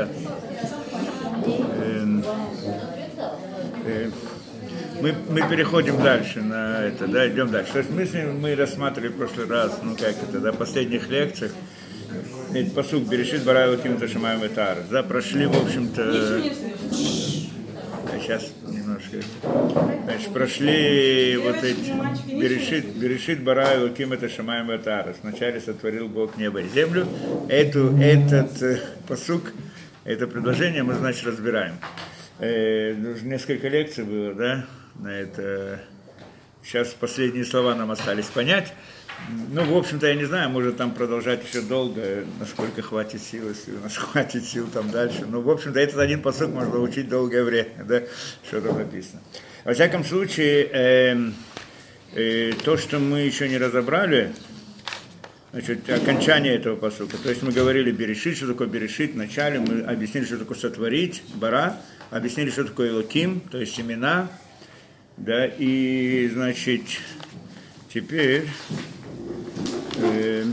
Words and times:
Да. 0.00 0.08
Эм, 1.84 2.24
э, 3.84 4.10
мы, 5.00 5.14
мы 5.30 5.48
переходим 5.48 6.02
дальше 6.02 6.42
на 6.42 6.84
это, 6.84 7.06
да, 7.06 7.28
идем 7.28 7.50
дальше. 7.50 7.72
То 7.72 7.78
есть 7.78 8.14
мы, 8.14 8.32
мы 8.32 8.54
рассматривали 8.54 9.08
в 9.08 9.16
прошлый 9.16 9.46
раз, 9.46 9.78
ну 9.82 9.94
как 9.94 10.14
это, 10.22 10.40
да, 10.40 10.52
последних 10.52 11.08
лекциях, 11.08 11.52
это 12.54 12.70
посук 12.72 13.04
Берешит 13.04 13.44
Барайла 13.44 13.76
Кимта 13.76 14.08
Шамаем 14.08 14.44
Этар. 14.44 14.78
Да, 14.90 15.02
прошли, 15.02 15.46
в 15.46 15.56
общем-то, 15.56 16.42
сейчас 18.20 18.50
немножко, 18.68 19.18
значит, 20.04 20.32
прошли 20.32 21.36
вот 21.38 21.62
эти, 21.62 22.40
Берешит, 22.40 22.96
Берешит 22.96 23.42
Барайла 23.42 23.88
Кимта 23.90 24.28
Шамаем 24.28 24.74
Этар. 24.74 25.14
Вначале 25.22 25.60
сотворил 25.60 26.08
Бог 26.08 26.36
небо 26.36 26.60
и 26.60 26.68
землю. 26.68 27.06
Эту, 27.48 27.96
этот 27.96 28.60
э, 28.62 28.80
посук, 29.06 29.52
это 30.04 30.26
предложение 30.26 30.82
мы, 30.82 30.94
значит, 30.94 31.26
разбираем. 31.26 31.74
Э, 32.38 32.94
несколько 33.22 33.68
лекций 33.68 34.04
было, 34.04 34.34
да, 34.34 34.66
на 34.94 35.08
это. 35.08 35.80
Сейчас 36.62 36.88
последние 36.88 37.44
слова 37.44 37.74
нам 37.74 37.90
остались 37.90 38.26
понять. 38.26 38.72
Ну, 39.50 39.64
в 39.64 39.76
общем-то, 39.76 40.06
я 40.06 40.14
не 40.14 40.24
знаю, 40.24 40.50
может 40.50 40.76
там 40.76 40.92
продолжать 40.92 41.46
еще 41.46 41.60
долго, 41.60 42.24
насколько 42.38 42.80
хватит 42.82 43.20
сил, 43.22 43.48
если 43.48 43.72
у 43.72 43.80
нас 43.80 43.96
хватит 43.98 44.44
сил 44.44 44.68
там 44.68 44.90
дальше. 44.90 45.26
Но, 45.26 45.40
в 45.40 45.50
общем-то, 45.50 45.78
этот 45.78 45.98
один 45.98 46.22
посыл 46.22 46.48
можно 46.48 46.78
учить 46.78 47.08
долгое 47.08 47.44
время, 47.44 47.84
да, 47.84 48.02
что 48.46 48.60
там 48.60 48.78
написано. 48.78 49.20
Во 49.64 49.74
всяком 49.74 50.04
случае, 50.04 50.68
э, 50.72 51.30
э, 52.14 52.52
то, 52.64 52.76
что 52.76 52.98
мы 52.98 53.20
еще 53.20 53.48
не 53.48 53.58
разобрали, 53.58 54.32
значит, 55.52 55.88
окончание 55.88 56.54
этого 56.54 56.76
посылка. 56.76 57.16
То 57.18 57.30
есть 57.30 57.42
мы 57.42 57.52
говорили 57.52 57.90
берешит, 57.90 58.36
что 58.36 58.46
такое 58.48 58.68
берешит, 58.68 59.14
вначале 59.14 59.58
мы 59.58 59.82
объяснили, 59.82 60.24
что 60.24 60.38
такое 60.38 60.56
сотворить, 60.56 61.22
бара, 61.34 61.76
объяснили, 62.10 62.50
что 62.50 62.64
такое 62.64 62.92
локим, 62.92 63.40
то 63.40 63.58
есть 63.58 63.74
семена, 63.74 64.28
да, 65.16 65.46
и, 65.46 66.28
значит, 66.32 66.82
теперь... 67.92 68.46
Э, 69.96 70.44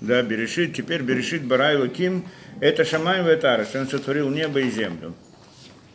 да, 0.00 0.22
Берешит, 0.22 0.74
теперь 0.74 1.00
Берешит 1.00 1.44
Барай 1.44 1.78
Луким, 1.78 2.26
это 2.60 2.84
Шамай 2.84 3.24
Ветарас, 3.24 3.74
он 3.74 3.88
сотворил 3.88 4.28
небо 4.28 4.60
и 4.60 4.70
землю. 4.70 5.14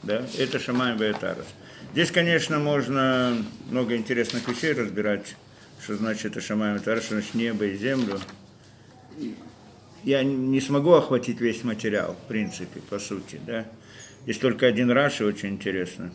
Да, 0.02 0.26
это 0.38 0.60
Шамай 0.60 0.98
Ветарас. 0.98 1.46
Здесь, 1.94 2.10
конечно, 2.10 2.60
можно 2.60 3.38
много 3.70 3.96
интересных 3.96 4.48
вещей 4.48 4.74
разбирать, 4.74 5.36
что 5.90 5.96
значит 5.96 6.36
Ветарас, 6.36 7.04
что 7.04 7.16
значит 7.16 7.34
небо 7.34 7.66
и 7.66 7.76
землю. 7.76 8.20
Я 10.04 10.22
не 10.22 10.62
смогу 10.62 10.94
охватить 10.94 11.42
весь 11.42 11.64
материал, 11.64 12.14
в 12.14 12.28
принципе, 12.28 12.80
по 12.92 13.00
сути, 13.00 13.40
да. 13.44 13.66
Есть 14.28 14.40
только 14.40 14.68
один 14.68 14.92
Раши, 14.92 15.26
очень 15.26 15.50
интересно. 15.50 16.14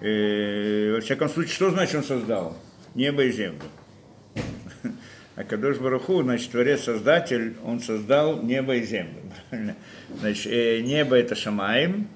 И, 0.00 0.06
э, 0.06 0.94
во 0.96 1.00
всяком 1.00 1.28
случае, 1.28 1.54
что 1.54 1.70
значит 1.70 1.94
он 1.94 2.02
создал? 2.02 2.58
Небо 2.96 3.22
и 3.22 3.30
землю. 3.30 3.62
А 5.36 5.44
Кадош 5.44 5.78
Баруху, 5.78 6.20
значит, 6.24 6.50
Творец-Создатель, 6.50 7.54
он 7.64 7.78
создал 7.78 8.42
небо 8.42 8.74
и 8.74 8.82
землю. 8.82 9.20
Значит, 10.20 10.46
э, 10.46 10.80
небо 10.80 11.16
это 11.16 11.36
Шамаем, 11.36 12.08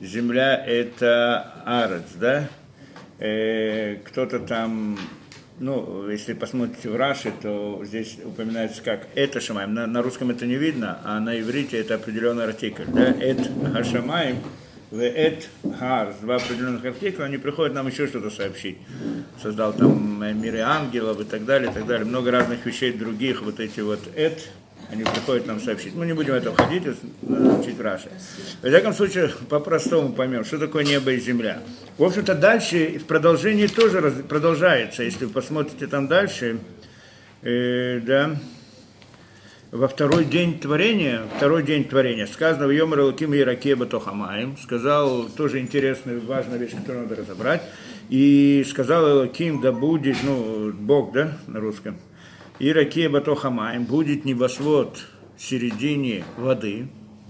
земля 0.00 0.56
это 0.56 1.62
Арец, 1.64 2.12
да? 2.14 2.48
Э, 3.18 3.96
кто-то 4.04 4.40
там 4.40 4.98
ну, 5.58 6.08
если 6.08 6.34
посмотрите 6.34 6.90
в 6.90 6.96
Раши, 6.96 7.32
то 7.42 7.82
здесь 7.84 8.18
упоминается 8.24 8.82
как 8.82 9.08
это 9.14 9.40
Шамаем. 9.40 9.72
На, 9.74 9.86
на 9.86 10.02
русском 10.02 10.30
это 10.30 10.46
не 10.46 10.56
видно, 10.56 10.98
а 11.04 11.18
на 11.20 11.38
иврите 11.40 11.78
это 11.78 11.94
определенный 11.94 12.44
артикль. 12.44 12.84
Да? 12.88 13.10
Эт 13.10 13.48
Хашамаем, 13.72 14.36
в 14.90 15.00
Эт 15.00 15.48
Хар, 15.78 16.14
два 16.20 16.36
определенных 16.36 16.84
артикля, 16.84 17.24
они 17.24 17.38
приходят 17.38 17.74
нам 17.74 17.86
еще 17.86 18.06
что-то 18.06 18.30
сообщить. 18.30 18.78
Создал 19.42 19.72
там 19.72 20.20
миры 20.40 20.60
ангелов 20.60 21.20
и 21.20 21.24
так 21.24 21.44
далее, 21.44 21.70
и 21.70 21.74
так 21.74 21.86
далее. 21.86 22.06
Много 22.06 22.30
разных 22.30 22.64
вещей 22.66 22.92
других, 22.92 23.42
вот 23.42 23.58
эти 23.58 23.80
вот 23.80 24.00
Эт, 24.14 24.50
они 24.90 25.02
приходят 25.04 25.46
нам 25.46 25.60
сообщить. 25.60 25.94
Мы 25.94 26.06
не 26.06 26.12
будем 26.12 26.34
это 26.34 26.52
входить, 26.52 26.84
учить 27.22 27.80
Раши. 27.80 28.10
В 28.62 28.68
всяком 28.68 28.92
случае, 28.92 29.30
по-простому 29.48 30.12
поймем, 30.12 30.44
что 30.44 30.58
такое 30.58 30.84
небо 30.84 31.12
и 31.12 31.20
земля. 31.20 31.60
В 31.98 32.04
общем-то, 32.04 32.34
дальше 32.34 32.98
в 32.98 33.04
продолжении 33.04 33.66
тоже 33.66 34.00
раз, 34.00 34.14
продолжается. 34.28 35.02
Если 35.02 35.24
вы 35.24 35.32
посмотрите 35.32 35.86
там 35.86 36.08
дальше, 36.08 36.58
э, 37.42 38.00
да, 38.00 38.36
во 39.72 39.88
второй 39.88 40.24
день 40.24 40.58
творения, 40.58 41.22
второй 41.36 41.62
день 41.62 41.84
творения, 41.84 42.26
сказано 42.26 42.66
в 42.66 42.70
Йомар 42.70 43.00
Луким 43.00 43.34
и 43.34 43.38
Иракеба 43.38 43.86
Тохамаем, 43.86 44.56
сказал 44.56 45.24
тоже 45.24 45.58
интересную, 45.58 46.24
важную 46.24 46.60
вещь, 46.60 46.70
которую 46.70 47.02
надо 47.02 47.16
разобрать, 47.16 47.62
и 48.08 48.64
сказал 48.68 49.08
Элоким, 49.10 49.60
да 49.60 49.72
будет, 49.72 50.16
ну, 50.22 50.72
Бог, 50.72 51.12
да, 51.12 51.36
на 51.48 51.58
русском, 51.60 51.96
и 52.58 52.72
раке 52.72 53.08
батохамаем, 53.08 53.84
будет 53.84 54.24
небосвод 54.24 54.98
в 55.36 55.42
середине 55.42 56.24
воды, 56.36 56.88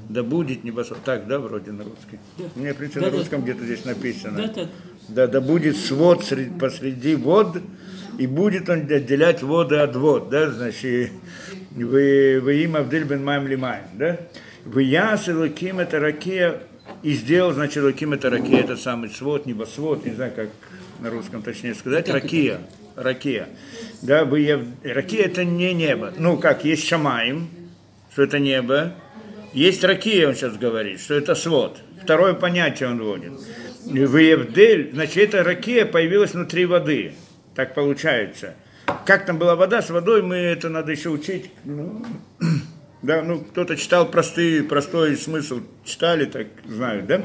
да 0.08 0.22
будет 0.22 0.62
небосвод, 0.64 0.98
так, 1.04 1.26
да, 1.26 1.38
вроде 1.38 1.72
на 1.72 1.84
русском? 1.84 2.18
Да. 2.38 2.44
У 2.54 2.60
меня, 2.60 2.74
в 2.74 2.76
принципе, 2.76 3.00
да, 3.00 3.06
на 3.06 3.12
русском 3.12 3.40
да. 3.40 3.44
где-то 3.44 3.64
здесь 3.64 3.84
написано. 3.84 4.36
Да, 4.36 4.48
так. 4.48 4.68
Да, 5.08 5.26
да 5.26 5.40
будет 5.40 5.76
свод 5.76 6.24
среди, 6.24 6.50
посреди 6.58 7.16
вод, 7.16 7.58
и 8.18 8.26
будет 8.26 8.68
он 8.68 8.80
отделять 8.80 9.42
воды 9.42 9.76
от 9.76 9.96
вод, 9.96 10.30
да, 10.30 10.50
значит, 10.50 11.10
вы, 11.72 12.40
вы 12.42 12.62
им 12.62 12.76
Авдель 12.76 13.04
бен 13.04 13.24
Маем 13.24 13.46
Лимаем, 13.46 13.84
да? 13.94 14.18
Вы 14.64 14.84
яс 14.84 15.28
Луким 15.28 15.80
это 15.80 16.00
ракея, 16.00 16.60
и 17.02 17.12
сделал, 17.12 17.52
значит, 17.52 17.82
Луким 17.82 18.12
это 18.12 18.30
ракея, 18.30 18.60
этот 18.60 18.80
самый 18.80 19.10
свод, 19.10 19.46
небосвод, 19.46 20.04
не 20.04 20.12
знаю, 20.12 20.32
как 20.34 20.48
на 21.00 21.10
русском 21.10 21.42
точнее 21.42 21.74
сказать, 21.74 22.08
ракия 22.08 22.60
ракия. 22.96 23.48
Да, 24.02 24.24
бы 24.24 24.74
ракия 24.82 25.24
это 25.24 25.44
не 25.44 25.72
небо. 25.74 26.12
Ну, 26.16 26.38
как 26.38 26.64
есть 26.64 26.86
Шамаем, 26.86 27.48
что 28.12 28.22
это 28.22 28.38
небо. 28.38 28.94
Есть 29.52 29.84
ракия, 29.84 30.28
он 30.28 30.34
сейчас 30.34 30.56
говорит, 30.56 31.00
что 31.00 31.14
это 31.14 31.34
свод. 31.34 31.78
Второе 32.02 32.34
понятие 32.34 32.88
он 32.90 33.00
вводит. 33.00 33.32
В 33.84 34.16
Евдель, 34.16 34.90
значит, 34.92 35.16
эта 35.16 35.44
ракия 35.44 35.86
появилась 35.86 36.34
внутри 36.34 36.66
воды. 36.66 37.14
Так 37.54 37.74
получается. 37.74 38.54
Как 39.04 39.26
там 39.26 39.38
была 39.38 39.56
вода 39.56 39.82
с 39.82 39.90
водой, 39.90 40.22
мы 40.22 40.36
это 40.36 40.68
надо 40.68 40.92
еще 40.92 41.08
учить. 41.10 41.50
Ну, 41.64 42.04
да, 43.02 43.22
ну, 43.22 43.40
кто-то 43.40 43.76
читал 43.76 44.10
простые, 44.10 44.62
простой 44.62 45.16
смысл, 45.16 45.60
читали, 45.84 46.26
так 46.26 46.48
знают, 46.64 47.06
да? 47.06 47.22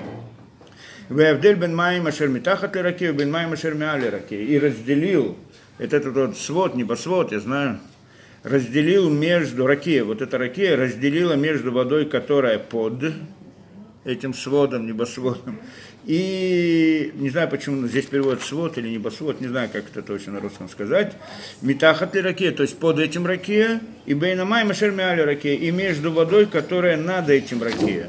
Вевдель 1.10 1.56
бен 1.56 1.76
майм 1.76 2.08
ашер 2.08 2.30
митахат 2.30 2.76
раки, 2.78 3.12
бен 3.12 3.30
майм 3.30 3.52
ашер 3.52 3.74
миали 3.74 4.08
раки. 4.08 4.34
И 4.34 4.58
разделил 4.58 5.38
это 5.82 5.98
этот 5.98 6.16
вот 6.16 6.38
свод, 6.38 6.76
небосвод, 6.76 7.32
я 7.32 7.40
знаю, 7.40 7.80
разделил 8.44 9.10
между 9.10 9.66
ракеей, 9.66 10.02
вот 10.02 10.22
эта 10.22 10.38
ракея 10.38 10.78
разделила 10.78 11.34
между 11.34 11.72
водой, 11.72 12.06
которая 12.06 12.60
под 12.60 13.14
этим 14.06 14.36
сводом, 14.36 14.86
небосводом, 14.86 15.60
и 16.06 17.12
не 17.16 17.32
знаю, 17.32 17.50
почему 17.50 17.88
здесь 17.88 18.06
перевод 18.06 18.44
свод 18.44 18.78
или 18.78 18.90
небосвод, 18.90 19.42
не 19.42 19.48
знаю, 19.48 19.70
как 19.74 19.86
это 19.90 20.04
точно 20.04 20.34
на 20.34 20.40
русском 20.40 20.70
сказать. 20.70 21.14
Метахат 21.64 22.14
ли 22.14 22.22
раке, 22.22 22.52
то 22.52 22.62
есть 22.62 22.78
под 22.78 23.00
этим 23.00 23.26
раке, 23.26 23.80
и 24.06 24.14
бейнамай 24.14 24.64
машермяли 24.66 25.22
раке, 25.22 25.56
и 25.56 25.72
между 25.72 26.12
водой, 26.12 26.46
которая 26.46 26.96
над 26.96 27.28
этим 27.28 27.64
раке. 27.64 28.08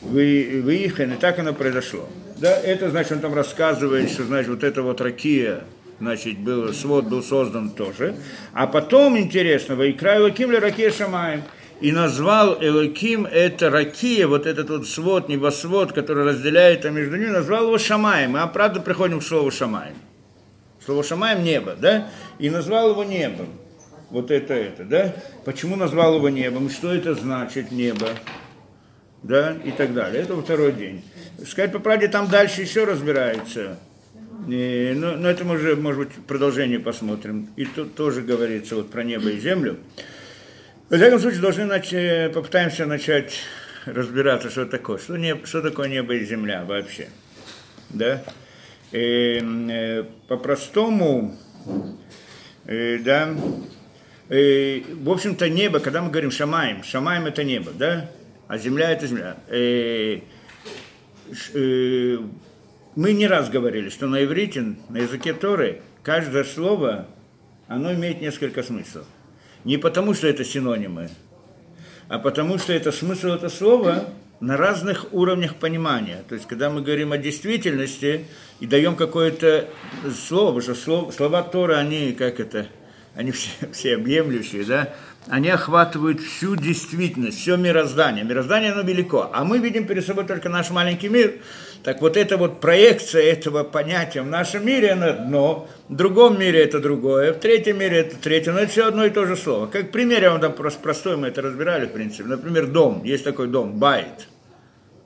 Вы, 0.00 0.62
выехали, 0.64 1.12
и 1.12 1.16
так 1.18 1.38
оно 1.38 1.52
произошло. 1.52 2.08
Да, 2.38 2.58
это 2.58 2.88
значит, 2.88 3.12
он 3.12 3.20
там 3.20 3.34
рассказывает, 3.34 4.10
что 4.10 4.24
значит 4.24 4.48
вот 4.48 4.64
эта 4.64 4.80
вот 4.80 5.02
ракия, 5.02 5.64
значит, 6.00 6.38
был, 6.38 6.72
свод 6.72 7.06
был 7.06 7.22
создан 7.22 7.70
тоже. 7.70 8.16
А 8.52 8.66
потом, 8.66 9.18
интересно, 9.18 9.76
Вайкра 9.76 10.16
Элоким 10.16 10.50
ли 10.50 10.58
Ракия 10.58 10.90
Шамаем. 10.90 11.42
И 11.80 11.92
назвал 11.92 12.56
Элоким 12.62 13.26
это 13.26 13.68
Ракия, 13.68 14.26
вот 14.26 14.46
этот 14.46 14.70
вот 14.70 14.86
свод, 14.86 15.28
небосвод, 15.28 15.92
который 15.92 16.24
разделяет 16.24 16.86
а 16.86 16.90
между 16.90 17.16
ними, 17.16 17.28
назвал 17.28 17.64
его 17.64 17.78
Шамаем. 17.78 18.36
А 18.36 18.46
правда 18.46 18.80
приходим 18.80 19.20
к 19.20 19.24
слову 19.24 19.50
Шамаем. 19.50 19.94
Слово 20.84 21.02
Шамаем– 21.02 21.42
небо, 21.44 21.74
да? 21.78 22.08
И 22.38 22.48
назвал 22.48 22.90
его 22.90 23.04
небом. 23.04 23.48
Вот 24.10 24.30
это, 24.30 24.54
это, 24.54 24.84
да? 24.84 25.14
Почему 25.44 25.76
назвал 25.76 26.16
его 26.16 26.28
небом? 26.28 26.70
Что 26.70 26.94
это 26.94 27.14
значит 27.14 27.72
небо? 27.72 28.08
Да? 29.22 29.56
И 29.64 29.72
так 29.72 29.92
далее. 29.92 30.22
Это 30.22 30.40
второй 30.40 30.72
день. 30.72 31.02
Сказать 31.44 31.72
по 31.72 31.80
правде, 31.80 32.08
там 32.08 32.28
дальше 32.28 32.62
еще 32.62 32.84
разбирается 32.84 33.78
и, 34.46 34.94
ну, 34.96 35.16
но 35.16 35.28
это 35.28 35.44
мы 35.44 35.56
уже, 35.56 35.74
может 35.76 36.06
быть, 36.06 36.26
продолжение 36.26 36.78
посмотрим. 36.78 37.48
И 37.56 37.64
тут 37.64 37.94
тоже 37.94 38.22
говорится 38.22 38.76
вот 38.76 38.90
про 38.90 39.02
небо 39.02 39.30
и 39.30 39.40
землю. 39.40 39.78
В 40.88 40.96
всяком 40.96 41.18
случае, 41.18 41.40
должны 41.40 41.64
начать, 41.64 42.32
попытаемся 42.32 42.86
начать 42.86 43.34
разбираться, 43.86 44.50
что 44.50 44.66
такое. 44.66 44.98
Что, 44.98 45.16
не, 45.16 45.36
что 45.44 45.62
такое 45.62 45.88
небо 45.88 46.14
и 46.14 46.24
земля 46.24 46.64
вообще. 46.64 47.08
Да? 47.90 48.22
И, 48.92 49.40
э, 49.42 50.04
по-простому, 50.28 51.36
э, 52.66 52.98
да, 52.98 53.34
э, 54.28 54.82
в 54.94 55.10
общем-то, 55.10 55.48
небо, 55.48 55.80
когда 55.80 56.02
мы 56.02 56.10
говорим 56.10 56.30
шамаем, 56.30 56.84
шамаем 56.84 57.26
это 57.26 57.42
небо, 57.42 57.72
да, 57.76 58.08
а 58.46 58.58
земля 58.58 58.92
это 58.92 59.08
земля. 59.08 59.36
Э, 59.48 60.20
э, 61.54 62.18
мы 62.96 63.12
не 63.12 63.26
раз 63.26 63.50
говорили, 63.50 63.90
что 63.90 64.06
на 64.06 64.24
иврите, 64.24 64.74
на 64.88 64.96
языке 64.98 65.34
Торы, 65.34 65.82
каждое 66.02 66.44
слово, 66.44 67.06
оно 67.68 67.92
имеет 67.92 68.20
несколько 68.20 68.62
смыслов. 68.62 69.04
Не 69.64 69.76
потому, 69.76 70.14
что 70.14 70.26
это 70.26 70.44
синонимы, 70.44 71.10
а 72.08 72.18
потому, 72.18 72.58
что 72.58 72.72
это 72.72 72.92
смысл 72.92 73.28
этого 73.28 73.50
слова 73.50 74.08
на 74.40 74.56
разных 74.56 75.12
уровнях 75.12 75.56
понимания. 75.56 76.24
То 76.28 76.34
есть, 76.34 76.46
когда 76.46 76.70
мы 76.70 76.82
говорим 76.82 77.12
о 77.12 77.18
действительности 77.18 78.26
и 78.60 78.66
даем 78.66 78.96
какое-то 78.96 79.68
слово, 80.28 80.60
потому 80.60 80.76
что 80.76 81.12
слова, 81.12 81.42
Торы, 81.42 81.74
они, 81.74 82.12
как 82.12 82.40
это, 82.40 82.66
они 83.14 83.30
все, 83.32 83.50
все 83.72 83.96
объемлющие, 83.96 84.64
да, 84.64 84.94
они 85.26 85.50
охватывают 85.50 86.20
всю 86.20 86.56
действительность, 86.56 87.40
все 87.40 87.56
мироздание. 87.56 88.24
Мироздание, 88.24 88.72
оно 88.72 88.82
велико, 88.82 89.30
а 89.34 89.44
мы 89.44 89.58
видим 89.58 89.86
перед 89.86 90.06
собой 90.06 90.24
только 90.24 90.48
наш 90.48 90.70
маленький 90.70 91.08
мир. 91.08 91.34
Так 91.86 92.00
вот, 92.00 92.16
эта 92.16 92.36
вот 92.36 92.60
проекция 92.60 93.22
этого 93.22 93.62
понятия 93.62 94.20
в 94.20 94.26
нашем 94.26 94.66
мире, 94.66 94.90
оно 94.90 95.06
одно, 95.06 95.68
в 95.88 95.94
другом 95.94 96.36
мире 96.36 96.64
это 96.64 96.80
другое, 96.80 97.32
в 97.32 97.38
третьем 97.38 97.78
мире 97.78 97.98
это 97.98 98.16
третье, 98.16 98.50
но 98.50 98.58
это 98.58 98.72
все 98.72 98.88
одно 98.88 99.04
и 99.04 99.10
то 99.10 99.24
же 99.24 99.36
слово. 99.36 99.68
Как 99.68 99.92
пример, 99.92 100.20
я 100.20 100.32
вам 100.32 100.40
там 100.40 100.52
просто 100.52 100.80
простой, 100.80 101.16
мы 101.16 101.28
это 101.28 101.42
разбирали, 101.42 101.86
в 101.86 101.92
принципе. 101.92 102.24
Например, 102.24 102.66
дом, 102.66 103.04
есть 103.04 103.22
такой 103.22 103.46
дом, 103.46 103.78
байт, 103.78 104.26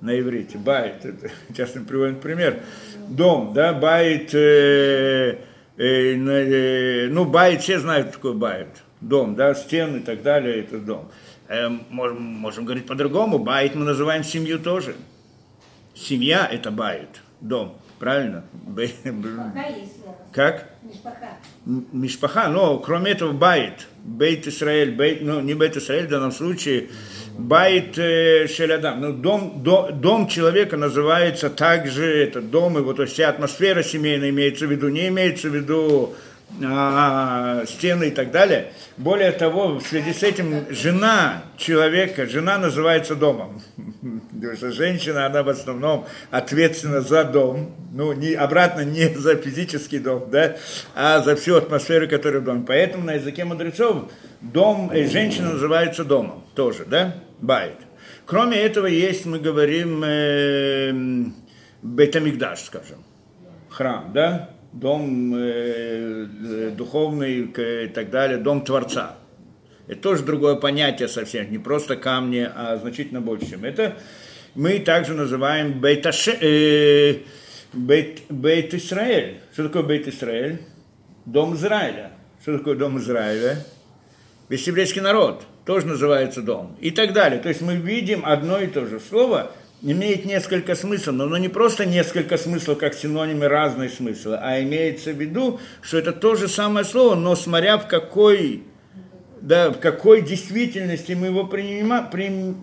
на 0.00 0.18
иврите, 0.18 0.56
בית, 0.56 1.04
это 1.04 1.30
часто 1.54 1.80
приводим 1.80 2.18
пример. 2.18 2.60
Дом, 3.10 3.52
да, 3.52 3.74
בית, 3.74 4.32
э, 4.32 5.36
э, 5.76 6.14
э, 6.16 7.08
ну, 7.10 7.26
בית, 7.26 7.60
все 7.60 7.78
знают, 7.78 8.12
такой 8.12 8.32
בית 8.32 8.68
дом, 9.02 9.34
да, 9.34 9.54
стены 9.54 9.98
и 9.98 10.02
так 10.02 10.22
далее, 10.22 10.60
это 10.60 10.78
дом. 10.78 11.10
Э, 11.46 11.68
можем, 11.90 12.22
можем 12.22 12.64
говорить 12.64 12.86
по-другому, 12.86 13.38
בית 13.38 13.74
мы 13.74 13.84
называем 13.84 14.24
семью 14.24 14.58
тоже. 14.58 14.94
Семья– 16.00 16.48
это 16.50 16.70
בית, 16.70 17.20
дом, 17.42 17.76
правильно? 17.98 18.44
Как? 20.32 20.70
משפחה. 20.82 21.36
משפחה, 21.66 22.48
но 22.48 22.78
кроме 22.78 23.10
этого 23.10 23.32
בית, 23.32 23.86
בית 24.02 24.46
ישראל, 24.46 24.92
בית, 24.92 25.20
ну 25.20 25.40
не 25.40 25.52
בית 25.52 25.76
ישראל 25.76 26.06
в 26.06 26.10
данном 26.10 26.32
случае, 26.32 26.88
байт 27.36 27.98
э, 27.98 28.46
шелядам, 28.48 29.00
ну 29.00 29.12
дом, 29.12 29.62
до, 29.62 29.90
дом 29.90 30.26
человека 30.26 30.78
называется 30.78 31.50
также, 31.50 32.06
это 32.06 32.40
дом, 32.40 32.78
его, 32.78 32.94
то 32.94 33.02
есть 33.02 33.14
вся 33.14 33.28
атмосфера 33.28 33.82
семейная 33.82 34.30
имеется 34.30 34.66
в 34.66 34.70
виду, 34.70 34.88
не 34.88 35.08
имеется 35.08 35.50
в 35.50 35.54
виду 35.54 36.14
стены 37.66 38.08
и 38.08 38.10
так 38.10 38.30
далее. 38.30 38.72
Более 38.96 39.32
того, 39.32 39.78
в 39.78 39.82
связи 39.82 40.12
с 40.12 40.22
этим 40.22 40.66
жена 40.70 41.44
человека, 41.56 42.26
жена 42.26 42.58
называется 42.58 43.14
домом. 43.14 43.62
Потому 44.32 44.56
что 44.56 44.72
женщина, 44.72 45.26
она 45.26 45.42
в 45.42 45.48
основном 45.48 46.06
ответственна 46.30 47.00
за 47.00 47.24
дом, 47.24 47.74
ну, 47.92 48.12
не, 48.12 48.32
обратно 48.32 48.82
не 48.82 49.08
за 49.14 49.36
физический 49.36 49.98
дом, 49.98 50.28
да, 50.30 50.56
а 50.94 51.20
за 51.20 51.36
всю 51.36 51.56
атмосферу, 51.56 52.08
которая 52.08 52.40
в 52.40 52.44
доме. 52.44 52.64
Поэтому 52.66 53.04
на 53.04 53.14
языке 53.14 53.44
мудрецов 53.44 54.10
дом, 54.40 54.92
и 54.94 55.04
женщина 55.06 55.52
называется 55.52 56.04
домом 56.04 56.44
тоже, 56.54 56.84
да, 56.84 57.16
байт. 57.40 57.76
Кроме 58.26 58.58
этого, 58.58 58.86
есть, 58.86 59.26
мы 59.26 59.38
говорим, 59.38 60.02
э, 60.04 60.92
Бетамикдаш, 61.82 62.60
скажем, 62.60 63.02
храм, 63.68 64.12
да, 64.12 64.50
дом 64.72 65.34
э, 65.34 66.26
э 66.42 66.70
духовный 66.70 67.40
и 67.40 67.88
так 67.88 68.10
далее, 68.10 68.38
дом 68.38 68.64
Творца. 68.64 69.16
Это 69.88 70.00
тоже 70.00 70.22
другое 70.22 70.54
понятие 70.54 71.08
совсем, 71.08 71.50
не 71.50 71.58
просто 71.58 71.96
камни, 71.96 72.48
а 72.54 72.76
значительно 72.76 73.20
больше, 73.20 73.50
чем 73.50 73.64
это. 73.64 73.96
Мы 74.54 74.78
также 74.78 75.14
называем 75.14 75.80
Бейт, 75.80 76.06
Аше, 76.06 76.32
э, 76.40 77.16
Бейт, 77.72 78.22
Бейт 78.28 78.74
Исраэль. 78.74 79.40
Что 79.52 79.64
такое 79.64 79.82
Бейт 79.82 80.08
Исраэль? 80.08 80.60
Дом 81.24 81.54
Израиля. 81.54 82.12
Что 82.42 82.58
такое 82.58 82.76
дом 82.76 82.98
Израиля? 82.98 83.64
Весь 84.48 84.66
еврейский 84.66 85.00
народ 85.00 85.44
тоже 85.64 85.86
называется 85.86 86.42
дом. 86.42 86.76
И 86.80 86.90
так 86.90 87.12
далее. 87.12 87.40
То 87.40 87.48
есть 87.48 87.60
мы 87.60 87.76
видим 87.76 88.24
одно 88.24 88.60
и 88.60 88.66
то 88.66 88.86
же 88.86 89.00
слово– 89.00 89.52
имеет 89.82 90.24
несколько 90.24 90.74
смыслов, 90.74 91.16
но 91.16 91.36
не 91.38 91.48
просто 91.48 91.86
несколько 91.86 92.36
смыслов, 92.36 92.78
как 92.78 92.94
синонимы 92.94 93.48
разные 93.48 93.88
смыслы, 93.88 94.38
а 94.40 94.60
имеется 94.62 95.12
в 95.12 95.20
виду, 95.20 95.60
что 95.80 95.98
это 95.98 96.12
то 96.12 96.34
же 96.34 96.48
самое 96.48 96.84
слово, 96.84 97.14
но 97.14 97.34
смотря 97.34 97.78
в 97.78 97.86
какой, 97.88 98.64
да, 99.40 99.70
в 99.70 99.78
какой 99.78 100.22
действительности 100.22 101.12
мы 101.12 101.28
его 101.28 101.46
принима, 101.46 102.08
при, 102.10 102.54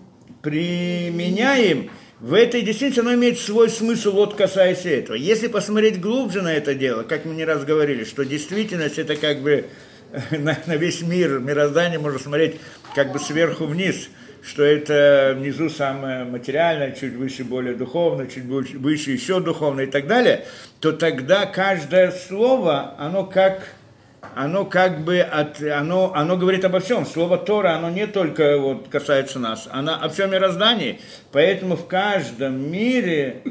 применяем, 0.42 1.90
в 2.20 2.34
этой 2.34 2.62
действительности 2.62 3.00
оно 3.00 3.14
имеет 3.14 3.38
свой 3.38 3.68
смысл, 3.68 4.12
вот 4.12 4.34
касаясь 4.34 4.84
этого. 4.84 5.16
Если 5.16 5.46
посмотреть 5.46 6.00
глубже 6.00 6.42
на 6.42 6.52
это 6.52 6.74
дело, 6.74 7.02
как 7.02 7.24
мы 7.24 7.34
не 7.34 7.44
раз 7.44 7.64
говорили, 7.64 8.04
что 8.04 8.24
действительность 8.24 8.98
это 8.98 9.16
как 9.16 9.40
бы 9.42 9.66
на, 10.30 10.58
на 10.66 10.76
весь 10.76 11.02
мир, 11.02 11.38
мироздание 11.40 11.98
можно 11.98 12.18
смотреть 12.18 12.56
как 12.94 13.12
бы 13.12 13.18
сверху 13.18 13.66
вниз– 13.66 14.08
что 14.42 14.62
это 14.62 15.34
внизу 15.36 15.68
самое 15.68 16.24
материальное, 16.24 16.92
чуть 16.92 17.14
выше 17.14 17.44
более 17.44 17.74
духовно, 17.74 18.26
чуть 18.26 18.44
выше 18.44 19.10
еще 19.10 19.40
духовно 19.40 19.82
и 19.82 19.86
так 19.86 20.06
далее, 20.06 20.44
то 20.80 20.92
тогда 20.92 21.46
каждое 21.46 22.10
слово, 22.10 22.94
оно 22.98 23.24
как 23.24 23.74
оно 24.34 24.64
как 24.64 25.04
бы 25.04 25.20
от, 25.20 25.60
оно, 25.62 26.12
оно 26.14 26.36
говорит 26.36 26.64
обо 26.64 26.80
всем. 26.80 27.06
Слово 27.06 27.38
Тора, 27.38 27.76
оно 27.76 27.90
не 27.90 28.06
только 28.06 28.58
вот 28.58 28.88
касается 28.88 29.38
нас, 29.38 29.68
оно 29.70 29.94
о 30.00 30.08
всем 30.08 30.30
мироздании. 30.30 31.00
Поэтому 31.32 31.76
в 31.76 31.86
каждом 31.86 32.70
мире, 32.70 33.42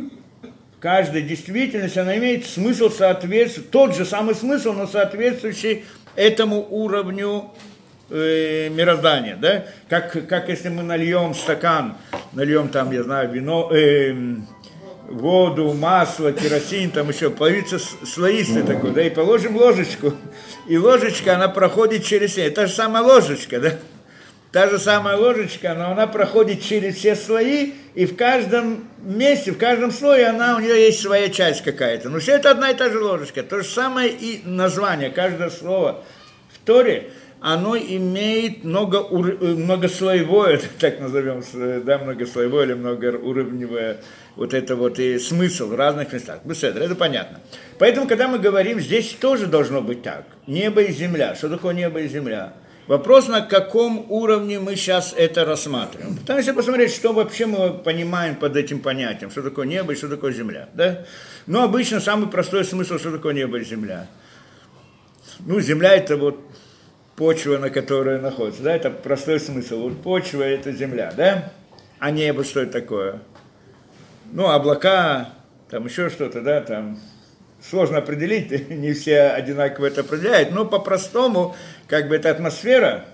в 0.78 0.80
каждой 0.80 1.24
действительности, 1.24 2.00
она 2.00 2.18
имеет 2.18 2.45
смысл 2.45 2.89
соответствующий, 2.89 3.69
тот 3.69 3.95
же 3.95 4.06
самый 4.06 4.36
смысл, 4.36 4.74
но 4.74 4.88
соответствующий 4.88 5.86
этому 6.16 6.66
уровню 6.69 7.51
э, 8.09 8.69
мироздания, 8.69 9.36
да? 9.36 9.65
Как, 9.89 10.27
как 10.27 10.50
если 10.50 10.69
мы 10.69 10.83
нальем 10.83 11.33
стакан, 11.33 11.98
нальем 12.33 12.69
там, 12.69 12.92
я 12.92 13.04
знаю, 13.04 13.31
вино, 13.31 13.69
э, 13.71 14.13
воду, 15.09 15.74
масло, 15.74 16.31
керосин, 16.31 16.92
там 16.92 17.09
еще 17.09 17.30
появится 17.30 17.80
слоистый 17.80 18.63
такой, 18.63 18.92
да, 18.92 19.01
и 19.04 19.09
положим 19.09 19.56
ложечку, 19.56 20.13
и 20.68 20.77
ложечка, 20.77 21.36
она 21.36 21.48
проходит 21.48 22.04
через 22.04 22.31
все, 22.31 22.50
та 22.50 22.68
же 22.68 22.74
самая 22.74 23.04
ложечка, 23.04 23.59
да, 23.59 23.74
та 24.51 24.68
же 24.68 24.80
самая 24.80 25.18
ложечка, 25.18 25.74
но 25.75 25.91
она 25.91 26.08
проходит 26.08 26.62
через 26.62 26.96
все 26.96 27.15
слои, 27.15 27.74
и 27.96 28.05
в 28.05 28.15
каждом 28.15 28.88
месте, 29.00 29.51
в 29.51 29.58
каждом 29.58 29.91
слое 29.91 30.27
она, 30.27 30.55
у 30.55 30.60
нее 30.60 30.86
есть 30.86 31.01
своя 31.01 31.29
часть 31.29 31.63
какая-то. 31.63 32.10
Но 32.10 32.20
все 32.20 32.34
это 32.34 32.51
одна 32.51 32.70
и 32.72 32.75
та 32.75 32.89
же 32.89 33.00
ложечка. 33.00 33.43
То 33.43 33.62
же 33.62 33.67
самое 33.67 34.10
и 34.10 34.41
название, 34.46 35.10
каждое 35.10 35.50
слово 35.50 36.03
в 36.53 36.65
Торе, 36.65 37.10
оно 37.54 37.77
имеет 37.77 38.66
много, 38.66 39.08
многослоевое, 39.08 40.60
так 40.80 41.00
назовем, 41.00 41.42
да, 41.86 41.98
многослоевое 41.98 42.66
или 42.66 42.74
многоуровневое 42.74 44.01
вот 44.36 44.54
это 44.54 44.75
вот 44.75 45.00
и 45.00 45.18
смысл 45.18 45.68
в 45.68 45.75
разных 45.75 46.12
местах. 46.12 46.42
Беседа, 46.44 46.82
это 46.82 46.96
понятно. 46.96 47.39
Поэтому, 47.80 48.06
когда 48.06 48.27
мы 48.27 48.38
говорим, 48.38 48.82
здесь 48.82 49.13
тоже 49.13 49.48
должно 49.48 49.82
быть 49.82 50.04
так. 50.04 50.25
Небо 50.46 50.82
и 50.82 50.92
земля. 50.92 51.36
Что 51.36 51.48
такое 51.48 51.74
небо 51.74 52.01
и 52.01 52.10
земля? 52.10 52.54
Вопрос, 52.88 53.30
на 53.30 53.42
каком 53.42 54.06
уровне 54.12 54.60
мы 54.60 54.75
сейчас 54.75 55.13
это 55.16 55.46
рассматриваем. 55.46 56.18
Потому 56.18 56.42
что 56.42 56.54
посмотреть, 56.54 56.94
что 56.94 57.13
вообще 57.13 57.46
мы 57.46 57.74
понимаем 57.74 58.36
под 58.36 58.58
этим 58.58 58.82
понятием, 58.82 59.32
что 59.32 59.42
такое 59.42 59.66
небо 59.66 59.94
и 59.94 59.96
что 59.96 60.10
такое 60.10 60.34
земля. 60.34 60.68
Да? 60.74 61.06
Но 61.46 61.63
обычно 61.63 62.01
самый 62.01 62.30
простой 62.30 62.66
смысл, 62.66 62.98
что 62.98 63.12
такое 63.12 63.34
небо 63.34 63.58
и 63.58 63.63
земля. 63.63 64.08
Ну, 65.39 65.62
земля 65.62 65.96
это 65.96 66.18
вот 66.18 66.39
почва, 67.17 67.57
на 67.57 67.69
которой 67.69 68.21
находится, 68.21 68.63
да, 68.63 68.74
это 68.74 68.89
простой 68.89 69.41
смысл. 69.41 69.89
Вот 69.89 70.01
почва– 70.01 70.43
это 70.43 70.71
земля, 70.71 71.12
да, 71.17 71.51
а 72.00 72.12
небо 72.12 72.45
что 72.45 72.62
это 72.62 72.71
такое? 72.71 73.19
Ну, 74.31 74.47
облака, 74.47 75.31
там 75.69 75.86
еще 75.88 76.09
что-то, 76.09 76.41
да, 76.41 76.62
там 76.62 76.97
сложно 77.62 77.97
определить, 77.97 78.69
не 78.69 78.93
все 78.93 79.24
одинаково 79.24 79.88
это 79.88 80.01
определяют, 80.01 80.51
но 80.51 80.63
по-простому, 80.63 81.55
как 81.88 82.07
бы 82.07 82.15
это 82.15 82.29
атмосфера, 82.29 83.05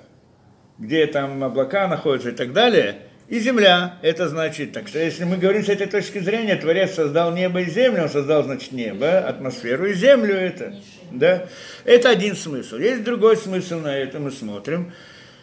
где 0.77 1.07
там 1.07 1.43
облака 1.43 1.87
находятся 1.87 2.29
и 2.29 2.33
так 2.33 2.53
далее– 2.53 2.97
и 3.33 3.39
земля. 3.39 3.95
Это 4.01 4.27
значит, 4.27 4.73
так 4.73 4.87
что 4.87 4.99
если 4.99 5.23
мы 5.23 5.37
говорим 5.37 5.63
с 5.63 5.69
этой 5.69 5.87
точки 5.87 6.19
зрения, 6.19 6.55
Творец 6.55 6.93
создал 6.93 7.33
небо 7.33 7.61
и 7.61 7.69
землю, 7.69 8.03
он 8.03 8.09
создал, 8.09 8.43
значит, 8.43 8.71
небо, 8.71 9.19
атмосферу 9.19 9.85
и 9.87 9.93
землю 9.93 10.35
это. 10.35 10.75
Да? 11.13 11.45
Это 11.85 12.09
один 12.09 12.35
смысл. 12.35 12.77
Есть 12.77 13.03
другой 13.03 13.37
смысл 13.37 13.79
на 13.79 13.95
это, 13.95 14.19
мы 14.19 14.31
смотрим, 14.31 14.91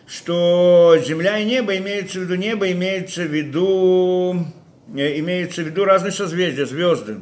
что 0.06 0.96
земля 1.04 1.38
и 1.38 1.44
небо 1.44 1.76
имеется 1.76 2.18
в 2.18 2.22
виду, 2.22 2.34
небо 2.34 2.70
имеется 2.72 3.22
в 3.22 3.32
виду, 3.32 4.46
э, 4.94 5.18
имеется 5.20 5.62
в 5.62 5.66
виду 5.66 5.84
разные 5.84 6.12
созвездия, 6.12 6.66
звезды. 6.66 7.20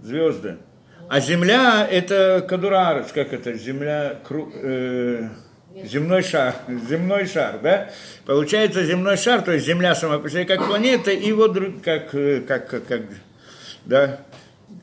Звезды. 0.00 0.56
А 1.08 1.20
земля 1.20 1.86
это 1.90 2.44
кадурарец, 2.48 3.12
как 3.12 3.32
это, 3.32 3.54
земля, 3.54 4.18
кру, 4.26 4.52
э, 4.54 5.28
Земной 5.84 6.22
шар, 6.22 6.56
земной 6.88 7.26
шар, 7.26 7.60
да? 7.62 7.90
Получается 8.26 8.84
земной 8.84 9.16
шар, 9.16 9.42
то 9.42 9.52
есть 9.52 9.66
Земля 9.66 9.94
сама 9.94 10.18
по 10.18 10.28
себе 10.28 10.44
как 10.44 10.66
планета, 10.66 11.12
и 11.12 11.30
вот 11.32 11.56
как, 11.84 12.10
как, 12.10 12.68
как, 12.68 12.86
как 12.86 13.02
да, 13.84 14.20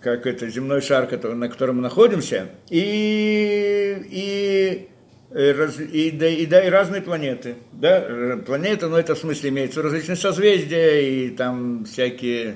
как 0.07 0.25
это 0.25 0.47
земной 0.47 0.81
шар, 0.81 1.09
на 1.35 1.49
котором 1.49 1.77
мы 1.77 1.81
находимся, 1.81 2.47
и, 2.69 3.97
и, 4.09 4.87
и, 5.35 6.11
да, 6.11 6.27
и, 6.29 6.45
да, 6.45 6.65
и 6.65 6.69
разные 6.69 7.01
планеты. 7.01 7.55
Да? 7.73 8.37
Планеты, 8.45 8.87
ну 8.87 8.95
это 8.95 9.15
в 9.15 9.17
смысле 9.17 9.49
имеется 9.49 9.81
различные 9.81 10.15
созвездия, 10.15 11.01
и 11.01 11.29
там 11.31 11.83
всякие 11.83 12.55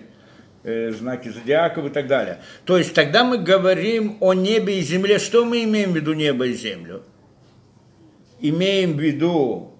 э, 0.64 0.92
знаки 0.92 1.28
зодиаков 1.28 1.88
и 1.88 1.90
так 1.90 2.08
далее. 2.08 2.40
То 2.64 2.78
есть 2.78 2.94
тогда 2.94 3.26
мы 3.26 3.38
говорим 3.38 4.16
о 4.22 4.34
небе 4.34 4.80
и 4.80 4.82
земле. 4.82 5.20
Что 5.20 5.44
мы 5.44 5.66
имеем 5.66 5.92
в 5.92 5.96
виду 5.98 6.14
небо 6.14 6.48
и 6.48 6.54
землю? 6.54 7.04
Имеем 8.40 8.94
в 8.94 9.00
виду 9.02 9.74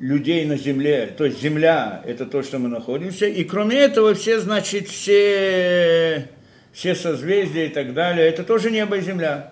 людей 0.00 0.44
на 0.44 0.56
земле, 0.56 1.14
то 1.16 1.24
есть 1.24 1.40
земля– 1.40 2.02
это 2.04 2.26
то, 2.26 2.42
что 2.42 2.58
мы 2.58 2.68
находимся, 2.68 3.26
и 3.26 3.44
кроме 3.44 3.76
этого 3.78 4.12
все, 4.12 4.40
значит, 4.40 4.88
все 4.88 6.28
все 6.76 6.94
созвездия 6.94 7.66
и 7.66 7.68
так 7.70 7.94
далее, 7.94 8.28
это 8.28 8.44
тоже 8.44 8.70
небо 8.70 8.98
и 8.98 9.00
земля. 9.00 9.50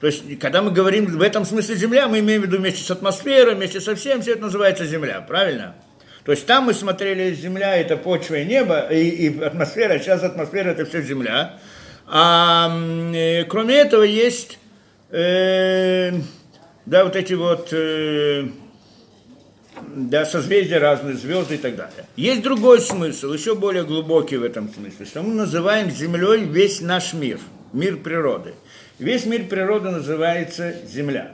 То 0.00 0.08
есть, 0.08 0.36
когда 0.40 0.62
мы 0.62 0.72
говорим 0.72 1.06
в 1.06 1.22
этом 1.22 1.44
смысле 1.44 1.76
земля, 1.76 2.08
мы 2.08 2.18
имеем 2.18 2.42
в 2.42 2.46
виду 2.46 2.58
вместе 2.58 2.82
с 2.82 2.90
атмосферой, 2.90 3.54
вместе 3.54 3.80
со 3.80 3.94
всем, 3.94 4.20
все 4.20 4.32
это 4.32 4.42
называется 4.42 4.84
земля, 4.84 5.20
правильно? 5.20 5.76
То 6.24 6.32
есть 6.32 6.44
там 6.44 6.64
мы 6.64 6.74
смотрели 6.74 7.32
земля, 7.34 7.76
это 7.76 7.96
почва 7.96 8.34
и 8.34 8.44
небо, 8.44 8.80
и, 8.90 9.08
и 9.08 9.40
атмосфера, 9.40 9.94
а 9.94 9.98
сейчас 10.00 10.24
атмосфера 10.24 10.70
это 10.70 10.84
все 10.84 11.02
земля. 11.02 11.60
А 12.04 12.76
э, 13.14 13.44
кроме 13.44 13.76
этого 13.76 14.02
есть, 14.02 14.58
э, 15.10 16.10
да, 16.84 17.04
вот 17.04 17.14
эти 17.14 17.34
вот 17.34 17.68
э, 17.70 18.48
да, 19.96 20.26
созвездия 20.26 20.78
разные, 20.78 21.16
звезды 21.16 21.54
и 21.54 21.58
так 21.58 21.74
далее. 21.74 22.04
Есть 22.16 22.42
другой 22.42 22.80
смысл, 22.80 23.32
еще 23.32 23.54
более 23.54 23.84
глубокий 23.84 24.36
в 24.36 24.44
этом 24.44 24.72
смысле, 24.72 25.06
что 25.06 25.22
мы 25.22 25.34
называем 25.34 25.90
Землей 25.90 26.44
весь 26.44 26.82
наш 26.82 27.14
мир, 27.14 27.40
мир 27.72 27.96
природы. 27.96 28.54
Весь 28.98 29.24
мир 29.24 29.44
природы 29.44 29.90
называется 29.90 30.74
Земля. 30.86 31.32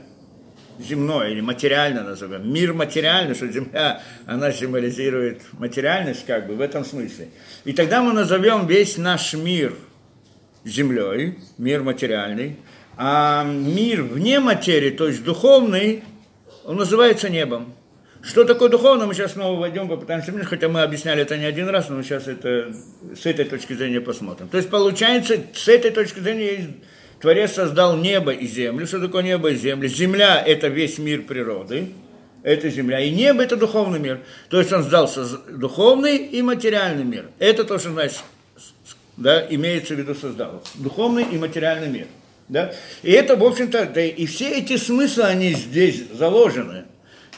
Земной 0.78 1.32
или 1.32 1.40
материально 1.40 2.02
назовем. 2.02 2.50
Мир 2.50 2.72
материальный, 2.72 3.34
что 3.34 3.46
Земля, 3.48 4.00
она 4.26 4.52
символизирует 4.52 5.42
материальность, 5.52 6.24
как 6.24 6.46
бы, 6.46 6.54
в 6.54 6.60
этом 6.60 6.84
смысле. 6.84 7.28
И 7.64 7.72
тогда 7.72 8.00
мы 8.00 8.12
назовем 8.12 8.66
весь 8.66 8.96
наш 8.96 9.34
мир 9.34 9.74
Землей, 10.64 11.38
мир 11.58 11.82
материальный, 11.82 12.56
а 12.96 13.44
мир 13.44 14.02
вне 14.02 14.38
материи, 14.40 14.90
то 14.90 15.08
есть 15.08 15.24
духовный, 15.24 16.04
он 16.64 16.76
называется 16.76 17.28
небом. 17.28 17.74
Что 18.22 18.44
такое 18.44 18.68
духовно, 18.68 19.06
мы 19.06 19.14
сейчас 19.14 19.32
снова 19.32 19.58
войдем, 19.58 19.88
попытаемся 19.88 20.32
хотя 20.44 20.68
мы 20.68 20.82
объясняли 20.82 21.22
это 21.22 21.36
не 21.36 21.44
один 21.44 21.68
раз, 21.68 21.88
но 21.88 21.96
мы 21.96 22.04
сейчас 22.04 22.28
это 22.28 22.72
с 23.20 23.26
этой 23.26 23.44
точки 23.44 23.72
зрения 23.72 24.00
посмотрим. 24.00 24.48
То 24.48 24.58
есть 24.58 24.70
получается, 24.70 25.38
с 25.54 25.66
этой 25.66 25.90
точки 25.90 26.20
зрения 26.20 26.74
Творец 27.20 27.52
создал 27.54 27.96
небо 27.96 28.32
и 28.32 28.46
землю. 28.46 28.86
Что 28.86 29.00
такое 29.00 29.24
небо 29.24 29.50
и 29.50 29.56
земля? 29.56 29.88
Земля– 29.88 30.42
это 30.46 30.68
весь 30.68 30.98
мир 30.98 31.22
природы, 31.22 31.88
это 32.44 32.70
земля. 32.70 33.00
И 33.00 33.10
небо– 33.10 33.42
это 33.44 33.56
духовный 33.56 33.98
мир. 33.98 34.20
То 34.50 34.60
есть 34.60 34.72
он 34.72 34.84
создал 34.84 35.10
духовный 35.50 36.16
и 36.16 36.42
материальный 36.42 37.04
мир. 37.04 37.26
Это 37.40 37.64
то, 37.64 37.78
что 37.80 37.90
значит, 37.90 38.22
да, 39.16 39.44
имеется 39.50 39.94
в 39.94 39.98
виду 39.98 40.14
создал. 40.14 40.62
Духовный 40.74 41.24
и 41.24 41.38
материальный 41.38 41.88
мир. 41.88 42.06
Да? 42.48 42.72
И 43.02 43.10
это, 43.10 43.34
в 43.34 43.42
общем-то, 43.42 43.90
да, 43.92 44.04
и 44.04 44.26
все 44.26 44.58
эти 44.58 44.76
смыслы, 44.76 45.24
они 45.24 45.54
здесь 45.54 46.04
заложены 46.12 46.84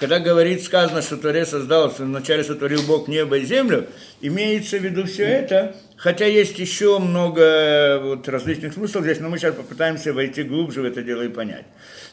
когда 0.00 0.18
говорит, 0.18 0.62
сказано, 0.62 1.02
что 1.02 1.16
Творец 1.16 1.50
создал, 1.50 1.90
что 1.90 2.02
вначале 2.02 2.42
сотворил 2.42 2.82
Бог 2.82 3.06
небо 3.08 3.38
и 3.38 3.44
землю, 3.44 3.86
имеется 4.20 4.78
в 4.78 4.82
виду 4.82 5.04
все 5.04 5.24
это, 5.24 5.76
хотя 5.96 6.26
есть 6.26 6.58
еще 6.58 6.98
много 6.98 8.00
вот, 8.02 8.28
различных 8.28 8.74
смыслов 8.74 9.04
здесь, 9.04 9.20
но 9.20 9.28
мы 9.28 9.38
сейчас 9.38 9.54
попытаемся 9.54 10.12
войти 10.12 10.42
глубже 10.42 10.82
в 10.82 10.84
это 10.84 11.02
дело 11.02 11.22
и 11.22 11.28
понять. 11.28 11.64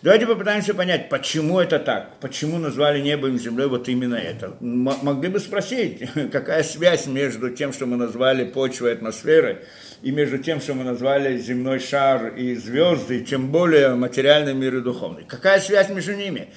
Давайте 0.04 0.28
попытаемся 0.28 0.74
понять, 0.76 1.10
почему 1.10 1.60
это 1.60 1.80
так, 1.80 2.20
почему 2.22 2.60
назвали 2.60 3.02
небо 3.02 3.28
и 3.28 3.38
землей 3.38 3.68
вот 3.68 3.90
именно 3.90 4.16
это. 4.16 4.58
М- 4.62 4.94
могли 5.02 5.30
бы 5.30 5.40
спросить, 5.40 6.04
какая 6.32 6.64
связь 6.64 7.08
между 7.08 7.50
тем, 7.50 7.74
что 7.74 7.88
мы 7.88 7.98
назвали 7.98 8.46
почвой, 8.46 8.94
атмосферой, 8.94 9.58
и 10.04 10.12
между 10.12 10.38
тем, 10.38 10.62
что 10.62 10.76
мы 10.76 10.84
назвали 10.84 11.38
земной 11.38 11.80
шар 11.80 12.36
и 12.36 12.56
звезды, 12.56 13.20
и 13.20 13.26
тем 13.26 13.52
более 13.52 13.96
материальный 13.96 14.54
мир 14.54 14.78
и 14.78 14.82
духовный. 14.82 15.24
Какая 15.28 15.60
связь 15.60 15.90
между 15.90 16.14
ними? 16.16 16.50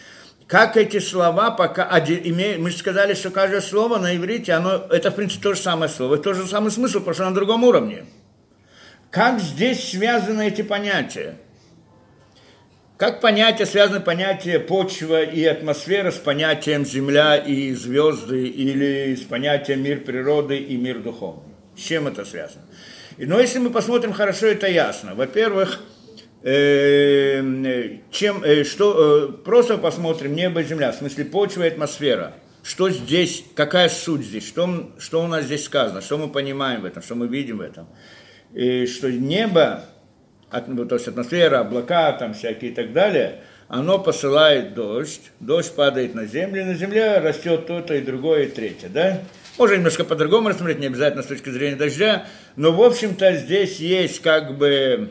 Как 0.46 0.76
эти 0.76 1.00
слова 1.00 1.50
пока 1.50 1.98
имеют, 1.98 2.60
мы 2.60 2.70
сказали, 2.70 3.14
что 3.14 3.30
каждое 3.30 3.60
слово 3.60 3.98
на 3.98 4.14
иврите, 4.14 4.52
оно, 4.52 4.86
это 4.90 5.10
в 5.10 5.14
принципе 5.14 5.42
то 5.42 5.54
же 5.54 5.60
самое 5.60 5.90
слово, 5.90 6.18
тот 6.18 6.36
же 6.36 6.46
самый 6.46 6.70
смысл, 6.70 7.00
просто 7.00 7.24
на 7.24 7.34
другом 7.34 7.64
уровне. 7.64 8.04
Как 9.10 9.40
здесь 9.40 9.90
связаны 9.90 10.48
эти 10.48 10.62
понятия? 10.62 11.36
Как 12.96 13.20
понятие, 13.20 13.66
связаны 13.66 14.00
понятие 14.00 14.60
почва 14.60 15.22
и 15.22 15.44
атмосфера 15.44 16.10
с 16.10 16.16
понятием 16.16 16.84
земля 16.84 17.36
и 17.36 17.72
звезды 17.72 18.46
или 18.46 19.16
с 19.16 19.22
понятием 19.22 19.82
мир 19.82 20.00
природы 20.00 20.58
и 20.58 20.76
мир 20.76 21.00
духовный? 21.00 21.54
С 21.76 21.80
чем 21.80 22.06
это 22.06 22.24
связано? 22.24 22.62
Но 23.18 23.40
если 23.40 23.58
мы 23.58 23.70
посмотрим 23.70 24.12
хорошо, 24.12 24.46
это 24.46 24.68
ясно. 24.68 25.14
Во-первых, 25.14 25.80
чем, 26.44 28.44
э, 28.44 28.64
что, 28.64 29.30
э, 29.30 29.32
просто 29.44 29.78
посмотрим 29.78 30.34
небо 30.34 30.60
и 30.60 30.64
земля, 30.64 30.92
в 30.92 30.96
смысле 30.96 31.24
почва 31.24 31.62
и 31.62 31.68
атмосфера. 31.68 32.34
Что 32.62 32.90
здесь, 32.90 33.44
какая 33.54 33.88
суть 33.88 34.26
здесь, 34.26 34.46
что, 34.46 34.90
что 34.98 35.22
у 35.22 35.26
нас 35.26 35.44
здесь 35.44 35.64
сказано, 35.64 36.02
что 36.02 36.18
мы 36.18 36.28
понимаем 36.28 36.82
в 36.82 36.84
этом, 36.84 37.02
что 37.02 37.14
мы 37.14 37.28
видим 37.28 37.58
в 37.58 37.60
этом. 37.62 37.86
И 38.52 38.86
что 38.86 39.10
небо, 39.10 39.84
ну, 40.66 40.84
то 40.84 40.96
есть 40.96 41.08
атмосфера, 41.08 41.60
облака 41.60 42.12
там 42.12 42.34
всякие 42.34 42.72
и 42.72 42.74
так 42.74 42.92
далее, 42.92 43.40
оно 43.68 43.98
посылает 43.98 44.74
дождь, 44.74 45.30
дождь 45.40 45.74
падает 45.74 46.14
на 46.14 46.26
землю, 46.26 46.66
на 46.66 46.74
земле 46.74 47.18
растет 47.18 47.66
то-то 47.66 47.94
и 47.94 48.02
другое, 48.02 48.44
и 48.44 48.48
третье, 48.48 48.88
да? 48.88 49.20
Можно 49.56 49.76
немножко 49.76 50.04
по-другому 50.04 50.50
рассмотреть, 50.50 50.78
не 50.78 50.88
обязательно 50.88 51.22
с 51.22 51.26
точки 51.26 51.48
зрения 51.48 51.76
дождя, 51.76 52.26
но, 52.56 52.72
в 52.72 52.82
общем-то, 52.82 53.34
здесь 53.36 53.78
есть 53.78 54.20
как 54.20 54.58
бы 54.58 55.10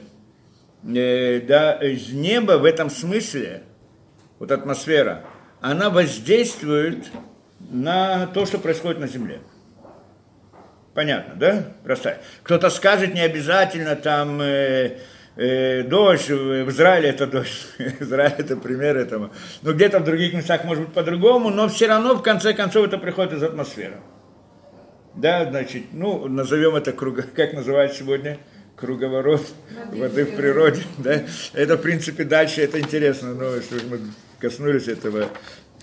э, 0.85 1.41
да, 1.41 1.73
из 1.73 2.11
неба 2.11 2.53
в 2.53 2.65
этом 2.65 2.89
смысле, 2.89 3.63
вот 4.39 4.51
атмосфера, 4.51 5.23
она 5.61 5.89
воздействует 5.89 7.05
на 7.59 8.27
то, 8.27 8.45
что 8.45 8.57
происходит 8.57 8.99
на 8.99 9.07
Земле. 9.07 9.39
Понятно, 10.93 11.35
да? 11.35 11.63
Простая. 11.83 12.21
Кто-то 12.43 12.69
скажет, 12.69 13.13
не 13.13 13.21
обязательно 13.21 13.95
там 13.95 14.39
э, 14.41 14.99
э, 15.35 15.83
дождь, 15.83 16.29
в 16.29 16.69
Израиле 16.69 17.09
это 17.09 17.25
дождь, 17.25 17.67
Израиль 17.99 18.35
это 18.37 18.55
пример 18.57 18.97
этому. 18.97 19.31
Но 19.63 19.73
где-то 19.73 19.99
в 19.99 20.03
других 20.03 20.33
местах 20.33 20.65
может 20.65 20.85
быть 20.85 20.93
по-другому, 20.93 21.49
но 21.49 21.67
все 21.67 21.87
равно 21.87 22.15
в 22.15 22.21
конце 22.21 22.53
концов 22.53 22.85
это 22.85 22.97
приходит 22.97 23.33
из 23.33 23.43
атмосферы. 23.43 23.95
Да, 25.15 25.45
значит, 25.49 25.85
ну, 25.91 26.27
назовем 26.27 26.75
это 26.75 26.91
круг, 26.91 27.19
как 27.35 27.53
называют 27.53 27.93
сегодня? 27.93 28.37
Круговорот 28.75 29.41
воды 29.91 30.25
в 30.25 30.35
природе. 30.35 30.83
Да? 30.97 31.23
Это, 31.53 31.77
в 31.77 31.81
принципе, 31.81 32.23
дальше 32.23 32.61
это 32.61 32.79
интересно, 32.79 33.33
но 33.33 33.55
если 33.55 33.85
мы 33.85 33.99
коснулись 34.39 34.87
этого. 34.87 35.29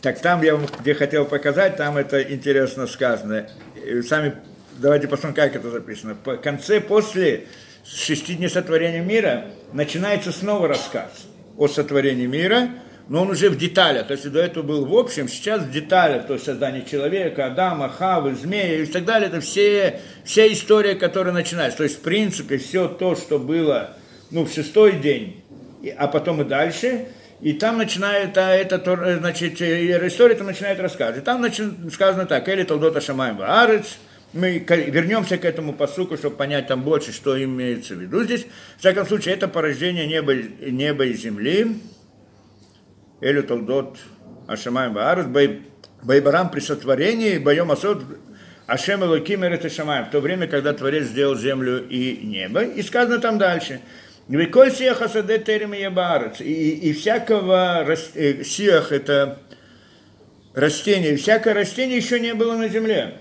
Так 0.02 0.20
там 0.20 0.42
я 0.42 0.56
вам 0.56 0.66
где 0.80 0.94
хотел 0.94 1.24
показать, 1.24 1.76
там 1.76 1.96
это 1.96 2.22
интересно 2.22 2.86
сказано. 2.86 3.48
И 3.84 4.02
сами 4.02 4.34
давайте 4.78 5.08
посмотрим, 5.08 5.34
как 5.34 5.56
это 5.56 5.70
записано. 5.70 6.14
По 6.14 6.36
конце, 6.36 6.80
после 6.80 7.46
шести 7.84 8.34
дней 8.34 8.48
сотворения 8.48 9.02
мира, 9.02 9.46
начинается 9.72 10.32
снова 10.32 10.68
рассказ 10.68 11.26
о 11.56 11.68
сотворении 11.68 12.26
мира– 12.26 12.70
но 13.10 13.22
он 13.22 13.30
уже 13.30 13.50
в 13.50 13.58
деталях. 13.58 14.08
Если 14.08 14.28
до 14.28 14.38
этого 14.40 14.62
был 14.62 14.86
в 14.86 14.96
общем, 14.96 15.28
сейчас 15.28 15.62
в 15.62 15.70
деталях, 15.72 16.28
то 16.28 16.34
есть 16.34 16.46
создание 16.46 16.84
человека, 16.88 17.46
Адама, 17.46 17.88
Хавы, 17.88 18.36
змея 18.36 18.84
и 18.84 18.86
так 18.86 19.04
далее, 19.04 19.28
это 19.28 19.40
все, 19.40 19.98
вся 20.24 20.46
история, 20.46 20.94
которая 20.94 21.34
начинается. 21.34 21.78
То 21.78 21.82
есть, 21.82 21.96
в 21.96 22.02
принципе, 22.02 22.56
все 22.56 22.86
то, 22.86 23.16
что 23.16 23.40
было 23.40 23.96
ну, 24.30 24.44
в 24.44 24.52
шестой 24.52 24.92
день, 24.92 25.42
а 25.98 26.06
потом 26.06 26.40
и 26.42 26.44
дальше, 26.44 27.08
и 27.40 27.52
там 27.52 27.78
начинает, 27.78 28.38
а 28.38 28.54
это, 28.54 28.78
значит, 29.18 29.60
история 29.60 30.36
там 30.36 30.46
начинает 30.46 30.78
рассказывать. 30.78 31.24
Там 31.24 31.38
значит, 31.38 31.66
сказано 31.92 32.26
так, 32.26 32.48
Эли 32.48 32.62
Толдота 32.62 33.00
Шамаем 33.00 33.40
Арец, 33.42 33.98
мы 34.32 34.58
вернемся 34.60 35.36
к 35.36 35.44
этому 35.44 35.72
посуку, 35.72 36.16
чтобы 36.16 36.36
понять 36.36 36.68
там 36.68 36.84
больше, 36.84 37.12
что 37.12 37.42
имеется 37.42 37.96
в 37.96 37.98
виду 37.98 38.22
здесь. 38.22 38.46
В 38.76 38.78
всяком 38.78 39.04
случае, 39.04 39.34
это 39.34 39.48
порождение 39.48 40.06
неба, 40.06 40.32
неба 40.34 41.06
и 41.06 41.14
земли, 41.14 41.76
Элю 43.20 43.42
Толдот 43.42 43.98
Ашамаем 44.46 44.92
Баарус, 44.92 45.26
Байбарам 46.02 46.50
при 46.50 46.60
сотворении, 46.60 47.38
Байом 47.38 47.70
Асот, 47.70 48.02
Ашем 48.66 49.04
Элоким 49.04 49.44
Эрет 49.44 49.70
Шамаем, 49.70 50.06
в 50.06 50.10
то 50.10 50.20
время, 50.20 50.46
когда 50.46 50.72
Творец 50.72 51.06
сделал 51.06 51.36
землю 51.36 51.86
и 51.88 52.18
небо. 52.24 52.62
И 52.62 52.82
сказано 52.82 53.18
там 53.18 53.38
дальше. 53.38 53.80
Виколь 54.28 54.70
сиаха 54.70 55.08
саде 55.08 55.40
терем 55.40 55.72
ябарец. 55.72 56.40
И, 56.40 56.70
и 56.70 56.92
всякого 56.92 57.84
э, 57.84 58.44
сиах 58.44 58.92
это 58.92 59.40
растение, 60.54 61.16
всякое 61.16 61.54
растение 61.54 61.96
еще 61.96 62.20
не 62.20 62.34
было 62.34 62.56
на 62.56 62.68
земле. 62.68 63.18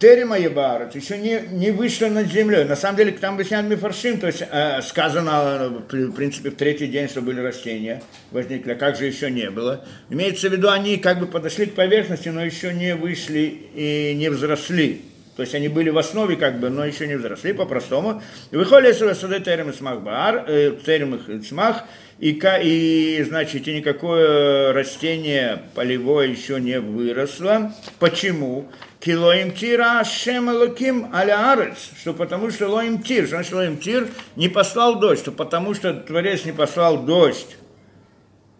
Терема 0.00 0.38
Ебарат 0.38 0.94
еще 0.94 1.18
не, 1.18 1.42
не 1.52 1.72
вышло 1.72 2.06
над 2.06 2.32
землей. 2.32 2.64
На 2.64 2.74
самом 2.74 2.96
деле, 2.96 3.12
там 3.12 3.34
объясняют 3.34 3.68
Мифаршим, 3.68 4.18
то 4.18 4.28
есть 4.28 4.42
э, 4.50 4.80
сказано, 4.80 5.84
в 5.90 6.12
принципе, 6.12 6.48
в 6.48 6.56
третий 6.56 6.86
день, 6.86 7.06
что 7.06 7.20
были 7.20 7.38
растения, 7.40 8.02
возникли, 8.30 8.72
а 8.72 8.76
как 8.76 8.96
же 8.96 9.04
еще 9.04 9.30
не 9.30 9.50
было. 9.50 9.84
Имеется 10.08 10.48
в 10.48 10.52
виду, 10.52 10.70
они 10.70 10.96
как 10.96 11.20
бы 11.20 11.26
подошли 11.26 11.66
к 11.66 11.74
поверхности, 11.74 12.30
но 12.30 12.42
еще 12.42 12.72
не 12.72 12.94
вышли 12.94 13.68
и 13.74 14.14
не 14.16 14.30
взросли. 14.30 15.02
То 15.36 15.42
есть 15.42 15.54
они 15.54 15.68
были 15.68 15.90
в 15.90 15.98
основе, 15.98 16.36
как 16.36 16.58
бы, 16.60 16.70
но 16.70 16.84
еще 16.84 17.06
не 17.06 17.14
взросли, 17.14 17.52
по-простому. 17.52 18.22
Выходит, 18.50 18.96
что 18.96 19.14
сады 19.14 19.40
терем 19.40 19.72
смах 19.72 20.00
бар, 20.00 20.44
э, 20.46 20.76
терем 20.84 21.42
смах, 21.42 21.84
и, 22.18 22.38
и, 22.62 23.22
значит, 23.26 23.66
и 23.66 23.74
никакое 23.74 24.72
растение 24.72 25.62
полевое 25.74 26.28
еще 26.28 26.60
не 26.60 26.78
выросло. 26.78 27.72
Почему? 27.98 28.68
Килоим 29.00 29.52
тира 29.52 30.00
Ашем 30.00 30.50
Элоким 30.50 31.08
аля 31.14 31.74
что 31.98 32.12
потому 32.12 32.50
что 32.50 32.68
лоим 32.68 33.02
тир, 33.02 33.26
значит 33.26 33.54
лоим 33.54 33.78
тир 33.78 34.08
не 34.36 34.50
послал 34.50 35.00
дождь, 35.00 35.20
что 35.20 35.32
потому 35.32 35.72
что 35.72 35.94
Творец 35.94 36.44
не 36.44 36.52
послал 36.52 37.04
дождь 37.04 37.56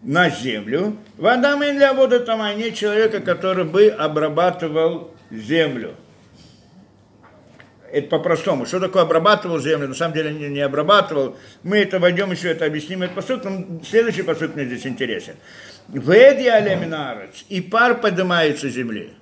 на 0.01 0.29
землю. 0.31 0.97
Вода 1.17 1.55
для 1.55 1.93
воды 1.93 2.19
там, 2.19 2.41
а 2.41 2.55
нет 2.55 2.73
человека, 2.73 3.19
который 3.19 3.65
бы 3.65 3.89
обрабатывал 3.89 5.11
землю. 5.29 5.93
Это 7.91 8.07
по-простому. 8.07 8.65
Что 8.65 8.79
такое 8.79 9.03
обрабатывал 9.03 9.59
землю? 9.59 9.87
На 9.87 9.93
самом 9.93 10.13
деле 10.13 10.31
не, 10.31 10.47
не 10.47 10.61
обрабатывал. 10.61 11.37
Мы 11.63 11.79
это 11.79 11.99
войдем 11.99 12.31
еще, 12.31 12.49
это 12.49 12.65
объясним. 12.65 13.03
Это 13.03 13.13
посуд, 13.13 13.43
но 13.43 13.81
следующий 13.87 14.23
посуд 14.23 14.55
мне 14.55 14.65
здесь 14.65 14.85
интересен. 14.87 15.33
Веди 15.89 16.47
алеминарец. 16.47 17.45
И 17.49 17.59
пар 17.59 17.99
поднимается 17.99 18.69
с 18.69 18.73
земли. 18.73 19.13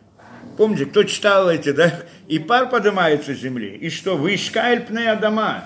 Помните, 0.58 0.86
кто 0.86 1.04
читал 1.04 1.50
эти, 1.50 1.72
да? 1.72 2.02
И 2.28 2.38
пар 2.38 2.70
поднимается 2.70 3.34
с 3.34 3.38
земли. 3.40 3.76
И 3.76 3.90
что? 3.90 4.16
Вы 4.18 4.38
пне 4.88 5.16
дома. 5.16 5.66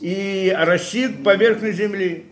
И 0.00 0.54
оросит 0.56 1.22
поверхность 1.22 1.76
земли. 1.76 2.26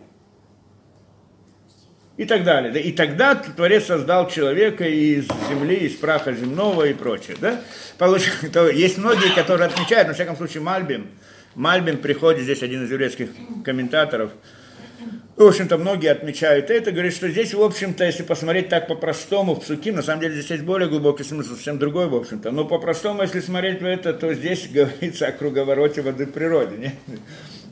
И 2.17 2.25
так 2.25 2.43
далее. 2.43 2.71
Да? 2.71 2.79
И 2.79 2.91
тогда 2.91 3.35
Творец 3.35 3.85
создал 3.85 4.29
человека 4.29 4.85
из 4.85 5.27
земли, 5.49 5.75
из 5.75 5.95
праха 5.95 6.33
земного 6.33 6.87
и 6.87 6.93
прочее. 6.93 7.37
Да? 7.39 7.61
Получается, 7.97 8.67
есть 8.73 8.97
многие, 8.97 9.33
которые 9.33 9.67
отмечают, 9.67 10.07
на 10.07 10.13
всяком 10.13 10.35
случае, 10.35 10.61
Мальбим. 10.61 11.07
Мальбим 11.55 11.97
приходит, 11.97 12.41
здесь 12.41 12.63
один 12.63 12.83
из 12.85 12.91
еврейских 12.91 13.29
комментаторов, 13.63 14.31
в 15.37 15.43
общем-то, 15.43 15.77
многие 15.77 16.09
отмечают 16.09 16.71
это, 16.71 16.91
говорят, 16.91 17.13
что 17.13 17.29
здесь, 17.29 17.53
в 17.53 17.61
общем-то, 17.61 18.03
если 18.03 18.23
посмотреть 18.23 18.69
так 18.69 18.87
по-простому 18.87 19.53
в 19.53 19.61
Псуки, 19.61 19.91
на 19.91 20.01
самом 20.01 20.21
деле 20.21 20.33
здесь 20.33 20.49
есть 20.49 20.63
более 20.63 20.89
глубокий 20.89 21.23
смысл, 21.23 21.53
совсем 21.53 21.77
другой, 21.77 22.07
в 22.07 22.15
общем-то. 22.15 22.49
Но 22.49 22.65
по-простому, 22.65 23.21
если 23.21 23.39
смотреть 23.41 23.79
в 23.79 23.85
это, 23.85 24.13
то 24.13 24.33
здесь 24.33 24.67
говорится 24.73 25.27
о 25.27 25.31
круговороте 25.31 26.01
воды 26.01 26.25
в 26.25 26.31
природе. 26.31 26.77
Не? 26.77 26.95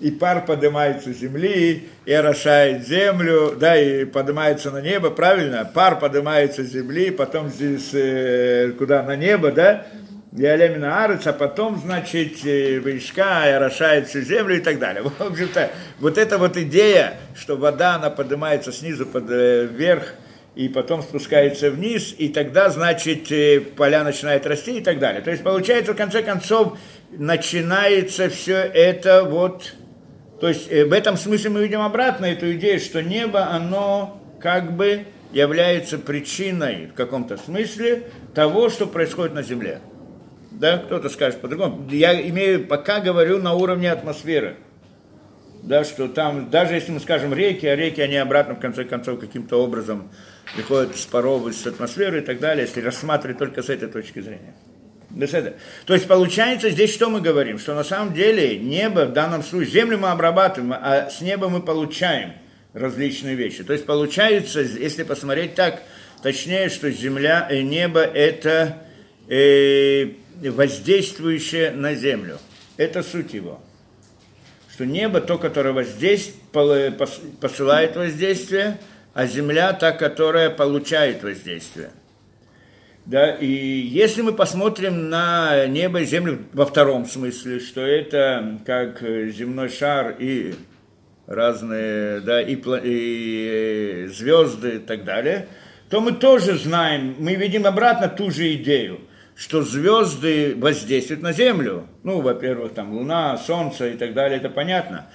И 0.02 0.12
пар 0.12 0.46
поднимается 0.46 1.14
с 1.14 1.18
земли, 1.18 1.88
и 2.06 2.14
орошает 2.14 2.86
землю, 2.86 3.56
да, 3.58 3.78
и 3.78 4.06
поднимается 4.06 4.72
на 4.72 4.82
небо, 4.82 5.10
правильно? 5.10 5.70
Пар 5.74 6.00
поднимается 6.00 6.64
с 6.64 6.68
земли, 6.68 7.12
потом 7.12 7.50
здесь 7.50 7.92
э, 7.94 8.74
куда 8.78 9.04
на 9.04 9.16
небо, 9.16 9.52
да? 9.52 9.86
Ялемина 10.34 11.06
Арец, 11.06 11.26
а 11.28 11.34
потом, 11.34 11.78
значит, 11.78 12.46
э, 12.46 12.80
вышка 12.80 13.44
и 13.48 13.52
орошает 13.52 14.10
всю 14.10 14.22
землю 14.22 14.58
и 14.58 14.60
так 14.60 14.80
далее. 14.80 15.04
В 15.18 15.22
общем-то, 15.22 15.72
вот 16.00 16.18
эта 16.18 16.38
вот 16.38 16.58
идея, 16.58 17.14
что 17.36 17.56
вода, 17.56 17.96
она 17.96 18.10
поднимается 18.10 18.74
снизу 18.74 19.06
под, 19.06 19.30
э, 19.30 19.66
вверх, 19.66 20.14
и 20.56 20.70
потом 20.70 21.04
спускается 21.04 21.70
вниз, 21.70 22.14
и 22.18 22.30
тогда, 22.30 22.70
значит, 22.70 23.32
э, 23.32 23.62
поля 23.62 24.04
начинают 24.04 24.46
расти 24.46 24.80
и 24.80 24.82
так 24.82 25.00
далее. 25.00 25.22
То 25.22 25.32
есть, 25.32 25.44
получается, 25.44 25.94
в 25.94 25.98
конце 25.98 26.22
концов, 26.22 26.78
начинается 27.12 28.30
все 28.30 28.58
это 28.58 29.24
вот... 29.24 29.74
То 30.40 30.48
есть, 30.48 30.70
в 30.70 30.94
этом 30.94 31.18
смысле 31.18 31.50
мы 31.50 31.64
видим 31.64 31.82
обратно 31.82 32.26
эту 32.26 32.54
идею, 32.54 32.80
что 32.80 33.02
небо, 33.02 33.48
оно 33.48 34.22
как 34.40 34.74
бы 34.74 35.06
является 35.32 35.98
причиной 35.98 36.88
в 36.88 36.94
каком-то 36.94 37.38
смысле 37.38 38.04
того, 38.34 38.70
что 38.70 38.86
происходит 38.86 39.34
на 39.34 39.44
земле 39.44 39.82
да, 40.60 40.78
кто-то 40.78 41.10
скажет 41.10 41.42
по-другому. 41.42 41.88
Я 41.92 42.20
имею, 42.30 42.66
пока 42.66 43.00
говорю 43.00 43.40
на 43.42 43.54
уровне 43.54 43.92
атмосферы. 43.92 44.58
Да, 45.64 45.84
что 45.84 46.08
там, 46.08 46.50
даже 46.52 46.76
если 46.76 46.92
мы 46.92 47.00
скажем 47.00 47.34
реки, 47.34 47.66
а 47.66 47.76
реки, 47.76 48.00
они 48.00 48.18
обратно, 48.18 48.56
в 48.56 48.60
конце 48.60 48.84
концов, 48.84 49.20
каким-то 49.20 49.62
образом 49.62 50.12
приходят 50.56 50.96
с 50.96 51.06
паров, 51.06 51.52
с 51.54 51.66
атмосферы 51.66 52.20
и 52.20 52.22
так 52.22 52.40
далее, 52.40 52.66
если 52.66 52.82
рассматривать 52.82 53.40
только 53.40 53.64
с 53.64 53.70
этой 53.70 53.90
точки 53.90 54.20
зрения. 54.20 54.56
То 55.86 55.94
есть 55.94 56.08
получается 56.08 56.70
здесь 56.70 56.94
что 56.94 57.10
мы 57.10 57.22
говорим? 57.22 57.58
Что 57.58 57.74
на 57.74 57.84
самом 57.84 58.14
деле 58.14 58.60
небо 58.60 59.06
в 59.06 59.14
данном 59.14 59.44
случае, 59.44 59.72
землю 59.72 59.98
мы 59.98 60.10
обрабатываем, 60.10 60.74
а 60.74 61.10
с 61.10 61.22
неба 61.22 61.48
мы 61.48 61.62
получаем 61.62 62.34
различные 62.74 63.36
вещи. 63.36 63.64
То 63.64 63.74
есть 63.74 63.86
получается, 63.86 64.60
если 64.62 65.04
посмотреть 65.04 65.56
так, 65.56 65.82
точнее, 66.22 66.70
что 66.70 66.92
земля 66.92 67.48
и 67.50 67.64
небо 67.64 68.02
это 68.02 68.78
э, 69.30 70.10
воздействующее 70.42 71.72
на 71.72 71.96
землю. 71.96 72.38
Это 72.78 73.02
суть 73.02 73.34
его. 73.34 73.62
Что 74.74 74.86
небо 74.86 75.22
то, 75.22 75.38
которое 75.38 75.72
воздействует, 75.72 76.98
посылает 77.40 77.96
воздействие, 77.96 78.78
а 79.14 79.26
земля 79.26 79.72
та, 79.72 79.94
которая 79.94 80.50
получает 80.50 81.24
воздействие. 81.24 81.92
Да, 83.06 83.32
и 83.32 83.46
если 83.46 84.22
мы 84.22 84.34
посмотрим 84.34 85.10
на 85.10 85.68
небо 85.68 86.02
и 86.02 86.06
землю 86.06 86.40
во 86.54 86.66
втором 86.66 87.06
смысле, 87.06 87.60
что 87.60 87.82
это 87.82 88.60
как 88.66 89.02
земной 89.02 89.70
шар 89.70 90.16
и 90.18 90.56
разные, 91.28 92.20
да, 92.22 92.42
и, 92.42 92.56
и 92.56 94.08
звезды 94.08 94.78
и 94.78 94.80
так 94.80 95.04
далее, 95.04 95.48
то 95.90 96.02
мы 96.02 96.14
тоже 96.14 96.58
знаем, 96.58 97.16
мы 97.20 97.36
видим 97.36 97.68
обратно 97.68 98.08
ту 98.08 98.32
же 98.32 98.54
идею– 98.54 99.00
что 99.36 99.64
звезды 99.64 100.56
воздействуют 100.56 101.22
на 101.22 101.34
Землю. 101.34 101.88
Ну, 102.04 102.22
во-первых, 102.22 102.74
там 102.74 102.94
Луна, 102.94 103.38
Солнце 103.38 103.90
и 103.90 103.98
так 103.98 104.14
далее, 104.14 104.38
это 104.38 104.50
понятно. 104.50 105.08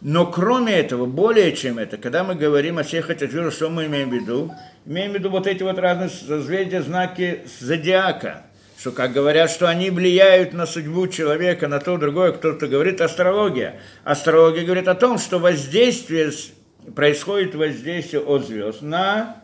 Но 0.00 0.30
кроме 0.30 0.74
этого, 0.74 1.06
более 1.06 1.54
чем 1.56 1.78
это, 1.78 1.96
когда 1.96 2.22
мы 2.22 2.36
говорим 2.36 2.78
о 2.78 2.84
всех 2.84 3.10
этих 3.10 3.32
звездах, 3.32 3.52
что 3.52 3.68
мы 3.68 3.86
имеем 3.86 4.10
в 4.10 4.12
виду? 4.12 4.54
Имеем 4.86 5.12
в 5.12 5.14
виду 5.14 5.30
вот 5.30 5.46
эти 5.46 5.62
вот 5.62 5.78
разные 5.78 6.08
созвездия, 6.08 6.82
знаки 6.82 7.40
зодиака. 7.58 8.44
Что, 8.78 8.92
как 8.92 9.12
говорят, 9.12 9.50
что 9.50 9.68
они 9.68 9.90
влияют 9.90 10.52
на 10.52 10.64
судьбу 10.64 11.08
человека, 11.08 11.66
на 11.66 11.80
то, 11.80 11.96
другое, 11.96 12.30
кто-то 12.30 12.68
говорит 12.68 13.00
астрология. 13.00 13.80
Астрология 14.04 14.64
говорит 14.64 14.86
о 14.86 14.94
том, 14.94 15.18
что 15.18 15.40
воздействие, 15.40 16.30
происходит 16.94 17.56
воздействие 17.56 18.22
от 18.22 18.46
звезд 18.46 18.82
на 18.82 19.42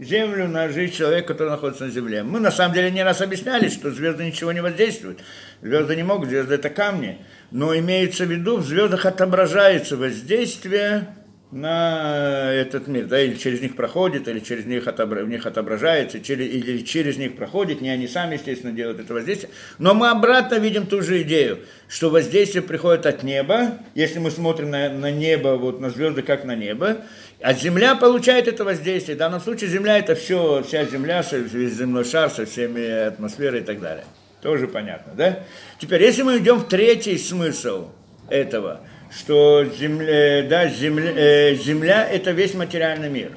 землю 0.00 0.48
на 0.48 0.68
жизнь 0.70 0.94
человека, 0.94 1.28
который 1.28 1.50
находится 1.50 1.84
на 1.84 1.90
земле. 1.90 2.22
Мы 2.22 2.40
на 2.40 2.50
самом 2.50 2.74
деле 2.74 2.90
не 2.90 3.02
раз 3.02 3.20
объясняли, 3.20 3.68
что 3.68 3.90
звезды 3.90 4.24
ничего 4.24 4.50
не 4.52 4.60
воздействуют. 4.60 5.20
Звезды 5.60 5.94
не 5.94 6.02
могут, 6.02 6.28
звезды 6.28 6.54
это 6.54 6.70
камни. 6.70 7.18
Но 7.50 7.76
имеется 7.76 8.24
в 8.24 8.30
виду, 8.30 8.58
в 8.58 8.64
звездах 8.64 9.06
отображается 9.06 9.96
воздействие 9.96 11.08
на 11.50 12.52
этот 12.52 12.86
мир, 12.86 13.06
да, 13.06 13.20
или 13.20 13.34
через 13.34 13.60
них 13.60 13.74
проходит, 13.74 14.28
или 14.28 14.38
через 14.38 14.66
них, 14.66 14.86
отобра... 14.86 15.24
в 15.24 15.28
них 15.28 15.46
отображается, 15.46 16.20
через... 16.20 16.46
или 16.46 16.78
через 16.78 17.16
них 17.16 17.34
проходит, 17.34 17.80
не 17.80 17.90
они 17.90 18.06
сами, 18.06 18.34
естественно, 18.34 18.72
делают 18.72 19.00
это 19.00 19.12
воздействие. 19.14 19.50
Но 19.78 19.92
мы 19.94 20.10
обратно 20.10 20.56
видим 20.56 20.86
ту 20.86 21.02
же 21.02 21.22
идею, 21.22 21.58
что 21.88 22.08
воздействие 22.08 22.62
приходит 22.62 23.04
от 23.06 23.24
неба, 23.24 23.78
если 23.96 24.20
мы 24.20 24.30
смотрим 24.30 24.70
на, 24.70 24.90
на 24.90 25.10
небо, 25.10 25.56
вот 25.56 25.80
на 25.80 25.90
звезды, 25.90 26.22
как 26.22 26.44
на 26.44 26.54
небо, 26.54 26.98
а 27.40 27.52
Земля 27.52 27.96
получает 27.96 28.46
это 28.46 28.64
воздействие. 28.64 29.16
В 29.16 29.18
данном 29.18 29.40
случае 29.40 29.70
Земля 29.70 29.98
это 29.98 30.14
все, 30.14 30.62
вся 30.62 30.84
Земля, 30.84 31.24
весь 31.32 31.72
земной 31.72 32.04
шар 32.04 32.30
со 32.30 32.46
всеми 32.46 33.06
атмосферой 33.08 33.62
и 33.62 33.64
так 33.64 33.80
далее. 33.80 34.04
Тоже 34.42 34.68
понятно, 34.68 35.12
да? 35.14 35.40
Теперь, 35.78 36.02
если 36.02 36.22
мы 36.22 36.38
идем 36.38 36.58
в 36.58 36.68
третий 36.68 37.18
смысл 37.18 37.90
этого, 38.28 38.80
что 39.14 39.64
земля, 39.64 40.46
да, 40.48 40.68
земля, 40.68 41.12
э, 41.14 41.54
земля 41.56 42.08
это 42.08 42.30
весь 42.30 42.54
материальный 42.54 43.10
мир. 43.10 43.32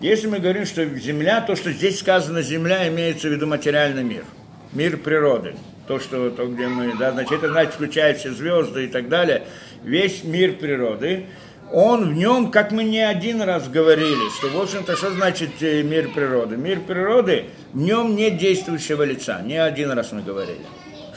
Если 0.00 0.28
мы 0.28 0.38
говорим, 0.38 0.64
что 0.64 0.84
Земля, 0.84 1.40
то, 1.40 1.56
что 1.56 1.72
здесь 1.72 1.98
сказано 1.98 2.42
Земля, 2.42 2.86
имеется 2.86 3.28
в 3.28 3.32
виду 3.32 3.48
материальный 3.48 4.04
мир, 4.04 4.24
мир 4.72 4.96
природы. 4.96 5.56
То, 5.88 5.98
что, 5.98 6.30
то, 6.30 6.46
где 6.46 6.68
мы, 6.68 6.96
да, 6.96 7.10
значит, 7.10 7.32
это 7.32 7.48
значит, 7.48 7.74
включает 7.74 8.18
все 8.18 8.30
звезды 8.30 8.84
и 8.84 8.88
так 8.88 9.08
далее, 9.08 9.42
весь 9.82 10.22
мир 10.22 10.52
природы 10.52 11.24
он 11.72 12.10
в 12.10 12.14
нем, 12.14 12.50
как 12.50 12.72
мы 12.72 12.84
не 12.84 13.00
один 13.00 13.42
раз 13.42 13.68
говорили, 13.68 14.28
что, 14.36 14.48
в 14.48 14.60
общем-то, 14.60 14.96
что 14.96 15.10
значит 15.10 15.50
э, 15.60 15.82
мир 15.82 16.10
природы? 16.14 16.56
Мир 16.56 16.80
природы, 16.80 17.46
в 17.72 17.78
нем 17.78 18.16
нет 18.16 18.38
действующего 18.38 19.02
лица. 19.02 19.42
Не 19.42 19.56
один 19.56 19.90
раз 19.90 20.12
мы 20.12 20.22
говорили. 20.22 20.60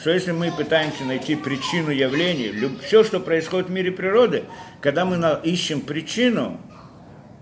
что 0.00 0.10
если 0.10 0.32
мы 0.32 0.50
пытаемся 0.50 1.04
найти 1.04 1.36
причину 1.36 1.90
явления, 1.90 2.52
все, 2.84 3.04
что 3.04 3.20
происходит 3.20 3.68
в 3.68 3.72
мире 3.72 3.92
природы, 3.92 4.44
когда 4.80 5.04
мы 5.04 5.18
ищем 5.44 5.80
причину, 5.80 6.60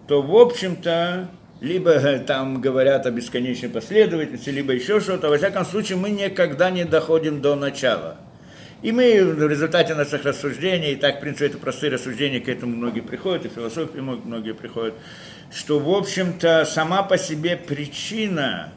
то, 0.07 0.23
в 0.23 0.37
общем-то, 0.37 1.29
либо 1.61 1.99
там 2.21 2.61
говорят 2.61 3.07
о 3.07 3.11
бесконечной 3.11 3.69
последовательности, 3.69 4.51
либо 4.51 4.73
еще 4.73 5.01
что-то. 5.01 5.29
Во 5.29 5.37
всяком 5.37 5.65
случае, 5.65 5.99
мы 5.99 6.11
никогда 6.11 6.71
не 6.71 6.85
доходим 6.85 7.41
до 7.41 7.55
начала. 7.55 8.19
И 8.83 8.93
мы 8.93 9.23
в 9.25 9.47
результате 9.47 9.95
наших 9.95 10.25
рассуждений, 10.25 10.93
и 10.93 10.97
так, 10.97 11.19
в 11.19 11.21
принципе, 11.21 11.47
это 11.47 11.59
простые 11.59 11.93
рассуждения, 11.93 12.41
к 12.41 12.49
этому 12.49 12.77
многие 12.77 13.03
приходят, 13.03 13.45
и 13.45 13.49
философии 13.49 13.99
многие 13.99 14.55
приходят, 14.55 14.95
что, 15.55 15.79
в 15.79 15.91
общем-то, 15.91 16.65
сама 16.65 17.03
по 17.03 17.19
себе 17.19 17.57
причина 17.57 18.73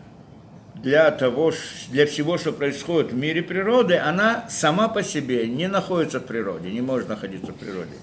для 0.76 1.10
того, 1.12 1.54
для 1.90 2.06
всего, 2.06 2.38
что 2.38 2.52
происходит 2.52 3.14
в 3.14 3.16
мире 3.16 3.42
природы, 3.42 3.96
она 3.96 4.46
сама 4.50 4.90
по 4.90 5.04
себе 5.04 5.48
не 5.48 5.70
находится 5.70 6.20
в 6.20 6.26
природе, 6.26 6.70
не 6.70 6.82
может 6.82 7.08
находиться 7.08 7.54
в 7.54 7.56
природе. 7.56 7.94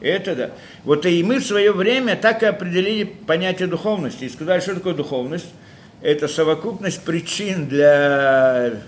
Это 0.00 0.36
да. 0.36 0.50
Вот 0.84 1.06
и 1.06 1.22
мы 1.22 1.38
в 1.38 1.46
свое 1.46 1.72
время 1.72 2.16
так 2.16 2.42
и 2.42 2.46
определили 2.46 3.04
понятие 3.04 3.68
духовности. 3.68 4.24
И 4.24 4.28
сказали, 4.28 4.60
что 4.60 4.74
такое 4.74 4.92
духовность. 4.92 5.48
Это 6.02 6.28
совокупность 6.28 7.02
причин 7.02 7.66
для 7.66 8.82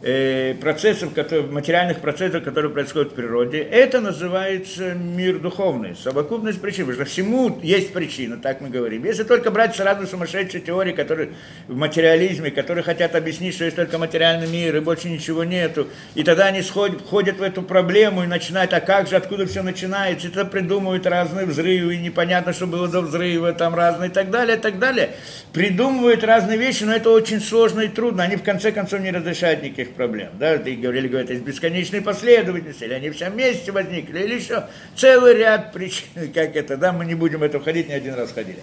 процессов, 0.00 1.12
которые, 1.12 1.46
материальных 1.48 1.98
процессов, 2.00 2.42
которые 2.42 2.70
происходят 2.72 3.12
в 3.12 3.14
природе, 3.14 3.58
это 3.58 4.00
называется 4.00 4.94
мир 4.94 5.38
духовный, 5.38 5.94
совокупность 5.94 6.60
причин. 6.60 6.86
Потому 6.86 7.04
что 7.04 7.12
всему 7.12 7.58
есть 7.62 7.92
причина, 7.92 8.38
так 8.38 8.62
мы 8.62 8.70
говорим. 8.70 9.04
Если 9.04 9.24
только 9.24 9.50
брать 9.50 9.76
сразу 9.76 10.06
сумасшедшие 10.06 10.62
теории, 10.62 10.92
которые 10.92 11.32
в 11.68 11.76
материализме, 11.76 12.50
которые 12.50 12.82
хотят 12.82 13.14
объяснить, 13.14 13.54
что 13.54 13.64
есть 13.64 13.76
только 13.76 13.98
материальный 13.98 14.48
мир 14.48 14.74
и 14.76 14.80
больше 14.80 15.10
ничего 15.10 15.44
нету, 15.44 15.88
и 16.14 16.22
тогда 16.22 16.46
они 16.46 16.62
сходят, 16.62 17.02
входят 17.02 17.36
в 17.36 17.42
эту 17.42 17.60
проблему 17.60 18.24
и 18.24 18.26
начинают, 18.26 18.72
а 18.72 18.80
как 18.80 19.06
же, 19.06 19.16
откуда 19.16 19.44
все 19.44 19.62
начинается, 19.62 20.28
и 20.28 20.30
тогда 20.30 20.48
придумывают 20.48 21.06
разные 21.06 21.44
взрывы, 21.44 21.96
и 21.96 21.98
непонятно, 21.98 22.54
что 22.54 22.66
было 22.66 22.88
до 22.88 23.02
взрыва, 23.02 23.52
там 23.52 23.74
разные 23.74 24.08
и 24.08 24.12
так 24.12 24.30
далее, 24.30 24.56
и 24.56 24.60
так 24.60 24.78
далее. 24.78 25.10
Придумывают 25.52 26.24
разные 26.24 26.56
вещи, 26.56 26.84
но 26.84 26.94
это 26.94 27.10
очень 27.10 27.40
сложно 27.40 27.80
и 27.80 27.88
трудно. 27.88 28.22
Они 28.22 28.36
в 28.36 28.42
конце 28.42 28.72
концов 28.72 29.00
не 29.00 29.10
разрешают 29.10 29.62
никаких 29.62 29.89
этих 29.90 29.96
проблем. 29.96 30.30
Да, 30.38 30.58
ты 30.58 30.76
говорили, 30.76 31.08
говорят, 31.08 31.30
есть 31.30 31.42
бесконечные 31.42 32.02
последовательности, 32.02 32.84
или 32.84 32.94
они 32.94 33.10
все 33.10 33.30
вместе 33.30 33.72
возникли, 33.72 34.20
или 34.20 34.34
еще 34.36 34.64
целый 34.96 35.34
ряд 35.34 35.72
причин, 35.72 36.06
как 36.34 36.56
это, 36.56 36.76
да, 36.76 36.92
мы 36.92 37.04
не 37.04 37.14
будем 37.14 37.42
это 37.42 37.60
входить, 37.60 37.88
не 37.88 37.94
один 37.94 38.14
раз 38.14 38.32
ходили. 38.32 38.60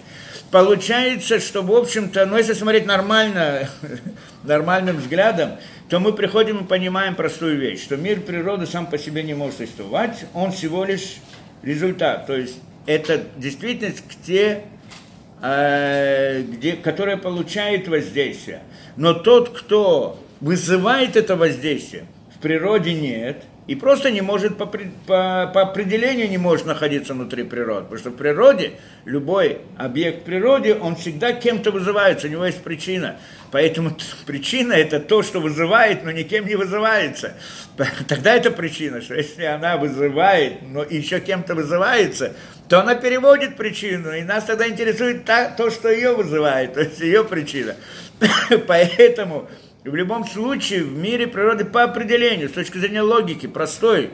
Получается, 0.50 1.40
что, 1.40 1.62
в 1.62 1.72
общем-то, 1.72 2.26
ну, 2.26 2.36
если 2.36 2.54
смотреть 2.54 2.86
нормально, 2.86 3.68
нормальным 4.42 4.96
взглядом, 4.96 5.52
то 5.88 6.00
мы 6.00 6.12
приходим 6.12 6.64
и 6.64 6.66
понимаем 6.66 7.14
простую 7.14 7.58
вещь, 7.58 7.82
что 7.82 7.96
мир 7.96 8.20
природы 8.20 8.66
сам 8.66 8.86
по 8.86 8.98
себе 8.98 9.22
не 9.22 9.34
может 9.34 9.56
существовать, 9.56 10.26
он 10.34 10.52
всего 10.52 10.84
лишь 10.84 11.16
результат. 11.62 12.26
То 12.26 12.36
есть 12.36 12.56
это 12.86 13.22
действительность, 13.36 14.04
где, 14.10 14.62
э, 15.42 16.42
где, 16.42 16.72
которая 16.74 17.16
получает 17.16 17.88
воздействие. 17.88 18.62
Но 18.96 19.14
тот, 19.14 19.50
кто 19.50 20.18
вызывает 20.40 21.16
это 21.16 21.36
воздействие. 21.36 22.06
В 22.34 22.40
природе 22.40 22.94
нет. 22.94 23.44
И 23.66 23.74
просто 23.74 24.10
не 24.10 24.22
может 24.22 24.56
по, 24.56 24.64
по, 24.64 24.80
по 25.52 25.60
определению 25.60 26.30
не 26.30 26.38
может 26.38 26.64
находиться 26.64 27.12
внутри 27.12 27.42
природы. 27.42 27.82
Потому 27.82 27.98
что 27.98 28.10
в 28.10 28.14
природе, 28.16 28.72
любой 29.04 29.58
объект 29.76 30.22
в 30.22 30.24
природе, 30.24 30.74
он 30.74 30.96
всегда 30.96 31.34
кем-то 31.34 31.70
вызывается, 31.70 32.28
у 32.28 32.30
него 32.30 32.46
есть 32.46 32.62
причина. 32.62 33.16
Поэтому 33.50 33.94
причина 34.24 34.72
это 34.72 35.00
то, 35.00 35.22
что 35.22 35.40
вызывает, 35.40 36.02
но 36.02 36.10
никем 36.12 36.46
не 36.46 36.54
вызывается. 36.54 37.34
Тогда 38.08 38.36
это 38.36 38.50
причина, 38.50 39.02
что 39.02 39.14
если 39.14 39.44
она 39.44 39.76
вызывает, 39.76 40.62
но 40.62 40.82
еще 40.82 41.20
кем-то 41.20 41.54
вызывается, 41.54 42.32
то 42.68 42.80
она 42.80 42.94
переводит 42.94 43.56
причину, 43.56 44.14
и 44.14 44.22
нас 44.22 44.44
тогда 44.44 44.66
интересует 44.66 45.26
та, 45.26 45.50
то, 45.50 45.70
что 45.70 45.90
ее 45.90 46.14
вызывает, 46.14 46.72
то 46.72 46.80
есть 46.80 47.00
ее 47.00 47.22
причина. 47.22 47.74
Поэтому 48.66 49.48
в 49.84 49.94
любом 49.94 50.26
случае 50.26 50.82
в 50.82 50.96
мире 50.96 51.26
природы 51.26 51.64
по 51.64 51.82
определению, 51.82 52.48
с 52.48 52.52
точки 52.52 52.78
зрения 52.78 53.02
логики, 53.02 53.46
простой, 53.46 54.10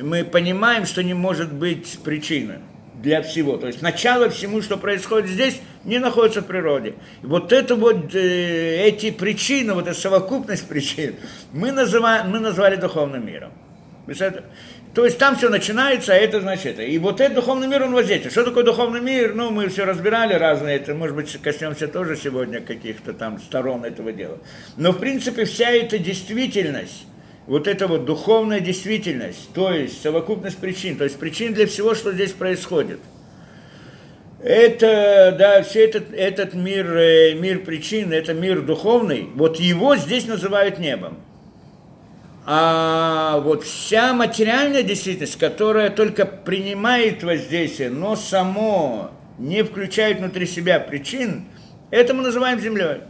мы 0.00 0.24
понимаем, 0.24 0.86
что 0.86 1.02
не 1.02 1.14
может 1.14 1.52
быть 1.52 1.98
причины 2.04 2.60
для 3.02 3.22
всего. 3.22 3.56
То 3.56 3.66
есть 3.66 3.82
начало 3.82 4.28
всему, 4.28 4.62
что 4.62 4.76
происходит 4.76 5.30
здесь, 5.30 5.60
не 5.84 5.98
находится 5.98 6.42
в 6.42 6.46
природе. 6.46 6.94
И 7.22 7.26
вот 7.26 7.52
это 7.52 7.74
вот, 7.74 8.14
э, 8.14 8.86
эти 8.86 9.10
причины, 9.10 9.74
вот 9.74 9.86
эта 9.86 9.98
совокупность 9.98 10.68
причин, 10.68 11.16
мы, 11.52 11.72
называем, 11.72 12.30
мы 12.30 12.40
назвали 12.40 12.76
духовным 12.76 13.26
миром. 13.26 13.52
То 14.98 15.04
есть 15.04 15.16
там 15.16 15.36
все 15.36 15.48
начинается, 15.48 16.12
а 16.12 16.16
это 16.16 16.40
значит 16.40 16.72
это. 16.72 16.82
И 16.82 16.98
вот 16.98 17.20
этот 17.20 17.36
духовный 17.36 17.68
мир, 17.68 17.84
он 17.84 17.92
воздействует. 17.94 18.32
Что 18.32 18.42
такое 18.42 18.64
духовный 18.64 19.00
мир? 19.00 19.32
Ну, 19.32 19.52
мы 19.52 19.68
все 19.68 19.84
разбирали 19.84 20.34
разные, 20.34 20.74
это, 20.74 20.92
может 20.92 21.14
быть, 21.14 21.30
коснемся 21.40 21.86
тоже 21.86 22.16
сегодня 22.16 22.60
каких-то 22.60 23.12
там 23.12 23.38
сторон 23.38 23.84
этого 23.84 24.10
дела. 24.12 24.38
Но, 24.76 24.90
в 24.90 24.98
принципе, 24.98 25.44
вся 25.44 25.70
эта 25.70 25.98
действительность, 25.98 27.06
вот 27.46 27.68
эта 27.68 27.86
вот 27.86 28.06
духовная 28.06 28.58
действительность, 28.58 29.54
то 29.54 29.72
есть 29.72 30.02
совокупность 30.02 30.58
причин, 30.58 30.96
то 30.96 31.04
есть 31.04 31.16
причин 31.16 31.54
для 31.54 31.68
всего, 31.68 31.94
что 31.94 32.12
здесь 32.12 32.32
происходит. 32.32 32.98
Это, 34.42 35.32
да, 35.38 35.62
все 35.62 35.84
этот, 35.84 36.12
этот 36.12 36.54
мир, 36.54 36.92
э, 36.96 37.34
мир 37.34 37.60
причин, 37.60 38.12
это 38.12 38.34
мир 38.34 38.62
духовный, 38.62 39.28
вот 39.36 39.60
его 39.60 39.94
здесь 39.94 40.26
называют 40.26 40.80
небом 40.80 41.18
а 42.50 43.40
вот 43.40 43.62
вся 43.62 44.14
материальная 44.14 44.82
действительность, 44.82 45.38
которая 45.38 45.90
только 45.90 46.24
принимает 46.24 47.22
воздействие, 47.22 47.90
но 47.90 48.16
само 48.16 49.10
не 49.36 49.62
включает 49.62 50.20
внутри 50.20 50.46
себя 50.46 50.80
причин, 50.80 51.44
это 51.90 52.14
мы 52.14 52.22
называем 52.22 52.58
землей. 52.58 53.02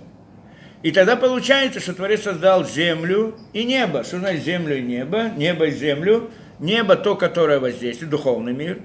И 0.82 0.90
тогда 0.90 1.14
получается, 1.14 1.78
что 1.78 1.94
Творец 1.94 2.22
создал 2.22 2.66
землю 2.66 3.36
и 3.52 3.62
небо. 3.62 4.02
Что 4.02 4.18
значит 4.18 4.42
землю 4.42 4.76
и 4.76 4.82
небо? 4.82 5.30
Небо 5.36 5.66
и 5.66 5.70
землю. 5.70 6.32
Небо 6.58 6.96
то, 6.96 7.14
которое 7.14 7.60
воздействует, 7.60 8.10
духовный 8.10 8.54
мир. 8.54 8.80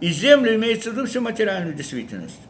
И 0.00 0.08
землю 0.08 0.56
имеется 0.56 0.90
в 0.90 0.94
виду 0.94 1.06
всю 1.06 1.20
материальную 1.20 1.76
действительность. 1.76 2.40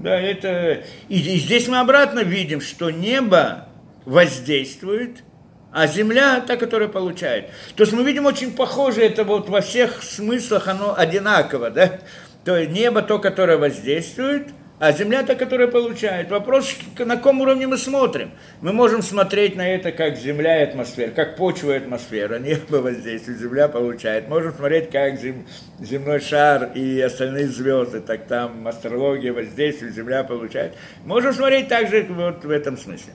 Да, 0.00 0.20
это... 0.20 0.82
И, 1.08 1.20
и 1.20 1.38
здесь 1.38 1.68
мы 1.68 1.78
обратно 1.78 2.24
видим, 2.24 2.60
что 2.60 2.90
небо 2.90 3.68
воздействует– 4.04 5.22
а 5.72 5.86
земля 5.86 6.40
та, 6.40 6.56
которая 6.56 6.88
получает. 6.88 7.50
То 7.76 7.84
есть 7.84 7.92
мы 7.92 8.02
видим 8.02 8.26
очень 8.26 8.52
похоже, 8.52 9.02
это 9.02 9.24
вот 9.24 9.48
во 9.48 9.60
всех 9.60 10.02
смыслах 10.02 10.68
оно 10.68 10.94
одинаково, 10.96 11.70
да? 11.70 12.00
То 12.44 12.56
есть 12.56 12.72
небо 12.72 13.02
то, 13.02 13.18
которое 13.18 13.58
воздействует, 13.58 14.48
а 14.80 14.92
земля 14.92 15.22
та, 15.22 15.34
которая 15.34 15.68
получает. 15.68 16.30
Вопрос, 16.30 16.74
на 16.98 17.16
каком 17.16 17.42
уровне 17.42 17.66
мы 17.66 17.76
смотрим. 17.76 18.30
Мы 18.62 18.72
можем 18.72 19.02
смотреть 19.02 19.54
на 19.54 19.68
это 19.68 19.92
как 19.92 20.16
земля 20.16 20.62
и 20.62 20.64
атмосфера, 20.64 21.10
как 21.10 21.36
почва 21.36 21.72
и 21.72 21.76
атмосфера. 21.76 22.38
Небо 22.38 22.76
воздействует, 22.76 23.38
земля 23.38 23.68
получает. 23.68 24.28
Можем 24.28 24.54
смотреть, 24.54 24.90
как 24.90 25.20
зем, 25.20 25.46
земной 25.80 26.20
шар 26.20 26.70
и 26.74 26.98
остальные 26.98 27.48
звезды, 27.48 28.00
так 28.00 28.26
там 28.26 28.66
астрология 28.66 29.34
воздействует, 29.34 29.94
земля 29.94 30.24
получает. 30.24 30.72
Можем 31.04 31.34
смотреть 31.34 31.68
также 31.68 32.06
вот 32.08 32.42
в 32.42 32.50
этом 32.50 32.78
смысле. 32.78 33.12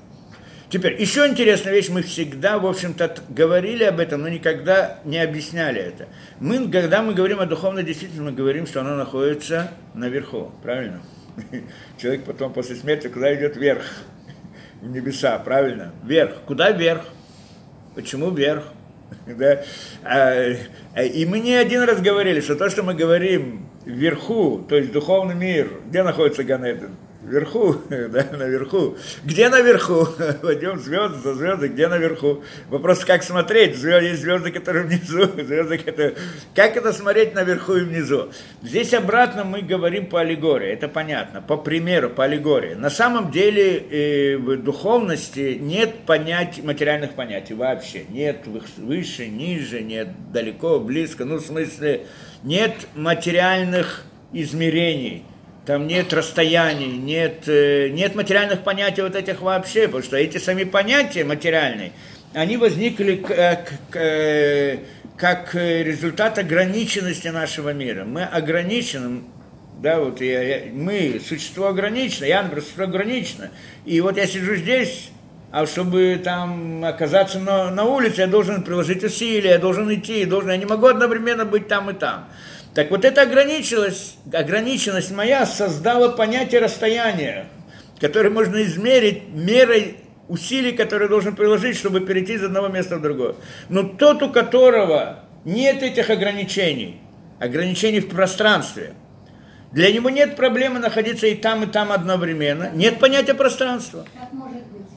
Теперь, 0.69 0.99
еще 0.99 1.27
интересная 1.27 1.73
вещь, 1.73 1.89
мы 1.89 2.01
всегда, 2.01 2.57
в 2.57 2.65
общем-то, 2.65 3.17
говорили 3.29 3.83
об 3.83 3.99
этом, 3.99 4.21
но 4.21 4.29
никогда 4.29 4.99
не 5.05 5.19
объясняли 5.19 5.79
это. 5.79 6.07
Мы, 6.39 6.69
когда 6.69 7.03
мы 7.03 7.13
говорим 7.13 7.39
о 7.39 7.45
духовной 7.45 7.83
действительности, 7.83 8.23
мы 8.23 8.31
говорим, 8.31 8.65
что 8.65 8.81
она 8.81 8.95
находится 8.95 9.71
наверху, 9.93 10.51
правильно? 10.63 11.01
Человек 11.97 12.23
потом 12.23 12.51
после 12.51 12.75
смерти 12.75 13.07
куда 13.07 13.33
идет 13.35 13.57
вверх? 13.57 13.83
В 14.81 14.89
небеса, 14.89 15.37
правильно? 15.39 15.93
Вверх. 16.03 16.41
Куда 16.47 16.71
вверх? 16.71 17.05
Почему 17.93 18.31
вверх? 18.31 18.63
Да? 19.27 19.63
А, 20.03 20.55
а, 20.95 21.03
и 21.03 21.25
мы 21.25 21.39
не 21.39 21.53
один 21.53 21.83
раз 21.83 22.01
говорили, 22.01 22.41
что 22.41 22.55
то, 22.55 22.69
что 22.69 22.81
мы 22.81 22.95
говорим 22.95 23.69
вверху, 23.85 24.65
то 24.67 24.75
есть 24.75 24.91
духовный 24.91 25.35
мир, 25.35 25.69
где 25.87 26.01
находится 26.01 26.43
Ганеден? 26.43 26.95
Вверху, 27.25 27.75
да, 27.89 28.27
наверху. 28.37 28.97
Где 29.23 29.49
наверху? 29.49 30.07
Пойдем 30.43 30.79
звезды 30.79 31.17
за 31.19 31.33
звезды, 31.33 31.69
где 31.69 31.87
наверху? 31.87 32.43
Вопрос, 32.69 33.03
как 33.03 33.23
смотреть? 33.23 33.75
Звезды, 33.75 34.09
есть 34.09 34.21
звезды, 34.21 34.51
которые 34.51 34.85
внизу, 34.85 35.23
звезды, 35.43 35.79
которые... 35.79 36.15
Как 36.53 36.77
это 36.77 36.93
смотреть 36.93 37.33
наверху 37.33 37.73
и 37.73 37.83
внизу? 37.83 38.29
Здесь 38.61 38.93
обратно 38.93 39.43
мы 39.43 39.61
говорим 39.61 40.05
по 40.05 40.21
аллегории, 40.21 40.69
это 40.69 40.87
понятно, 40.87 41.41
по 41.41 41.57
примеру, 41.57 42.11
по 42.11 42.25
аллегории. 42.25 42.75
На 42.75 42.91
самом 42.91 43.31
деле 43.31 43.77
э, 43.79 44.37
в 44.37 44.57
духовности 44.57 45.57
нет 45.59 46.05
понятий, 46.05 46.61
материальных 46.61 47.13
понятий 47.13 47.55
вообще. 47.55 48.05
Нет 48.07 48.45
выше, 48.77 49.27
ниже, 49.27 49.81
нет 49.81 50.09
далеко, 50.31 50.79
близко, 50.79 51.25
ну 51.25 51.37
в 51.37 51.41
смысле 51.41 52.05
нет 52.43 52.87
материальных 52.93 54.03
измерений– 54.31 55.25
там 55.65 55.87
нет 55.87 56.13
расстояний, 56.13 56.97
нет, 56.97 57.47
э, 57.47 57.89
нет 57.89 58.15
материальных 58.15 58.63
понятий 58.63 59.01
вот 59.01 59.15
этих 59.15 59.41
вообще, 59.41 59.87
потому 59.87 60.03
что 60.03 60.15
эти 60.15 60.37
сами 60.37 60.63
понятия 60.63 61.23
материальные, 61.23 61.91
они 62.33 62.57
возникли 62.57 63.15
как, 63.15 63.73
э, 63.95 64.77
как 65.17 65.55
результат 65.55 66.37
ограниченности 66.37 67.29
нашего 67.29 67.73
мира. 67.73 68.03
Мы 68.05 68.23
ограничены, 68.23 69.21
да, 69.81 69.99
вот 69.99 70.21
я, 70.21 70.41
я, 70.43 70.71
мы 70.71 71.19
существо 71.25 71.67
ограничено, 71.67 72.25
я, 72.25 72.43
например, 72.43 72.61
существо 72.61 72.83
ограничено. 72.83 73.49
И 73.85 73.99
вот 74.01 74.17
я 74.17 74.27
сижу 74.27 74.55
здесь, 74.55 75.09
а 75.51 75.65
чтобы 75.65 76.21
там 76.23 76.85
оказаться 76.85 77.39
на, 77.39 77.71
на 77.71 77.85
улице, 77.85 78.21
я 78.21 78.27
должен 78.27 78.63
приложить 78.63 79.03
усилия, 79.03 79.51
я 79.51 79.57
должен 79.57 79.91
идти, 79.93 80.25
должен, 80.25 80.51
я 80.51 80.57
не 80.57 80.65
могу 80.65 80.87
одновременно 80.87 81.45
быть 81.45 81.67
там 81.67 81.89
и 81.89 81.93
там. 81.93 82.27
Так 82.75 82.91
вот 82.91 83.05
эта 83.05 83.21
ограниченность, 83.21 84.17
ограниченность 84.33 85.09
моя 85.11 85.45
создала 85.45 86.09
понятие 86.09 86.59
расстояния, 86.59 87.47
которое 88.01 88.29
можно 88.29 88.61
измерить 88.63 89.29
мерой 89.29 89.95
усилий, 90.27 90.73
которые 90.73 91.07
должен 91.07 91.37
приложить, 91.37 91.77
чтобы 91.77 92.01
перейти 92.01 92.33
из 92.33 92.43
одного 92.43 92.67
места 92.67 92.97
в 92.97 93.01
другое. 93.01 93.35
Но 93.69 93.83
тот, 93.83 94.21
у 94.23 94.29
которого 94.29 95.23
нет 95.45 95.83
этих 95.83 96.09
ограничений, 96.09 96.99
ограничений 97.39 98.01
в 98.01 98.09
пространстве, 98.09 98.93
для 99.71 99.89
него 99.93 100.09
нет 100.09 100.35
проблемы 100.35 100.79
находиться 100.79 101.27
и 101.27 101.35
там, 101.35 101.63
и 101.63 101.67
там 101.67 101.93
одновременно. 101.93 102.71
Нет 102.73 102.99
понятия 102.99 103.35
пространства. 103.35 104.05
Как 104.19 104.33
может 104.33 104.63
быть? 104.67 104.87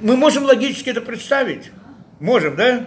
Мы 0.00 0.14
можем 0.14 0.44
логически 0.44 0.90
это 0.90 1.00
представить. 1.00 1.70
Можем, 2.20 2.54
да? 2.56 2.86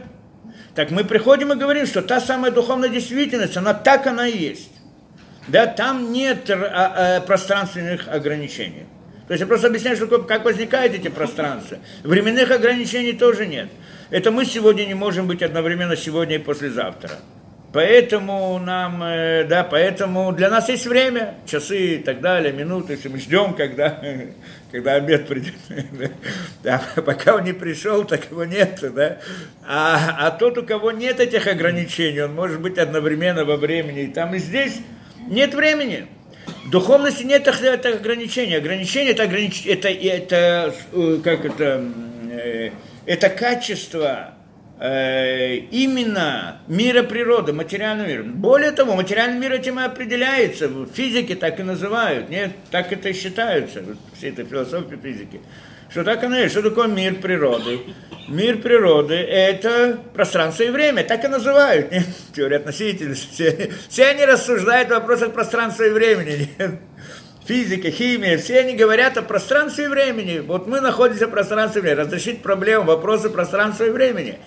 Так 0.75 0.91
мы 0.91 1.03
приходим 1.03 1.51
и 1.51 1.55
говорим, 1.55 1.85
что 1.85 2.01
та 2.01 2.21
самая 2.21 2.51
духовная 2.51 2.89
действительность, 2.89 3.57
она 3.57 3.73
так 3.73 4.07
она 4.07 4.27
и 4.27 4.37
есть. 4.37 4.71
Да, 5.47 5.67
там 5.67 6.13
нет 6.13 6.49
а, 6.49 7.17
а, 7.17 7.21
пространственных 7.21 8.07
ограничений. 8.07 8.85
То 9.27 9.33
есть 9.33 9.41
я 9.41 9.47
просто 9.47 9.67
объясняю, 9.67 9.97
что, 9.97 10.07
как 10.07 10.45
возникают 10.45 10.93
эти 10.93 11.07
пространства. 11.07 11.77
Временных 12.03 12.51
ограничений 12.51 13.13
тоже 13.13 13.47
нет. 13.47 13.69
Это 14.09 14.29
мы 14.31 14.45
сегодня 14.45 14.85
не 14.85 14.93
можем 14.93 15.27
быть 15.27 15.41
одновременно 15.41 15.95
сегодня 15.95 16.35
и 16.35 16.39
послезавтра. 16.39 17.11
Поэтому 17.73 18.59
нам, 18.59 19.01
э, 19.01 19.45
да, 19.45 19.63
поэтому 19.63 20.33
для 20.33 20.49
нас 20.49 20.67
есть 20.67 20.85
время, 20.85 21.35
часы 21.45 21.95
и 21.95 21.97
так 21.99 22.19
далее, 22.19 22.51
минуты, 22.51 22.93
если 22.93 23.07
мы 23.07 23.17
ждем, 23.17 23.53
когда, 23.53 24.01
когда 24.71 24.95
обед 24.95 25.27
придет. 25.27 25.53
Да, 26.63 26.81
пока 27.05 27.35
он 27.35 27.45
не 27.45 27.53
пришел, 27.53 28.03
так 28.03 28.29
его 28.29 28.43
нет, 28.43 28.83
да. 28.93 29.19
А, 29.65 30.27
а 30.27 30.31
тот, 30.31 30.57
у 30.57 30.63
кого 30.63 30.91
нет 30.91 31.19
этих 31.19 31.47
ограничений, 31.47 32.21
он 32.21 32.35
может 32.35 32.59
быть 32.59 32.77
одновременно 32.77 33.45
во 33.45 33.55
времени. 33.55 34.01
И 34.03 34.07
там 34.07 34.35
и 34.35 34.37
здесь 34.37 34.77
нет 35.27 35.53
времени. 35.53 36.07
В 36.65 36.69
духовности 36.69 37.23
нет 37.23 37.47
это 37.47 37.89
ограничений. 37.89 38.55
Ограничение 38.55 39.13
это, 39.13 39.23
огранич... 39.23 39.65
это, 39.65 39.87
это, 39.87 40.75
э, 40.91 41.19
как 41.23 41.45
это, 41.45 41.83
э, 42.31 42.71
это 43.05 43.29
качество 43.29 44.33
именно 44.81 46.59
мира 46.67 47.03
природы, 47.03 47.53
материального 47.53 48.07
мира. 48.07 48.23
Более 48.23 48.71
того, 48.71 48.95
материальный 48.95 49.37
мир 49.37 49.53
этим 49.53 49.79
и 49.79 49.83
определяется. 49.83 50.67
В 50.67 50.87
физике 50.87 51.35
так 51.35 51.59
и 51.59 51.63
называют. 51.63 52.29
Нет, 52.29 52.51
так 52.71 52.91
это 52.91 53.09
и 53.09 53.13
считается. 53.13 53.83
Все 54.17 54.29
это 54.29 54.43
философия 54.43 54.97
физики. 54.97 55.39
Что 55.91 56.03
так 56.03 56.23
оно 56.23 56.37
есть? 56.37 56.53
Что 56.53 56.63
такое 56.63 56.87
мир 56.87 57.15
природы? 57.15 57.81
Мир 58.27 58.59
природы– 58.59 59.13
это 59.15 59.99
пространство 60.13 60.63
и 60.63 60.69
время, 60.69 61.03
так 61.03 61.25
и 61.25 61.27
называют. 61.27 61.91
Нет? 61.91 62.05
Теория 62.33 62.57
относительности. 62.57 63.27
Все, 63.31 63.71
все 63.89 64.05
они 64.05 64.25
рассуждают 64.25 64.89
о 64.91 64.95
вопросах 64.95 65.33
пространства 65.33 65.83
и 65.83 65.89
времени. 65.89 66.49
Нет? 66.57 66.79
Физика, 67.45 67.91
химия, 67.91 68.37
все 68.37 68.59
они 68.59 68.75
говорят 68.75 69.17
о 69.17 69.21
пространстве 69.21 69.85
и 69.85 69.87
времени. 69.87 70.39
Вот 70.39 70.65
мы 70.67 70.79
находимся 70.79 71.27
в 71.27 71.31
пространстве 71.31 71.81
и 71.81 71.83
времени. 71.83 72.05
Разрешить 72.05 72.41
проблему, 72.41 72.85
вопросы 72.85 73.29
пространства 73.29 73.83
и 73.83 73.89
времени. 73.89 74.37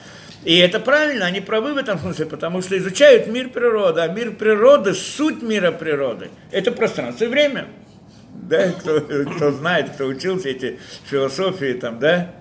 И 0.45 0.59
это 0.59 0.79
правильно, 0.79 1.25
они 1.25 1.41
правы 1.41 1.73
в 1.73 1.79
этом 1.79 1.99
смысле, 1.99 2.27
потому 2.27 2.61
что 2.61 2.77
изучают 2.77 3.27
мир 3.29 3.49
природы, 3.49 4.03
а 4.03 4.09
мир 4.09 4.33
природы, 4.33 4.93
суть 4.93 5.43
мира 5.43 5.73
природы– 5.73 6.31
это 6.51 6.71
пространство 6.71 7.25
и 7.25 7.29
время. 7.29 7.67
Да, 8.35 8.73
кто, 8.73 9.01
кто 9.01 9.53
знает, 9.53 9.91
кто 9.91 10.05
учился 10.05 10.51
эти 10.51 10.79
философии 11.05 11.73
там, 11.73 11.99
да, 11.99 12.33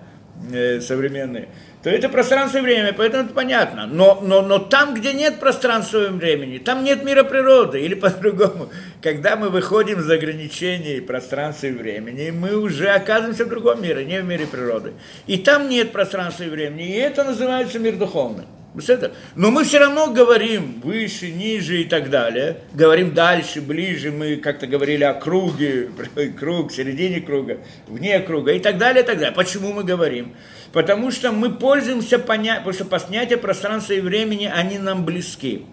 э, 0.52 0.80
современные, 0.80 1.48
то 1.84 1.90
это 1.90 2.08
пространство 2.08 2.56
и 2.56 2.60
время, 2.62 2.94
поэтому 2.94 3.24
это 3.24 3.34
понятно. 3.34 3.86
Но, 3.86 4.18
но, 4.22 4.40
но 4.40 4.58
там, 4.58 4.94
где 4.94 5.12
нет 5.12 5.38
пространства 5.38 6.06
и 6.06 6.08
времени, 6.08 6.56
там 6.56 6.82
нет 6.82 7.04
мира 7.04 7.24
природы. 7.24 7.82
Или 7.82 7.94
по-другому, 7.94 8.70
когда 9.02 9.36
мы 9.36 9.50
выходим 9.50 10.00
за 10.00 10.14
ограничений 10.14 11.00
пространства 11.00 11.66
и 11.66 11.72
времени, 11.72 12.30
мы 12.30 12.56
уже 12.56 12.88
оказываемся 12.88 13.44
в 13.44 13.50
другом 13.50 13.82
мире, 13.82 14.06
не 14.06 14.18
в 14.18 14.24
мире 14.24 14.46
природы. 14.46 14.94
И 15.26 15.36
там 15.36 15.68
нет 15.68 15.92
пространства 15.92 16.44
и 16.44 16.48
времени, 16.48 16.88
и 16.88 16.96
это 16.96 17.22
называется 17.22 17.78
мир 17.78 17.96
духовный. 17.96 18.44
Но 19.36 19.50
мы 19.52 19.64
все 19.64 19.78
равно 19.78 20.10
говорим 20.10 20.80
выше, 20.82 21.30
ниже 21.30 21.82
и 21.82 21.84
так 21.84 22.10
далее. 22.10 22.58
Говорим 22.72 23.14
дальше, 23.14 23.60
ближе. 23.60 24.10
Мы 24.10 24.36
как-то 24.36 24.66
говорили 24.66 25.04
о 25.04 25.14
круге, 25.14 25.90
круг, 26.38 26.72
середине 26.72 27.20
круга, 27.20 27.58
вне 27.86 28.18
круга 28.20 28.52
и 28.52 28.58
так 28.58 28.78
далее, 28.78 29.04
и 29.04 29.06
так 29.06 29.18
далее. 29.18 29.34
Почему 29.34 29.72
мы 29.72 29.84
говорим? 29.84 30.34
Потому 30.72 31.12
что 31.12 31.30
мы 31.30 31.52
пользуемся 31.52 32.18
понятием, 32.18 32.64
потому 32.64 32.74
что 32.74 32.84
понятия 32.84 33.36
пространства 33.36 33.92
и 33.92 34.00
времени, 34.00 34.50
они 34.52 34.78
нам 34.78 35.04
близки. 35.04 35.66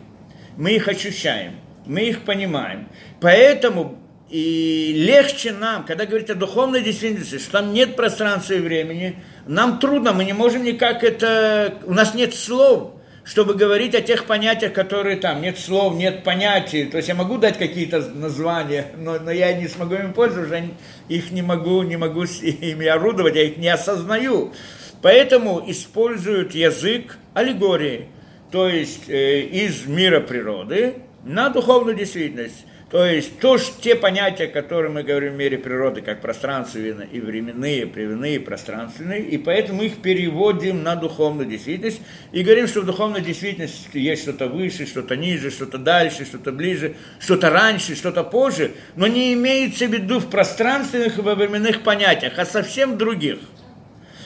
Мы 0.58 0.74
их 0.74 0.88
ощущаем, 0.88 1.54
мы 1.88 2.02
их 2.02 2.22
понимаем. 2.22 2.88
Поэтому 3.20 3.98
и 4.30 4.94
легче 4.96 5.52
нам, 5.52 5.86
когда 5.86 6.06
говорить 6.06 6.30
о 6.30 6.36
духовной 6.36 6.82
действительности, 6.82 7.40
что 7.40 7.54
там 7.54 7.74
нет 7.74 7.96
пространства 7.96 8.54
и 8.54 8.60
времени, 8.60 9.16
нам 9.48 9.80
трудно, 9.80 10.14
мы 10.14 10.26
не 10.26 10.34
можем 10.34 10.64
никак 10.64 11.04
это... 11.04 11.76
У 11.86 11.94
нас 11.94 12.14
нет 12.14 12.34
слов, 12.34 12.94
чтобы 13.24 13.54
говорить 13.54 13.96
о 13.96 14.02
тех 14.02 14.26
понятиях, 14.26 14.74
которые 14.74 15.18
там. 15.18 15.42
Нет 15.42 15.58
слов, 15.60 15.96
нет 15.96 16.24
понятий. 16.24 16.86
То 16.86 16.98
есть 16.98 17.10
я 17.10 17.16
могу 17.16 17.38
дать 17.38 17.58
какие-то 17.58 18.00
названия, 18.02 18.88
но, 18.98 19.20
но 19.20 19.32
я 19.32 19.54
не 19.54 19.68
смогу 19.68 19.96
им 19.96 20.14
пользоваться, 20.14 20.56
я 20.56 20.66
их 21.08 21.32
не 21.32 21.42
могу, 21.42 21.82
не 21.84 21.98
могу 21.98 22.24
ими 22.24 22.88
орудовать, 22.88 23.36
я 23.36 23.44
их 23.44 23.58
не 23.58 23.70
осознаю. 23.70 24.54
Поэтому 25.02 25.64
используют 25.66 26.54
язык 26.54 27.18
аллегории, 27.34 28.08
то 28.52 28.68
есть 28.68 29.10
э, 29.10 29.42
из 29.42 29.86
мира 29.88 30.20
природы 30.20 30.96
на 31.24 31.50
духовную 31.50 31.96
действительность. 31.96 32.66
То 32.92 33.06
есть 33.06 33.40
то, 33.40 33.58
что, 33.58 33.82
те 33.82 33.96
понятия, 33.96 34.48
которые 34.48 34.92
мы 34.92 35.04
говорим 35.04 35.34
в 35.34 35.38
мире 35.38 35.58
природы, 35.58 36.02
как 36.02 36.20
пространственные 36.20 37.08
и 37.10 37.22
временные, 37.22 37.86
временные 37.86 38.38
пространственные, 38.42 39.22
и 39.22 39.38
поэтому 39.38 39.82
их 39.84 40.02
переводим 40.02 40.84
на 40.84 40.98
духовную 40.98 41.48
действительность 41.48 42.02
и 42.34 42.44
говорим, 42.44 42.68
что 42.68 42.82
в 42.82 42.86
духовной 42.86 43.22
действительности 43.22 43.98
есть 43.98 44.24
что-то 44.24 44.48
выше, 44.48 44.86
что-то 44.86 45.16
ниже, 45.16 45.52
что-то 45.52 45.78
дальше, 45.78 46.26
что-то 46.26 46.52
ближе, 46.52 46.96
что-то 47.20 47.50
раньше, 47.50 47.96
что-то 47.96 48.26
позже, 48.26 48.74
но 48.98 49.08
не 49.08 49.34
имеется 49.36 49.88
в 49.88 49.94
виду 49.94 50.20
в 50.20 50.30
пространственных 50.30 51.18
и 51.18 51.22
во 51.22 51.36
временных 51.36 51.84
понятиях, 51.84 52.34
а 52.40 52.46
совсем 52.46 52.98
других. 52.98 53.40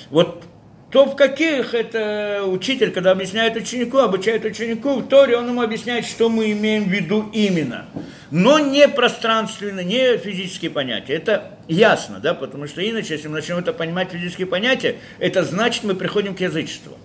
Вот 0.10 0.45
то 0.96 1.06
в 1.06 1.18
каких 1.18 1.74
это 1.74 2.44
учитель, 2.46 2.90
когда 2.90 3.12
объясняет 3.12 3.58
ученику, 3.58 3.98
обучает 3.98 4.46
ученику, 4.46 5.02
в 5.02 5.10
Торе 5.10 5.36
он 5.36 5.50
ему 5.50 5.62
объясняет, 5.62 6.06
что 6.06 6.30
мы 6.30 6.54
имеем 6.54 6.86
в 6.86 6.88
виду 6.88 7.30
именно. 7.34 7.88
Но 8.32 8.60
не 8.60 8.88
пространственно, 8.88 9.82
не 9.82 10.16
физические 10.16 10.72
понятия. 10.72 11.16
Это 11.16 11.58
ясно, 11.68 12.20
да, 12.20 12.34
потому 12.34 12.66
что 12.68 12.82
иначе, 12.82 13.16
если 13.16 13.28
мы 13.28 13.34
начнем 13.34 13.58
это 13.58 13.74
понимать 13.74 14.12
физические 14.12 14.48
понятия, 14.48 14.96
это 15.20 15.44
значит, 15.44 15.84
мы 15.84 15.96
приходим 15.96 16.34
к 16.34 16.40
язычеству. 16.40 16.98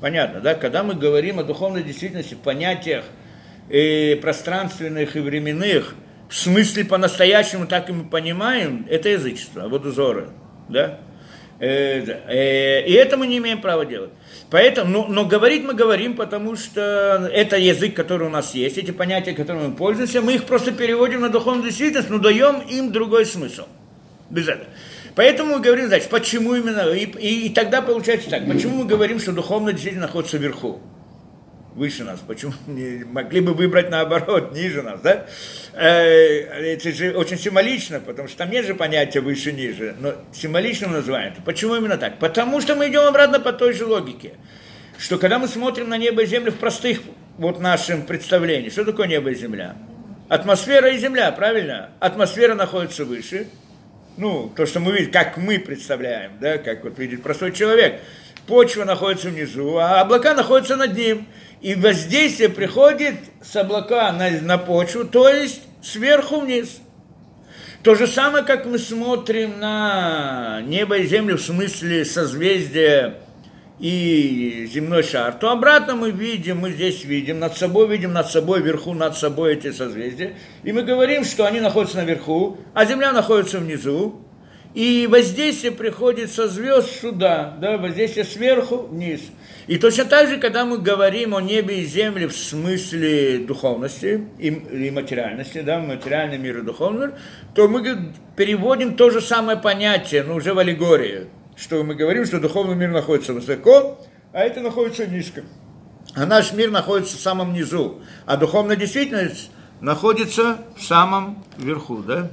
Понятно, 0.00 0.38
да? 0.38 0.54
Когда 0.54 0.84
мы 0.84 0.94
говорим 0.94 1.40
о 1.40 1.42
духовной 1.42 1.82
действительности 1.82 2.34
в 2.34 2.38
понятиях 2.38 3.06
и 3.68 4.16
пространственных 4.22 5.16
и 5.16 5.18
временных, 5.18 5.96
в 6.28 6.36
смысле 6.36 6.84
по-настоящему 6.84 7.66
так 7.66 7.90
и 7.90 7.92
мы 7.92 8.04
понимаем, 8.04 8.86
это 8.88 9.08
язычество, 9.08 9.64
а 9.64 9.68
вот 9.68 9.84
узоры, 9.84 10.28
да? 10.68 11.00
Э, 11.58 12.00
э, 12.28 12.86
и 12.86 12.92
это 12.92 13.16
мы 13.16 13.26
не 13.26 13.38
имеем 13.38 13.60
права 13.60 13.86
делать. 13.86 14.10
Поэтому, 14.50 14.90
но, 14.90 15.06
но 15.06 15.24
говорить 15.24 15.64
мы 15.64 15.74
говорим, 15.74 16.14
потому 16.14 16.56
что 16.56 17.30
это 17.32 17.56
язык, 17.56 17.94
который 17.94 18.26
у 18.26 18.30
нас 18.30 18.54
есть, 18.54 18.76
эти 18.78 18.90
понятия, 18.90 19.32
которыми 19.32 19.68
мы 19.68 19.74
пользуемся, 19.74 20.20
мы 20.20 20.34
их 20.34 20.44
просто 20.44 20.72
переводим 20.72 21.22
на 21.22 21.30
духовную 21.30 21.68
действительность, 21.68 22.10
но 22.10 22.18
даем 22.18 22.60
им 22.60 22.92
другой 22.92 23.24
смысл. 23.24 23.64
Без 24.28 24.48
этого. 24.48 24.66
Поэтому 25.14 25.54
мы 25.54 25.60
говорим, 25.60 25.86
значит, 25.86 26.10
почему 26.10 26.54
именно, 26.54 26.90
и, 26.90 27.04
и, 27.04 27.46
и 27.46 27.48
тогда 27.48 27.80
получается 27.80 28.28
так, 28.28 28.46
почему 28.46 28.78
мы 28.78 28.84
говорим, 28.84 29.18
что 29.18 29.32
духовная 29.32 29.72
действительность 29.72 30.08
находится 30.08 30.36
вверху 30.36 30.80
выше 31.76 32.04
нас, 32.04 32.20
почему 32.26 32.52
не 32.66 33.04
могли 33.04 33.40
бы 33.40 33.54
выбрать 33.54 33.90
наоборот, 33.90 34.52
ниже 34.54 34.82
нас, 34.82 35.00
да? 35.00 35.26
Э, 35.74 35.92
это 35.92 36.90
же 36.90 37.12
очень 37.12 37.38
символично, 37.38 38.00
потому 38.00 38.26
что 38.26 38.38
там 38.38 38.50
нет 38.50 38.66
же 38.66 38.74
понятия 38.74 39.20
выше-ниже, 39.20 39.94
но 40.00 40.14
символично 40.32 40.88
мы 40.88 40.94
называем 40.96 41.32
это. 41.32 41.42
Почему 41.42 41.76
именно 41.76 41.98
так? 41.98 42.18
Потому 42.18 42.60
что 42.60 42.74
мы 42.74 42.88
идем 42.88 43.02
обратно 43.02 43.38
по 43.38 43.52
той 43.52 43.74
же 43.74 43.84
логике, 43.86 44.32
что 44.98 45.18
когда 45.18 45.38
мы 45.38 45.46
смотрим 45.46 45.88
на 45.88 45.98
небо 45.98 46.22
и 46.22 46.26
землю 46.26 46.50
в 46.50 46.56
простых 46.56 47.00
вот 47.36 47.60
нашем 47.60 48.02
представлении, 48.02 48.70
что 48.70 48.84
такое 48.84 49.06
небо 49.06 49.30
и 49.30 49.34
земля? 49.34 49.76
Атмосфера 50.28 50.90
и 50.90 50.98
земля, 50.98 51.30
правильно? 51.30 51.90
Атмосфера 52.00 52.54
находится 52.54 53.04
выше. 53.04 53.46
Ну, 54.16 54.50
то, 54.56 54.64
что 54.64 54.80
мы 54.80 54.92
видим, 54.92 55.12
как 55.12 55.36
мы 55.36 55.58
представляем, 55.58 56.32
да, 56.40 56.56
как 56.56 56.82
вот 56.82 56.98
видит 56.98 57.22
простой 57.22 57.52
человек. 57.52 58.00
Почва 58.46 58.84
находится 58.84 59.28
внизу, 59.28 59.76
а 59.76 60.00
облака 60.00 60.34
находятся 60.34 60.76
над 60.76 60.96
ним. 60.96 61.26
И 61.60 61.74
воздействие 61.74 62.48
приходит 62.48 63.14
с 63.42 63.56
облака 63.56 64.12
на, 64.12 64.30
на 64.30 64.58
почву, 64.58 65.04
то 65.04 65.28
есть 65.28 65.62
сверху 65.82 66.40
вниз. 66.40 66.80
То 67.82 67.94
же 67.94 68.06
самое, 68.06 68.44
как 68.44 68.66
мы 68.66 68.78
смотрим 68.78 69.58
на 69.60 70.60
небо 70.62 70.98
и 70.98 71.06
землю 71.06 71.36
в 71.36 71.42
смысле 71.42 72.04
созвездия 72.04 73.14
и 73.78 74.68
земной 74.72 75.02
шар, 75.02 75.34
то 75.34 75.50
обратно 75.50 75.94
мы 75.94 76.10
видим, 76.10 76.58
мы 76.58 76.72
здесь 76.72 77.04
видим, 77.04 77.38
над 77.38 77.56
собой 77.56 77.88
видим, 77.88 78.12
над 78.12 78.28
собой, 78.28 78.60
вверху, 78.60 78.92
над 78.94 79.16
собой 79.16 79.54
эти 79.54 79.70
созвездия. 79.70 80.34
И 80.62 80.72
мы 80.72 80.82
говорим, 80.82 81.24
что 81.24 81.46
они 81.46 81.60
находятся 81.60 81.98
наверху, 81.98 82.58
а 82.74 82.84
Земля 82.86 83.12
находится 83.12 83.58
внизу. 83.58 84.20
И 84.76 85.06
воздействие 85.10 85.72
приходит 85.72 86.30
со 86.30 86.48
звезд 86.48 87.00
сюда, 87.00 87.56
да, 87.62 87.78
воздействие 87.78 88.26
сверху 88.26 88.82
вниз. 88.82 89.22
И 89.68 89.78
точно 89.78 90.04
так 90.04 90.28
же, 90.28 90.36
когда 90.36 90.66
мы 90.66 90.76
говорим 90.76 91.34
о 91.34 91.40
небе 91.40 91.80
и 91.80 91.86
земле 91.86 92.28
в 92.28 92.36
смысле 92.36 93.38
духовности 93.38 94.28
и, 94.38 94.48
и 94.48 94.90
материальности, 94.90 95.62
да, 95.62 95.78
материальный 95.78 96.36
мир 96.36 96.58
и 96.58 96.60
духовный 96.60 97.06
мир, 97.06 97.14
то 97.54 97.68
мы 97.68 98.12
переводим 98.36 98.96
то 98.96 99.08
же 99.08 99.22
самое 99.22 99.56
понятие, 99.56 100.24
но 100.24 100.34
уже 100.34 100.52
в 100.52 100.58
аллегории. 100.58 101.28
Что 101.56 101.82
мы 101.82 101.94
говорим, 101.94 102.26
что 102.26 102.38
духовный 102.38 102.74
мир 102.74 102.90
находится 102.90 103.32
высоко, 103.32 103.98
а 104.34 104.42
это 104.42 104.60
находится 104.60 105.06
низко. 105.06 105.42
А 106.14 106.26
наш 106.26 106.52
мир 106.52 106.70
находится 106.70 107.16
в 107.16 107.20
самом 107.20 107.54
низу, 107.54 108.02
а 108.26 108.36
духовная 108.36 108.76
действительность 108.76 109.50
находится 109.80 110.58
в 110.76 110.82
самом 110.82 111.42
верху, 111.56 112.02
да? 112.06 112.30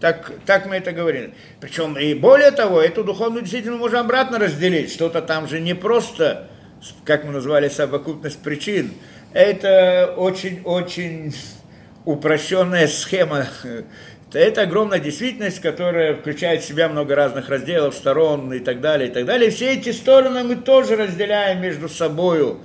Так, 0.00 0.30
так 0.44 0.66
мы 0.66 0.76
это 0.76 0.92
говорим. 0.92 1.32
Причем 1.60 1.96
и 1.96 2.14
более 2.14 2.50
того, 2.50 2.82
эту 2.82 3.02
духовную 3.02 3.42
действительно 3.42 3.76
можно 3.76 4.00
обратно 4.00 4.38
разделить. 4.38 4.92
Что-то 4.92 5.22
там 5.22 5.48
же 5.48 5.60
не 5.60 5.74
просто, 5.74 6.48
как 7.04 7.24
мы 7.24 7.32
назвали, 7.32 7.68
совокупность 7.68 8.38
причин. 8.40 8.92
Это 9.32 10.12
очень-очень 10.16 11.34
упрощенная 12.04 12.88
схема. 12.88 13.46
Это 14.32 14.62
огромная 14.62 14.98
действительность, 14.98 15.60
которая 15.60 16.14
включает 16.14 16.62
в 16.62 16.66
себя 16.66 16.88
много 16.88 17.14
разных 17.14 17.48
разделов, 17.48 17.94
сторон 17.94 18.52
и 18.52 18.58
так 18.58 18.80
далее, 18.80 19.08
и 19.08 19.12
так 19.12 19.24
далее. 19.24 19.50
Все 19.50 19.72
эти 19.72 19.92
стороны 19.92 20.44
мы 20.44 20.56
тоже 20.56 20.96
разделяем 20.96 21.62
между 21.62 21.88
собой 21.88 22.42
Э, 22.42 22.56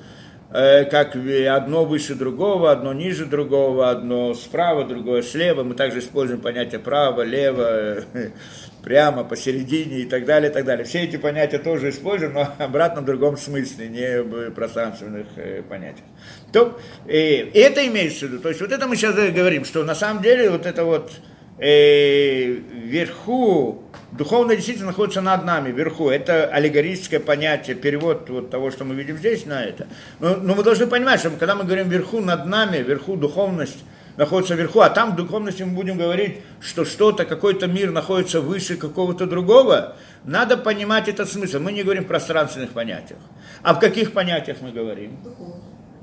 как 0.51 1.15
одно 1.15 1.85
выше 1.85 2.15
другого, 2.15 2.71
одно 2.71 2.91
ниже 2.93 3.25
другого, 3.25 3.89
одно 3.89 4.33
справа, 4.33 4.83
другое 4.83 5.21
слева. 5.21 5.63
Мы 5.63 5.75
также 5.75 5.99
используем 5.99 6.41
понятие 6.41 6.79
право, 6.79 7.21
лево, 7.21 8.03
прямо, 8.83 9.23
посередине 9.23 9.99
и 9.99 10.05
так 10.05 10.25
далее, 10.25 10.49
и 10.49 10.53
так 10.53 10.65
далее. 10.65 10.85
Все 10.85 11.03
эти 11.03 11.15
понятия 11.17 11.59
тоже 11.59 11.89
используем, 11.89 12.33
но 12.33 12.49
обратно 12.59 13.01
в 13.01 13.05
другом 13.05 13.37
смысле, 13.37 13.87
не 13.87 14.21
в 14.21 14.51
пространственных 14.51 15.27
э, 15.37 15.63
понятиях. 15.63 16.05
То, 16.51 16.79
и, 17.07 17.49
и 17.53 17.59
это 17.59 17.85
имеется 17.87 18.25
в 18.25 18.29
виду. 18.29 18.41
То 18.41 18.49
есть 18.49 18.61
вот 18.61 18.71
это 18.71 18.87
мы 18.87 18.95
сейчас 18.95 19.15
говорим, 19.15 19.65
что 19.65 19.83
на 19.83 19.95
самом 19.95 20.21
деле 20.21 20.49
вот 20.49 20.65
это 20.65 20.83
вот 20.83 21.11
э, 21.57 22.45
вверху 22.45 23.83
духовная 24.11 24.55
действительно 24.55 24.87
находится 24.87 25.21
над 25.21 25.45
нами, 25.45 25.71
вверху. 25.71 26.09
Это 26.09 26.45
аллегорическое 26.45 27.19
понятие, 27.19 27.75
перевод 27.75 28.29
вот 28.29 28.49
того, 28.49 28.71
что 28.71 28.83
мы 28.83 28.95
видим 28.95 29.17
здесь, 29.17 29.45
на 29.45 29.63
это. 29.63 29.87
Но, 30.19 30.35
но 30.35 30.55
мы 30.55 30.63
должны 30.63 30.87
понимать, 30.87 31.19
что 31.19 31.29
когда 31.31 31.55
мы 31.55 31.63
говорим 31.63 31.89
вверху 31.89 32.19
над 32.19 32.45
нами, 32.45 32.77
вверху 32.77 33.15
духовность 33.15 33.83
находится 34.17 34.55
вверху, 34.55 34.81
а 34.81 34.89
там 34.89 35.13
в 35.13 35.15
духовности 35.15 35.63
мы 35.63 35.73
будем 35.73 35.97
говорить, 35.97 36.39
что 36.59 36.85
что-то, 36.85 37.25
какой-то 37.25 37.67
мир 37.67 37.91
находится 37.91 38.41
выше 38.41 38.75
какого-то 38.75 39.25
другого, 39.25 39.95
надо 40.23 40.57
понимать 40.57 41.07
этот 41.07 41.29
смысл. 41.29 41.59
Мы 41.59 41.71
не 41.71 41.83
говорим 41.83 42.03
в 42.03 42.07
пространственных 42.07 42.71
понятиях. 42.71 43.19
А 43.63 43.73
в 43.73 43.79
каких 43.79 44.11
понятиях 44.11 44.57
мы 44.61 44.71
говорим? 44.71 45.17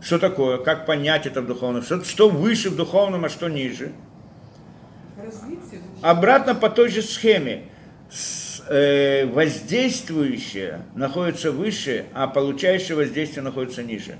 Что 0.00 0.18
такое? 0.18 0.58
Как 0.58 0.86
понять 0.86 1.26
это 1.26 1.42
в 1.42 1.46
духовном? 1.46 1.82
Что, 1.82 2.02
что 2.04 2.28
выше 2.28 2.70
в 2.70 2.76
духовном, 2.76 3.24
а 3.24 3.28
что 3.28 3.48
ниже? 3.48 3.92
Обратно 6.02 6.54
по 6.54 6.70
той 6.70 6.88
же 6.88 7.02
схеме 7.02 7.64
э, 8.68 9.26
воздействующее 9.26 10.82
находится 10.94 11.52
выше, 11.52 12.06
а 12.14 12.26
получающее 12.26 12.96
воздействие 12.96 13.42
находится 13.42 13.82
ниже. 13.82 14.16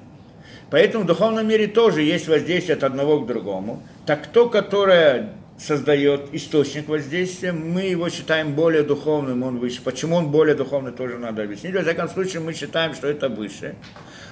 Поэтому 0.71 1.05
в 1.05 1.07
духовном 1.07 1.47
мире 1.47 1.66
тоже 1.66 2.03
есть 2.03 2.29
воздействие 2.29 2.77
от 2.77 2.85
одного 2.85 3.21
к 3.21 3.27
другому. 3.27 3.83
Так 4.07 4.27
то, 4.27 4.49
которое 4.49 5.33
создает 5.59 6.29
источник 6.33 6.88
воздействия, 6.88 7.53
мы 7.53 7.83
его 7.83 8.09
считаем 8.11 8.55
более 8.55 8.83
духовным, 8.83 9.42
он 9.42 9.59
выше. 9.59 9.83
Почему 9.83 10.16
он 10.16 10.31
более 10.31 10.55
духовный, 10.55 10.92
тоже 10.92 11.18
надо 11.18 11.42
объяснить. 11.42 11.75
В 11.75 11.83
всяком 11.83 12.09
случае, 12.09 12.40
мы 12.40 12.53
считаем, 12.53 12.94
что 12.94 13.09
это 13.09 13.29
выше 13.29 13.75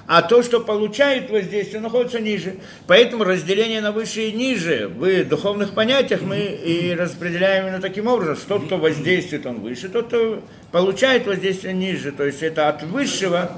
а 0.07 0.21
то, 0.21 0.41
что 0.41 0.61
получает 0.61 1.29
воздействие, 1.29 1.81
находится 1.81 2.19
ниже. 2.19 2.55
Поэтому 2.87 3.25
разделение 3.25 3.81
на 3.81 3.91
выше 3.91 4.29
и 4.29 4.31
ниже 4.31 4.87
в 4.87 5.25
духовных 5.25 5.73
понятиях 5.73 6.21
мы 6.21 6.39
и 6.39 6.95
распределяем 6.95 7.67
именно 7.67 7.81
таким 7.81 8.07
образом, 8.07 8.37
что 8.37 8.57
тот, 8.57 8.65
кто 8.65 8.77
воздействует, 8.77 9.45
он 9.45 9.59
выше, 9.59 9.89
тот, 9.89 10.07
кто 10.07 10.41
получает 10.71 11.27
воздействие 11.27 11.73
ниже. 11.73 12.13
То 12.13 12.23
есть 12.23 12.41
это 12.41 12.69
от 12.69 12.83
высшего 12.83 13.51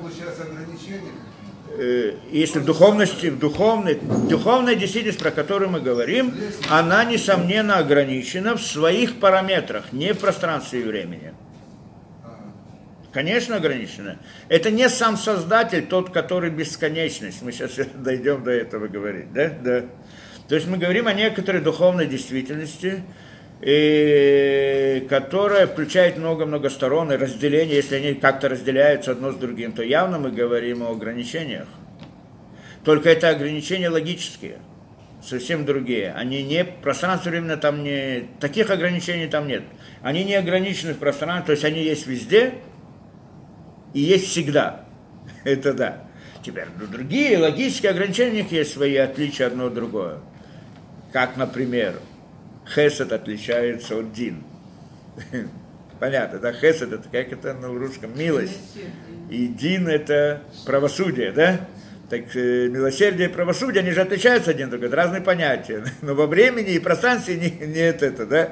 э, 1.77 2.13
если 2.31 2.59
в 2.59 2.65
духовности, 2.65 3.27
в 3.27 3.37
духовной, 3.37 3.99
духовная 4.27 4.73
действительность, 4.73 5.19
про 5.19 5.29
которую 5.29 5.69
мы 5.69 5.81
говорим, 5.81 6.33
она, 6.67 7.03
несомненно, 7.03 7.77
ограничена 7.77 8.57
в 8.57 8.61
своих 8.61 9.19
параметрах, 9.19 9.93
не 9.93 10.13
в 10.13 10.17
пространстве 10.17 10.81
и 10.81 10.83
времени. 10.83 11.33
Конечно, 13.11 13.55
ограничено. 13.55 14.19
Это 14.49 14.69
не 14.69 14.87
сам 14.87 15.17
Создатель, 15.17 15.87
тот, 15.87 16.11
который 16.11 16.51
бесконечность. 16.51 17.41
Мы 17.41 17.51
сейчас 17.51 17.71
дойдем 17.95 18.43
до 18.43 18.51
этого 18.51 18.87
говорить. 18.87 19.33
Да? 19.33 19.49
Да. 19.49 19.85
То 20.47 20.55
есть 20.55 20.67
мы 20.67 20.77
говорим 20.77 21.07
о 21.07 21.13
некоторой 21.13 21.61
духовной 21.61 22.07
действительности, 22.07 23.03
и, 23.61 25.05
которая 25.09 25.67
включает 25.67 26.17
много-много 26.17 26.69
сторон 26.69 27.11
и 27.11 27.17
разделения. 27.17 27.75
Если 27.75 27.95
они 27.95 28.13
как-то 28.13 28.49
разделяются 28.49 29.11
одно 29.11 29.31
с 29.31 29.35
другим, 29.35 29.73
то 29.73 29.83
явно 29.83 30.17
мы 30.17 30.31
говорим 30.31 30.83
о 30.83 30.91
ограничениях. 30.91 31.67
Только 32.83 33.09
это 33.09 33.29
ограничения 33.29 33.89
логические, 33.89 34.59
совсем 35.21 35.65
другие. 35.65 36.13
Они 36.13 36.41
не 36.43 36.63
пространство 36.63 37.29
временно 37.29 37.57
там 37.57 37.83
не 37.83 38.29
таких 38.39 38.69
ограничений 38.69 39.27
там 39.27 39.47
нет. 39.47 39.63
Они 40.01 40.23
не 40.23 40.35
ограничены 40.35 40.93
в 40.93 40.97
пространстве, 40.97 41.45
то 41.45 41.51
есть 41.51 41.65
они 41.65 41.83
есть 41.83 42.07
везде, 42.07 42.53
и 43.93 44.01
есть 44.01 44.27
всегда. 44.27 44.85
Это 45.43 45.73
да. 45.73 46.03
Теперь 46.43 46.67
другие 46.89 47.37
логические 47.37 47.91
ограничения, 47.91 48.31
у 48.31 48.35
них 48.35 48.51
есть 48.51 48.73
свои 48.73 48.95
отличия 48.95 49.47
одно 49.47 49.65
от 49.67 49.73
другого. 49.73 50.21
Как, 51.11 51.37
например, 51.37 51.99
хесед 52.73 53.11
отличается 53.11 53.97
от 53.97 54.13
дин. 54.13 54.43
Понятно, 55.99 56.39
да? 56.39 56.53
Хесед 56.53 56.93
это 56.93 57.09
как 57.09 57.31
это 57.33 57.53
на 57.53 57.67
русском? 57.67 58.17
Милость. 58.17 58.77
И 59.29 59.47
дин 59.47 59.87
это 59.87 60.43
правосудие, 60.65 61.31
да? 61.31 61.67
Так 62.09 62.35
э, 62.35 62.69
милосердие 62.69 63.29
и 63.29 63.31
правосудие, 63.31 63.81
они 63.81 63.91
же 63.91 64.01
отличаются 64.01 64.51
один 64.51 64.65
от 64.65 64.71
другого, 64.71 64.87
это 64.87 64.95
разные 64.95 65.21
понятия. 65.21 65.83
Но 66.01 66.15
во 66.15 66.25
времени 66.25 66.71
и 66.71 66.79
пространстве 66.79 67.35
не, 67.35 67.67
нет 67.67 68.01
это, 68.01 68.25
да? 68.25 68.49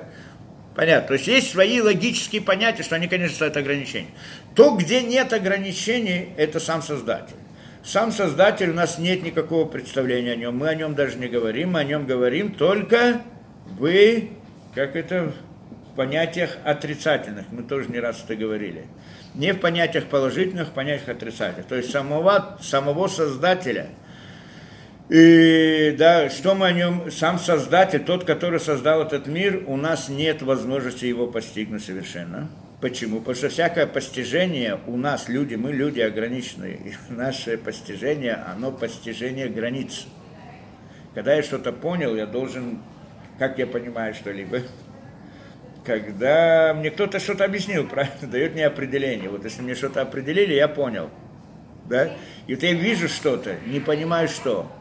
Понятно. 0.76 1.08
То 1.08 1.14
есть 1.16 1.28
есть 1.28 1.52
свои 1.52 1.82
логические 1.82 2.42
понятия, 2.44 2.84
что 2.84 2.96
они, 2.96 3.08
конечно, 3.08 3.36
ставят 3.36 3.58
ограничения. 3.58 4.12
То, 4.58 4.76
где 4.76 5.04
нет 5.04 5.34
ограничений, 5.34 6.30
это 6.36 6.60
сам 6.60 6.82
Создатель. 6.82 7.36
Сам 7.84 8.12
Создатель, 8.12 8.72
у 8.72 8.74
нас 8.74 8.98
нет 8.98 9.22
никакого 9.22 9.66
представления 9.66 10.32
о 10.32 10.36
нем. 10.36 10.58
Мы 10.58 10.68
о 10.68 10.74
нем 10.74 10.96
даже 10.96 11.20
не 11.20 11.28
говорим, 11.28 11.74
мы 11.74 11.82
о 11.82 11.84
нем 11.84 12.08
говорим 12.08 12.52
только 12.54 13.22
вы, 13.78 14.32
как 14.74 14.96
это 14.96 15.32
в 15.92 15.96
понятиях 15.96 16.58
отрицательных. 16.64 17.46
Мы 17.52 17.62
тоже 17.62 17.90
не 17.92 18.00
раз 18.00 18.24
это 18.26 18.36
говорили. 18.36 18.88
Не 19.36 19.54
в 19.54 19.60
понятиях 19.60 20.06
положительных, 20.06 20.70
в 20.70 20.72
понятиях 20.72 21.10
отрицательных. 21.10 21.68
То 21.68 21.76
есть 21.76 21.92
самого, 21.92 22.58
самого 22.60 23.08
Создателя– 23.08 23.90
и 25.10 25.96
да, 25.98 26.30
что 26.30 26.54
мы 26.54 26.68
о 26.68 26.72
нем, 26.74 27.12
сам 27.12 27.40
Создатель, 27.40 28.04
тот, 28.04 28.26
который 28.26 28.60
создал 28.60 29.04
этот 29.04 29.26
мир, 29.26 29.64
у 29.66 29.78
нас 29.78 30.10
нет 30.10 30.42
возможности 30.42 31.06
его 31.06 31.28
постигнуть 31.28 31.86
совершенно. 31.86 32.50
Почему? 32.80 33.20
Потому 33.20 33.36
что 33.36 33.50
всякое 33.50 33.88
постижение 33.88 34.80
у 34.86 34.98
нас, 34.98 35.30
люди, 35.30 35.56
мы 35.56 35.74
люди 35.74 36.00
ограниченные, 36.00 36.76
и 36.76 36.94
наше 37.10 37.58
постижение, 37.58 38.34
оно 38.34 38.72
постижение 38.72 39.50
границ. 39.50 40.06
Когда 41.16 41.34
я 41.34 41.42
что-то 41.42 41.72
понял, 41.72 42.16
я 42.16 42.28
должен, 42.28 42.80
как 43.40 43.58
я 43.58 43.66
понимаю 43.66 44.14
что-либо, 44.14 44.60
когда 45.84 46.76
мне 46.76 46.92
кто-то 46.92 47.20
что-то 47.20 47.46
объяснил, 47.46 47.88
правильно, 47.88 48.28
дает 48.28 48.54
мне 48.54 48.68
определение. 48.68 49.30
Вот 49.30 49.44
если 49.44 49.64
мне 49.64 49.74
что-то 49.74 50.02
определили, 50.02 50.54
я 50.54 50.68
понял. 50.68 51.10
Да? 51.86 52.12
И 52.46 52.54
вот 52.54 52.62
я 52.62 52.74
вижу 52.74 53.08
что-то, 53.08 53.56
не 53.66 53.80
понимаю 53.80 54.28
что 54.28 54.72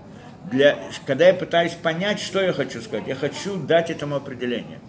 для, 0.51 0.79
когда 1.07 1.29
я 1.29 1.35
пытаюсь 1.35 1.73
понять, 1.73 2.21
что 2.21 2.43
я 2.43 2.53
хочу 2.53 2.83
сказать, 2.83 3.07
я 3.07 3.15
хочу 3.15 3.57
дать 3.57 3.91
этому 3.91 4.17
определение. 4.17 4.81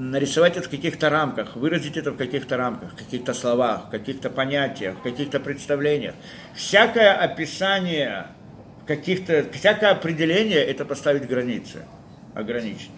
Нарисовать 0.00 0.56
это 0.56 0.66
в 0.66 0.70
каких-то 0.70 1.10
рамках, 1.10 1.56
выразить 1.56 1.98
это 1.98 2.12
в 2.12 2.16
каких-то 2.16 2.56
рамках, 2.56 2.94
в 2.94 2.96
каких-то 2.96 3.34
словах, 3.34 3.88
в 3.88 3.90
каких-то 3.90 4.30
понятиях, 4.30 4.96
в 4.96 5.02
каких-то 5.02 5.40
представлениях. 5.40 6.14
Всякое 6.54 7.12
описание 7.12 8.28
каких-то, 8.86 9.44
всякое 9.52 9.90
определение– 9.90 10.64
это 10.64 10.86
поставить 10.86 11.28
границы, 11.28 11.84
ограничить. 12.34 12.90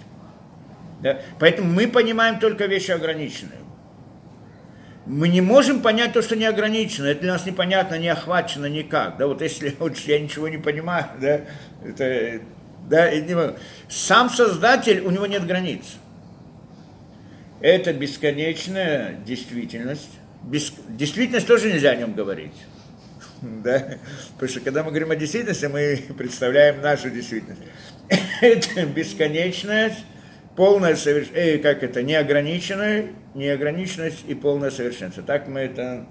Да? 1.01 1.19
Поэтому 1.41 1.73
мы 1.73 1.89
понимаем 1.89 2.39
только 2.39 2.67
вещи 2.67 2.93
ограниченные. 2.93 3.59
Мы 5.05 5.27
не 5.27 5.41
можем 5.41 5.83
понять 5.83 6.13
то, 6.13 6.23
что 6.23 6.37
не 6.37 6.45
ограничено. 6.45 7.07
Это 7.07 7.23
для 7.23 7.33
нас 7.33 7.45
непонятно, 7.45 7.99
не 7.99 8.11
охвачено 8.11 8.67
никак. 8.67 9.17
Да, 9.17 9.27
вот 9.27 9.43
если 9.43 9.75
вот 9.81 9.99
я 9.99 10.21
ничего 10.21 10.47
не 10.47 10.59
понимаю, 10.59 11.07
да, 11.21 11.41
это, 11.85 12.43
да, 12.89 13.13
не 13.13 13.37
сам 13.89 14.31
создатель, 14.31 15.01
у 15.01 15.11
него 15.11 15.27
нет 15.27 15.45
границ. 15.45 15.97
Это 17.63 17.93
бесконечная 17.93 19.15
действительность. 19.25 20.11
Бес... 20.43 20.73
Действительность 20.89 21.47
тоже 21.47 21.73
нельзя 21.73 21.91
о 21.91 21.97
нем 21.97 22.13
говорить. 22.13 22.53
Да? 23.43 23.99
Потому 24.35 24.49
что 24.49 24.61
когда 24.61 24.85
мы 24.85 24.91
говорим 24.91 25.11
о 25.11 25.17
действительности, 25.17 25.67
мы 25.67 26.15
представляем 26.17 26.81
нашу 26.81 27.11
действительность. 27.11 27.63
Это 28.41 28.87
бесконечность, 28.87 30.05
полное 30.55 30.95
совершенство, 30.95 31.39
э, 31.39 31.59
как 31.59 31.83
это, 31.83 32.03
неограниченное, 32.03 33.07
неограниченность 33.35 34.25
и 34.29 34.35
полное 34.35 34.71
совершенство. 34.71 35.23
Так 35.23 35.49
мы 35.49 35.61
это 35.61 36.07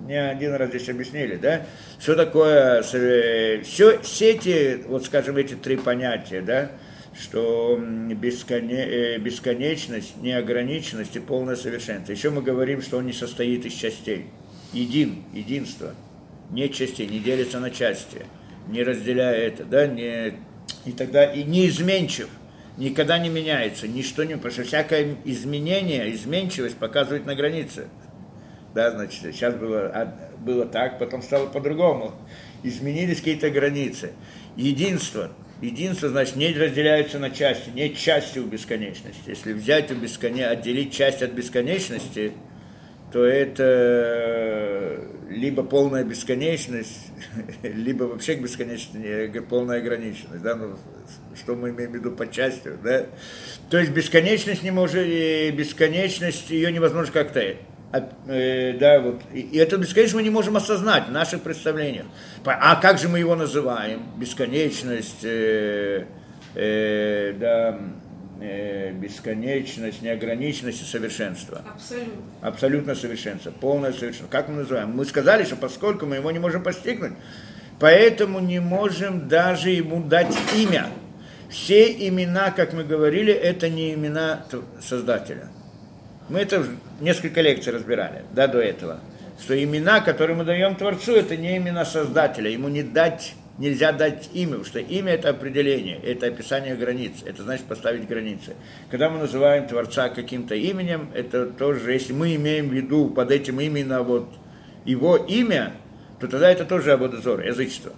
не 0.00 0.20
один 0.20 0.54
раз 0.54 0.70
здесь 0.70 0.88
объяснили, 0.88 1.36
да? 1.36 1.66
Что 2.00 2.14
такое, 2.14 2.82
все, 2.82 3.98
все 4.00 4.30
эти, 4.30 4.82
вот 4.86 5.04
скажем, 5.04 5.36
эти 5.36 5.54
три 5.54 5.76
понятия, 5.76 6.40
да, 6.40 6.70
что 7.18 7.78
э, 7.80 8.14
бесконечность, 9.18 10.16
неограниченность 10.20 11.16
и 11.16 11.20
полное 11.20 11.56
совершенство. 11.56 12.12
Еще 12.12 12.30
мы 12.30 12.42
говорим, 12.42 12.82
что 12.82 12.98
он 12.98 13.06
не 13.06 13.12
состоит 13.12 13.64
из 13.64 13.72
частей. 13.72 14.26
Един, 14.72 15.24
единство. 15.32 15.94
Не 16.50 16.68
частей, 16.68 17.06
не 17.06 17.18
делится 17.18 17.58
на 17.58 17.70
части, 17.70 18.26
не 18.68 18.82
разделяя 18.82 19.34
это, 19.34 19.64
да, 19.64 19.86
не, 19.86 20.34
и 20.84 20.92
тогда 20.92 21.24
и 21.24 21.42
неизменчив 21.42 22.28
никогда 22.76 23.18
не 23.18 23.28
меняется, 23.28 23.88
ничто 23.88 24.24
не, 24.24 24.36
потому 24.36 24.52
что 24.52 24.64
всякое 24.64 25.16
изменение, 25.24 26.14
изменчивость 26.14 26.76
показывает 26.76 27.26
на 27.26 27.34
границе. 27.34 27.88
Да, 28.74 28.90
значит, 28.90 29.22
сейчас 29.22 29.54
было, 29.54 30.14
было 30.38 30.66
так, 30.66 30.98
потом 30.98 31.22
стало 31.22 31.46
по-другому. 31.46 32.14
Изменились 32.62 33.18
какие-то 33.18 33.50
границы. 33.50 34.12
Единство. 34.56 35.30
Единство, 35.62 36.10
значит, 36.10 36.36
не 36.36 36.52
разделяются 36.52 37.18
на 37.18 37.30
части, 37.30 37.70
нет 37.70 37.96
части 37.96 38.38
у 38.38 38.46
бесконечности. 38.46 39.22
Если 39.26 39.52
взять 39.54 39.90
у 39.90 39.94
бесконе... 39.94 40.46
отделить 40.46 40.92
часть 40.92 41.22
от 41.22 41.32
бесконечности, 41.32 42.32
то 43.10 43.24
это 43.24 45.00
либо 45.30 45.62
полная 45.62 46.04
бесконечность, 46.04 47.10
либо 47.62 48.04
вообще 48.04 48.34
бесконечность, 48.34 49.48
полная 49.48 49.78
ограниченность. 49.78 50.42
Да? 50.42 50.56
Ну, 50.56 50.76
что 51.34 51.54
мы 51.54 51.70
имеем 51.70 51.92
в 51.92 51.94
виду 51.94 52.10
по 52.12 52.30
части, 52.30 52.72
да? 52.82 53.06
То 53.70 53.78
есть 53.78 53.92
бесконечность 53.92 54.62
не 54.62 54.70
может, 54.70 55.06
бесконечность, 55.54 56.50
ее 56.50 56.70
невозможно 56.70 57.12
как-то 57.12 57.40
э, 57.40 57.56
да, 57.92 59.00
вот, 59.00 59.22
и, 59.32 59.56
эту 59.58 59.78
бесконечность 59.78 60.14
мы 60.14 60.22
не 60.22 60.30
можем 60.30 60.56
осознать 60.56 61.08
в 61.08 61.12
наших 61.12 61.42
представлениях. 61.42 62.06
А 62.44 62.76
как 62.76 62.98
же 62.98 63.08
мы 63.08 63.18
его 63.18 63.36
называем? 63.36 64.02
Бесконечность, 64.16 65.24
э, 65.24 66.04
э, 66.54 67.32
да, 67.38 67.78
э, 68.40 68.92
бесконечность, 68.92 70.02
неограниченность 70.02 70.82
и 70.82 70.84
совершенство. 70.84 71.62
Абсолютно. 71.74 72.12
Абсолютно 72.42 72.94
совершенство, 72.94 73.50
полное 73.50 73.92
совершенство. 73.92 74.28
Как 74.30 74.48
мы 74.48 74.56
называем? 74.56 74.90
Мы 74.90 75.04
сказали, 75.04 75.44
что 75.44 75.56
поскольку 75.56 76.06
мы 76.06 76.16
его 76.16 76.30
не 76.30 76.38
можем 76.38 76.62
постигнуть, 76.62 77.12
поэтому 77.78 78.40
не 78.40 78.60
можем 78.60 79.28
даже 79.28 79.70
ему 79.70 80.02
дать 80.02 80.36
имя. 80.56 80.88
Все 81.48 81.92
имена, 82.08 82.50
как 82.50 82.72
мы 82.72 82.82
говорили, 82.82 83.32
это 83.32 83.68
не 83.68 83.94
имена 83.94 84.44
Создателя. 84.80 85.50
Мы 86.28 86.40
это 86.40 86.66
несколько 87.00 87.40
лекций 87.40 87.72
разбирали, 87.72 88.24
да, 88.32 88.46
до 88.48 88.58
этого. 88.58 88.98
Что 89.40 89.62
имена, 89.62 90.00
которые 90.00 90.36
мы 90.36 90.44
даем 90.44 90.74
Творцу, 90.74 91.12
это 91.12 91.36
не 91.36 91.56
имена 91.56 91.84
Создателя. 91.84 92.50
Ему 92.50 92.68
не 92.68 92.82
дать, 92.82 93.34
нельзя 93.58 93.92
дать 93.92 94.30
имя, 94.32 94.52
потому 94.52 94.64
что 94.64 94.80
имя 94.80 95.12
это 95.12 95.28
определение, 95.28 95.98
это 95.98 96.26
описание 96.26 96.74
границ, 96.74 97.12
это 97.24 97.42
значит 97.42 97.66
поставить 97.66 98.08
границы. 98.08 98.54
Когда 98.90 99.08
мы 99.08 99.18
называем 99.18 99.68
Творца 99.68 100.08
каким-то 100.08 100.54
именем, 100.54 101.10
это 101.14 101.46
тоже, 101.46 101.92
если 101.92 102.12
мы 102.12 102.34
имеем 102.34 102.70
в 102.70 102.72
виду 102.72 103.08
под 103.08 103.30
этим 103.30 103.60
именно 103.60 104.02
вот 104.02 104.28
его 104.84 105.16
имя, 105.16 105.74
то 106.18 106.26
тогда 106.26 106.50
это 106.50 106.64
тоже 106.64 106.92
абодозор, 106.92 107.40
язычество 107.40 107.92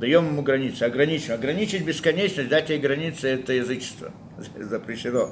даем 0.00 0.26
ему 0.26 0.42
границы, 0.42 0.84
ограничим. 0.84 1.34
Ограничить 1.34 1.84
бесконечность, 1.84 2.48
дать 2.48 2.70
ей 2.70 2.78
границы, 2.78 3.28
это 3.28 3.52
язычество, 3.52 4.10
запрещено. 4.58 5.30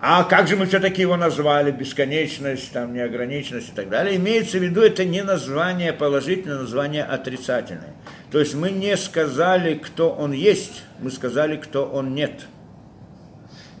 А 0.00 0.24
как 0.24 0.48
же 0.48 0.56
мы 0.56 0.66
все-таки 0.66 1.00
его 1.00 1.16
назвали, 1.16 1.70
бесконечность, 1.70 2.72
там, 2.72 2.92
неограниченность 2.92 3.68
и 3.68 3.72
так 3.72 3.88
далее? 3.88 4.16
Имеется 4.16 4.58
в 4.58 4.62
виду, 4.62 4.82
это 4.82 5.04
не 5.04 5.22
название 5.22 5.92
положительное, 5.92 6.58
название 6.58 7.04
отрицательное. 7.04 7.94
То 8.32 8.40
есть 8.40 8.54
мы 8.54 8.72
не 8.72 8.96
сказали, 8.96 9.74
кто 9.74 10.10
он 10.12 10.32
есть, 10.32 10.82
мы 10.98 11.12
сказали, 11.12 11.56
кто 11.56 11.86
он 11.86 12.14
нет. 12.14 12.32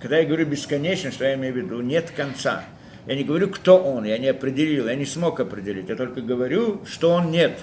Когда 0.00 0.18
я 0.18 0.24
говорю 0.24 0.46
бесконечно, 0.46 1.10
что 1.10 1.24
я 1.24 1.34
имею 1.34 1.54
в 1.54 1.56
виду? 1.56 1.80
Нет 1.80 2.12
конца. 2.16 2.64
Я 3.06 3.16
не 3.16 3.24
говорю, 3.24 3.48
кто 3.48 3.82
он, 3.82 4.04
я 4.04 4.16
не 4.18 4.28
определил, 4.28 4.86
я 4.86 4.94
не 4.94 5.06
смог 5.06 5.40
определить. 5.40 5.88
Я 5.88 5.96
только 5.96 6.20
говорю, 6.20 6.82
что 6.86 7.10
он 7.10 7.32
нет. 7.32 7.58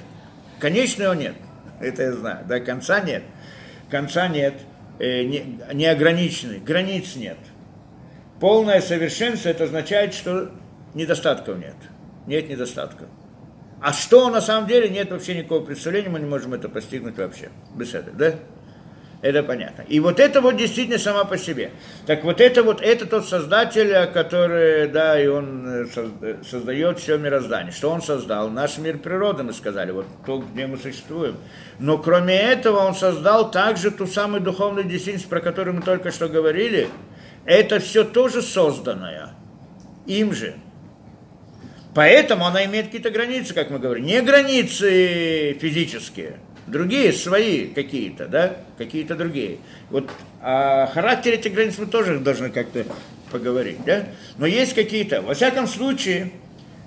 Конечный 0.60 1.08
он 1.08 1.20
нет 1.20 1.36
это 1.80 2.04
я 2.04 2.12
знаю. 2.14 2.46
Да, 2.48 2.60
конца 2.60 3.00
нет. 3.02 3.24
Конца 3.90 4.28
нет, 4.28 4.54
э, 5.00 5.24
не, 5.24 5.60
неограниченный, 5.74 6.60
границ 6.60 7.16
нет. 7.16 7.38
Полное 8.40 8.82
совершенство, 8.82 9.50
это 9.50 9.66
означает, 9.66 10.14
что 10.14 10.52
недостатков 10.94 11.58
нет. 11.58 11.76
Нет 12.28 12.50
недостатков. 12.50 13.08
А 13.82 13.94
что 13.94 14.30
на 14.30 14.42
самом 14.42 14.68
деле, 14.68 14.90
нет 14.90 15.12
вообще 15.12 15.36
никакого 15.36 15.64
представления, 15.66 16.10
мы 16.10 16.20
не 16.20 16.26
можем 16.26 16.54
это 16.54 16.70
постигнуть 16.70 17.18
вообще. 17.18 17.50
Без 17.76 17.94
этого, 17.94 18.16
да? 18.16 18.36
Это 19.22 19.44
понятно. 19.44 19.82
И 19.82 20.00
вот 20.00 20.18
это 20.20 20.40
вот 20.40 20.56
действительно 20.56 20.98
сама 20.98 21.26
по 21.26 21.38
себе. 21.38 21.72
Так 22.06 22.24
вот 22.24 22.40
это 22.40 22.64
вот, 22.64 22.82
это 22.82 23.06
тот 23.06 23.28
создатель, 23.28 24.08
который, 24.14 24.88
да, 24.88 25.22
и 25.22 25.28
он 25.28 25.68
э, 25.68 25.88
э, 26.22 26.36
создает 26.50 27.00
все 27.00 27.18
мироздание. 27.18 27.74
Что 27.74 27.90
он 27.90 28.02
создал? 28.02 28.50
Наш 28.50 28.78
мир 28.78 28.98
природы, 28.98 29.44
мы 29.44 29.52
сказали, 29.52 29.92
вот 29.92 30.06
то, 30.26 30.38
где 30.38 30.68
мы 30.68 30.78
существуем. 30.78 31.36
Но 31.80 31.98
кроме 31.98 32.34
этого 32.36 32.78
он 32.80 32.96
создал 32.96 33.52
также 33.52 33.92
ту 33.92 34.08
самую 34.08 34.40
духовную 34.40 34.86
действительность, 34.86 35.30
про 35.30 35.42
которую 35.42 35.76
мы 35.76 35.82
только 35.82 36.12
что 36.12 36.30
говорили. 36.30 36.88
Это 37.44 37.80
все 37.80 38.06
тоже 38.06 38.42
созданное. 38.42 39.32
Им 40.06 40.34
же. 40.34 40.56
Поэтому 41.94 42.46
она 42.46 42.64
имеет 42.66 42.86
какие-то 42.86 43.10
границы, 43.10 43.54
как 43.54 43.70
мы 43.70 43.80
говорим. 43.80 44.06
Не 44.06 44.22
границы 44.22 45.58
физические– 45.60 46.40
другие 46.70 47.14
свои 47.14 47.68
какие-то, 47.68 48.28
да, 48.28 48.58
какие-то 48.78 49.16
другие. 49.16 49.58
Вот 49.90 50.10
о 50.42 50.88
характере 50.88 51.38
этих 51.38 51.54
границ 51.54 51.78
мы 51.78 51.86
тоже 51.86 52.20
должны 52.20 52.50
как-то 52.50 52.86
поговорить, 53.32 53.84
да. 53.86 54.08
Но 54.38 54.46
есть 54.46 54.74
какие-то, 54.74 55.22
во 55.22 55.34
всяком 55.34 55.68
случае, 55.68 56.32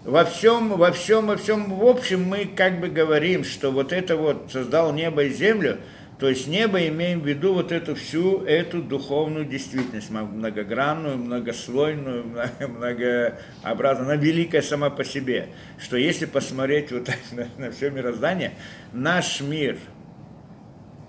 во 0.04 0.24
всем, 0.24 0.70
во 0.76 0.90
всем, 0.90 1.26
во 1.26 1.36
всем, 1.36 1.78
в 1.78 1.86
общем, 1.86 2.24
мы 2.24 2.44
как 2.44 2.80
бы 2.80 2.88
говорим, 2.88 3.44
что 3.44 3.70
вот 3.70 3.92
это 3.92 4.16
вот 4.16 4.50
создал 4.52 4.92
небо 4.92 5.24
и 5.24 5.30
землю, 5.30 5.78
то 6.22 6.28
есть 6.28 6.46
небо 6.46 6.86
имеем 6.86 7.20
в 7.20 7.26
виду 7.26 7.52
вот 7.52 7.72
эту 7.72 7.96
всю 7.96 8.44
эту 8.44 8.80
духовную 8.80 9.44
действительность, 9.44 10.08
многогранную, 10.08 11.18
многослойную, 11.18 12.24
многообразную, 12.60 14.08
она 14.08 14.14
великая 14.14 14.62
сама 14.62 14.88
по 14.88 15.02
себе. 15.02 15.48
Что 15.80 15.96
если 15.96 16.26
посмотреть 16.26 16.92
вот 16.92 17.10
на, 17.32 17.48
на 17.58 17.72
все 17.72 17.90
мироздание, 17.90 18.52
наш 18.92 19.40
мир, 19.40 19.78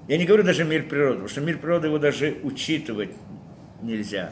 я 0.07 0.17
не 0.17 0.25
говорю 0.25 0.41
даже 0.41 0.63
мир 0.63 0.87
природы, 0.87 1.11
потому 1.11 1.29
что 1.29 1.41
мир 1.41 1.59
природы 1.59 1.89
его 1.89 1.99
даже 1.99 2.39
учитывать 2.41 3.11
нельзя. 3.83 4.31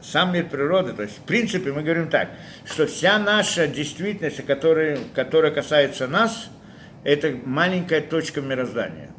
Сам 0.00 0.32
мир 0.32 0.48
природы, 0.48 0.92
то 0.92 1.02
есть 1.02 1.18
в 1.18 1.22
принципе 1.22 1.72
мы 1.72 1.82
говорим 1.82 2.08
так, 2.08 2.30
что 2.64 2.86
вся 2.86 3.18
наша 3.18 3.66
действительность, 3.66 4.46
которая, 4.46 4.96
которая 5.12 5.50
касается 5.50 6.06
нас, 6.06 6.50
это 7.02 7.36
маленькая 7.44 8.00
точка 8.00 8.40
мироздания. 8.40 9.10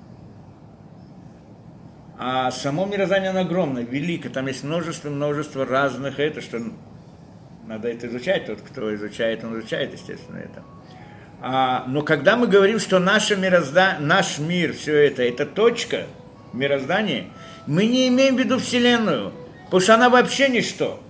А 2.17 2.49
само 2.51 2.85
мироздание 2.85 3.31
оно 3.31 3.41
огромное, 3.41 3.83
великое, 3.83 4.29
там 4.29 4.47
есть 4.47 4.63
множество-множество 4.63 5.65
разных, 5.65 6.19
это 6.19 6.41
что 6.41 6.61
надо 7.67 7.89
это 7.89 8.07
изучать, 8.07 8.45
тот, 8.45 8.61
кто 8.61 8.93
изучает, 8.95 9.43
он 9.43 9.59
изучает, 9.59 9.93
естественно, 9.93 10.37
это. 10.37 10.63
А, 11.41 11.83
но 11.87 12.01
когда 12.03 12.37
мы 12.37 12.47
говорим, 12.47 12.79
что 12.79 12.99
наше 12.99 13.35
мирозда... 13.35 13.97
наш 13.99 14.39
мир, 14.39 14.73
все 14.73 14.95
это, 15.07 15.23
это 15.23 15.45
точка 15.45 16.05
мироздания, 16.53 17.25
мы 17.67 17.85
не 17.85 18.07
имеем 18.07 18.35
в 18.35 18.39
виду 18.39 18.59
Вселенную, 18.59 19.33
потому 19.65 19.81
что 19.81 19.95
она 19.95 20.09
вообще 20.09 20.49
ничто. 20.49 21.01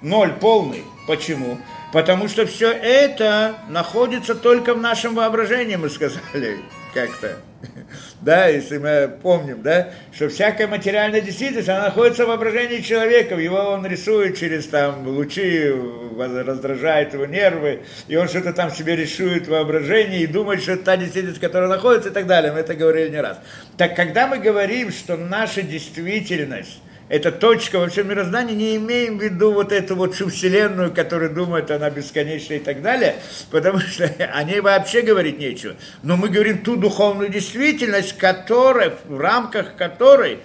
Ноль 0.00 0.32
полный. 0.32 0.84
Почему? 1.06 1.58
Потому 1.92 2.28
что 2.28 2.46
все 2.46 2.70
это 2.70 3.56
находится 3.68 4.34
только 4.34 4.74
в 4.74 4.80
нашем 4.80 5.14
воображении, 5.14 5.76
мы 5.76 5.90
сказали 5.90 6.60
как-то. 6.94 7.38
Да, 8.20 8.46
если 8.46 8.78
мы 8.78 9.10
помним, 9.22 9.62
да, 9.62 9.90
что 10.14 10.28
всякая 10.28 10.68
материальная 10.68 11.20
действительность, 11.20 11.68
она 11.68 11.84
находится 11.84 12.24
в 12.24 12.28
воображении 12.28 12.80
человека, 12.80 13.34
его 13.36 13.58
он 13.58 13.86
рисует 13.86 14.38
через 14.38 14.66
там 14.66 15.06
лучи, 15.06 15.72
раздражает 16.16 17.14
его 17.14 17.26
нервы, 17.26 17.82
и 18.08 18.16
он 18.16 18.28
что-то 18.28 18.52
там 18.52 18.70
себе 18.70 18.96
рисует 18.96 19.46
в 19.46 19.50
воображении 19.50 20.20
и 20.20 20.26
думает, 20.26 20.62
что 20.62 20.72
это 20.72 20.84
та 20.84 20.96
действительность, 20.96 21.40
которая 21.40 21.68
находится 21.68 22.10
и 22.10 22.12
так 22.12 22.26
далее. 22.26 22.52
Мы 22.52 22.60
это 22.60 22.74
говорили 22.74 23.10
не 23.10 23.20
раз. 23.20 23.38
Так 23.76 23.96
когда 23.96 24.26
мы 24.26 24.38
говорим, 24.38 24.90
что 24.90 25.16
наша 25.16 25.62
действительность 25.62 26.80
эта 27.08 27.30
точка 27.30 27.78
во 27.78 27.88
всем 27.88 28.08
мироздании, 28.08 28.54
не 28.54 28.76
имеем 28.76 29.18
в 29.18 29.22
виду 29.22 29.52
вот 29.52 29.72
эту 29.72 29.96
вот 29.96 30.14
всю 30.14 30.28
вселенную, 30.28 30.92
которая 30.92 31.28
думает, 31.28 31.70
она 31.70 31.90
бесконечна 31.90 32.54
и 32.54 32.58
так 32.58 32.82
далее, 32.82 33.16
потому 33.50 33.80
что 33.80 34.04
о 34.34 34.42
ней 34.44 34.60
вообще 34.60 35.02
говорить 35.02 35.38
нечего. 35.38 35.74
Но 36.02 36.16
мы 36.16 36.28
говорим 36.28 36.62
ту 36.62 36.76
духовную 36.76 37.28
действительность, 37.28 38.16
которая, 38.16 38.94
в 39.06 39.18
рамках 39.18 39.76
которой 39.76 40.38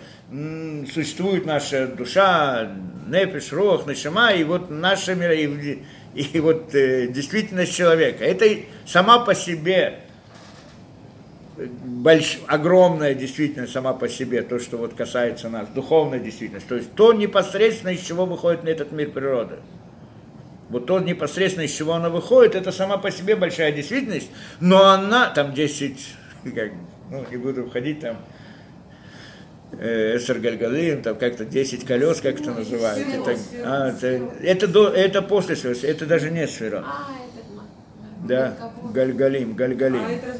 существует 0.93 1.45
наша 1.45 1.87
душа, 1.87 2.69
нефиш, 3.07 3.53
рох, 3.53 3.85
нашама, 3.85 4.33
и 4.33 4.43
вот 4.43 4.69
наша 4.69 5.15
мира, 5.15 5.33
и, 5.33 5.79
и 6.13 6.39
вот 6.39 6.75
э, 6.75 7.07
действительность 7.07 7.73
человека. 7.73 8.25
Это 8.25 8.45
сама 8.85 9.19
по 9.19 9.33
себе 9.33 9.99
больш, 11.57 12.39
огромная 12.47 13.13
действительность 13.13 13.73
сама 13.73 13.93
по 13.93 14.07
себе, 14.07 14.41
то, 14.41 14.59
что 14.59 14.77
вот 14.77 14.93
касается 14.93 15.49
нас, 15.49 15.67
духовная 15.69 16.19
действительность, 16.19 16.67
то 16.67 16.75
есть 16.75 16.93
то 16.93 17.13
непосредственно, 17.13 17.91
из 17.91 18.01
чего 18.01 18.25
выходит 18.25 18.63
на 18.63 18.69
этот 18.69 18.91
мир 18.91 19.11
природы. 19.11 19.55
Вот 20.69 20.85
то 20.85 20.99
непосредственно, 20.99 21.63
из 21.63 21.71
чего 21.71 21.93
она 21.93 22.09
выходит, 22.09 22.55
это 22.55 22.71
сама 22.71 22.97
по 22.97 23.09
себе 23.09 23.35
большая 23.35 23.71
действительность, 23.71 24.29
но 24.59 24.85
она, 24.85 25.29
там 25.29 25.53
10, 25.53 25.97
как, 26.55 26.71
ну, 27.09 27.25
не 27.31 27.37
буду 27.37 27.67
входить 27.67 28.01
там, 28.01 28.17
Эсер 29.73 30.39
Гальгалим, 30.39 31.01
там 31.01 31.17
как-то 31.17 31.45
10 31.45 31.85
колес, 31.85 32.21
как 32.21 32.39
это 32.39 32.51
называют. 32.51 33.07
Это, 33.07 33.37
а, 33.65 33.89
это, 33.89 34.07
это, 34.41 34.67
до, 34.67 34.87
это 34.87 35.21
после 35.21 35.55
сферот, 35.55 35.83
это 35.83 36.05
даже 36.05 36.31
не 36.31 36.47
сферот. 36.47 36.85
А, 36.85 37.07
да, 38.27 38.53
Гальгалим, 38.93 39.53
Гальгалим. 39.53 40.05
А 40.05 40.11
это 40.11 40.37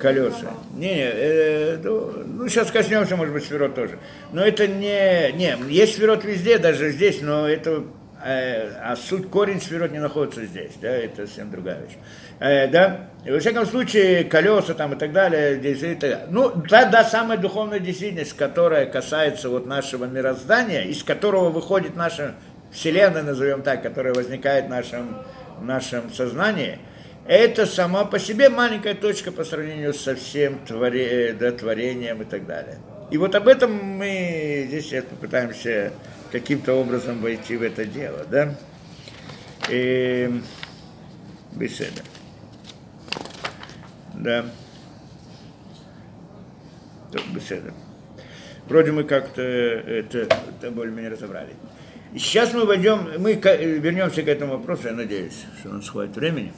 Колеса. 0.00 0.54
Не, 0.74 0.94
не 0.94 1.02
э, 1.02 1.76
ну, 1.82 2.12
ну, 2.26 2.48
сейчас 2.48 2.70
коснемся, 2.70 3.16
может 3.16 3.34
быть, 3.34 3.44
сферот 3.44 3.74
тоже. 3.74 3.98
Но 4.32 4.42
это 4.42 4.66
не, 4.66 5.32
не, 5.32 5.56
есть 5.68 5.94
сферот 5.94 6.24
везде, 6.24 6.58
даже 6.58 6.90
здесь, 6.90 7.20
но 7.20 7.48
это, 7.48 7.84
э, 8.24 8.70
а 8.82 8.96
суть, 8.96 9.28
корень 9.30 9.60
сферот 9.60 9.92
не 9.92 9.98
находится 9.98 10.44
здесь, 10.46 10.72
да, 10.80 10.88
это 10.88 11.26
совсем 11.26 11.50
другая 11.50 11.82
вещь. 11.82 11.96
Э, 12.40 12.66
да, 12.68 13.10
и, 13.24 13.30
во 13.30 13.38
всяком 13.38 13.66
случае, 13.66 14.24
колеса 14.24 14.74
там 14.74 14.94
и 14.94 14.98
так 14.98 15.12
далее, 15.12 15.56
здесь 15.56 15.82
это, 15.82 16.26
ну, 16.30 16.50
да, 16.68 16.86
да, 16.86 17.04
самая 17.04 17.38
духовная 17.38 17.78
действительность, 17.78 18.34
которая 18.34 18.86
касается 18.86 19.50
вот 19.50 19.66
нашего 19.66 20.06
мироздания, 20.06 20.82
из 20.82 21.04
которого 21.04 21.50
выходит 21.50 21.94
наша 21.94 22.34
Вселенная, 22.72 23.22
назовем 23.22 23.62
так, 23.62 23.82
которая 23.82 24.14
возникает 24.14 24.66
в 24.66 24.68
нашем, 24.70 25.18
в 25.58 25.64
нашем 25.64 26.12
сознании– 26.12 26.78
это 27.26 27.66
сама 27.66 28.04
по 28.04 28.18
себе 28.18 28.48
маленькая 28.48 28.94
точка 28.94 29.32
по 29.32 29.44
сравнению 29.44 29.94
со 29.94 30.14
всем 30.14 30.58
творе, 30.64 31.36
да, 31.38 31.52
творением 31.52 32.22
и 32.22 32.24
так 32.24 32.46
далее. 32.46 32.78
И 33.10 33.18
вот 33.18 33.34
об 33.34 33.48
этом 33.48 33.72
мы 33.72 34.66
здесь 34.68 35.04
попытаемся 35.04 35.92
каким-то 36.30 36.74
образом 36.74 37.20
войти 37.20 37.56
в 37.56 37.62
это 37.62 37.84
дело, 37.84 38.24
да? 38.30 38.54
И... 39.68 40.40
Беседа. 41.52 42.02
Да. 44.14 44.46
Беседа. 47.34 47.74
Вроде 48.66 48.92
мы 48.92 49.02
как-то 49.02 49.42
это, 49.42 50.18
это 50.18 50.70
более-менее 50.70 51.10
разобрали. 51.10 51.54
Сейчас 52.14 52.52
мы 52.52 52.64
войдем, 52.64 53.08
мы 53.18 53.34
вернемся 53.34 54.22
к 54.22 54.28
этому 54.28 54.52
вопросу, 54.58 54.88
я 54.88 54.94
надеюсь, 54.94 55.44
что 55.58 55.70
у 55.70 55.72
нас 55.74 55.88
хватит 55.88 56.16
времени. 56.16 56.52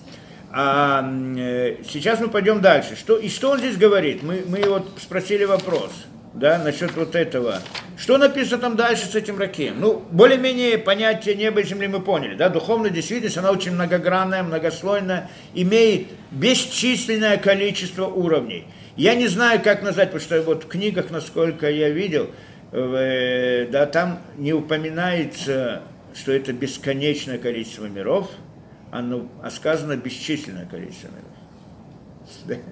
А, 0.55 1.03
э, 1.39 1.77
сейчас 1.89 2.21
мы 2.21 2.29
пойдем 2.29 2.61
дальше. 2.61 2.95
Что, 2.95 3.17
и 3.17 3.31
что 3.31 3.53
он 3.53 3.59
здесь 3.59 3.79
говорит? 3.79 4.23
Мы, 4.23 4.45
мы 4.47 4.63
вот 4.69 4.87
спросили 5.01 5.45
вопрос, 5.45 5.91
да, 6.35 6.59
насчет 6.59 6.95
вот 6.95 7.15
этого. 7.15 7.61
Что 7.97 8.19
написано 8.19 8.59
там 8.59 8.77
дальше 8.77 9.07
с 9.07 9.15
этим 9.15 9.39
ракем? 9.39 9.77
Ну, 9.81 10.05
более-менее 10.11 10.77
понятие 10.77 11.37
неба 11.37 11.61
и 11.61 11.65
земли 11.65 11.89
мы 11.89 12.01
поняли, 12.01 12.35
да, 12.35 12.51
духовная 12.51 12.91
действительность, 12.91 13.39
она 13.39 13.51
очень 13.51 13.73
многогранная, 13.73 14.43
многослойная, 14.43 15.31
имеет 15.55 16.09
бесчисленное 16.31 17.39
количество 17.39 18.05
уровней. 18.05 18.67
Я 18.97 19.15
не 19.15 19.29
знаю, 19.29 19.63
как 19.63 19.83
назвать, 19.83 20.09
потому 20.09 20.23
что 20.23 20.43
вот 20.43 20.65
в 20.65 20.69
книгах, 20.69 21.11
насколько 21.11 21.71
я 21.71 21.89
видел, 21.89 22.31
э, 22.73 23.69
да, 23.73 23.87
там 23.87 24.19
не 24.37 24.53
упоминается, 24.53 25.81
что 26.15 26.31
это 26.31 26.53
бесконечное 26.53 27.39
количество 27.39 27.87
миров– 27.87 28.29
оно, 28.93 29.27
а 29.43 29.51
сказано 29.51 29.97
бесчисленное 29.97 30.67
количество 30.67 31.09
миров. 32.47 32.63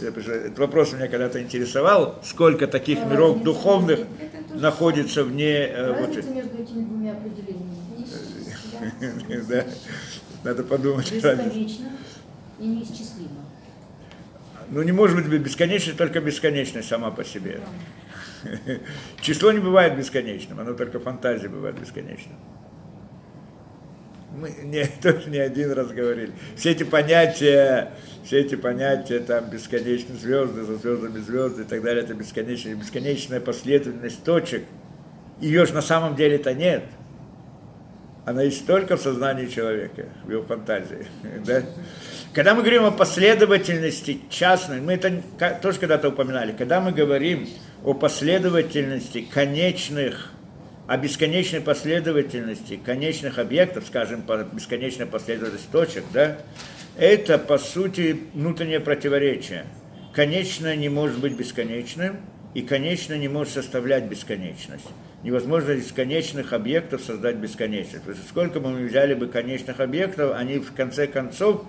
Этот 0.00 0.58
вопрос 0.58 0.92
меня 0.92 1.06
когда-то 1.06 1.40
интересовал, 1.40 2.18
сколько 2.22 2.66
таких 2.66 2.98
миров 3.06 3.42
духовных 3.42 4.00
находится 4.50 5.24
вне... 5.24 5.68
Э, 5.68 6.00
вот, 6.00 6.14
между 6.16 6.62
этими 6.62 6.84
двумя 6.84 7.12
определениями? 7.12 7.68
Да, 9.48 9.64
надо 10.44 10.62
подумать. 10.62 11.10
Бесконечно 11.10 11.90
и 12.60 12.66
неисчислимо. 12.66 13.44
Ну, 14.70 14.82
не 14.82 14.92
может 14.92 15.16
быть 15.16 15.40
бесконечно, 15.40 15.94
только 15.94 16.20
бесконечность 16.20 16.88
сама 16.88 17.10
по 17.10 17.24
себе. 17.24 17.60
Число 19.20 19.52
не 19.52 19.60
бывает 19.60 19.96
бесконечным, 19.96 20.60
оно 20.60 20.74
только 20.74 21.00
фантазия 21.00 21.48
бывает 21.48 21.78
бесконечным 21.80 22.36
мы 24.38 24.50
не, 24.62 24.84
тоже 25.02 25.28
не 25.28 25.38
один 25.38 25.72
раз 25.72 25.88
говорили. 25.88 26.32
Все 26.56 26.70
эти 26.70 26.84
понятия, 26.84 27.92
все 28.24 28.40
эти 28.40 28.54
понятия, 28.54 29.20
там, 29.20 29.50
бесконечные 29.50 30.16
звезды, 30.16 30.64
за 30.64 30.76
звездами 30.76 31.18
звезды 31.18 31.62
и 31.62 31.64
так 31.64 31.82
далее, 31.82 32.04
это 32.04 32.14
бесконечная, 32.14 32.74
бесконечная 32.74 33.40
последовательность 33.40 34.22
точек. 34.24 34.64
Ее 35.40 35.66
же 35.66 35.74
на 35.74 35.82
самом 35.82 36.16
деле-то 36.16 36.54
нет. 36.54 36.84
Она 38.24 38.42
есть 38.42 38.66
только 38.66 38.96
в 38.96 39.00
сознании 39.00 39.46
человека, 39.46 40.06
в 40.24 40.30
его 40.30 40.42
фантазии. 40.42 41.06
Да? 41.46 41.62
Когда 42.34 42.54
мы 42.54 42.60
говорим 42.60 42.84
о 42.84 42.90
последовательности 42.90 44.20
частной, 44.28 44.80
мы 44.80 44.92
это 44.92 45.22
тоже 45.62 45.78
когда-то 45.78 46.10
упоминали, 46.10 46.52
когда 46.52 46.80
мы 46.80 46.92
говорим 46.92 47.48
о 47.84 47.94
последовательности 47.94 49.22
конечных 49.22 50.32
о 50.88 50.96
бесконечной 50.96 51.60
последовательности 51.60 52.80
конечных 52.82 53.38
объектов, 53.38 53.84
скажем, 53.86 54.22
по 54.22 54.38
бесконечной 54.38 55.04
последовательности 55.04 55.70
точек, 55.70 56.04
да, 56.14 56.38
это, 56.96 57.36
по 57.38 57.58
сути, 57.58 58.18
внутреннее 58.32 58.80
противоречие. 58.80 59.66
Конечное 60.14 60.76
не 60.76 60.88
может 60.88 61.20
быть 61.20 61.34
бесконечным, 61.34 62.16
и 62.54 62.62
конечное 62.62 63.18
не 63.18 63.28
может 63.28 63.52
составлять 63.52 64.04
бесконечность. 64.04 64.86
Невозможно 65.22 65.72
из 65.72 65.92
конечных 65.92 66.54
объектов 66.54 67.02
создать 67.02 67.36
бесконечность. 67.36 68.04
То 68.04 68.12
есть 68.12 68.26
сколько 68.26 68.58
бы 68.58 68.70
мы 68.70 68.86
взяли 68.86 69.12
бы 69.12 69.28
конечных 69.28 69.80
объектов, 69.80 70.34
они 70.34 70.58
в 70.58 70.72
конце 70.72 71.06
концов 71.06 71.66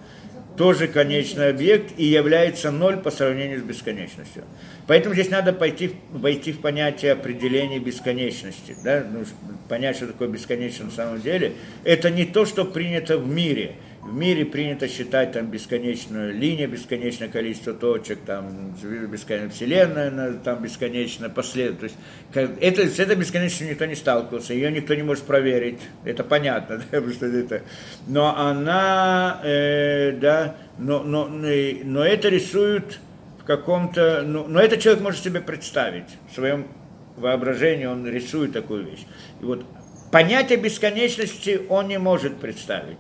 тоже 0.60 0.90
конечный 0.90 1.52
объект 1.52 1.94
и 1.96 2.04
является 2.04 2.70
ноль 2.70 2.98
по 2.98 3.12
сравнению 3.12 3.62
с 3.62 3.64
бесконечностью. 3.64 4.44
Поэтому 4.88 5.16
здесь 5.16 5.30
надо 5.30 5.54
пойти, 5.54 5.96
войти 6.12 6.52
в 6.52 6.60
понятие 6.60 7.14
определения 7.14 7.80
бесконечности, 7.80 8.76
да? 8.84 9.08
ну, 9.10 9.24
понять, 9.70 9.96
что 9.96 10.08
такое 10.08 10.28
бесконечность 10.28 10.84
на 10.84 10.92
самом 10.92 11.22
деле. 11.22 11.54
Это 11.86 12.12
не 12.12 12.26
то, 12.26 12.46
что 12.46 12.66
принято 12.66 13.18
в 13.18 13.26
мире– 13.26 13.76
в 14.10 14.16
мире 14.16 14.44
принято 14.46 14.88
считать 14.88 15.34
там 15.34 15.48
бесконечную 15.48 16.34
линию, 16.34 16.68
бесконечное 16.68 17.30
количество 17.30 17.74
точек, 17.74 18.20
там 18.26 18.76
бесконечная 18.82 19.50
вселенная, 19.50 20.34
там 20.34 20.62
бесконечно 20.64 21.30
последовательность. 21.30 21.96
То 22.34 22.42
есть 22.42 22.54
это, 22.60 22.88
с 22.88 23.00
этой 23.00 23.16
бесконечностью 23.16 23.70
никто 23.70 23.86
не 23.86 23.96
сталкивался, 23.96 24.54
ее 24.54 24.72
никто 24.72 24.96
не 24.96 25.04
может 25.04 25.24
проверить, 25.26 25.80
это 26.04 26.24
понятно, 26.24 26.78
да, 26.92 26.98
потому 26.98 27.14
что 27.14 27.28
это. 27.28 27.62
Но 28.08 28.36
она, 28.36 29.42
э, 29.44 30.14
да, 30.14 30.56
но, 30.80 31.04
но, 31.04 31.28
но 31.28 32.04
это 32.04 32.30
рисует 32.30 33.00
в 33.40 33.44
каком-то, 33.44 34.24
ну, 34.26 34.48
но 34.48 34.60
это 34.60 34.78
человек 34.78 35.04
может 35.04 35.24
себе 35.24 35.40
представить 35.40 36.10
в 36.32 36.36
своем 36.36 36.68
воображении, 37.16 37.86
он 37.86 38.08
рисует 38.08 38.54
такую 38.54 38.86
вещь. 38.86 39.06
И 39.42 39.46
вот 39.46 39.66
понятие 40.12 40.58
бесконечности 40.58 41.62
он 41.70 41.88
не 41.88 42.00
может 42.00 42.38
представить. 42.38 42.98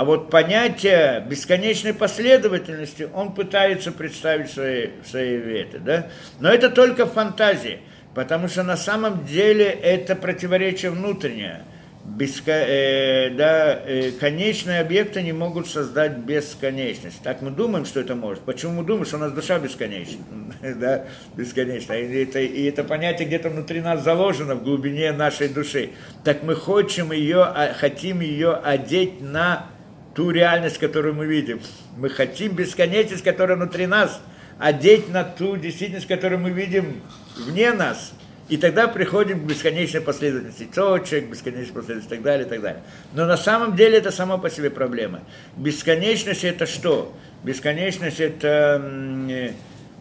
А 0.00 0.04
вот 0.06 0.30
понятие 0.30 1.22
бесконечной 1.28 1.92
последовательности 1.92 3.06
он 3.12 3.34
пытается 3.34 3.92
представить 3.92 4.48
в 4.48 4.54
своей, 4.54 4.92
в 5.04 5.06
своей 5.06 5.36
вете, 5.36 5.78
да? 5.78 6.06
Но 6.38 6.48
это 6.48 6.70
только 6.70 7.04
фантазии, 7.04 7.80
потому 8.14 8.48
что 8.48 8.62
на 8.62 8.78
самом 8.78 9.26
деле 9.26 9.66
это 9.66 10.16
противоречие 10.16 10.90
внутреннее– 10.90 11.64
беско, 12.04 12.50
э, 12.50 13.30
да, 13.30 13.78
э, 13.84 14.12
конечные 14.12 14.80
объекты 14.80 15.22
не 15.22 15.32
могут 15.32 15.68
создать 15.68 16.16
бесконечность. 16.18 17.22
Так 17.22 17.42
мы 17.42 17.50
думаем, 17.50 17.84
что 17.84 18.00
это 18.00 18.14
может. 18.14 18.42
Почему 18.42 18.72
мы 18.72 18.84
думаем, 18.84 19.04
что 19.04 19.16
у 19.16 19.20
нас 19.20 19.32
душа 19.32 19.58
бесконечна? 19.58 20.18
да, 20.62 21.04
бесконечна. 21.36 21.92
И 21.94 22.22
это, 22.24 22.40
и 22.40 22.64
это 22.64 22.84
понятие 22.84 23.28
где-то 23.28 23.50
внутри 23.50 23.80
нас 23.80 24.02
заложено, 24.02 24.54
в 24.54 24.64
глубине 24.64 25.12
нашей 25.12 25.48
души. 25.48 25.90
Так 26.24 26.42
мы 26.42 26.56
хотим 26.56 27.12
ее, 27.12 27.42
а, 27.42 27.74
хотим 27.74 28.20
ее 28.20 28.54
одеть 28.54 29.20
на 29.20 29.66
ту 30.14 30.30
реальность, 30.30 30.78
которую 30.78 31.14
мы 31.14 31.26
видим. 31.26 31.60
Мы 31.96 32.08
хотим 32.08 32.54
бесконечность, 32.54 33.24
которая 33.24 33.56
внутри 33.56 33.86
нас, 33.86 34.20
одеть 34.58 35.08
на 35.08 35.24
ту 35.24 35.56
действительность, 35.56 36.06
которую 36.06 36.40
мы 36.40 36.50
видим 36.50 37.02
вне 37.36 37.72
нас. 37.72 38.12
И 38.48 38.56
тогда 38.56 38.88
приходим 38.88 39.40
к 39.40 39.44
бесконечной 39.44 40.00
последовательности 40.00 40.68
точек, 40.74 41.30
бесконечной 41.30 41.72
последовательности 41.72 42.08
и 42.08 42.16
так 42.16 42.22
далее, 42.22 42.46
и 42.46 42.48
так 42.48 42.60
далее. 42.60 42.82
Но 43.14 43.24
на 43.24 43.36
самом 43.36 43.76
деле 43.76 43.98
это 43.98 44.10
само 44.10 44.38
по 44.38 44.50
себе 44.50 44.70
проблема. 44.70 45.20
Бесконечность 45.56 46.42
это 46.42 46.66
что? 46.66 47.14
Бесконечность 47.44 48.18
это, 48.18 49.54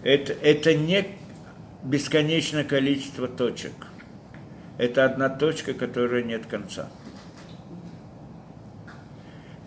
это, 0.03 0.33
это 0.33 0.73
не 0.73 1.05
бесконечное 1.83 2.63
количество 2.63 3.27
точек. 3.27 3.73
Это 4.79 5.05
одна 5.05 5.29
точка, 5.29 5.73
которая 5.73 6.23
нет 6.23 6.47
конца. 6.47 6.89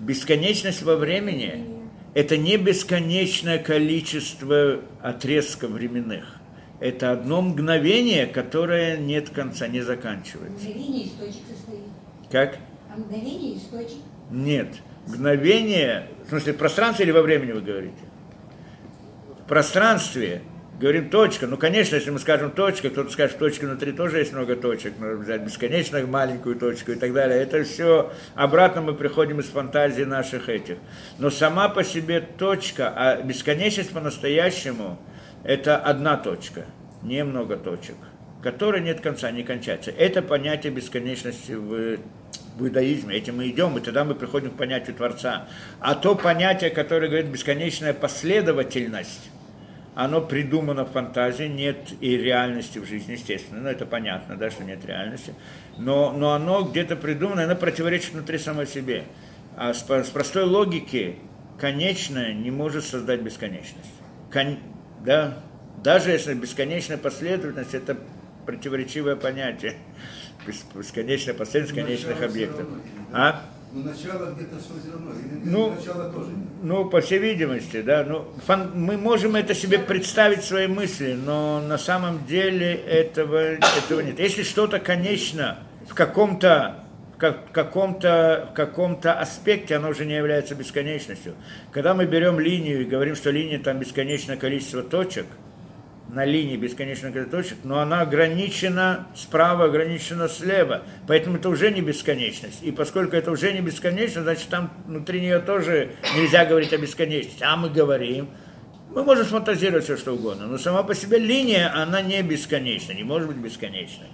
Бесконечность 0.02 0.82
во 0.82 0.96
времени– 0.96 1.64
это 2.14 2.36
не 2.36 2.56
бесконечное 2.58 3.58
количество 3.58 4.80
отрезков 5.00 5.70
временных 5.70 6.42
это 6.82 7.12
одно 7.12 7.42
мгновение, 7.42 8.26
которое 8.26 8.96
нет 8.96 9.30
конца, 9.30 9.68
не 9.68 9.82
заканчивается. 9.82 10.66
Мгновение 10.66 11.06
источник 11.06 11.42
состоит. 11.48 11.84
Как? 12.28 12.58
А 12.92 12.98
мгновение 12.98 13.56
источник? 13.56 14.02
Нет. 14.30 14.68
Мгновение, 15.06 16.08
в 16.26 16.30
смысле, 16.30 16.54
в 16.54 16.56
пространстве 16.56 17.04
или 17.04 17.12
во 17.12 17.22
времени 17.22 17.52
вы 17.52 17.60
говорите? 17.60 18.02
В 19.44 19.48
пространстве 19.48 20.42
говорим 20.78 21.10
точка. 21.10 21.46
Ну, 21.46 21.56
конечно, 21.56 21.96
если 21.96 22.10
мы 22.10 22.18
скажем 22.18 22.50
точка, 22.50 22.90
кто-то 22.90 23.10
скажет, 23.10 23.38
точка 23.38 23.66
внутри 23.66 23.92
тоже 23.92 24.18
есть 24.18 24.32
много 24.32 24.56
точек, 24.56 24.98
можно 24.98 25.16
взять 25.16 25.42
бесконечно 25.42 26.04
маленькую 26.06 26.56
точку 26.56 26.92
и 26.92 26.96
так 26.96 27.12
далее. 27.12 27.40
Это 27.40 27.62
все 27.64 28.12
обратно 28.34 28.80
мы 28.82 28.94
приходим 28.94 29.40
из 29.40 29.46
фантазии 29.46 30.02
наших 30.02 30.48
этих. 30.48 30.78
Но 31.18 31.30
сама 31.30 31.68
по 31.68 31.84
себе 31.84 32.20
точка, 32.20 32.92
а 32.94 33.22
бесконечность 33.22 33.90
по-настоящему– 33.90 34.98
это 35.44 35.76
одна 35.76 36.16
точка, 36.16 36.66
не 37.02 37.24
много 37.24 37.56
точек, 37.56 37.96
которой 38.42 38.80
нет 38.80 39.00
конца, 39.00 39.30
не 39.30 39.42
кончается. 39.42 39.90
Это 39.90 40.22
понятие 40.22 40.72
бесконечности 40.72 41.52
в, 41.52 41.98
в 42.56 42.66
иудаизме. 42.66 43.16
Этим 43.16 43.36
мы 43.36 43.48
идем, 43.48 43.76
и 43.76 43.80
тогда 43.80 44.04
мы 44.04 44.14
приходим 44.14 44.50
к 44.50 44.56
понятию 44.56 44.96
Творца. 44.96 45.48
А 45.80 45.94
то 45.94 46.14
понятие, 46.14 46.70
которое 46.70 47.08
говорит 47.08 47.26
бесконечная 47.26 47.92
последовательность, 47.92 49.30
оно 49.94 50.22
придумано 50.22 50.84
в 50.84 50.92
фантазии, 50.92 51.44
нет 51.44 51.92
и 52.00 52.16
реальности 52.16 52.78
в 52.78 52.86
жизни, 52.86 53.12
естественно. 53.12 53.60
Ну, 53.60 53.68
это 53.68 53.84
понятно, 53.84 54.36
да, 54.36 54.50
что 54.50 54.64
нет 54.64 54.84
реальности. 54.84 55.34
Но, 55.76 56.12
но 56.12 56.32
оно 56.32 56.62
где-то 56.62 56.96
придумано, 56.96 57.44
оно 57.44 57.56
противоречит 57.56 58.12
внутри 58.12 58.38
самой 58.38 58.66
себе. 58.66 59.04
А 59.56 59.74
с, 59.74 59.84
с 59.86 60.10
простой 60.10 60.44
логики 60.44 61.16
конечное 61.58 62.32
не 62.32 62.50
может 62.50 62.84
создать 62.84 63.20
бесконечность. 63.20 63.92
Кон, 64.32 64.58
да, 65.04 65.38
даже 65.82 66.10
если 66.10 66.32
бесконечная 66.34 66.96
последовательность, 66.96 67.74
это 67.74 67.98
противоречивое 68.46 69.16
понятие. 69.16 69.74
Бесконечная 70.46 71.34
последовательность 71.34 72.04
конечных 72.04 72.22
объектов. 72.22 72.66
А? 73.12 73.42
Но 73.74 73.90
начало 73.90 74.34
где-то 74.34 74.58
все 74.58 74.92
равно. 74.92 75.12
Или 75.12 75.50
ну, 75.50 75.70
начало 75.70 76.10
тоже. 76.12 76.30
Ну, 76.62 76.90
по 76.90 77.00
всей 77.00 77.18
видимости, 77.18 77.80
да. 77.80 78.04
Ну, 78.04 78.26
фан, 78.46 78.72
мы 78.74 78.98
можем 78.98 79.34
это 79.34 79.54
себе 79.54 79.78
представить 79.78 80.44
свои 80.44 80.66
мысли, 80.66 81.14
но 81.14 81.60
на 81.60 81.78
самом 81.78 82.26
деле 82.26 82.74
этого, 82.74 83.38
этого 83.38 84.00
нет. 84.00 84.18
Если 84.18 84.42
что-то 84.42 84.78
конечно 84.78 85.58
в 85.88 85.94
каком-то 85.94 86.84
как, 87.16 87.52
каком-то, 87.52 88.50
каком-то 88.54 89.14
аспекте 89.14 89.76
оно 89.76 89.90
уже 89.90 90.04
не 90.04 90.14
является 90.14 90.56
бесконечностью. 90.56 91.34
Когда 91.70 91.94
мы 91.94 92.04
берем 92.04 92.40
линию 92.40 92.82
и 92.82 92.84
говорим, 92.84 93.14
что 93.14 93.30
линия 93.30 93.60
там 93.60 93.78
бесконечное 93.78 94.36
количество 94.36 94.82
точек, 94.82 95.26
на 96.08 96.24
линии 96.24 96.56
количество 96.56 97.10
точек, 97.24 97.58
но 97.64 97.80
она 97.80 98.00
ограничена 98.02 99.06
справа, 99.14 99.64
ограничена 99.64 100.28
слева. 100.28 100.82
Поэтому 101.06 101.36
это 101.36 101.48
уже 101.48 101.70
не 101.70 101.80
бесконечность. 101.80 102.62
И 102.62 102.70
поскольку 102.70 103.16
это 103.16 103.30
уже 103.30 103.52
не 103.52 103.60
бесконечность, 103.60 104.22
значит 104.22 104.48
там 104.48 104.72
внутри 104.86 105.20
нее 105.20 105.38
тоже 105.38 105.92
нельзя 106.16 106.44
говорить 106.44 106.72
о 106.72 106.78
бесконечности. 106.78 107.44
А 107.44 107.56
мы 107.56 107.70
говорим, 107.70 108.28
мы 108.90 109.04
можем 109.04 109.24
фантазировать 109.24 109.84
все 109.84 109.96
что 109.96 110.12
угодно, 110.12 110.46
но 110.46 110.58
сама 110.58 110.82
по 110.82 110.94
себе 110.94 111.18
линия, 111.18 111.72
она 111.74 112.02
не 112.02 112.20
бесконечна, 112.22 112.92
не 112.92 113.04
может 113.04 113.28
быть 113.28 113.38
бесконечной 113.38 114.08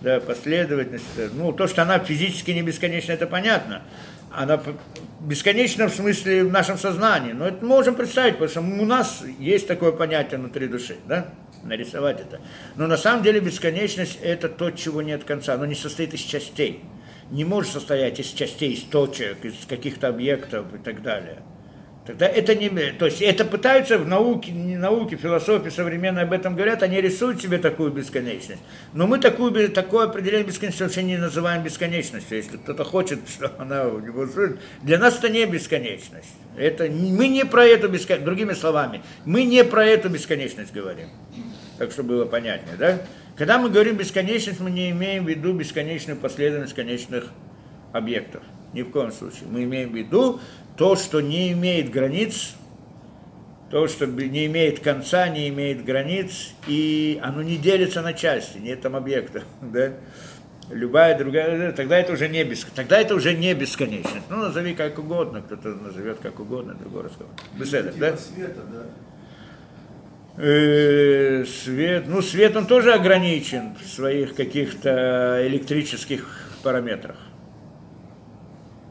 да, 0.00 0.20
последовательность. 0.20 1.04
Ну, 1.34 1.52
то, 1.52 1.66
что 1.66 1.82
она 1.82 1.98
физически 1.98 2.50
не 2.52 2.62
бесконечна, 2.62 3.12
это 3.12 3.26
понятно. 3.26 3.82
Она 4.30 4.60
бесконечна 5.20 5.88
в 5.88 5.94
смысле 5.94 6.44
в 6.44 6.52
нашем 6.52 6.78
сознании. 6.78 7.32
Но 7.32 7.46
это 7.46 7.58
мы 7.62 7.68
можем 7.68 7.94
представить, 7.94 8.38
потому 8.38 8.50
что 8.50 8.60
у 8.60 8.86
нас 8.86 9.24
есть 9.38 9.66
такое 9.66 9.92
понятие 9.92 10.38
внутри 10.38 10.68
души, 10.68 10.96
да, 11.06 11.28
нарисовать 11.62 12.20
это. 12.20 12.40
Но 12.76 12.86
на 12.86 12.96
самом 12.96 13.22
деле 13.22 13.40
бесконечность– 13.40 14.18
это 14.22 14.48
то, 14.48 14.70
чего 14.70 15.02
нет 15.02 15.24
конца. 15.24 15.54
Оно 15.54 15.66
не 15.66 15.74
состоит 15.74 16.14
из 16.14 16.20
частей. 16.20 16.82
Не 17.30 17.44
может 17.44 17.72
состоять 17.72 18.20
из 18.20 18.28
частей, 18.28 18.72
из 18.72 18.82
точек, 18.82 19.44
из 19.44 19.66
каких-то 19.68 20.08
объектов 20.08 20.66
и 20.74 20.78
так 20.78 21.02
далее. 21.02 21.42
Тогда 22.06 22.26
это 22.26 22.54
не... 22.54 22.68
То 22.92 23.06
есть 23.06 23.20
это 23.20 23.44
пытаются 23.44 23.98
в 23.98 24.06
науке, 24.06 24.52
не 24.52 24.76
науке, 24.76 25.16
философии 25.16 25.70
современной 25.70 26.22
об 26.22 26.32
этом 26.32 26.54
говорят, 26.54 26.84
они 26.84 27.00
рисуют 27.00 27.42
себе 27.42 27.58
такую 27.58 27.90
бесконечность. 27.90 28.62
Но 28.92 29.08
мы 29.08 29.18
такую, 29.18 29.70
такое 29.70 30.06
определение 30.06 30.46
бесконечности 30.46 30.82
вообще 30.84 31.02
не 31.02 31.16
называем 31.16 31.64
бесконечностью. 31.64 32.36
Если 32.36 32.58
кто-то 32.58 32.84
хочет, 32.84 33.18
что 33.28 33.52
она 33.58 33.88
у 33.88 33.98
него... 33.98 34.26
Для 34.82 34.98
нас 34.98 35.18
это 35.18 35.28
не 35.28 35.44
бесконечность. 35.46 36.30
Это, 36.56 36.84
мы 36.84 37.26
не 37.28 37.44
про 37.44 37.64
эту 37.64 37.88
бесконечность, 37.88 38.24
другими 38.24 38.52
словами, 38.52 39.02
мы 39.24 39.44
не 39.44 39.64
про 39.64 39.84
эту 39.84 40.08
бесконечность 40.08 40.72
говорим. 40.72 41.08
Так, 41.78 41.90
чтобы 41.90 42.10
было 42.10 42.24
понятнее, 42.24 42.76
да? 42.78 43.02
Когда 43.36 43.58
мы 43.58 43.68
говорим 43.68 43.96
бесконечность, 43.96 44.60
мы 44.60 44.70
не 44.70 44.90
имеем 44.90 45.26
в 45.26 45.28
виду 45.28 45.52
бесконечную 45.52 46.18
последовательность 46.18 46.74
конечных 46.74 47.26
объектов. 47.92 48.42
Ни 48.72 48.82
в 48.82 48.90
коем 48.90 49.12
случае. 49.12 49.48
Мы 49.50 49.64
имеем 49.64 49.90
в 49.90 49.94
виду 49.94 50.40
то, 50.76 50.96
что 50.96 51.20
не 51.20 51.52
имеет 51.52 51.90
границ, 51.90 52.54
то, 53.70 53.88
что 53.88 54.06
не 54.06 54.46
имеет 54.46 54.80
конца, 54.80 55.28
не 55.28 55.48
имеет 55.48 55.84
границ, 55.84 56.52
и 56.66 57.18
оно 57.22 57.42
не 57.42 57.56
делится 57.56 58.02
на 58.02 58.12
части, 58.12 58.58
нет 58.58 58.80
там 58.80 58.94
объекта, 58.96 59.42
да? 59.62 59.92
Любая 60.70 61.16
другая, 61.16 61.70
тогда 61.72 61.96
это 61.96 62.12
уже 62.12 62.28
не 62.28 62.42
бес, 62.42 62.66
тогда 62.74 62.98
это 62.98 63.14
уже 63.14 63.34
не 63.34 63.54
бесконечность. 63.54 64.28
Ну, 64.28 64.38
назови 64.38 64.74
как 64.74 64.98
угодно, 64.98 65.40
кто-то 65.40 65.68
назовет 65.68 66.18
как 66.20 66.40
угодно, 66.40 66.74
другой 66.74 67.04
расскажет. 67.04 67.32
Беседа, 67.56 67.92
да? 67.96 68.16
Света, 68.16 68.62
да? 68.72 68.82
Э, 70.42 71.44
свет, 71.44 72.04
ну, 72.08 72.20
свет 72.20 72.56
он 72.56 72.66
тоже 72.66 72.92
ограничен 72.92 73.76
в 73.80 73.86
своих 73.86 74.34
каких-то 74.34 75.40
электрических 75.46 76.50
параметрах. 76.64 77.16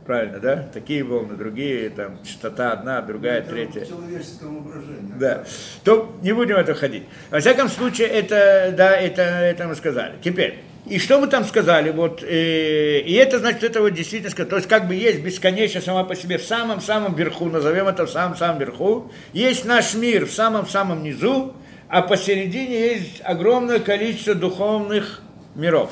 Правильно, 0.06 0.40
да? 0.40 0.70
Такие 0.72 1.04
волны, 1.04 1.36
другие, 1.36 1.90
там, 1.90 2.24
частота 2.24 2.74
одна, 2.74 3.02
другая, 3.02 3.40
это 3.40 3.50
третья. 3.50 3.86
человеческом 3.86 4.64
воображении. 4.64 5.14
Да. 5.20 5.44
То 5.84 6.16
не 6.22 6.32
будем 6.32 6.58
это 6.58 6.76
ходить. 6.76 7.06
Во 7.32 7.40
всяком 7.40 7.70
случае, 7.70 8.10
это, 8.10 8.72
да, 8.78 8.96
это, 8.96 9.24
это 9.24 9.68
мы 9.68 9.74
сказали. 9.74 10.14
Теперь, 10.24 10.60
и 10.86 11.00
что 11.00 11.20
мы 11.20 11.26
там 11.26 11.44
сказали? 11.44 11.90
Вот, 11.90 12.22
э, 12.22 13.00
и 13.00 13.14
это 13.14 13.40
значит, 13.40 13.64
это 13.64 13.82
вот 13.82 13.96
действительно, 13.96 14.46
то 14.46 14.58
есть 14.58 14.68
как 14.68 14.88
бы 14.88 14.94
есть 14.94 15.22
бесконечно 15.22 15.82
сама 15.82 16.04
по 16.04 16.16
себе 16.16 16.38
в 16.38 16.44
самом-самом 16.44 17.16
верху, 17.16 17.46
назовем 17.46 17.88
это 17.88 18.06
в 18.06 18.12
самом-самом 18.12 18.60
верху, 18.60 19.12
есть 19.34 19.66
наш 19.66 19.96
мир 19.96 20.28
в 20.28 20.32
самом-самом 20.32 21.02
низу, 21.02 21.56
а 21.90 22.04
посередине 22.04 22.80
есть 22.80 23.22
огромное 23.24 23.80
количество 23.80 24.36
духовных 24.36 25.22
миров. 25.56 25.90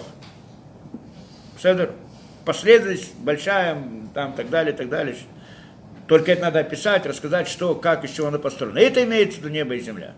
Седер? 1.60 1.94
Последовательность 2.46 3.16
большая, 3.20 3.78
там, 4.14 4.34
так 4.34 4.50
далее, 4.50 4.74
так 4.74 4.90
далее. 4.90 5.16
Только 6.08 6.34
это 6.34 6.42
надо 6.44 6.60
описать, 6.60 7.06
рассказать, 7.06 7.48
что, 7.48 7.76
как, 7.76 8.04
из 8.04 8.12
чего 8.12 8.28
оно 8.28 8.40
построено. 8.40 8.78
Это 8.78 9.04
имеется 9.04 9.38
в 9.38 9.42
виду 9.42 9.50
небо 9.50 9.76
и 9.76 9.80
земля. 9.80 10.14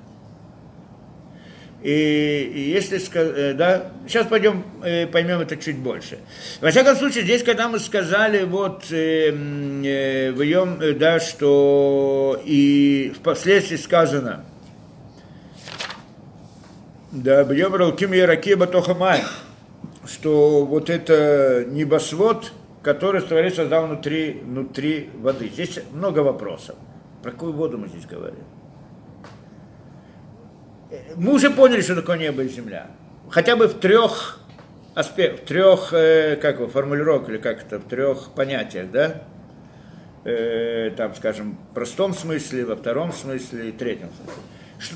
И, 1.86 2.52
и 2.56 2.72
если 2.72 2.98
ска- 2.98 3.54
да, 3.54 3.92
сейчас 4.08 4.26
пойдем 4.26 4.64
э, 4.84 5.06
поймем 5.06 5.42
это 5.42 5.56
чуть 5.56 5.78
больше. 5.78 6.18
Во 6.60 6.72
всяком 6.72 6.96
случае, 6.96 7.26
здесь, 7.26 7.44
когда 7.44 7.68
мы 7.68 7.78
сказали 7.78 8.44
вот 8.44 8.86
э, 8.90 9.30
э, 9.30 10.32
в 10.32 10.42
Йом, 10.42 10.82
э, 10.82 10.94
да, 10.94 11.20
что 11.20 12.42
и 12.44 13.14
впоследствии 13.16 13.76
сказано, 13.76 14.46
да, 17.12 17.44
бьем 17.44 17.76
ралким 17.76 18.14
яраки 18.14 18.56
батохамай, 18.56 19.22
что 20.06 20.66
вот 20.66 20.90
это 20.90 21.66
небосвод, 21.68 22.52
который 22.84 23.22
Творец 23.22 23.56
создал 23.56 23.88
внутри, 23.88 24.42
внутри 24.44 25.10
воды. 25.16 25.50
Здесь 25.50 25.80
много 25.92 26.20
вопросов. 26.20 26.76
Про 27.24 27.32
какую 27.32 27.54
воду 27.54 27.78
мы 27.78 27.88
здесь 27.88 28.06
говорим? 28.06 28.44
Мы 31.16 31.34
уже 31.34 31.50
поняли, 31.50 31.82
что 31.82 31.96
такое 31.96 32.18
небо 32.18 32.44
и 32.44 32.48
земля. 32.48 32.92
Хотя 33.30 33.56
бы 33.56 33.68
в 33.68 33.74
трех 33.74 34.40
аспектах, 34.94 35.42
в 35.42 35.48
трех, 35.48 35.94
э, 35.94 36.38
как 36.38 36.60
его, 36.60 36.68
формулировках, 36.68 37.30
или 37.30 37.38
как 37.38 37.64
это, 37.64 37.80
в 37.80 37.84
трех 37.86 38.30
понятиях, 38.32 38.92
да? 38.92 39.24
Э, 40.24 40.92
там, 40.96 41.14
скажем, 41.16 41.58
в 41.72 41.74
простом 41.74 42.14
смысле, 42.14 42.66
во 42.66 42.76
втором 42.76 43.12
смысле 43.12 43.70
и 43.70 43.72
третьем 43.72 44.10
смысле. 44.22 44.42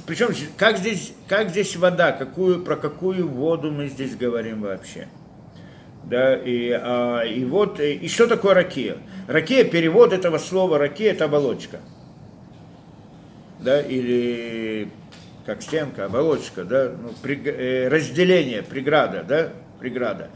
Причем, 0.05 0.29
как 0.57 0.77
здесь, 0.77 1.13
как 1.27 1.49
здесь 1.49 1.75
вода, 1.75 2.11
какую, 2.11 2.63
про 2.63 2.75
какую 2.75 3.27
воду 3.27 3.71
мы 3.71 3.87
здесь 3.87 4.15
говорим 4.15 4.61
вообще? 4.61 5.07
Да, 6.03 6.35
и, 6.35 6.71
а, 6.71 7.21
и 7.21 7.45
вот, 7.45 7.79
и, 7.79 7.93
и 7.93 8.07
что 8.07 8.27
такое 8.27 8.53
ракия? 8.53 8.97
Ракия, 9.27 9.63
перевод 9.63 10.11
этого 10.11 10.37
слова 10.37 10.77
ракия, 10.77 11.11
это 11.11 11.25
оболочка. 11.25 11.79
Да, 13.59 13.81
или 13.81 14.89
как 15.45 15.61
стенка, 15.61 16.05
оболочка, 16.05 16.63
да, 16.63 16.91
ну, 17.01 17.11
при, 17.21 17.41
э, 17.45 17.87
разделение, 17.89 18.63
преграда, 18.63 19.23
да, 19.23 19.49
преграда 19.79 20.29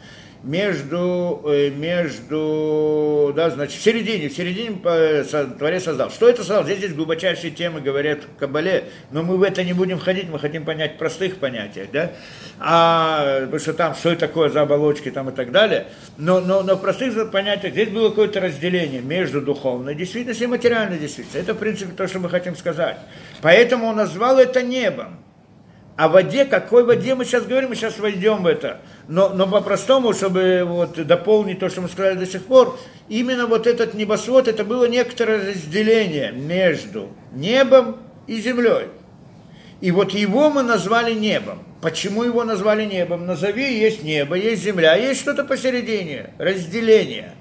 между, 0.44 1.42
э, 1.46 1.70
между, 1.70 3.32
да, 3.34 3.50
значит, 3.50 3.80
в 3.80 3.82
середине, 3.82 4.28
в 4.28 4.34
середине 4.34 4.78
э, 4.84 5.24
Творец 5.58 5.86
создал. 5.86 6.12
Что 6.12 6.28
это 6.28 6.40
создал? 6.44 6.66
Здесь, 6.66 6.80
здесь 6.80 6.94
глубочайшие 6.94 7.52
темы 7.52 7.80
говорят 7.80 8.24
в 8.24 8.38
Кабале, 8.38 8.86
но 9.12 9.24
мы 9.24 9.38
в 9.38 9.44
это 9.44 9.64
не 9.64 9.72
будем 9.72 9.98
входить, 9.98 10.30
мы 10.30 10.40
хотим 10.40 10.66
понять 10.66 10.98
простых 10.98 11.38
понятиях, 11.38 11.88
да, 11.94 12.12
а, 12.60 13.42
потому 13.42 13.60
что 13.60 13.74
там, 13.74 13.96
что 13.96 14.12
это 14.12 14.28
такое 14.28 14.50
за 14.50 14.62
оболочки 14.62 15.10
там 15.12 15.30
и 15.30 15.34
так 15.34 15.52
далее, 15.52 15.88
но, 16.18 16.42
но, 16.42 16.62
но 16.62 16.76
в 16.76 16.82
простых 16.82 17.32
понятиях 17.32 17.72
здесь 17.72 17.90
было 17.90 18.10
какое-то 18.10 18.42
разделение 18.42 19.02
между 19.02 19.42
духовной 19.42 19.96
действительностью 19.96 20.48
и 20.48 20.52
материальной 20.52 21.00
действительностью. 21.00 21.42
Это, 21.42 21.54
в 21.54 21.58
принципе, 21.58 21.94
то, 21.94 22.06
что 22.08 22.20
мы 22.20 22.30
хотим 22.30 22.58
сказать. 22.58 22.98
Поэтому 23.42 23.88
он 23.88 23.96
назвал 23.96 24.38
это 24.40 24.62
небом. 24.62 25.20
О 25.96 26.10
воде, 26.10 26.46
какой 26.46 26.84
воде 26.84 27.14
мы 27.14 27.24
сейчас 27.24 27.46
говорим, 27.46 27.70
мы 27.70 27.76
сейчас 27.76 28.00
войдем 28.00 28.44
в 28.44 28.48
это. 28.48 28.82
Но, 29.08 29.30
но 29.30 29.48
по-простому, 29.48 30.14
чтобы 30.14 30.64
вот 30.66 30.96
дополнить 31.06 31.60
то, 31.60 31.70
что 31.70 31.82
мы 31.82 31.90
сказали 31.90 32.18
до 32.18 32.26
сих 32.26 32.46
пор, 32.46 32.80
именно 33.10 33.48
вот 33.48 33.68
этот 33.68 33.94
небосвод, 33.94 34.48
это 34.48 34.64
было 34.64 34.86
некоторое 34.86 35.52
разделение 35.52 36.32
между 36.32 37.10
небом 37.34 37.98
и 38.28 38.40
землей. 38.40 38.88
И 39.82 39.92
вот 39.92 40.12
его 40.12 40.50
мы 40.50 40.64
назвали 40.64 41.14
небом. 41.14 41.64
Почему 41.82 42.24
его 42.24 42.46
назвали 42.46 42.86
небом? 42.86 43.26
Назови, 43.26 43.78
есть 43.78 44.04
небо, 44.04 44.36
есть 44.36 44.64
земля, 44.64 44.96
есть 44.96 45.20
что-то 45.20 45.44
посередине, 45.44 46.30
разделение. 46.38 47.34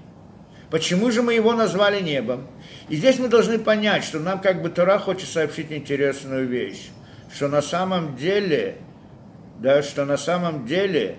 Почему 0.69 1.13
же 1.13 1.23
мы 1.23 1.35
его 1.35 1.53
назвали 1.53 2.01
небом? 2.01 2.49
И 2.89 2.97
здесь 2.97 3.21
мы 3.21 3.29
должны 3.29 3.61
понять, 3.61 4.03
что 4.03 4.19
нам 4.19 4.41
как 4.41 4.63
бы 4.63 4.71
Тора 4.71 4.99
хочет 4.99 5.29
сообщить 5.29 5.71
интересную 5.71 6.49
вещь 6.49 6.91
что 7.35 7.49
на 7.49 7.63
самом 7.63 8.17
деле, 8.17 8.77
да, 9.59 9.83
что 9.83 10.05
на 10.05 10.17
самом 10.17 10.67
деле, 10.67 11.17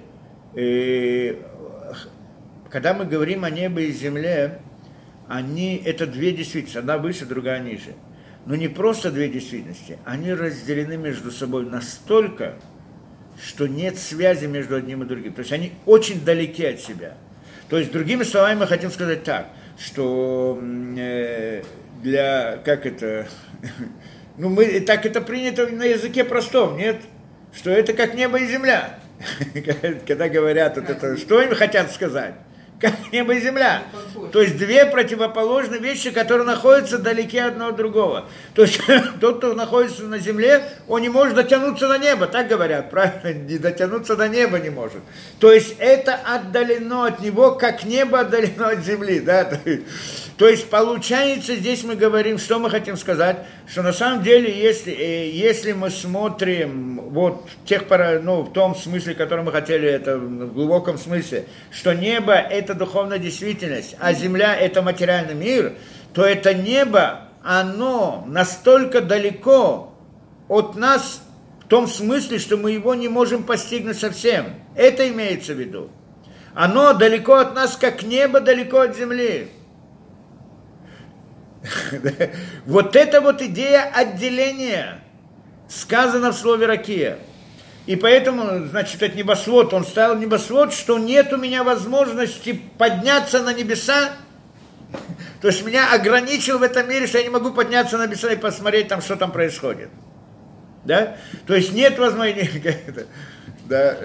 э, 0.55 1.35
когда 2.69 2.93
мы 2.93 3.05
говорим 3.05 3.43
о 3.43 3.49
небе 3.49 3.87
и 3.87 3.91
земле, 3.91 4.59
они, 5.27 5.81
это 5.83 6.07
две 6.07 6.31
действительности, 6.31 6.77
одна 6.77 6.97
выше, 6.97 7.25
другая 7.25 7.61
ниже. 7.61 7.93
Но 8.45 8.55
не 8.55 8.67
просто 8.67 9.11
две 9.11 9.29
действительности, 9.29 9.97
они 10.05 10.33
разделены 10.33 10.97
между 10.97 11.31
собой 11.31 11.65
настолько, 11.65 12.55
что 13.41 13.67
нет 13.67 13.97
связи 13.97 14.45
между 14.45 14.75
одним 14.75 15.03
и 15.03 15.05
другим. 15.05 15.33
То 15.33 15.39
есть 15.39 15.51
они 15.51 15.71
очень 15.85 16.23
далеки 16.23 16.65
от 16.65 16.79
себя. 16.79 17.15
То 17.69 17.77
есть, 17.77 17.91
другими 17.91 18.23
словами, 18.23 18.59
мы 18.59 18.67
хотим 18.67 18.91
сказать 18.91 19.23
так, 19.23 19.49
что 19.79 20.59
э, 20.97 21.63
для, 22.03 22.57
как 22.57 22.85
это, 22.85 23.27
ну, 24.37 24.49
мы, 24.49 24.81
так 24.81 25.05
это 25.05 25.21
принято 25.21 25.67
на 25.67 25.83
языке 25.83 26.23
простом, 26.23 26.77
нет? 26.77 27.01
Что 27.55 27.69
это 27.69 27.93
как 27.93 28.15
небо 28.15 28.39
и 28.39 28.47
земля. 28.47 28.99
Когда 30.07 30.29
говорят 30.29 30.77
вот 30.77 30.89
это, 30.89 31.17
что 31.17 31.41
им 31.41 31.55
хотят 31.55 31.91
сказать? 31.91 32.35
Как 32.79 33.13
небо 33.13 33.33
и 33.33 33.39
земля. 33.39 33.83
То 34.33 34.41
есть 34.41 34.57
две 34.57 34.85
противоположные 34.85 35.79
вещи, 35.79 36.11
которые 36.11 36.45
находятся 36.45 36.97
далеки 36.97 37.37
одно 37.37 37.67
от 37.67 37.77
другого. 37.77 38.25
То 38.55 38.63
есть 38.63 38.81
тот, 39.21 39.37
кто 39.37 39.53
находится 39.53 40.03
на 40.03 40.19
земле, 40.19 40.63
он 40.89 41.01
не 41.01 41.07
может 41.07 41.35
дотянуться 41.35 41.87
до 41.87 41.97
неба, 41.97 42.27
так 42.27 42.49
говорят, 42.49 42.89
правильно? 42.89 43.31
Не 43.31 43.57
дотянуться 43.57 44.17
до 44.17 44.27
неба 44.27 44.59
не 44.59 44.69
может. 44.69 45.01
То 45.39 45.53
есть 45.53 45.75
это 45.79 46.15
отдалено 46.15 47.05
от 47.05 47.21
него, 47.21 47.51
как 47.51 47.85
небо 47.85 48.19
отдалено 48.19 48.69
от 48.69 48.83
земли. 48.83 49.21
Да? 49.21 49.49
То 50.37 50.47
есть 50.47 50.69
получается, 50.69 51.55
здесь 51.55 51.83
мы 51.83 51.95
говорим, 51.95 52.39
что 52.39 52.57
мы 52.57 52.71
хотим 52.71 52.97
сказать, 52.97 53.45
что 53.67 53.83
на 53.83 53.93
самом 53.93 54.23
деле, 54.23 54.51
если, 54.51 54.91
э, 54.91 55.29
если 55.29 55.73
мы 55.73 55.91
смотрим 55.91 57.01
вот 57.11 57.47
тех, 57.65 57.83
ну, 58.23 58.41
в 58.41 58.51
том 58.51 58.75
смысле, 58.75 59.13
который 59.13 59.43
мы 59.43 59.51
хотели, 59.51 59.87
это 59.87 60.17
в 60.17 60.53
глубоком 60.53 60.97
смысле, 60.97 61.45
что 61.71 61.93
небо– 61.93 62.33
это 62.33 62.73
духовная 62.73 63.19
действительность, 63.19 63.95
а 63.99 64.13
земля– 64.13 64.55
это 64.59 64.81
материальный 64.81 65.35
мир, 65.35 65.73
то 66.15 66.25
это 66.25 66.55
небо, 66.55 67.29
оно 67.43 68.23
настолько 68.27 69.01
далеко 69.01 69.93
от 70.47 70.75
нас 70.75 71.21
в 71.63 71.67
том 71.67 71.87
смысле, 71.87 72.39
что 72.39 72.57
мы 72.57 72.71
его 72.71 72.95
не 72.95 73.07
можем 73.07 73.43
постигнуть 73.43 73.99
совсем. 73.99 74.45
Это 74.75 75.07
имеется 75.09 75.53
в 75.53 75.59
виду. 75.59 75.89
Оно 76.55 76.93
далеко 76.93 77.35
от 77.35 77.55
нас, 77.55 77.77
как 77.77 78.03
небо 78.03 78.39
далеко 78.39 78.79
от 78.79 78.97
земли. 78.97 79.49
Вот 82.65 82.95
это 82.95 83.21
вот 83.21 83.41
идея 83.41 83.91
отделения 83.93 85.01
сказано 85.67 86.31
в 86.31 86.37
слове 86.37 86.65
«ракия». 86.65 87.19
И 87.85 87.97
поэтому, 87.97 88.67
значит, 88.67 89.01
этот 89.01 89.17
небосвод, 89.17 89.73
он 89.73 89.83
ставил 89.83 90.15
небосвод, 90.17 90.73
что 90.73 90.97
нет 90.97 91.33
у 91.33 91.37
меня 91.37 91.65
возможности 91.65 92.61
подняться 92.77 93.43
на 93.43 93.53
небеса, 93.53 94.11
то 95.41 95.47
есть 95.49 95.65
меня 95.65 95.91
ограничил 95.91 96.59
в 96.59 96.63
этом 96.63 96.87
мире, 96.89 97.07
что 97.07 97.17
я 97.17 97.25
не 97.25 97.29
могу 97.29 97.51
подняться 97.51 97.97
на 97.97 98.07
небеса 98.07 98.31
и 98.31 98.37
посмотреть 98.37 98.87
там, 98.87 99.01
что 99.01 99.17
там 99.17 99.31
происходит. 99.31 99.89
Да? 100.85 101.17
То 101.45 101.55
есть 101.55 101.73
нет 101.73 101.99
возможности, 101.99 103.07
да, 103.65 103.97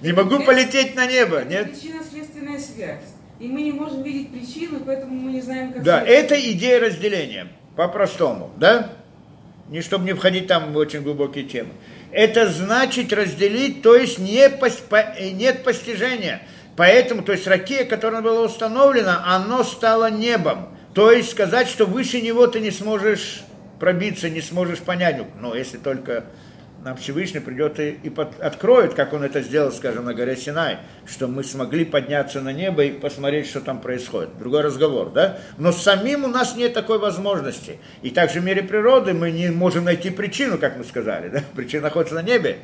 не 0.00 0.12
могу 0.12 0.44
полететь 0.44 0.96
на 0.96 1.06
небо, 1.06 1.44
нет? 1.44 1.72
Причинно-следственная 1.72 2.58
связь. 2.58 3.17
И 3.40 3.46
мы 3.46 3.62
не 3.62 3.72
можем 3.72 4.02
видеть 4.02 4.32
причину, 4.32 4.80
поэтому 4.84 5.14
мы 5.14 5.32
не 5.32 5.40
знаем, 5.40 5.72
как... 5.72 5.82
Да, 5.82 6.02
это 6.02 6.38
идея 6.52 6.80
разделения, 6.80 7.48
по-простому, 7.76 8.50
да? 8.56 8.90
Не 9.68 9.80
чтобы 9.80 10.06
не 10.06 10.12
входить 10.12 10.46
там 10.48 10.72
в 10.72 10.76
очень 10.76 11.02
глубокие 11.02 11.44
темы. 11.44 11.70
Это 12.10 12.50
значит 12.50 13.12
разделить, 13.12 13.82
то 13.82 13.94
есть 13.94 14.18
не 14.18 14.48
пос, 14.48 14.76
по, 14.76 15.04
нет 15.20 15.62
постижения. 15.62 16.42
Поэтому, 16.76 17.22
то 17.22 17.32
есть 17.32 17.46
ракия, 17.46 17.84
которая 17.84 18.22
была 18.22 18.42
установлена, 18.42 19.22
оно 19.26 19.62
стало 19.62 20.10
небом. 20.10 20.68
То 20.94 21.12
есть 21.12 21.30
сказать, 21.30 21.68
что 21.68 21.86
выше 21.86 22.20
него 22.20 22.46
ты 22.46 22.60
не 22.60 22.70
сможешь 22.70 23.42
пробиться, 23.78 24.30
не 24.30 24.40
сможешь 24.40 24.78
понять. 24.78 25.22
Ну, 25.40 25.54
если 25.54 25.76
только 25.76 26.24
нам 26.88 26.96
Всевышний 26.96 27.40
придет 27.40 27.78
и, 27.80 27.98
и 28.02 28.08
под, 28.08 28.40
откроет, 28.40 28.94
как 28.94 29.12
он 29.12 29.22
это 29.22 29.42
сделал, 29.42 29.70
скажем, 29.72 30.06
на 30.06 30.14
горе 30.14 30.36
Синай, 30.36 30.78
что 31.06 31.28
мы 31.28 31.44
смогли 31.44 31.84
подняться 31.84 32.40
на 32.40 32.50
небо 32.50 32.82
и 32.82 32.92
посмотреть, 32.92 33.46
что 33.46 33.60
там 33.60 33.82
происходит. 33.82 34.38
Другой 34.38 34.62
разговор, 34.62 35.10
да? 35.10 35.38
Но 35.58 35.70
самим 35.70 36.24
у 36.24 36.28
нас 36.28 36.56
нет 36.56 36.72
такой 36.72 36.98
возможности. 36.98 37.78
И 38.00 38.08
также 38.08 38.40
в 38.40 38.44
мире 38.44 38.62
природы 38.62 39.12
мы 39.12 39.30
не 39.30 39.48
можем 39.50 39.84
найти 39.84 40.08
причину, 40.08 40.56
как 40.56 40.78
мы 40.78 40.84
сказали, 40.84 41.28
да? 41.28 41.42
Причина 41.54 41.82
находится 41.82 42.14
на 42.14 42.22
небе, 42.22 42.56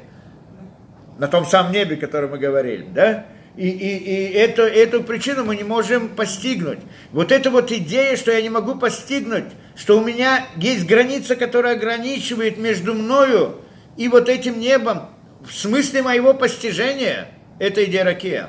на 1.19 1.29
том 1.29 1.45
самом 1.45 1.73
небе, 1.73 1.97
о 1.97 2.01
котором 2.01 2.31
мы 2.31 2.39
говорили, 2.39 2.87
да? 2.95 3.27
И, 3.59 3.69
и, 3.69 3.99
и 3.99 4.33
эту, 4.33 4.63
эту 4.63 5.03
причину 5.03 5.45
мы 5.45 5.55
не 5.55 5.65
можем 5.65 6.09
постигнуть. 6.09 6.79
Вот 7.13 7.31
эта 7.31 7.51
вот 7.51 7.71
идея, 7.71 8.17
что 8.17 8.33
я 8.33 8.41
не 8.41 8.49
могу 8.49 8.77
постигнуть, 8.77 9.45
что 9.77 9.99
у 9.99 10.03
меня 10.03 10.47
есть 10.57 10.87
граница, 10.87 11.37
которая 11.37 11.75
ограничивает 11.75 12.57
между 12.57 12.95
мною 12.95 13.57
и 13.97 14.09
вот 14.09 14.29
этим 14.29 14.59
небом, 14.59 15.11
в 15.41 15.53
смысле 15.53 16.03
моего 16.03 16.35
постижения, 16.35 17.29
это 17.59 17.85
идея 17.85 18.05
ракия. 18.05 18.49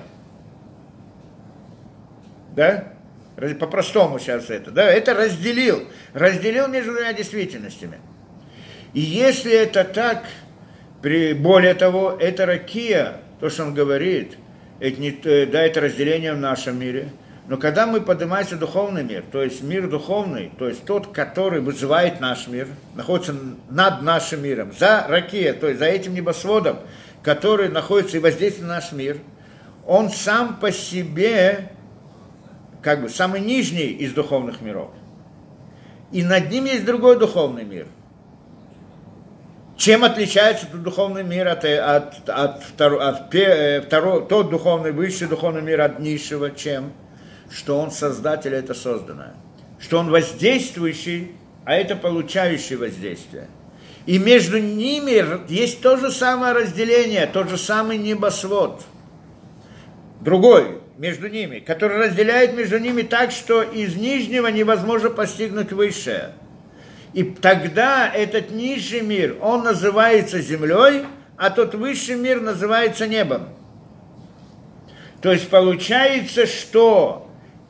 Да? 2.55 2.93
По-простому 3.59 4.17
сейчас 4.17 4.49
это. 4.49 4.71
Да? 4.71 4.89
Это 4.89 5.13
разделил. 5.13 5.83
Разделил 6.13 6.67
между 6.67 6.93
двумя 6.93 7.13
действительностями. 7.13 7.99
И 8.93 9.01
если 9.01 9.51
это 9.51 9.83
так, 9.83 10.23
При, 11.01 11.33
более 11.33 11.75
того, 11.75 12.17
это 12.19 12.47
ракия, 12.47 13.17
то, 13.39 13.49
что 13.49 13.63
он 13.63 13.73
говорит, 13.75 14.37
это 14.79 14.99
не, 14.99 15.11
э, 15.11 15.45
да, 15.45 15.61
это 15.61 15.81
разделение 15.81 16.33
в 16.33 16.39
нашем 16.39 16.79
мире. 16.79 17.09
Но 17.47 17.57
когда 17.57 17.85
мы 17.85 18.01
поднимаемся 18.01 18.55
в 18.55 18.59
духовный 18.59 19.03
мир, 19.03 19.23
то 19.31 19.43
есть 19.43 19.61
мир 19.61 19.87
духовный, 19.87 20.51
то 20.57 20.67
есть 20.67 20.83
тот, 20.83 21.07
который 21.07 21.61
вызывает 21.61 22.19
наш 22.19 22.47
мир, 22.47 22.67
находится 22.95 23.35
над 23.69 24.01
нашим 24.01 24.41
миром, 24.41 24.71
за 24.77 25.05
ракия, 25.07 25.53
то 25.53 25.67
есть 25.67 25.79
за 25.79 25.85
этим 25.85 26.15
небосводом, 26.15 26.79
который 27.21 27.69
находится 27.69 28.17
и 28.17 28.19
воздействует 28.19 28.67
на 28.67 28.75
наш 28.75 28.91
мир, 28.91 29.19
он 29.85 30.09
сам 30.09 30.59
по 30.59 30.71
себе, 30.71 31.69
как 32.81 33.03
бы, 33.03 33.09
самый 33.09 33.41
нижний 33.41 33.89
из 33.89 34.13
духовных 34.13 34.61
миров. 34.61 34.89
И 36.11 36.23
над 36.23 36.49
ним 36.49 36.65
есть 36.65 36.85
другой 36.85 37.19
духовный 37.19 37.63
мир. 37.63 37.85
Чем 39.77 40.03
отличается 40.03 40.65
этот 40.65 40.81
духовный 40.81 41.23
мир 41.23 41.47
от, 41.47 41.65
от, 41.65 42.29
от, 42.29 42.63
второ, 42.63 43.07
от 43.07 43.29
пе- 43.29 43.81
второ, 43.85 44.21
тот 44.21 44.49
духовный, 44.49 44.93
высший 44.93 45.27
духовный 45.27 45.61
мир 45.61 45.81
от 45.81 45.99
низшего? 45.99 46.49
Чем? 46.49 46.93
Что 47.49 47.79
он 47.79 47.91
создатель, 47.91 48.53
это 48.53 48.73
созданное. 48.73 49.35
Что 49.79 49.99
он 49.99 50.09
воздействующий, 50.09 51.31
а 51.65 51.73
это 51.73 51.95
получающий 51.95 52.75
воздействие. 52.75 53.47
И 54.05 54.19
между 54.19 54.59
ними 54.59 55.51
есть 55.51 55.81
то 55.81 55.97
же 55.97 56.11
самое 56.11 56.53
разделение, 56.53 57.25
тот 57.25 57.49
же 57.49 57.57
самый 57.57 57.97
небосвод. 57.97 58.83
Другой 60.21 60.81
между 60.97 61.27
ними, 61.27 61.59
который 61.59 61.97
разделяет 61.97 62.55
между 62.55 62.79
ними 62.79 63.01
так, 63.01 63.31
что 63.31 63.63
из 63.63 63.95
нижнего 63.95 64.47
невозможно 64.47 65.09
постигнуть 65.09 65.71
высшее. 65.71 66.33
И 67.13 67.23
тогда 67.23 68.11
этот 68.13 68.51
низший 68.51 69.01
мир, 69.01 69.37
он 69.41 69.63
называется 69.63 70.39
землей, 70.41 71.05
а 71.37 71.49
тот 71.49 71.73
высший 71.73 72.15
мир 72.15 72.41
называется 72.41 73.07
небом. 73.07 73.49
То 75.21 75.31
есть 75.31 75.49
получается, 75.49 76.45
что 76.45 77.24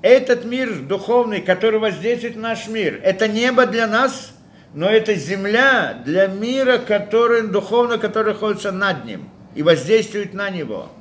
этот 0.05 0.45
мир 0.45 0.81
духовный, 0.81 1.41
который 1.41 1.79
воздействует 1.79 2.35
на 2.35 2.49
наш 2.49 2.67
мир, 2.67 2.99
это 3.03 3.27
небо 3.27 3.65
для 3.65 3.87
нас, 3.87 4.33
но 4.75 4.87
это 4.87 5.15
земля 5.15 5.99
для 6.05 6.27
мира, 6.27 6.77
который 6.77 7.47
духовно, 7.47 7.97
который 7.97 8.33
находится 8.33 8.71
над 8.71 9.05
ним 9.05 9.27
и 9.55 9.63
воздействует 9.63 10.35
на 10.35 10.51
него. 10.51 10.91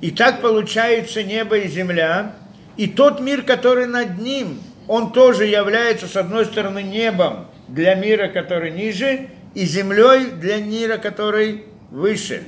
И 0.00 0.12
так 0.12 0.40
получается 0.40 1.24
небо 1.24 1.58
и 1.58 1.66
земля, 1.66 2.36
и 2.76 2.86
тот 2.86 3.20
мир, 3.20 3.42
который 3.42 3.86
над 3.86 4.18
ним, 4.18 4.60
он 4.86 5.12
тоже 5.12 5.46
является, 5.46 6.06
с 6.06 6.14
одной 6.14 6.44
стороны, 6.44 6.80
небом 6.80 7.48
для 7.66 7.96
мира, 7.96 8.28
который 8.28 8.70
ниже, 8.70 9.30
и 9.54 9.64
землей 9.64 10.26
для 10.30 10.58
мира, 10.58 10.96
который 10.96 11.64
выше. 11.90 12.44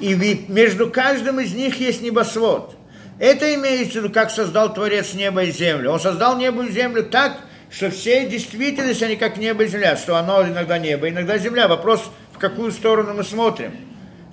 И 0.00 0.16
между 0.48 0.90
каждым 0.90 1.38
из 1.38 1.54
них 1.54 1.78
есть 1.78 2.02
небосвод. 2.02 2.74
Это 3.20 3.54
имеется 3.54 4.00
в 4.00 4.04
виду, 4.04 4.14
как 4.14 4.30
создал 4.30 4.72
Творец 4.72 5.12
небо 5.12 5.44
и 5.44 5.52
землю. 5.52 5.90
Он 5.90 6.00
создал 6.00 6.38
небо 6.38 6.64
и 6.64 6.72
землю 6.72 7.04
так, 7.04 7.36
что 7.70 7.90
все 7.90 8.26
действительности, 8.26 9.04
они 9.04 9.16
как 9.16 9.36
небо 9.36 9.62
и 9.62 9.68
земля, 9.68 9.94
что 9.96 10.16
оно 10.16 10.42
иногда 10.42 10.78
небо, 10.78 11.06
иногда 11.06 11.36
земля. 11.36 11.68
Вопрос, 11.68 12.02
в 12.32 12.38
какую 12.38 12.72
сторону 12.72 13.12
мы 13.12 13.22
смотрим. 13.22 13.72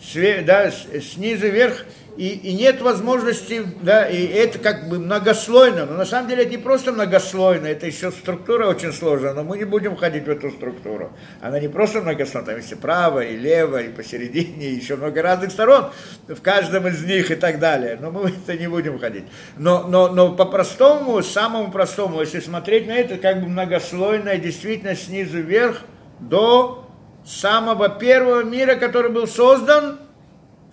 Све, 0.02 0.42
да, 0.42 0.72
снизу 0.72 1.48
вверх 1.48 1.86
и, 2.18 2.30
и 2.30 2.54
нет 2.54 2.82
возможности, 2.82 3.64
да, 3.82 4.08
и 4.08 4.26
это 4.26 4.58
как 4.58 4.90
бы 4.90 4.98
многослойно, 4.98 5.86
но 5.86 5.94
на 5.94 6.06
самом 6.06 6.28
деле 6.28 6.44
это 6.44 6.52
не 6.52 6.58
просто 6.58 6.92
многослойно, 6.92 7.68
это 7.68 7.86
еще 7.86 8.12
структура 8.12 8.68
очень 8.68 8.92
сложная, 8.92 9.34
но 9.34 9.44
мы 9.44 9.58
не 9.58 9.66
будем 9.66 9.96
входить 9.96 10.26
в 10.26 10.30
эту 10.30 10.50
структуру. 10.50 11.12
Она 11.42 11.60
не 11.60 11.68
просто 11.68 12.02
многослойная, 12.02 12.48
там 12.48 12.58
есть 12.58 12.72
и 12.72 12.76
право, 12.76 13.20
и 13.20 13.36
лево, 13.36 13.82
и 13.82 13.90
посередине, 13.90 14.66
и 14.66 14.76
еще 14.76 14.96
много 14.96 15.22
разных 15.22 15.52
сторон 15.52 15.92
в 16.28 16.42
каждом 16.42 16.88
из 16.88 17.04
них 17.04 17.30
и 17.30 17.36
так 17.36 17.60
далее, 17.60 18.00
но 18.02 18.10
мы 18.10 18.22
в 18.22 18.26
это 18.26 18.58
не 18.58 18.68
будем 18.68 18.98
входить. 18.98 19.26
Но, 19.56 19.84
но, 19.88 20.08
но 20.10 20.34
по-простому, 20.34 21.22
самому 21.22 21.72
простому, 21.72 22.22
если 22.22 22.40
смотреть 22.40 22.88
на 22.88 22.96
это, 22.96 23.18
как 23.18 23.42
бы 23.42 23.48
многослойная 23.48 24.38
действительно 24.40 24.96
снизу 24.96 25.40
вверх 25.40 25.82
до 26.20 26.90
самого 27.26 27.90
первого 27.90 28.44
мира, 28.44 28.76
который 28.76 29.12
был 29.12 29.28
создан– 29.28 30.00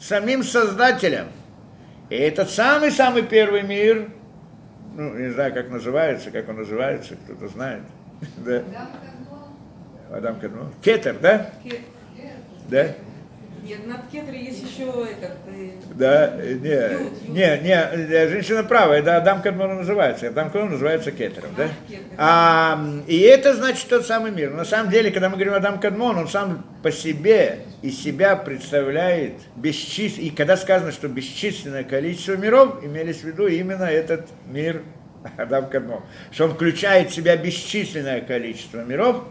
самим 0.06 0.42
Создателем. 0.42 1.28
И 2.10 2.16
этот 2.16 2.50
самый-самый 2.50 3.22
первый 3.22 3.62
мир, 3.62 4.10
ну, 4.94 5.14
не 5.14 5.30
знаю, 5.32 5.54
как 5.54 5.70
называется, 5.70 6.30
как 6.30 6.48
он 6.48 6.56
называется, 6.56 7.16
кто-то 7.16 7.48
знает. 7.48 7.82
Да. 8.36 8.62
Адам 10.10 10.38
Кадмон. 10.38 10.72
Кетер, 10.82 11.18
да? 11.18 11.50
Кетер. 11.62 11.80
Да? 12.68 12.88
Нет, 13.64 13.86
над 13.86 14.06
Кетер 14.12 14.34
есть 14.34 14.62
еще 14.62 14.84
этот... 15.10 15.38
э, 15.46 15.70
Да, 15.94 16.36
не, 16.36 17.32
не, 17.32 17.62
не, 17.62 18.28
женщина 18.28 18.62
правая, 18.62 19.02
да, 19.02 19.16
Адам 19.16 19.40
Кадмон 19.40 19.76
называется, 19.76 20.28
Адам 20.28 20.50
Кадмон 20.50 20.72
называется 20.72 21.10
Кетером, 21.12 21.50
да? 21.56 21.68
А, 22.18 22.84
и 23.06 23.18
это 23.20 23.54
значит 23.54 23.88
тот 23.88 24.06
самый 24.06 24.32
мир. 24.32 24.50
На 24.52 24.64
самом 24.66 24.90
деле, 24.90 25.10
когда 25.10 25.28
мы 25.30 25.36
говорим 25.36 25.54
Адам 25.54 25.80
Кадмон, 25.80 26.18
он 26.18 26.28
сам 26.28 26.64
по 26.82 26.92
себе 26.92 27.60
и 27.80 27.90
себя 27.90 28.36
представляет 28.36 29.34
бесчисленное, 29.56 30.28
и 30.28 30.30
когда 30.30 30.56
сказано, 30.58 30.92
что 30.92 31.08
бесчисленное 31.08 31.84
количество 31.84 32.36
миров, 32.36 32.84
имелись 32.84 33.20
в 33.20 33.24
виду 33.24 33.46
именно 33.46 33.84
этот 33.84 34.28
мир 34.46 34.82
Адам 35.38 35.70
Кадмон, 35.70 36.02
что 36.32 36.44
он 36.44 36.54
включает 36.54 37.10
в 37.10 37.14
себя 37.14 37.34
бесчисленное 37.36 38.20
количество 38.20 38.84
миров, 38.84 39.24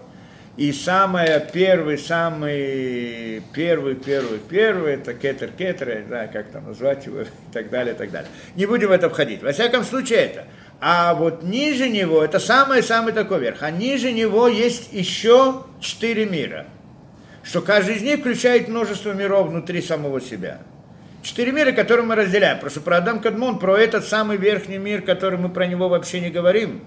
и 0.56 0.72
самое 0.72 1.48
первый, 1.52 1.98
самый 1.98 3.42
первый, 3.54 3.96
первый, 3.96 4.38
первый, 4.38 4.94
это 4.94 5.16
кетер, 5.16 5.50
кетер, 5.50 5.90
я 5.90 6.02
не 6.02 6.08
знаю, 6.08 6.30
как 6.32 6.52
там 6.52 6.68
назвать 6.68 7.08
его, 7.08 7.22
и 7.22 7.28
так 7.52 7.72
далее, 7.72 7.96
и 7.96 7.98
так 7.98 8.12
далее. 8.12 8.30
Не 8.56 8.68
будем 8.68 8.90
в 8.90 8.92
это 8.92 9.10
входить. 9.10 9.42
Во 9.42 9.52
всяком 9.52 9.84
случае 9.84 10.20
это. 10.20 10.46
А 10.80 11.16
вот 11.16 11.44
ниже 11.44 11.90
него, 11.90 12.24
это 12.24 12.40
самый-самый 12.40 13.14
такой 13.14 13.40
верх, 13.40 13.64
а 13.64 13.72
ниже 13.72 14.12
него 14.12 14.48
есть 14.48 14.92
еще 14.92 15.64
четыре 15.80 16.26
мира. 16.26 16.68
Что 17.42 17.62
каждый 17.62 17.96
из 17.96 18.04
них 18.04 18.20
включает 18.20 18.68
множество 18.68 19.12
миров 19.12 19.48
внутри 19.48 19.82
самого 19.82 20.22
себя. 20.22 20.60
Четыре 21.24 21.52
мира, 21.52 21.72
которые 21.72 22.06
мы 22.06 22.16
разделяем. 22.16 22.60
Просто 22.60 22.80
про 22.80 22.98
Адам 22.98 23.22
Кадмон, 23.22 23.58
про 23.58 23.78
этот 23.78 24.06
самый 24.06 24.38
верхний 24.38 24.78
мир, 24.78 25.02
который 25.02 25.40
мы 25.40 25.50
про 25.50 25.66
него 25.66 25.90
вообще 25.90 26.20
не 26.20 26.30
говорим. 26.30 26.82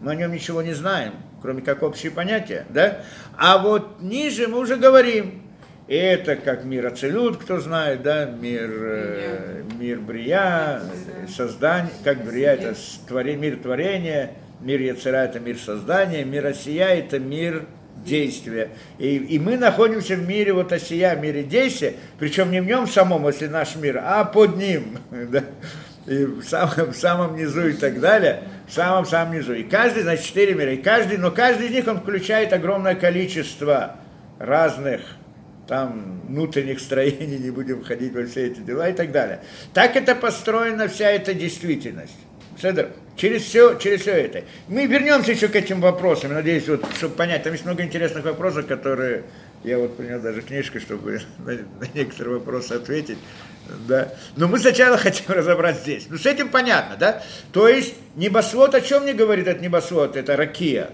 Мы 0.00 0.12
о 0.12 0.14
нем 0.14 0.32
ничего 0.32 0.62
не 0.62 0.74
знаем 0.74 1.14
кроме 1.44 1.60
как 1.60 1.82
общие 1.82 2.10
понятия, 2.10 2.64
да? 2.70 3.02
А 3.36 3.58
вот 3.58 4.00
ниже 4.00 4.48
мы 4.48 4.60
уже 4.60 4.76
говорим, 4.76 5.42
это 5.88 6.36
как 6.36 6.64
мир 6.64 6.86
Ацелют, 6.86 7.36
кто 7.36 7.60
знает, 7.60 8.02
да, 8.02 8.24
мир, 8.24 8.70
э, 8.72 9.62
мир 9.78 10.00
Брия, 10.00 10.80
создание, 11.28 11.92
как 12.02 12.24
Брия 12.24 12.52
это 12.52 12.74
творение, 13.06 13.50
мир 13.50 13.58
творения, 13.58 14.30
мир 14.60 14.80
Яцера 14.80 15.18
это 15.18 15.38
мир 15.38 15.58
создания, 15.58 16.24
мир 16.24 16.46
Осия 16.46 16.88
это 16.94 17.18
мир 17.18 17.66
действия. 18.06 18.70
И, 18.98 19.16
и 19.16 19.38
мы 19.38 19.58
находимся 19.58 20.16
в 20.16 20.26
мире 20.26 20.54
вот 20.54 20.72
Осия, 20.72 21.14
в 21.14 21.20
мире 21.20 21.42
действия, 21.42 21.92
причем 22.18 22.52
не 22.52 22.62
в 22.62 22.64
нем 22.64 22.86
самом, 22.86 23.26
если 23.26 23.48
наш 23.48 23.76
мир, 23.76 24.00
а 24.02 24.24
под 24.24 24.56
ним. 24.56 24.96
Да? 25.30 25.42
и 26.06 26.24
в 26.24 26.42
самом, 26.44 26.92
в 26.92 26.96
самом 26.96 27.36
низу 27.36 27.68
и 27.68 27.72
так 27.72 28.00
далее, 28.00 28.42
в 28.66 28.72
самом-самом 28.72 29.34
низу. 29.34 29.54
И 29.54 29.62
каждый, 29.62 30.02
значит, 30.02 30.24
четыре 30.24 30.54
мира, 30.54 30.72
и 30.72 30.76
каждый, 30.76 31.18
но 31.18 31.30
каждый 31.30 31.68
из 31.68 31.72
них, 31.72 31.86
он 31.86 32.00
включает 32.00 32.52
огромное 32.52 32.94
количество 32.94 33.96
разных 34.38 35.00
там 35.66 36.20
внутренних 36.28 36.80
строений, 36.80 37.38
не 37.38 37.50
будем 37.50 37.82
входить 37.82 38.12
во 38.14 38.24
все 38.26 38.46
эти 38.46 38.60
дела 38.60 38.88
и 38.88 38.92
так 38.92 39.12
далее. 39.12 39.40
Так 39.72 39.96
это 39.96 40.14
построена 40.14 40.88
вся 40.88 41.10
эта 41.10 41.34
действительность. 41.34 42.16
Седер, 42.60 42.90
через 43.16 43.42
все, 43.42 43.78
через 43.78 44.02
все 44.02 44.12
это. 44.12 44.44
Мы 44.68 44.86
вернемся 44.86 45.32
еще 45.32 45.48
к 45.48 45.56
этим 45.56 45.80
вопросам, 45.80 46.34
надеюсь, 46.34 46.68
вот, 46.68 46.84
чтобы 46.96 47.14
понять, 47.14 47.42
там 47.42 47.52
есть 47.52 47.64
много 47.64 47.82
интересных 47.82 48.24
вопросов, 48.24 48.66
которые 48.66 49.24
я 49.64 49.78
вот 49.78 49.96
принес 49.96 50.20
даже 50.20 50.42
книжку, 50.42 50.78
чтобы 50.78 51.22
на, 51.38 51.52
на 51.52 51.88
некоторые 51.94 52.38
вопросы 52.38 52.72
ответить. 52.72 53.18
Да. 53.88 54.12
Но 54.36 54.46
мы 54.46 54.58
сначала 54.58 54.96
хотим 54.98 55.24
разобрать 55.28 55.78
здесь. 55.78 56.06
Ну, 56.08 56.18
с 56.18 56.26
этим 56.26 56.50
понятно, 56.50 56.96
да? 56.96 57.22
То 57.52 57.66
есть, 57.66 57.94
небосвод, 58.14 58.74
о 58.74 58.82
чем 58.82 59.04
мне 59.04 59.14
говорит 59.14 59.48
этот 59.48 59.62
небосвод, 59.62 60.16
это 60.16 60.36
ракия? 60.36 60.90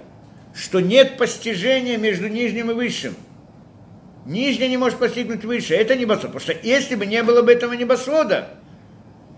Что 0.55 0.81
нет 0.81 1.18
постижения 1.18 1.99
между 1.99 2.29
нижним 2.29 2.71
и 2.71 2.75
высшим. 2.75 3.14
Нижний 4.25 4.68
не 4.68 4.77
может 4.77 4.99
постигнуть 4.99 5.45
выше. 5.45 5.75
Это 5.75 5.97
небосвод. 5.97 6.33
Потому 6.33 6.41
что 6.41 6.66
если 6.66 6.95
бы 6.95 7.07
не 7.07 7.23
было 7.25 7.43
бы 7.43 7.53
этого 7.53 7.73
небосвода, 7.73 8.51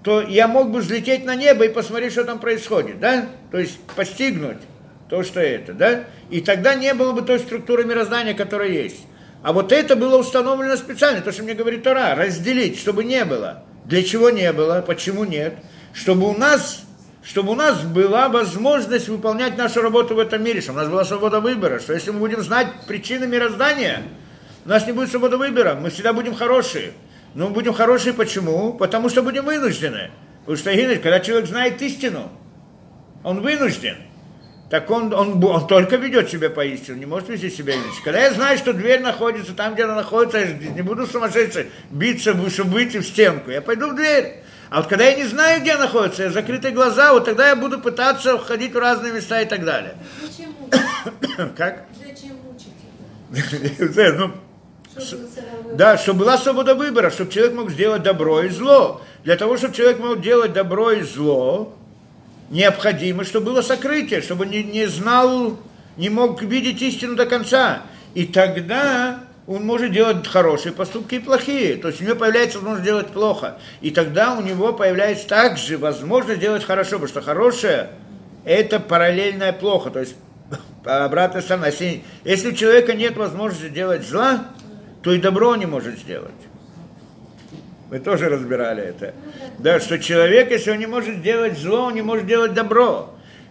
то 0.05 0.21
я 0.21 0.49
мог 0.49 0.71
бы 0.71 0.81
взлететь 0.81 1.25
на 1.25 1.37
небо 1.37 1.65
и 1.65 1.69
посмотреть, 1.69 2.13
что 2.13 2.25
там 2.25 2.39
происходит, 2.39 2.99
да? 3.01 3.29
То 3.51 3.59
есть 3.59 3.79
постигнуть 3.97 4.59
то, 5.09 5.23
что 5.23 5.41
это, 5.41 5.73
да? 5.73 6.05
И 6.29 6.41
тогда 6.41 6.75
не 6.75 6.93
было 6.93 7.13
бы 7.13 7.23
той 7.23 7.39
структуры 7.39 7.85
мироздания, 7.85 8.35
которая 8.35 8.69
есть. 8.69 9.07
А 9.43 9.53
вот 9.53 9.73
это 9.73 9.97
было 9.97 10.19
установлено 10.19 10.77
специально, 10.77 11.21
то, 11.21 11.33
что 11.33 11.43
мне 11.43 11.55
говорит 11.55 11.83
Тора, 11.83 12.15
разделить, 12.15 12.79
чтобы 12.79 13.03
не 13.05 13.25
было. 13.25 13.65
Для 13.85 14.05
чего 14.05 14.31
не 14.31 14.53
было, 14.53 14.85
почему 14.87 15.25
нет? 15.25 15.55
Чтобы 15.93 16.29
у 16.29 16.37
нас, 16.37 16.85
чтобы 17.25 17.53
у 17.53 17.55
нас 17.57 17.83
была 17.83 18.29
возможность 18.29 19.09
выполнять 19.09 19.59
нашу 19.59 19.83
работу 19.83 20.15
в 20.15 20.21
этом 20.21 20.45
мире, 20.45 20.61
чтобы 20.61 20.79
у 20.79 20.83
нас 20.83 20.91
была 20.91 21.05
свобода 21.05 21.41
выбора, 21.41 21.81
что 21.81 21.93
если 21.93 22.13
мы 22.13 22.21
будем 22.21 22.43
знать 22.43 22.69
причины 22.87 23.27
мироздания, 23.27 24.03
У 24.65 24.69
нас 24.69 24.87
не 24.87 24.93
будет 24.93 25.11
свободы 25.11 25.39
выбора, 25.39 25.75
мы 25.75 25.91
всегда 25.91 26.13
будем 26.13 26.37
хорошие. 26.37 26.93
Но 27.35 27.49
мы 27.49 27.55
будем 27.55 27.73
хорошие 27.73 28.13
почему? 28.13 28.75
Потому 28.75 29.09
что 29.09 29.23
будем 29.23 29.45
вынуждены. 29.45 30.13
Потому 30.47 30.57
что, 30.57 30.71
когда 31.03 31.19
человек 31.19 31.49
знает 31.49 31.83
истину, 31.83 32.31
он 33.25 33.41
вынужден. 33.41 33.97
Так 34.73 34.91
он, 34.91 35.13
он, 35.13 35.45
он 35.45 35.67
только 35.67 35.97
ведет 35.97 36.31
себя 36.31 36.49
по 36.49 36.65
истине, 36.65 37.01
не 37.01 37.05
может 37.05 37.29
вести 37.29 37.51
себя 37.51 37.75
иначе. 37.75 38.01
Когда 38.03 38.21
я 38.21 38.33
знаю, 38.33 38.57
что 38.57 38.73
дверь 38.73 39.03
находится 39.03 39.53
там, 39.53 39.75
где 39.75 39.85
она 39.85 39.97
находится, 39.97 40.39
я 40.39 40.47
не 40.47 40.81
буду 40.81 41.07
сумасшедший 41.07 41.71
биться, 41.91 42.35
чтобы 42.49 42.71
выйти 42.71 42.97
в 42.97 43.05
стенку. 43.05 43.51
Я 43.51 43.61
пойду 43.61 43.91
в 43.91 43.95
дверь. 43.95 44.37
А 44.71 44.79
вот 44.79 44.87
когда 44.87 45.05
я 45.05 45.15
не 45.15 45.25
знаю, 45.25 45.61
где 45.61 45.77
находится, 45.77 46.23
я 46.23 46.31
закрытые 46.31 46.73
глаза, 46.73 47.13
вот 47.13 47.27
тогда 47.27 47.51
я 47.51 47.57
буду 47.57 47.81
пытаться 47.81 48.39
входить 48.39 48.73
в 48.73 48.79
разные 48.79 49.13
места 49.13 49.43
и 49.43 49.45
так 49.45 49.63
далее. 49.63 49.95
Зачем 50.23 50.53
мучить? 50.59 51.55
Как? 51.55 51.85
Зачем 51.99 52.37
мучить? 52.43 52.73
Ну, 54.95 55.03
Чтобы 55.03 55.29
сыровой- 55.29 55.77
Да, 55.77 55.99
чтобы 55.99 56.21
была 56.21 56.39
свобода 56.39 56.75
выбора, 56.75 57.11
чтобы 57.11 57.31
человек 57.31 57.53
мог 57.53 57.71
сделать 57.71 58.03
добро 58.03 58.41
и 58.41 58.49
зло. 58.49 59.03
Для 59.23 59.37
того, 59.37 59.59
чтобы 59.59 59.75
человек 59.75 59.99
мог 59.99 60.23
делать 60.23 60.55
добро 60.55 60.93
и 60.93 61.03
зло, 61.03 61.77
необходимо, 62.53 63.25
чтобы 63.25 63.47
было 63.47 63.63
сокрытие, 63.63 64.21
чтобы 64.21 64.47
не, 64.47 64.63
не 64.63 64.87
знал, 64.87 65.59
не 65.97 66.11
мог 66.11 66.43
видеть 66.43 66.81
истину 66.83 67.17
до 67.17 67.27
конца. 67.27 67.83
И 68.15 68.27
тогда 68.27 69.21
он 69.47 69.65
может 69.65 69.91
делать 69.91 70.27
хорошие 70.29 70.73
поступки 70.73 71.17
и 71.17 71.19
плохие. 71.19 71.77
То 71.77 71.89
есть 71.89 72.01
у 72.01 72.05
него 72.05 72.15
появляется 72.15 72.59
возможность 72.59 72.85
делать 72.85 73.09
плохо. 73.09 73.59
И 73.81 73.91
тогда 73.91 74.35
у 74.35 74.43
него 74.43 74.73
появляется 74.75 75.27
также 75.27 75.79
возможность 75.79 76.41
делать 76.41 76.63
хорошо, 76.63 76.93
потому 76.93 77.09
что 77.09 77.23
хорошее– 77.23 77.91
это 78.45 78.79
параллельное 78.79 79.55
плохо. 79.55 79.91
То 79.91 80.01
есть 80.01 80.15
обратная 80.85 81.41
сторона. 81.41 81.69
Если, 81.69 82.05
если 82.23 82.51
у 82.51 82.55
человека 82.55 82.93
нет 82.93 83.17
возможности 83.17 83.71
делать 83.71 84.07
зла, 84.07 84.49
то 85.03 85.13
и 85.13 85.19
добро 85.19 85.49
он 85.49 85.59
не 85.59 85.67
может 85.67 85.99
сделать. 85.99 86.31
Мы 87.93 87.99
тоже 87.99 88.31
разбирали 88.31 88.83
это. 88.83 89.13
Да, 89.59 89.79
что 89.79 89.99
человек, 89.99 90.51
если 90.51 90.71
он 90.71 90.79
не 90.79 90.87
может 90.87 91.21
делать 91.21 91.59
зло, 91.59 91.89
он 91.89 91.95
не 91.95 92.01
может 92.01 92.27
делать 92.27 92.55
добро. 92.55 93.11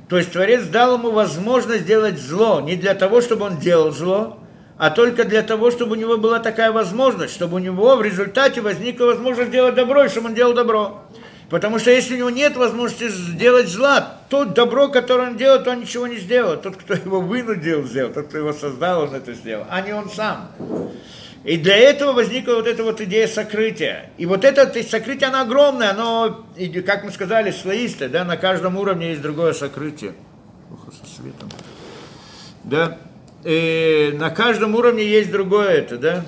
То 0.09 0.17
есть 0.17 0.31
Творец 0.31 0.63
дал 0.63 0.97
ему 0.97 1.11
возможность 1.11 1.85
делать 1.85 2.17
зло 2.17 2.59
не 2.59 2.75
для 2.75 2.95
того, 2.95 3.21
чтобы 3.21 3.45
он 3.45 3.59
делал 3.59 3.91
зло, 3.91 4.39
а 4.79 4.89
только 4.89 5.25
для 5.25 5.43
того, 5.43 5.69
чтобы 5.69 5.91
у 5.91 5.95
него 5.95 6.17
была 6.17 6.39
такая 6.39 6.71
возможность, 6.71 7.35
чтобы 7.35 7.57
у 7.57 7.59
него 7.59 7.95
в 7.95 8.01
результате 8.01 8.61
возникла 8.61 9.05
возможность 9.05 9.51
делать 9.51 9.75
добро, 9.75 10.05
и 10.05 10.09
чтобы 10.09 10.29
он 10.29 10.33
делал 10.33 10.55
добро. 10.55 11.03
Потому 11.51 11.77
что 11.77 11.91
если 11.91 12.15
у 12.15 12.17
него 12.17 12.29
нет 12.31 12.57
возможности 12.57 13.09
сделать 13.09 13.67
зла, 13.67 14.21
то 14.29 14.45
добро, 14.45 14.87
которое 14.87 15.29
он 15.29 15.37
делает, 15.37 15.67
он 15.67 15.81
ничего 15.81 16.07
не 16.07 16.17
сделает. 16.17 16.63
Тот, 16.63 16.77
кто 16.77 16.95
его 16.95 17.21
вынудил 17.21 17.83
сделать, 17.83 18.15
тот, 18.15 18.29
кто 18.29 18.39
его 18.39 18.53
создал, 18.53 19.03
он 19.03 19.13
это 19.13 19.33
сделал, 19.33 19.67
а 19.69 19.81
не 19.81 19.93
он 19.93 20.09
сам. 20.09 20.49
И 21.43 21.57
для 21.57 21.75
этого 21.75 22.13
возникла 22.13 22.55
вот 22.55 22.67
эта 22.67 22.83
вот 22.83 23.01
идея 23.01 23.27
сокрытия. 23.27 24.11
И 24.17 24.27
вот 24.27 24.45
это 24.45 24.71
сокрытие, 24.83 25.29
оно 25.29 25.41
огромное, 25.41 25.89
оно, 25.89 26.45
как 26.85 27.03
мы 27.03 27.11
сказали, 27.11 27.49
слоистое, 27.49 28.09
да, 28.09 28.23
на 28.23 28.37
каждом 28.37 28.77
уровне 28.77 29.09
есть 29.09 29.21
другое 29.21 29.53
сокрытие. 29.53 30.13
Ох, 30.71 30.93
со 30.93 31.05
светом. 31.15 31.49
Да, 32.63 32.99
и 33.43 34.11
на 34.13 34.29
каждом 34.29 34.75
уровне 34.75 35.03
есть 35.03 35.31
другое 35.31 35.69
это, 35.69 35.97
да. 35.97 36.25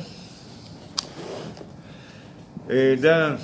И, 2.68 2.96
да, 2.96 3.38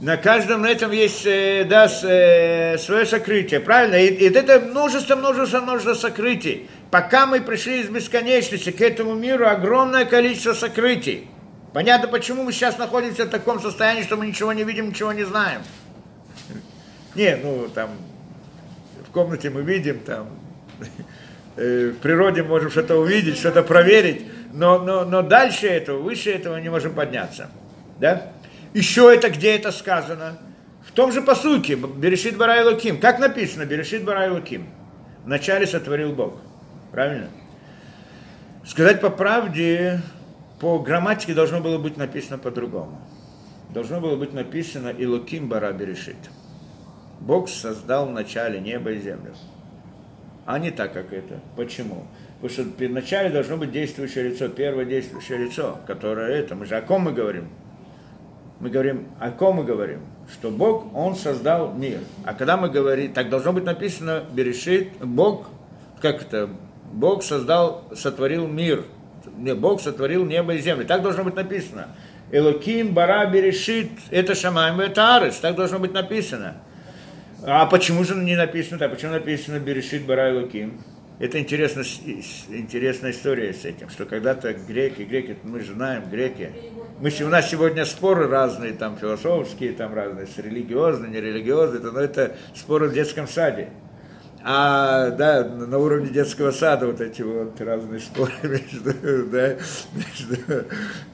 на 0.00 0.16
каждом 0.16 0.64
этом 0.64 0.92
есть 0.92 1.26
э, 1.26 1.66
да, 1.68 1.86
э, 2.04 2.78
свое 2.78 3.04
сокрытие, 3.04 3.58
правильно? 3.58 3.96
И, 3.96 4.06
и 4.06 4.30
это 4.32 4.60
множество, 4.60 5.16
множество, 5.16 5.60
множество 5.60 5.94
сокрытий. 5.94 6.70
Пока 6.90 7.26
мы 7.26 7.40
пришли 7.40 7.80
из 7.80 7.88
бесконечности 7.88 8.70
к 8.70 8.80
этому 8.80 9.14
миру, 9.14 9.46
огромное 9.46 10.06
количество 10.06 10.54
сокрытий. 10.54 11.28
Понятно, 11.74 12.08
почему 12.08 12.44
мы 12.44 12.52
сейчас 12.52 12.78
находимся 12.78 13.26
в 13.26 13.28
таком 13.28 13.60
состоянии, 13.60 14.02
что 14.02 14.16
мы 14.16 14.26
ничего 14.26 14.52
не 14.54 14.64
видим, 14.64 14.88
ничего 14.88 15.12
не 15.12 15.24
знаем. 15.24 15.60
Не, 17.14 17.36
ну 17.36 17.68
там 17.68 17.90
в 19.06 19.10
комнате 19.10 19.50
мы 19.50 19.62
видим, 19.62 20.00
там 20.00 20.28
э, 21.56 21.90
в 21.90 21.98
природе 21.98 22.42
можем 22.42 22.70
что-то 22.70 22.96
увидеть, 22.96 23.36
что-то 23.36 23.62
проверить, 23.62 24.26
но, 24.54 24.78
но, 24.78 25.04
но 25.04 25.20
дальше 25.20 25.66
этого, 25.66 26.00
выше 26.00 26.30
этого 26.30 26.56
не 26.56 26.70
можем 26.70 26.94
подняться. 26.94 27.50
Да? 27.98 28.32
Еще 28.72 29.12
это, 29.14 29.28
где 29.28 29.54
это 29.56 29.72
сказано? 29.72 30.38
В 30.86 30.92
том 30.92 31.12
же 31.12 31.20
посуке, 31.20 31.74
Берешит 31.74 32.38
Барай 32.38 32.64
Луким. 32.64 32.98
Как 32.98 33.18
написано, 33.18 33.66
Берешит 33.66 34.04
Барай 34.04 34.30
Луким? 34.30 34.66
Вначале 35.24 35.66
сотворил 35.66 36.12
Бог. 36.12 36.34
Правильно? 36.92 37.28
Сказать 38.64 39.00
по 39.00 39.10
правде, 39.10 40.00
по 40.60 40.78
грамматике 40.78 41.34
должно 41.34 41.60
было 41.60 41.78
быть 41.78 41.96
написано 41.96 42.38
по-другому. 42.38 43.00
Должно 43.70 44.00
было 44.00 44.16
быть 44.16 44.32
написано 44.32 44.88
Илуким 44.88 45.48
Бара 45.48 45.72
Берешит. 45.72 46.16
Бог 47.20 47.48
создал 47.48 48.06
в 48.06 48.12
начале 48.12 48.60
небо 48.60 48.92
и 48.92 49.00
землю. 49.00 49.34
А 50.46 50.58
не 50.58 50.70
так, 50.70 50.92
как 50.94 51.12
это. 51.12 51.40
Почему? 51.56 52.06
Потому 52.40 52.68
что 52.68 52.86
вначале 52.86 53.30
должно 53.30 53.56
быть 53.56 53.72
действующее 53.72 54.30
лицо, 54.30 54.48
первое 54.48 54.84
действующее 54.84 55.38
лицо, 55.38 55.78
которое 55.86 56.28
это. 56.38 56.54
Мы 56.54 56.64
же 56.64 56.76
о 56.76 56.82
ком 56.82 57.02
мы 57.02 57.12
говорим? 57.12 57.48
Мы 58.60 58.70
говорим, 58.70 59.08
о 59.20 59.30
ком 59.30 59.56
мы 59.56 59.64
говорим? 59.64 60.00
Что 60.32 60.50
Бог, 60.50 60.94
Он 60.94 61.14
создал 61.16 61.72
мир. 61.74 62.00
А 62.24 62.34
когда 62.34 62.56
мы 62.56 62.70
говорим, 62.70 63.12
так 63.12 63.28
должно 63.28 63.52
быть 63.52 63.64
написано, 63.64 64.24
Берешит, 64.32 64.92
Бог, 65.00 65.48
как 66.00 66.22
это, 66.22 66.48
Бог 66.92 67.22
создал, 67.22 67.84
сотворил 67.94 68.46
мир. 68.46 68.84
Не, 69.36 69.54
Бог 69.54 69.80
сотворил 69.80 70.24
небо 70.24 70.54
и 70.54 70.58
землю. 70.58 70.86
Так 70.86 71.02
должно 71.02 71.24
быть 71.24 71.34
написано. 71.34 71.88
Элоким 72.30 72.92
бара 72.92 73.26
берешит, 73.26 73.90
это 74.10 74.34
шамаем, 74.34 74.80
это 74.80 75.16
арес. 75.16 75.36
Так 75.36 75.56
должно 75.56 75.78
быть 75.78 75.92
написано. 75.92 76.56
А 77.44 77.66
почему 77.66 78.04
же 78.04 78.14
не 78.16 78.36
написано 78.36 78.78
так? 78.78 78.90
Почему 78.90 79.12
написано 79.12 79.58
берешит 79.58 80.04
бара 80.04 80.30
элоким? 80.30 80.80
Это 81.18 81.40
интересно, 81.40 81.82
интересная 82.48 83.10
история 83.10 83.52
с 83.52 83.64
этим, 83.64 83.88
что 83.88 84.04
когда-то 84.04 84.52
греки, 84.52 85.02
греки, 85.02 85.36
мы 85.42 85.60
же 85.60 85.72
знаем, 85.72 86.08
греки, 86.08 86.52
мы, 87.00 87.10
у 87.22 87.28
нас 87.28 87.50
сегодня 87.50 87.84
споры 87.84 88.28
разные, 88.28 88.72
там 88.72 88.96
философские, 88.96 89.72
там 89.72 89.94
разные, 89.94 90.28
религиозные, 90.36 91.10
нерелигиозные, 91.10 91.80
но 91.80 91.98
это 91.98 92.36
споры 92.54 92.88
в 92.88 92.92
детском 92.92 93.26
саде. 93.26 93.70
А, 94.50 95.10
да, 95.10 95.44
на 95.44 95.76
уровне 95.76 96.08
детского 96.08 96.52
сада 96.52 96.86
вот 96.86 97.02
эти 97.02 97.20
вот 97.20 97.60
разные 97.60 98.00
споры 98.00 98.32
между, 98.44 98.94
да, 99.30 99.56
между 99.92 100.64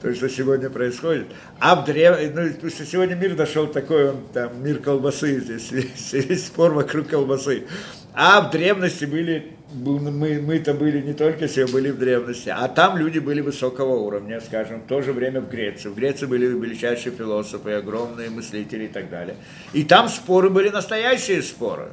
то, 0.01 0.15
что 0.15 0.29
сегодня 0.29 0.69
происходит. 0.69 1.27
А 1.59 1.75
в 1.75 1.83
древ... 1.83 2.17
ну, 2.33 2.53
потому 2.53 2.69
что 2.69 2.85
сегодня 2.85 3.15
мир 3.15 3.35
дошел 3.35 3.67
такой, 3.67 4.11
он 4.11 4.21
там, 4.33 4.63
мир 4.63 4.77
колбасы, 4.77 5.41
здесь 5.41 5.69
весь 6.13 6.47
спор 6.47 6.71
вокруг 6.71 7.09
колбасы. 7.09 7.65
А 8.13 8.39
в 8.39 8.51
древности 8.51 9.03
были, 9.03 9.51
мы, 9.73 10.39
мы-то 10.39 10.73
были 10.73 11.01
не 11.01 11.11
только 11.11 11.47
все 11.47 11.67
были 11.67 11.91
в 11.91 11.99
древности, 11.99 12.53
а 12.55 12.69
там 12.69 12.95
люди 12.95 13.19
были 13.19 13.41
высокого 13.41 13.97
уровня, 13.97 14.39
скажем, 14.39 14.79
в 14.79 14.87
то 14.87 15.01
же 15.01 15.11
время 15.11 15.41
в 15.41 15.49
Греции. 15.49 15.89
В 15.89 15.95
Греции 15.95 16.25
были 16.25 16.45
величайшие 16.45 17.13
философы, 17.13 17.73
огромные 17.73 18.29
мыслители 18.29 18.85
и 18.85 18.87
так 18.87 19.09
далее. 19.09 19.35
И 19.73 19.83
там 19.83 20.07
споры 20.07 20.49
были 20.49 20.69
настоящие 20.69 21.41
споры 21.41 21.89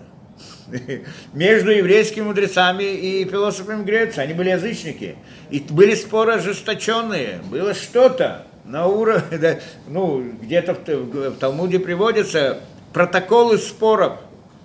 между 1.33 1.71
еврейскими 1.71 2.25
мудрецами 2.25 2.85
и 2.85 3.25
философами 3.25 3.85
Греции. 3.85 4.21
Они 4.21 4.35
были 4.35 4.51
язычники. 4.51 5.17
И 5.51 5.61
были 5.61 5.95
споры 5.95 6.35
ожесточенные. 6.35 7.41
Было 7.51 7.75
что-то 7.75 8.47
на 8.65 8.87
уровне, 8.87 9.61
ну, 9.89 10.23
где-то 10.43 10.75
в, 10.75 10.87
в, 10.87 11.39
Талмуде 11.39 11.79
приводятся 11.79 12.61
протоколы 12.93 13.59
споров 13.59 14.19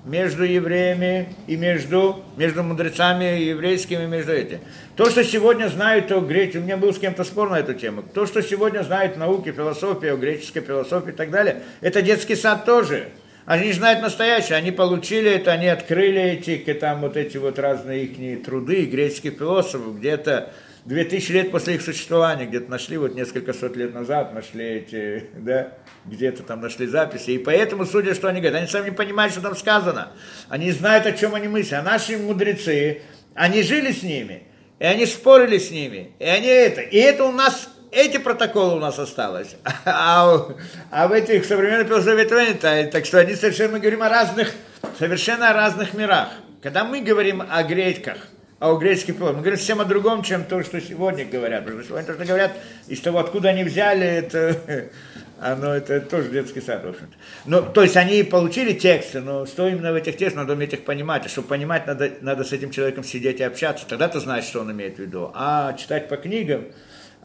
между 0.05 0.43
евреями 0.43 1.35
и 1.47 1.57
между, 1.57 2.23
между 2.37 2.63
мудрецами 2.63 3.41
еврейскими, 3.41 4.05
между 4.05 4.31
этими. 4.31 4.61
То, 4.95 5.09
что 5.09 5.23
сегодня 5.23 5.67
знают 5.67 6.11
о 6.11 6.21
Греции, 6.21 6.59
у 6.59 6.61
меня 6.61 6.77
был 6.77 6.93
с 6.93 6.99
кем-то 6.99 7.23
спор 7.25 7.49
на 7.49 7.59
эту 7.59 7.73
тему, 7.73 8.03
то, 8.13 8.25
что 8.25 8.41
сегодня 8.41 8.83
знают 8.83 9.17
науки, 9.17 9.51
философия, 9.51 10.13
о 10.13 10.17
греческой 10.17 10.61
философии 10.61 11.09
и 11.09 11.15
так 11.15 11.29
далее, 11.29 11.63
это 11.81 12.01
детский 12.01 12.35
сад 12.35 12.63
тоже. 12.65 13.09
Они 13.47 13.71
же 13.71 13.77
знают 13.77 14.01
настоящее, 14.01 14.57
они 14.57 14.71
получили 14.71 15.31
это, 15.31 15.53
они 15.53 15.69
открыли 15.69 16.21
эти, 16.21 16.57
там 16.73 16.99
вот 16.99 17.15
эти 17.15 17.37
вот 17.37 17.57
разные 17.57 18.03
их 18.03 18.43
труды 18.43 18.83
греческих 18.83 19.35
философов, 19.35 19.99
где-то 19.99 20.51
2000 20.83 21.31
лет 21.31 21.51
после 21.51 21.75
их 21.75 21.81
существования, 21.81 22.45
где-то 22.45 22.69
нашли, 22.69 22.97
вот 22.97 23.15
несколько 23.15 23.53
сот 23.53 23.77
лет 23.77 23.93
назад 23.93 24.33
нашли 24.33 24.65
эти, 24.65 25.27
да, 25.33 25.69
где-то 26.03 26.43
там 26.43 26.59
нашли 26.59 26.87
записи. 26.87 27.31
И 27.31 27.37
поэтому, 27.37 27.85
судя, 27.85 28.15
что 28.15 28.27
они 28.27 28.41
говорят, 28.41 28.59
они 28.59 28.67
сами 28.67 28.89
не 28.89 28.95
понимают, 28.95 29.31
что 29.31 29.41
там 29.41 29.55
сказано. 29.55 30.09
Они 30.49 30.69
знают, 30.73 31.05
о 31.05 31.13
чем 31.13 31.33
они 31.33 31.47
мыслят. 31.47 31.79
А 31.79 31.83
наши 31.83 32.17
мудрецы, 32.17 33.01
они 33.33 33.63
жили 33.63 33.93
с 33.93 34.03
ними, 34.03 34.43
и 34.77 34.83
они 34.83 35.05
спорили 35.05 35.57
с 35.57 35.71
ними, 35.71 36.11
и 36.19 36.25
они 36.25 36.47
это. 36.47 36.81
И 36.81 36.97
это 36.97 37.23
у 37.23 37.31
нас 37.31 37.69
эти 37.91 38.17
протоколы 38.17 38.75
у 38.75 38.79
нас 38.79 38.99
осталось. 38.99 39.55
А, 39.85 40.47
а 40.91 41.07
в 41.07 41.11
этих 41.11 41.45
современных 41.45 41.87
философиях, 41.87 42.91
так 42.91 43.05
что 43.05 43.19
они 43.19 43.35
совершенно 43.35 43.79
говорим 43.79 44.03
о 44.03 44.09
разных, 44.09 44.51
совершенно 44.99 45.49
о 45.49 45.53
разных 45.53 45.93
мирах. 45.93 46.29
Когда 46.61 46.83
мы 46.83 47.01
говорим 47.01 47.43
о 47.49 47.63
греках, 47.63 48.17
а 48.59 48.71
у 48.71 48.77
греческих 48.77 49.15
философов. 49.15 49.35
Мы 49.35 49.41
говорим 49.41 49.59
совсем 49.59 49.81
о 49.81 49.85
другом, 49.85 50.23
чем 50.23 50.43
то, 50.43 50.63
что 50.63 50.81
сегодня 50.81 51.25
говорят. 51.25 51.63
Потому 51.63 51.81
что 51.81 51.89
сегодня 51.89 52.07
то, 52.07 52.13
что 52.15 52.25
говорят, 52.25 52.51
из 52.87 52.99
того, 53.01 53.19
откуда 53.19 53.49
они 53.49 53.63
взяли, 53.63 54.05
это, 54.05 54.89
оно, 55.39 55.75
это 55.75 56.01
тоже 56.01 56.29
детский 56.29 56.61
сад, 56.61 56.83
в 56.83 56.89
общем-то. 56.89 57.15
Ну, 57.45 57.61
то 57.61 57.83
есть 57.83 57.95
они 57.95 58.23
получили 58.23 58.73
тексты, 58.73 59.21
но 59.21 59.45
что 59.45 59.67
именно 59.67 59.91
в 59.91 59.95
этих 59.95 60.17
текстах, 60.17 60.43
надо 60.43 60.53
уметь 60.53 60.73
их 60.73 60.85
понимать. 60.85 61.25
А 61.25 61.29
чтобы 61.29 61.47
понимать, 61.49 61.85
надо, 61.85 62.11
надо 62.21 62.43
с 62.43 62.51
этим 62.51 62.71
человеком 62.71 63.03
сидеть 63.03 63.39
и 63.39 63.43
общаться. 63.43 63.85
Тогда 63.87 64.07
ты 64.07 64.19
знаешь, 64.19 64.45
что 64.45 64.61
он 64.61 64.71
имеет 64.71 64.95
в 64.95 64.99
виду. 64.99 65.31
А 65.35 65.73
читать 65.73 66.09
по 66.09 66.17
книгам, 66.17 66.65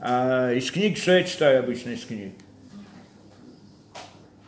а 0.05 0.53
из 0.53 0.68
книг, 0.72 0.98
что 0.98 1.12
я 1.12 1.22
читаю 1.22 1.61
обычно 1.61 1.90
из 1.90 2.05
книг? 2.05 2.32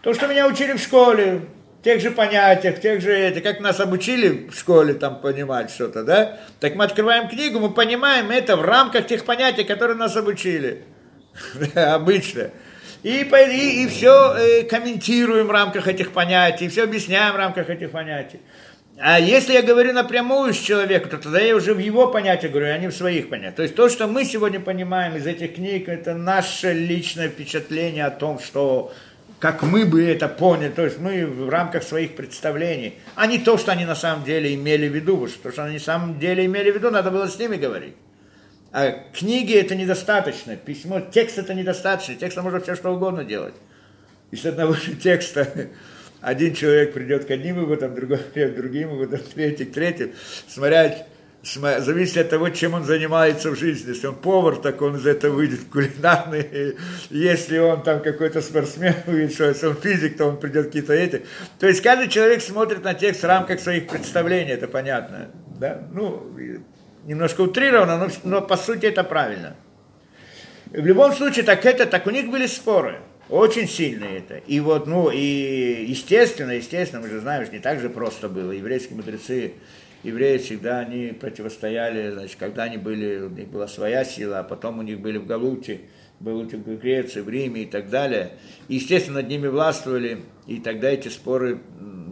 То, 0.03 0.13
что 0.13 0.27
меня 0.27 0.49
учили 0.49 0.73
в 0.73 0.81
школе, 0.81 1.43
тех 1.85 2.01
же 2.01 2.11
понятиях, 2.11 2.81
тех 2.81 3.01
же 3.01 3.13
это, 3.13 3.41
как 3.41 3.61
нас 3.61 3.79
обучили 3.79 4.49
в 4.49 4.59
школе 4.59 4.95
там 4.95 5.21
понимать 5.21 5.71
что-то, 5.71 6.03
да? 6.03 6.41
Так 6.59 6.75
мы 6.75 6.85
открываем 6.85 7.29
книгу, 7.29 7.61
мы 7.61 7.71
понимаем 7.71 8.33
это 8.33 8.57
в 8.57 8.63
рамках 8.63 9.07
тех 9.07 9.25
понятий, 9.25 9.63
которые 9.63 9.97
нас 9.97 10.17
обучили. 10.17 10.83
Обычно. 11.77 12.51
И, 13.05 13.21
и, 13.21 13.85
и 13.85 13.87
все 13.87 14.35
э, 14.37 14.63
комментируем 14.65 15.47
в 15.47 15.53
рамках 15.53 15.87
этих 15.87 16.11
понятий, 16.11 16.69
все 16.69 16.83
объясняем 16.83 17.35
в 17.35 17.37
рамках 17.37 17.71
этих 17.71 17.93
понятий. 17.93 18.41
А 18.97 19.19
если 19.19 19.55
я 19.55 19.63
говорю 19.63 19.93
напрямую 19.93 20.55
с 20.55 20.59
человеком, 20.59 21.11
то 21.11 21.19
тогда 21.19 21.41
я 21.41 21.57
уже 21.57 21.75
в 21.75 21.79
его 21.79 22.07
понятиях 22.09 22.53
говорю, 22.53 22.73
а 22.73 22.79
не 22.79 22.87
в 22.87 22.95
своих 22.95 23.29
понятиях. 23.29 23.57
То 23.57 23.63
есть 23.63 23.75
то, 23.75 23.89
что 23.89 24.07
мы 24.07 24.25
сегодня 24.25 24.61
понимаем 24.61 25.17
из 25.17 25.27
этих 25.27 25.57
книг, 25.57 25.89
это 25.89 26.15
наше 26.15 26.73
личное 26.73 27.29
впечатление 27.29 28.05
о 28.07 28.11
том, 28.11 28.39
что 28.39 28.93
как 29.41 29.63
мы 29.63 29.85
бы 29.85 30.03
это 30.05 30.29
поняли, 30.29 30.71
то 30.71 30.85
есть 30.85 30.99
мы 31.01 31.27
в 31.27 31.49
рамках 31.49 31.83
своих 31.83 32.15
представлений, 32.15 32.95
а 33.17 33.27
не 33.27 33.39
то, 33.39 33.59
что 33.59 33.73
они 33.73 33.85
на 33.85 33.97
самом 33.97 34.25
деле 34.25 34.55
имели 34.55 34.89
в 34.89 34.95
виду, 34.95 35.27
что, 35.27 35.51
что 35.51 35.65
они 35.65 35.75
на 35.75 35.81
самом 35.81 36.19
деле 36.21 36.47
имели 36.47 36.71
в 36.71 36.77
виду, 36.77 36.91
надо 36.91 37.11
было 37.11 37.27
с 37.27 37.39
ними 37.39 37.57
говорить. 37.57 37.95
А 38.73 38.93
книги 39.13 39.55
это 39.55 39.75
недостаточно, 39.75 40.57
письмо, 40.57 41.01
текст 41.01 41.37
это 41.39 41.53
недостаточно, 41.53 42.15
текста 42.15 42.43
можно 42.43 42.61
все 42.61 42.77
что 42.77 42.91
угодно 42.91 43.25
делать. 43.25 43.55
Из 44.31 44.47
одного 44.47 44.77
текста 45.03 45.69
один 46.25 46.55
человек 46.55 46.95
придет 46.95 47.27
к 47.27 47.31
одним 47.31 47.57
выводам, 47.57 47.95
другой 47.95 48.19
придет 48.33 48.55
к 48.55 48.57
другим 48.57 48.91
выводам, 48.91 49.21
третий 49.35 49.67
к 49.67 49.73
третьим, 49.73 50.13
смотря 50.49 51.07
зависит 51.45 52.17
от 52.17 52.31
того, 52.31 52.49
чем 52.49 52.73
он 52.73 52.85
занимается 52.85 53.51
в 53.51 53.57
жизни. 53.57 53.91
Если 53.91 54.07
он 54.07 54.15
повар, 54.15 54.57
так 54.57 54.81
он 54.81 54.97
из 54.97 55.07
этого 55.07 55.35
выйдет 55.35 55.61
кулинарный. 55.73 56.77
Если 57.11 57.59
он 57.59 57.83
там 57.83 58.03
какой-то 58.03 58.41
спортсмен, 58.41 58.95
что 59.31 59.49
если 59.49 59.67
он 59.67 59.77
физик, 59.77 60.17
то 60.17 60.27
он 60.27 60.39
придет 60.39 60.67
какие-то 60.67 60.95
эти. 60.95 61.25
То 61.59 61.67
есть 61.67 61.83
каждый 61.83 62.09
человек 62.09 62.41
смотрит 62.41 62.83
на 62.83 62.95
текст 62.95 63.23
в 63.23 63.27
рамках 63.27 63.61
своих 63.61 63.89
представлений, 63.89 64.53
это 64.53 64.69
понятно. 64.69 65.31
Да? 65.59 65.87
Ну, 65.93 66.35
немножко 67.05 67.43
утрировано, 67.43 67.99
но, 67.99 68.09
но 68.25 68.41
по 68.41 68.57
сути 68.57 68.87
это 68.87 69.05
правильно. 69.05 69.57
В 70.71 70.85
любом 70.85 71.13
случае, 71.13 71.45
так 71.45 71.65
это, 71.67 71.87
так 71.87 72.07
у 72.07 72.11
них 72.11 72.31
были 72.31 72.47
споры. 72.47 73.01
Очень 73.29 73.69
сильные 73.69 74.19
это. 74.19 74.37
И 74.37 74.61
вот, 74.61 74.87
ну, 74.87 75.11
и 75.11 75.85
естественно, 75.89 76.51
естественно, 76.51 77.01
мы 77.01 77.09
же 77.09 77.21
знаем, 77.21 77.45
что 77.45 77.55
не 77.55 77.61
так 77.61 77.81
же 77.81 77.89
просто 77.89 78.29
было. 78.29 78.53
Еврейские 78.53 78.97
мудрецы 78.97 79.55
евреи 80.03 80.39
всегда 80.39 80.81
они 80.81 81.13
противостояли, 81.19 82.11
значит, 82.11 82.37
когда 82.39 82.65
они 82.65 82.77
были, 82.77 83.21
у 83.21 83.31
них 83.31 83.49
была 83.49 83.67
своя 83.67 84.05
сила, 84.05 84.41
а 84.41 84.43
потом 84.43 84.79
у 84.79 84.83
них 84.83 85.01
были 85.01 85.17
в 85.17 85.27
Галуте, 85.27 85.81
был 86.21 86.43
в 86.43 86.77
Греции, 86.77 87.23
в 87.23 87.29
Риме 87.29 87.63
и 87.63 87.67
так 87.67 87.89
далее. 87.89 88.33
И, 88.69 88.75
естественно, 88.75 89.21
над 89.21 89.29
ними 89.29 89.49
властвовали, 89.49 90.19
и 90.47 90.61
тогда 90.61 90.91
эти 90.91 91.09
споры, 91.09 91.61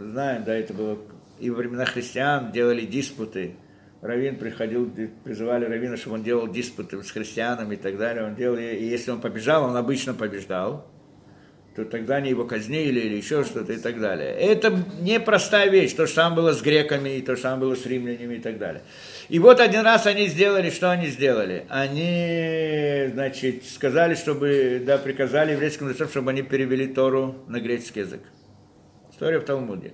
знаем, 0.01 0.45
да, 0.45 0.55
это 0.55 0.73
было 0.73 0.99
и 1.43 1.51
во 1.51 1.57
времена 1.57 1.85
христиан 1.85 2.53
делали 2.53 2.87
диспуты. 2.87 3.57
Равин 4.01 4.37
приходил, 4.37 4.89
призывали 5.25 5.65
Равина, 5.65 5.97
чтобы 5.97 6.17
он 6.17 6.23
делал 6.23 6.49
диспуты 6.49 7.03
с 7.03 7.11
христианами 7.11 7.75
и 7.75 7.79
так 7.79 7.99
далее. 7.99 8.25
Он 8.25 8.37
делал, 8.37 8.57
и 8.59 8.85
если 8.85 9.11
он 9.11 9.21
побежал, 9.21 9.65
он 9.65 9.77
обычно 9.77 10.15
побеждал 10.15 10.92
то 11.75 11.85
тогда 11.87 12.17
они 12.17 12.29
его 12.29 12.45
казнили 12.45 13.01
или 13.01 13.17
еще 13.17 13.45
что-то 13.45 13.73
и 13.73 13.79
так 13.79 13.99
далее. 13.99 14.31
Это 14.31 14.77
непростая 15.01 15.71
вещь, 15.71 15.95
то 15.95 16.07
же 16.07 16.13
самое 16.13 16.37
было 16.37 16.53
с 16.53 16.61
греками, 16.61 17.17
и 17.17 17.23
то 17.23 17.35
же 17.35 17.43
самое 17.43 17.61
было 17.61 17.75
с 17.75 17.87
римлянами 17.87 18.35
и 18.35 18.41
так 18.41 18.59
далее. 18.59 18.83
И 19.31 19.39
вот 19.39 19.61
один 19.61 19.81
раз 19.81 20.07
они 20.07 20.27
сделали, 20.27 20.69
что 20.69 20.91
они 20.91 21.07
сделали? 21.07 21.65
Они, 21.71 23.11
значит, 23.13 23.65
сказали, 23.65 24.15
чтобы, 24.15 24.83
да, 24.85 24.99
приказали 24.99 25.53
еврейским 25.53 25.89
лицам, 25.89 26.09
чтобы 26.09 26.31
они 26.31 26.43
перевели 26.43 26.87
Тору 26.87 27.37
на 27.49 27.59
греческий 27.61 28.01
язык. 28.01 28.21
История 29.11 29.39
в 29.39 29.45
Талмуде. 29.45 29.93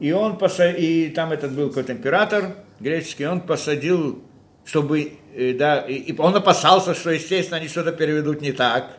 И 0.00 0.10
он 0.10 0.36
посадил, 0.38 0.76
и 0.78 1.08
там 1.10 1.32
этот 1.32 1.52
был 1.52 1.68
какой-то 1.68 1.92
император 1.92 2.56
греческий, 2.80 3.26
он 3.26 3.40
посадил, 3.40 4.24
чтобы, 4.64 5.12
э, 5.34 5.54
да, 5.54 5.80
и 5.80 6.12
он 6.18 6.34
опасался, 6.34 6.94
что, 6.94 7.10
естественно, 7.10 7.58
они 7.58 7.68
что-то 7.68 7.92
переведут 7.92 8.40
не 8.40 8.52
так, 8.52 8.98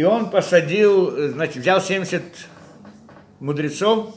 и 0.00 0.02
он 0.02 0.30
посадил, 0.30 1.10
значит, 1.28 1.56
взял 1.56 1.78
70 1.78 2.22
мудрецов 3.38 4.16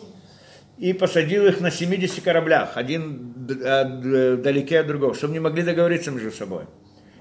и 0.78 0.94
посадил 0.94 1.46
их 1.46 1.60
на 1.60 1.72
70 1.72 2.24
кораблях, 2.24 2.78
один 2.78 3.34
вдалеке 3.36 4.80
от 4.80 4.88
другого, 4.88 5.14
чтобы 5.14 5.34
не 5.34 5.42
могли 5.42 5.62
договориться 5.62 6.10
между 6.10 6.32
собой. 6.32 6.68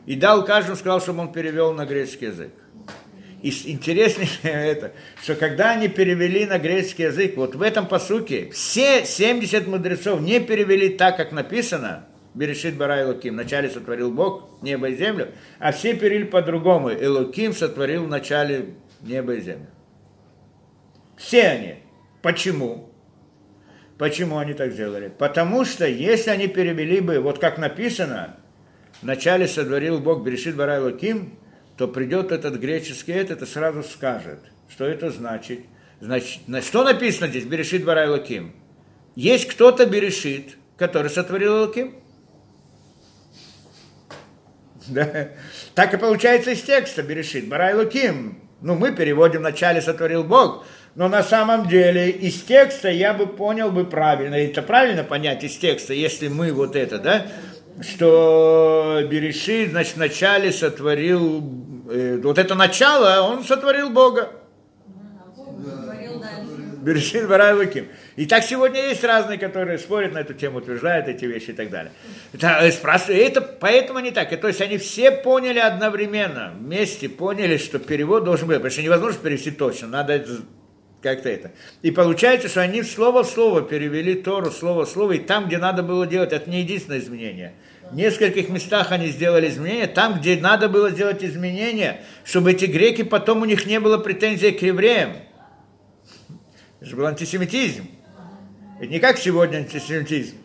И 0.06 0.14
дал 0.14 0.44
каждому, 0.44 0.76
сказал, 0.76 1.00
чтобы 1.00 1.22
он 1.22 1.32
перевел 1.32 1.72
на 1.72 1.86
греческий 1.86 2.26
язык. 2.26 2.52
И 3.42 3.52
интереснее 3.68 4.28
это, 4.44 4.92
что 5.24 5.34
когда 5.34 5.72
они 5.72 5.88
перевели 5.88 6.46
на 6.46 6.60
греческий 6.60 7.02
язык, 7.02 7.36
вот 7.36 7.56
в 7.56 7.62
этом 7.62 7.88
посуке 7.88 8.48
все 8.52 9.04
70 9.04 9.66
мудрецов 9.66 10.20
не 10.20 10.38
перевели 10.38 10.90
так, 10.90 11.16
как 11.16 11.32
написано, 11.32 12.06
Берешит 12.34 12.76
бара 12.76 13.02
Элоким. 13.02 13.34
Вначале 13.34 13.68
сотворил 13.68 14.10
Бог 14.10 14.62
небо 14.62 14.88
и 14.88 14.96
землю, 14.96 15.32
а 15.58 15.72
все 15.72 15.94
перили 15.94 16.24
по-другому. 16.24 16.90
Элоким 16.90 17.52
сотворил 17.52 18.04
вначале 18.04 18.74
небо 19.02 19.34
и 19.34 19.40
землю. 19.40 19.66
Все 21.16 21.48
они. 21.48 21.74
Почему? 22.22 22.90
Почему 23.98 24.38
они 24.38 24.54
так 24.54 24.72
сделали? 24.72 25.12
Потому 25.16 25.64
что 25.64 25.86
если 25.86 26.30
они 26.30 26.48
перевели 26.48 27.00
бы, 27.00 27.20
вот 27.20 27.38
как 27.38 27.58
написано, 27.58 28.36
вначале 29.02 29.46
сотворил 29.46 30.00
Бог 30.00 30.24
Берешит 30.24 30.56
бара 30.56 30.78
Элоким, 30.78 31.38
то 31.76 31.86
придет 31.86 32.32
этот 32.32 32.56
греческий 32.56 33.12
этот 33.12 33.42
и 33.42 33.46
сразу 33.46 33.82
скажет, 33.82 34.40
что 34.68 34.84
это 34.84 35.10
значит. 35.10 35.60
Значит, 36.00 36.40
что 36.64 36.82
написано 36.82 37.28
здесь? 37.28 37.44
Берешит 37.44 37.84
бара 37.84 38.06
Элоким. 38.06 38.52
Есть 39.14 39.46
кто-то 39.46 39.86
Берешит, 39.86 40.56
который 40.76 41.10
сотворил 41.10 41.58
Элоким. 41.58 41.94
Да? 44.88 45.28
Так 45.74 45.94
и 45.94 45.96
получается 45.96 46.50
из 46.50 46.62
текста 46.62 47.02
Берешит. 47.02 47.48
Барай 47.48 47.74
Луким. 47.74 48.38
Ну, 48.60 48.76
мы 48.76 48.92
переводим 48.92 49.40
«вначале 49.40 49.82
сотворил 49.82 50.22
Бог», 50.22 50.64
но 50.94 51.08
на 51.08 51.24
самом 51.24 51.68
деле 51.68 52.10
из 52.10 52.42
текста 52.42 52.90
я 52.90 53.12
бы 53.12 53.26
понял 53.26 53.72
бы 53.72 53.84
правильно. 53.84 54.36
Это 54.36 54.62
правильно 54.62 55.02
понять 55.02 55.42
из 55.42 55.56
текста, 55.56 55.94
если 55.94 56.28
мы 56.28 56.52
вот 56.52 56.76
это, 56.76 56.98
да? 56.98 57.26
Что 57.80 59.02
Берешит, 59.10 59.70
значит, 59.70 59.96
вначале 59.96 60.52
сотворил, 60.52 61.42
э, 61.90 62.20
вот 62.22 62.38
это 62.38 62.54
начало, 62.54 63.22
он 63.22 63.42
сотворил 63.42 63.90
Бога. 63.90 64.30
Берешит 66.82 67.28
Барай 67.28 67.54
Луким. 67.54 67.88
И 68.16 68.26
так 68.26 68.44
сегодня 68.44 68.88
есть 68.88 69.02
разные, 69.04 69.38
которые 69.38 69.78
спорят 69.78 70.12
на 70.12 70.18
эту 70.18 70.34
тему, 70.34 70.58
утверждают 70.58 71.08
эти 71.08 71.24
вещи 71.24 71.50
и 71.50 71.52
так 71.54 71.70
далее. 71.70 71.92
Это, 72.34 72.58
это 73.08 73.40
поэтому 73.40 74.00
не 74.00 74.10
так. 74.10 74.32
И, 74.32 74.36
то 74.36 74.48
есть 74.48 74.60
они 74.60 74.76
все 74.76 75.10
поняли 75.10 75.59
одновременно, 75.59 76.52
вместе 76.59 77.09
поняли, 77.09 77.56
что 77.56 77.78
перевод 77.78 78.24
должен 78.24 78.48
быть. 78.48 78.56
Потому 78.56 78.70
что 78.70 78.82
невозможно 78.82 79.20
перевести 79.22 79.51
точно, 79.51 79.89
надо 79.89 80.24
как-то 81.01 81.30
это. 81.30 81.52
И 81.80 81.90
получается, 81.90 82.48
что 82.48 82.60
они 82.60 82.82
слово 82.82 83.24
в 83.24 83.28
слово 83.28 83.62
перевели 83.62 84.14
Тору, 84.14 84.51
слово 84.51 84.84
в 84.84 84.89
слово, 84.89 85.12
и 85.12 85.18
там, 85.18 85.47
где 85.47 85.59
надо 85.59 85.82
было 85.82 86.06
делать, 86.06 86.32
это 86.32 86.48
не 86.48 86.60
единственное 86.60 87.01
изменение. 87.01 87.55
В 87.90 87.97
нескольких 87.97 88.48
местах 88.48 88.93
они 88.93 89.09
сделали 89.09 89.48
изменения, 89.48 89.86
там, 89.86 90.20
где 90.20 90.36
надо 90.36 90.68
было 90.68 90.90
сделать 90.90 91.24
изменения, 91.24 92.02
чтобы 92.24 92.52
эти 92.52 92.66
греки 92.66 93.02
потом 93.02 93.43
у 93.43 93.44
них 93.44 93.66
не 93.66 93.80
было 93.80 93.98
претензий 93.98 94.52
к 94.52 94.62
евреям. 94.62 95.14
Это 96.80 96.97
был 96.97 97.06
антисемитизм. 97.06 97.86
Это 98.82 98.90
не 98.90 98.98
как 98.98 99.16
сегодня 99.16 99.59
антисемитизм, 99.59 100.38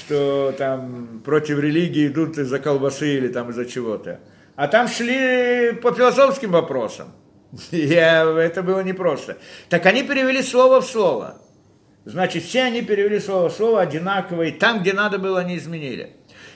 что 0.00 0.52
там 0.58 1.22
против 1.24 1.60
религии 1.60 2.08
идут 2.08 2.36
из-за 2.36 2.58
колбасы 2.58 3.16
или 3.16 3.28
там 3.28 3.50
из-за 3.50 3.64
чего-то. 3.64 4.18
А 4.56 4.66
там 4.66 4.88
шли 4.88 5.70
по 5.80 5.92
философским 5.92 6.50
вопросам. 6.50 7.12
И 7.70 7.90
это 7.90 8.64
было 8.64 8.80
непросто. 8.80 9.38
Так 9.68 9.86
они 9.86 10.02
перевели 10.02 10.42
слово 10.42 10.80
в 10.80 10.84
слово. 10.84 11.40
Значит, 12.04 12.42
все 12.42 12.64
они 12.64 12.82
перевели 12.82 13.20
слово 13.20 13.48
в 13.48 13.52
слово 13.52 13.82
одинаково, 13.82 14.42
и 14.42 14.50
там, 14.50 14.80
где 14.80 14.92
надо 14.92 15.20
было, 15.20 15.38
они 15.38 15.56
изменили. 15.56 16.10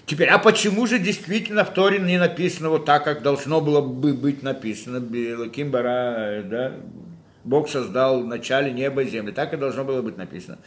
Теперь, 0.04 0.28
а 0.28 0.38
почему 0.38 0.88
же 0.88 0.98
действительно 0.98 1.64
в 1.64 1.72
Торе 1.72 2.00
не 2.00 2.18
написано 2.18 2.70
вот 2.70 2.86
так, 2.86 3.04
как 3.04 3.22
должно 3.22 3.60
было 3.60 3.80
бы 3.80 4.14
быть 4.14 4.42
написано? 4.42 4.98
Лаким 5.38 5.70
Бара, 5.70 6.42
да? 6.44 6.74
Бог 7.48 7.70
создал 7.70 8.22
в 8.22 8.26
начале 8.26 8.70
небо 8.72 9.02
и 9.02 9.08
земли. 9.08 9.32
Так 9.32 9.54
и 9.54 9.56
должно 9.56 9.82
было 9.82 10.02
быть 10.02 10.18
написано. 10.18 10.58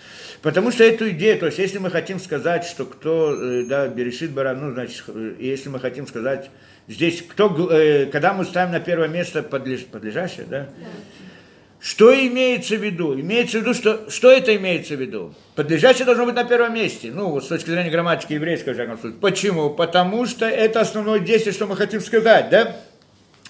Потому 0.42 0.72
что 0.72 0.84
эту 0.84 1.12
идею, 1.12 1.38
то 1.40 1.46
есть 1.46 1.60
если 1.60 1.78
мы 1.78 1.92
хотим 1.92 2.20
сказать, 2.20 2.66
что 2.66 2.86
кто, 2.86 3.36
э, 3.36 3.64
да, 3.66 3.88
берешит 3.88 4.32
баран, 4.32 4.60
ну, 4.60 4.74
значит, 4.74 5.04
э, 5.08 5.36
если 5.40 5.70
мы 5.70 5.80
хотим 5.80 6.08
сказать, 6.08 6.50
здесь 6.88 7.22
кто, 7.22 7.70
э, 7.72 8.08
когда 8.08 8.34
мы 8.34 8.46
ставим 8.46 8.72
на 8.72 8.80
первое 8.80 9.08
место 9.08 9.44
подлеж, 9.44 9.86
подлежащее, 9.86 10.48
да, 10.50 10.70
что 11.80 12.14
имеется 12.14 12.76
в 12.76 12.84
виду? 12.84 13.20
Имеется 13.20 13.60
в 13.60 13.62
виду, 13.62 13.74
что, 13.74 14.10
что 14.10 14.32
это 14.32 14.56
имеется 14.56 14.96
в 14.96 15.02
виду? 15.02 15.34
Подлежащее 15.56 16.06
должно 16.06 16.26
быть 16.26 16.36
на 16.36 16.44
первом 16.44 16.74
месте. 16.74 17.12
Ну, 17.12 17.30
вот 17.30 17.44
с 17.44 17.48
точки 17.48 17.70
зрения 17.70 17.90
грамматики 17.90 18.34
еврейской, 18.34 18.72
в 18.72 18.74
всяком 18.74 19.00
случае. 19.00 19.20
Почему? 19.20 19.70
Потому 19.72 20.26
что 20.26 20.48
это 20.48 20.82
основное 20.82 21.20
действие, 21.20 21.54
что 21.54 21.66
мы 21.66 21.76
хотим 21.76 22.02
сказать, 22.02 22.50
да? 22.52 22.76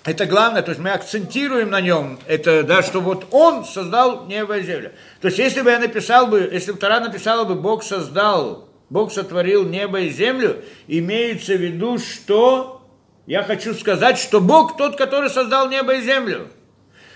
Это 0.03 0.25
главное, 0.25 0.63
то 0.63 0.71
есть 0.71 0.81
мы 0.81 0.89
акцентируем 0.89 1.69
на 1.69 1.79
нем, 1.79 2.19
это, 2.25 2.63
да, 2.63 2.81
что 2.81 3.01
вот 3.01 3.27
он 3.29 3.65
создал 3.65 4.25
небо 4.25 4.57
и 4.57 4.63
землю. 4.63 4.93
То 5.21 5.27
есть 5.27 5.37
если 5.37 5.61
бы 5.61 5.69
я 5.69 5.77
написал 5.77 6.25
бы, 6.25 6.49
если 6.51 6.71
бы 6.71 6.79
Тара 6.79 6.99
написала 6.99 7.45
бы, 7.45 7.53
Бог 7.53 7.83
создал, 7.83 8.67
Бог 8.89 9.13
сотворил 9.13 9.63
небо 9.63 9.99
и 9.99 10.09
землю, 10.09 10.63
имеется 10.87 11.53
в 11.53 11.61
виду, 11.61 11.99
что 11.99 12.81
я 13.27 13.43
хочу 13.43 13.75
сказать, 13.75 14.17
что 14.17 14.41
Бог 14.41 14.75
тот, 14.75 14.97
который 14.97 15.29
создал 15.29 15.69
небо 15.69 15.93
и 15.93 16.01
землю. 16.01 16.49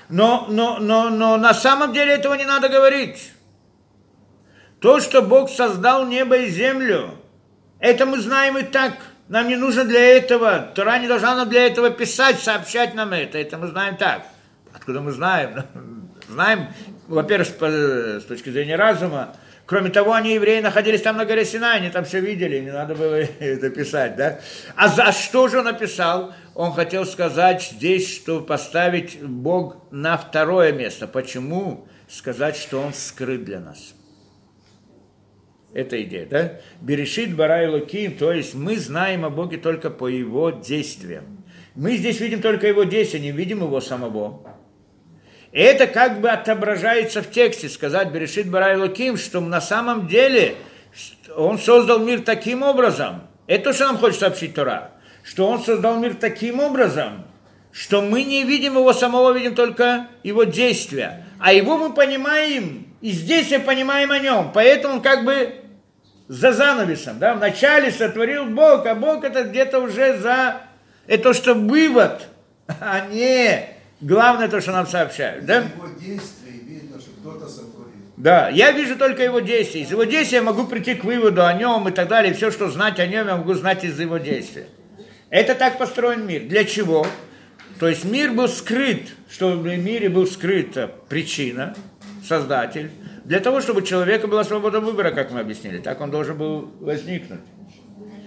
Но, 0.07 0.45
но, 0.47 0.77
но, 0.77 1.09
но 1.09 1.37
на 1.37 1.55
самом 1.55 1.91
деле 1.91 2.13
этого 2.13 2.35
не 2.35 2.45
надо 2.45 2.69
говорить. 2.69 3.31
То, 4.79 4.99
что 4.99 5.23
Бог 5.23 5.49
создал 5.49 6.05
небо 6.05 6.37
и 6.37 6.49
землю, 6.49 7.15
это 7.79 8.05
мы 8.05 8.19
знаем 8.19 8.59
и 8.59 8.61
так. 8.61 8.93
Нам 9.27 9.47
не 9.47 9.55
нужно 9.55 9.85
для 9.85 9.99
этого, 9.99 10.71
Тора 10.75 10.99
не 10.99 11.07
должна 11.07 11.35
нам 11.35 11.49
для 11.49 11.65
этого 11.65 11.89
писать, 11.89 12.39
сообщать 12.39 12.93
нам 12.93 13.11
это. 13.13 13.37
Это 13.37 13.57
мы 13.57 13.67
знаем 13.67 13.97
так. 13.97 14.23
Откуда 14.73 15.01
мы 15.01 15.11
знаем? 15.11 15.63
Знаем, 16.27 16.69
во-первых, 17.07 17.47
с 17.47 18.23
точки 18.23 18.49
зрения 18.49 18.75
разума, 18.75 19.35
Кроме 19.65 19.89
того, 19.89 20.13
они, 20.13 20.35
евреи, 20.35 20.59
находились 20.61 21.01
там 21.01 21.17
на 21.17 21.25
горе 21.25 21.43
Синай, 21.43 21.77
они 21.77 21.89
там 21.89 22.05
все 22.05 22.19
видели, 22.19 22.59
не 22.59 22.71
надо 22.71 22.93
было 22.93 23.15
это 23.39 23.69
писать, 23.71 24.15
да? 24.15 24.39
А 24.75 24.87
за 24.89 25.11
что 25.11 25.47
же 25.47 25.59
он 25.59 25.65
написал? 25.65 26.33
Он 26.53 26.71
хотел 26.71 27.05
сказать 27.05 27.63
здесь, 27.63 28.15
что 28.15 28.41
поставить 28.41 29.21
Бог 29.23 29.77
на 29.91 30.17
второе 30.17 30.71
место. 30.71 31.07
Почему? 31.07 31.87
Сказать, 32.07 32.55
что 32.55 32.79
он 32.79 32.93
скрыт 32.93 33.43
для 33.43 33.59
нас. 33.59 33.94
Это 35.75 36.01
идея, 36.03 36.25
да? 36.25 36.53
Берешит 36.79 37.35
Барай 37.35 37.67
Луким, 37.67 38.15
то 38.15 38.31
есть 38.31 38.55
мы 38.55 38.77
знаем 38.77 39.25
о 39.25 39.29
Боге 39.29 39.57
только 39.57 39.89
по 39.89 40.07
его 40.07 40.49
действиям. 40.49 41.43
Мы 41.75 41.97
здесь 41.97 42.21
видим 42.21 42.41
только 42.41 42.65
его 42.65 42.85
действия, 42.85 43.19
не 43.19 43.31
видим 43.31 43.61
его 43.61 43.81
самого. 43.81 44.55
И 45.51 45.59
это 45.59 45.87
как 45.87 46.21
бы 46.21 46.29
отображается 46.29 47.21
в 47.21 47.29
тексте, 47.29 47.67
сказать 47.67 48.13
Берешит 48.13 48.49
Барай 48.49 48.77
Луким, 48.77 49.17
что 49.17 49.41
на 49.41 49.59
самом 49.59 50.07
деле 50.07 50.55
он 51.35 51.59
создал 51.59 51.99
мир 51.99 52.21
таким 52.21 52.63
образом. 52.63 53.23
Это 53.45 53.65
то, 53.65 53.73
что 53.73 53.87
нам 53.87 53.97
хочет 53.97 54.21
сообщить 54.21 54.53
Тора. 54.53 54.91
Что 55.25 55.45
он 55.45 55.61
создал 55.61 55.99
мир 55.99 56.15
таким 56.15 56.61
образом, 56.61 57.25
что 57.73 58.01
мы 58.01 58.23
не 58.23 58.45
видим 58.45 58.75
его 58.77 58.93
самого, 58.93 59.33
видим 59.33 59.55
только 59.55 60.07
его 60.23 60.45
действия. 60.45 61.25
А 61.37 61.51
его 61.51 61.77
мы 61.77 61.93
понимаем, 61.93 62.87
и 63.01 63.11
здесь 63.11 63.51
мы 63.51 63.59
понимаем 63.59 64.11
о 64.11 64.19
нем. 64.19 64.51
Поэтому 64.53 64.95
он 64.95 65.01
как 65.01 65.25
бы 65.25 65.64
за 66.27 66.53
занавесом. 66.53 67.19
Да? 67.19 67.33
Вначале 67.33 67.91
сотворил 67.91 68.45
Бог, 68.45 68.85
а 68.85 68.95
Бог 68.95 69.23
это 69.23 69.43
где-то 69.43 69.79
уже 69.79 70.17
за... 70.17 70.61
Это 71.07 71.33
что 71.33 71.53
вывод, 71.53 72.27
а 72.79 73.07
не 73.07 73.75
Главное 74.01 74.49
то, 74.49 74.59
что 74.59 74.71
нам 74.71 74.87
сообщают, 74.87 75.45
да? 75.45 75.59
Его 75.59 75.87
действий 75.99 76.61
видно, 76.67 76.99
что 76.99 77.11
кто-то 77.19 77.47
сотворил. 77.47 77.91
Да, 78.17 78.49
я 78.49 78.71
вижу 78.71 78.97
только 78.97 79.23
его 79.23 79.39
действия. 79.39 79.81
Из 79.81 79.91
его 79.91 80.03
действия 80.03 80.39
я 80.39 80.43
могу 80.43 80.67
прийти 80.67 80.95
к 80.95 81.03
выводу 81.05 81.45
о 81.45 81.53
нем 81.53 81.87
и 81.87 81.91
так 81.91 82.09
далее. 82.09 82.33
Все, 82.33 82.51
что 82.51 82.69
знать 82.69 82.99
о 82.99 83.07
нем, 83.07 83.27
я 83.27 83.37
могу 83.37 83.53
знать 83.53 83.83
из 83.83 83.99
его 83.99 84.17
действия. 84.17 84.67
Это 85.29 85.55
так 85.55 85.77
построен 85.77 86.27
мир. 86.27 86.43
Для 86.43 86.65
чего? 86.65 87.07
То 87.79 87.87
есть 87.87 88.03
мир 88.03 88.31
был 88.31 88.47
скрыт, 88.47 89.07
что 89.29 89.51
в 89.51 89.65
мире 89.65 90.09
был 90.09 90.27
скрыта 90.27 90.91
причина, 91.09 91.75
создатель, 92.27 92.91
для 93.25 93.39
того, 93.39 93.59
чтобы 93.59 93.81
у 93.81 93.83
человека 93.83 94.27
была 94.27 94.43
свобода 94.43 94.79
выбора, 94.79 95.09
как 95.09 95.31
мы 95.31 95.39
объяснили. 95.39 95.79
Так 95.79 95.99
он 95.99 96.11
должен 96.11 96.37
был 96.37 96.71
возникнуть. 96.79 97.41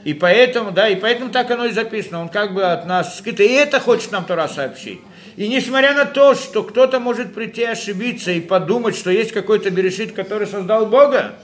И 0.05 0.13
поэтому, 0.13 0.73
да, 0.73 0.89
и 0.89 0.97
поэтому 0.97 1.31
так 1.31 1.51
оно 1.51 1.67
и 1.67 1.71
записано. 1.71 2.21
Он 2.21 2.29
как 2.29 2.53
бы 2.53 2.65
от 2.65 2.85
нас 2.87 3.19
скрыт. 3.19 3.39
И 3.41 3.45
это 3.45 3.79
хочет 3.79 4.11
нам 4.11 4.25
Тора 4.25 4.49
сообщить. 4.49 5.01
И 5.37 5.49
несмотря 5.49 5.95
на 5.95 6.05
то, 6.05 6.35
что 6.35 6.65
кто-то 6.65 6.99
может 6.99 7.33
прийти 7.33 7.63
ошибиться 7.63 8.33
и 8.33 8.41
подумать, 8.41 8.97
что 8.97 9.11
есть 9.11 9.31
какой-то 9.31 9.71
берешит, 9.71 10.13
который 10.13 10.49
создал 10.49 10.87
Бога, 10.87 11.35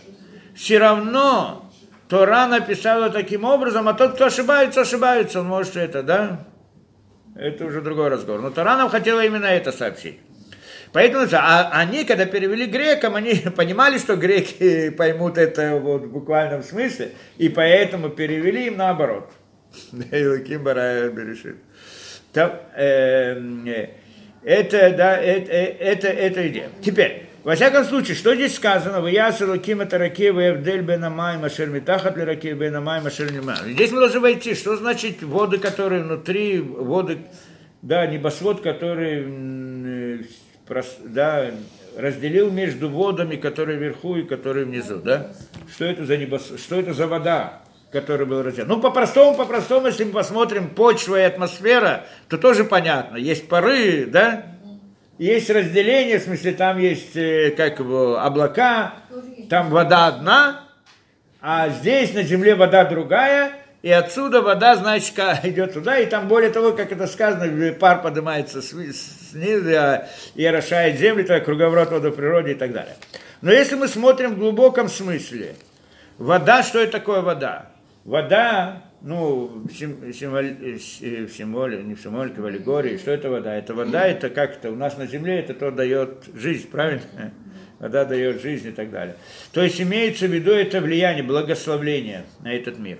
все 0.56 0.78
равно 0.78 1.70
Тора 2.08 2.48
написала 2.48 3.08
таким 3.10 3.44
образом, 3.44 3.88
а 3.88 3.94
тот, 3.94 4.14
кто 4.14 4.26
ошибается, 4.26 4.80
ошибается, 4.80 5.40
он 5.40 5.46
может 5.46 5.76
это, 5.76 6.02
да? 6.02 6.46
Это 7.36 7.64
уже 7.66 7.82
другой 7.82 8.08
разговор. 8.08 8.42
Но 8.42 8.50
Тора 8.50 8.76
нам 8.76 8.88
хотела 8.88 9.24
именно 9.24 9.46
это 9.46 9.70
сообщить. 9.70 10.18
Поэтому 10.94 11.26
а 11.32 11.70
они, 11.72 12.04
когда 12.04 12.24
перевели 12.24 12.66
грекам, 12.66 13.16
они 13.16 13.34
понимали, 13.56 13.98
что 13.98 14.14
греки 14.14 14.90
поймут 14.90 15.38
это 15.38 15.74
вот 15.74 16.02
в 16.02 16.12
буквальном 16.12 16.62
смысле, 16.62 17.10
и 17.36 17.48
поэтому 17.48 18.10
перевели 18.10 18.68
им 18.68 18.76
наоборот. 18.76 19.28
Илаким 20.12 20.62
Барая 20.62 21.10
Берешит. 21.10 21.56
Там, 22.32 22.52
э, 22.76 23.88
это, 24.44 24.94
да, 24.96 25.16
это, 25.16 25.52
это, 25.52 26.06
это 26.06 26.48
идея. 26.48 26.68
Теперь, 26.80 27.26
во 27.42 27.56
всяком 27.56 27.84
случае, 27.84 28.14
что 28.14 28.32
здесь 28.36 28.54
сказано? 28.54 29.00
В 29.00 29.08
Ясу 29.08 29.50
Луким 29.50 29.80
это 29.80 29.98
раке 29.98 30.30
в 30.30 30.38
Эвдель 30.38 30.82
Бенамай 30.82 31.38
Машер 31.38 31.70
Митахат 31.70 32.16
ли 32.16 32.22
раке 32.22 32.52
Бенамай 32.52 33.00
Машер 33.00 33.30
Здесь 33.66 33.90
мы 33.90 33.98
должны 33.98 34.20
войти. 34.20 34.54
Что 34.54 34.76
значит 34.76 35.24
воды, 35.24 35.58
которые 35.58 36.04
внутри, 36.04 36.60
воды, 36.60 37.18
да, 37.82 38.06
небосвод, 38.06 38.60
который 38.60 39.24
да, 41.04 41.50
разделил 41.96 42.50
между 42.50 42.88
водами, 42.88 43.36
которые 43.36 43.78
вверху 43.78 44.16
и 44.16 44.22
которые 44.22 44.66
внизу, 44.66 44.98
да? 44.98 45.32
Что 45.72 45.84
это 45.84 46.04
за 46.04 46.16
небосвод? 46.16 46.60
Что 46.60 46.80
это 46.80 46.94
за 46.94 47.06
вода? 47.06 47.60
который 47.94 48.26
был 48.26 48.42
разделен. 48.42 48.66
Ну, 48.66 48.80
по-простому, 48.80 49.36
по-простому, 49.36 49.86
если 49.86 50.02
мы 50.02 50.10
посмотрим 50.10 50.68
почва 50.70 51.20
и 51.20 51.22
атмосфера, 51.22 52.06
то 52.28 52.36
тоже 52.36 52.64
понятно. 52.64 53.16
Есть 53.16 53.48
пары, 53.48 54.06
да? 54.06 54.46
Есть 55.16 55.48
разделение, 55.48 56.18
в 56.18 56.24
смысле, 56.24 56.52
там 56.54 56.78
есть, 56.78 57.14
э, 57.14 57.52
как 57.56 57.78
его, 57.78 58.18
облака, 58.18 58.94
там 59.48 59.70
вода 59.70 60.08
одна, 60.08 60.64
а 61.40 61.68
здесь 61.68 62.12
на 62.14 62.24
земле 62.24 62.56
вода 62.56 62.84
другая, 62.84 63.52
и 63.84 63.90
отсюда 63.90 64.40
вода, 64.40 64.76
значит, 64.76 65.14
идет 65.42 65.74
туда, 65.74 65.98
и 65.98 66.06
там, 66.06 66.26
более 66.26 66.48
того, 66.48 66.72
как 66.72 66.90
это 66.90 67.06
сказано, 67.06 67.74
пар 67.74 68.00
поднимается 68.00 68.62
снизу 68.62 69.76
а, 69.76 70.08
и 70.34 70.42
орошает 70.42 70.98
землю, 70.98 71.22
то 71.26 71.38
круговорот 71.40 71.90
водоприроды 71.90 72.52
и 72.52 72.54
так 72.54 72.72
далее. 72.72 72.96
Но 73.42 73.52
если 73.52 73.74
мы 73.74 73.88
смотрим 73.88 74.36
в 74.36 74.38
глубоком 74.38 74.88
смысле, 74.88 75.56
вода, 76.16 76.62
что 76.62 76.80
это 76.80 76.92
такое 76.92 77.20
вода? 77.20 77.72
Вода, 78.04 78.84
ну, 79.02 79.66
символь, 79.70 80.80
символе, 80.80 81.82
не 81.82 81.94
в 81.94 82.00
символике, 82.00 82.40
в 82.40 82.46
аллегории, 82.46 82.96
что 82.96 83.10
это 83.10 83.28
вода? 83.28 83.54
Это 83.54 83.74
вода, 83.74 84.06
это 84.06 84.30
как 84.30 84.52
это, 84.52 84.70
у 84.70 84.76
нас 84.76 84.96
на 84.96 85.06
земле 85.06 85.40
это 85.40 85.52
то 85.52 85.70
дает 85.70 86.24
жизнь, 86.34 86.70
правильно? 86.70 87.02
Вода 87.80 88.06
дает 88.06 88.40
жизнь 88.40 88.68
и 88.68 88.72
так 88.72 88.90
далее. 88.90 89.16
То 89.52 89.62
есть 89.62 89.78
имеется 89.78 90.26
в 90.26 90.30
виду 90.30 90.52
это 90.52 90.80
влияние, 90.80 91.22
благословление 91.22 92.24
на 92.40 92.50
этот 92.54 92.78
мир. 92.78 92.96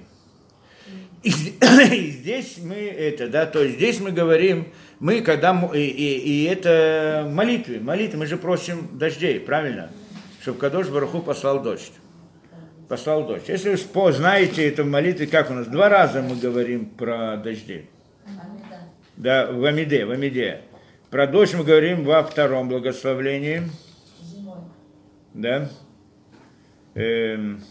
И, 1.25 1.31
и 1.93 2.11
здесь 2.11 2.59
мы 2.63 2.77
это, 2.77 3.29
да, 3.29 3.47
то 3.47 3.63
есть 3.63 3.77
здесь 3.77 4.01
мы 4.01 4.13
говорим, 4.13 4.69
мы 5.01 5.21
когда, 5.23 5.69
и, 5.75 5.81
и, 5.81 6.19
и 6.19 6.45
это 6.45 7.29
молитвы, 7.29 7.81
молитвы, 7.81 8.21
мы 8.21 8.27
же 8.27 8.37
просим 8.37 8.89
дождей, 8.93 9.41
правильно? 9.41 9.91
Чтобы 10.41 10.59
Кадош 10.59 10.89
Бараху 10.89 11.21
послал 11.21 11.63
дождь 11.63 11.93
послал 12.89 13.27
дождь. 13.27 13.49
Если 13.49 13.77
вы 13.77 14.13
знаете 14.13 14.69
это 14.69 14.83
в 14.85 14.87
молитве, 14.87 15.27
как 15.27 15.51
у 15.51 15.55
нас, 15.55 15.67
два 15.67 15.89
раза 15.89 16.23
мы 16.23 16.37
говорим 16.37 16.87
про 16.87 17.37
дожди. 17.37 17.87
Да, 19.17 19.51
в 19.51 19.65
Амиде, 19.65 20.05
в 20.05 20.11
Амиде. 20.11 20.61
Про 21.11 21.27
дождь 21.27 21.55
мы 21.55 21.65
говорим 21.65 22.05
во 22.05 22.23
втором 22.23 22.69
благословлении. 22.69 23.63
Да. 25.33 25.69
Эм, 26.95 27.63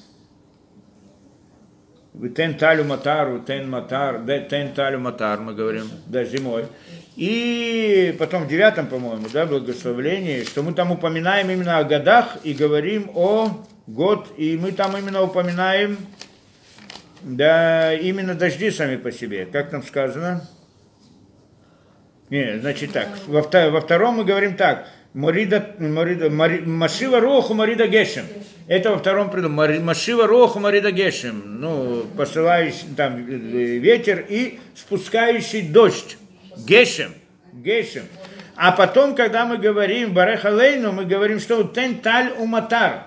Тен 2.35 2.57
талю 2.57 2.84
матару, 2.84 3.40
тен 3.40 3.69
матар, 3.69 4.22
тен 4.49 4.73
талю 4.73 4.99
матар, 4.99 5.40
мы 5.40 5.56
говорим, 5.56 5.90
да, 6.06 6.23
зимой. 6.23 6.68
И 7.15 8.15
потом 8.19 8.44
в 8.44 8.48
девятом, 8.48 8.85
по-моему, 8.85 9.27
да, 9.34 9.48
благословлении, 9.48 10.44
что 10.44 10.61
мы 10.61 10.73
там 10.73 10.91
упоминаем 10.91 11.49
именно 11.49 11.80
о 11.80 11.84
годах 11.84 12.38
и 12.44 12.53
говорим 12.53 13.10
о 13.15 13.65
год, 13.88 14.27
и 14.38 14.57
мы 14.57 14.72
там 14.73 14.95
именно 14.95 15.23
упоминаем, 15.23 15.98
да, 17.22 17.94
именно 17.94 18.35
дожди 18.35 18.69
сами 18.69 18.98
по 18.98 19.11
себе. 19.11 19.48
Как 19.48 19.72
там 19.72 19.81
сказано? 19.81 20.48
Не, 22.30 22.60
значит 22.60 22.94
так, 22.94 23.10
во, 23.27 23.41
во 23.41 23.81
втором 23.81 24.18
мы 24.18 24.23
говорим 24.23 24.56
так, 24.56 24.88
Морида, 25.14 25.76
Морида, 25.77 26.30
Мари, 26.30 26.61
Машива 26.61 27.19
Роху 27.19 27.53
Марида 27.53 27.88
Гешем. 27.88 28.26
Это 28.68 28.90
во 28.91 28.98
втором 28.98 29.30
придумке. 29.30 29.56
Мари- 29.56 29.80
Машива 29.80 30.26
Роху 30.26 30.60
Марида 30.60 30.91
Гешем. 30.91 31.61
Ну, 31.61 32.06
посылающий 32.18 32.88
там 32.98 33.18
э, 33.18 33.22
ветер 33.77 34.26
и 34.27 34.60
спускающий 34.76 35.61
дождь. 35.61 36.18
Гешем. 36.57 37.14
Гешем. 37.52 38.03
А 38.56 38.72
потом, 38.72 39.15
когда 39.15 39.45
мы 39.45 39.57
говорим 39.57 40.14
Бареха 40.14 40.49
Лейну, 40.49 40.91
мы 40.91 41.06
говорим, 41.06 41.40
что 41.40 41.64
тен 41.64 41.99
таль 41.99 42.34
у 42.38 42.45
матар. 42.45 43.03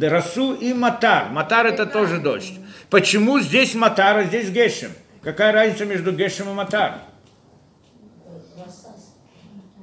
Расу 0.00 0.54
и 0.54 0.72
матар. 0.72 1.28
Матар 1.30 1.66
это 1.66 1.86
тоже 1.86 2.18
дождь. 2.18 2.54
Почему 2.90 3.40
здесь 3.40 3.74
матар, 3.74 4.16
а 4.18 4.24
здесь 4.24 4.50
гешем? 4.50 4.90
Какая 5.22 5.52
разница 5.52 5.84
между 5.86 6.12
гешем 6.12 6.48
и 6.50 6.52
матар? 6.52 6.94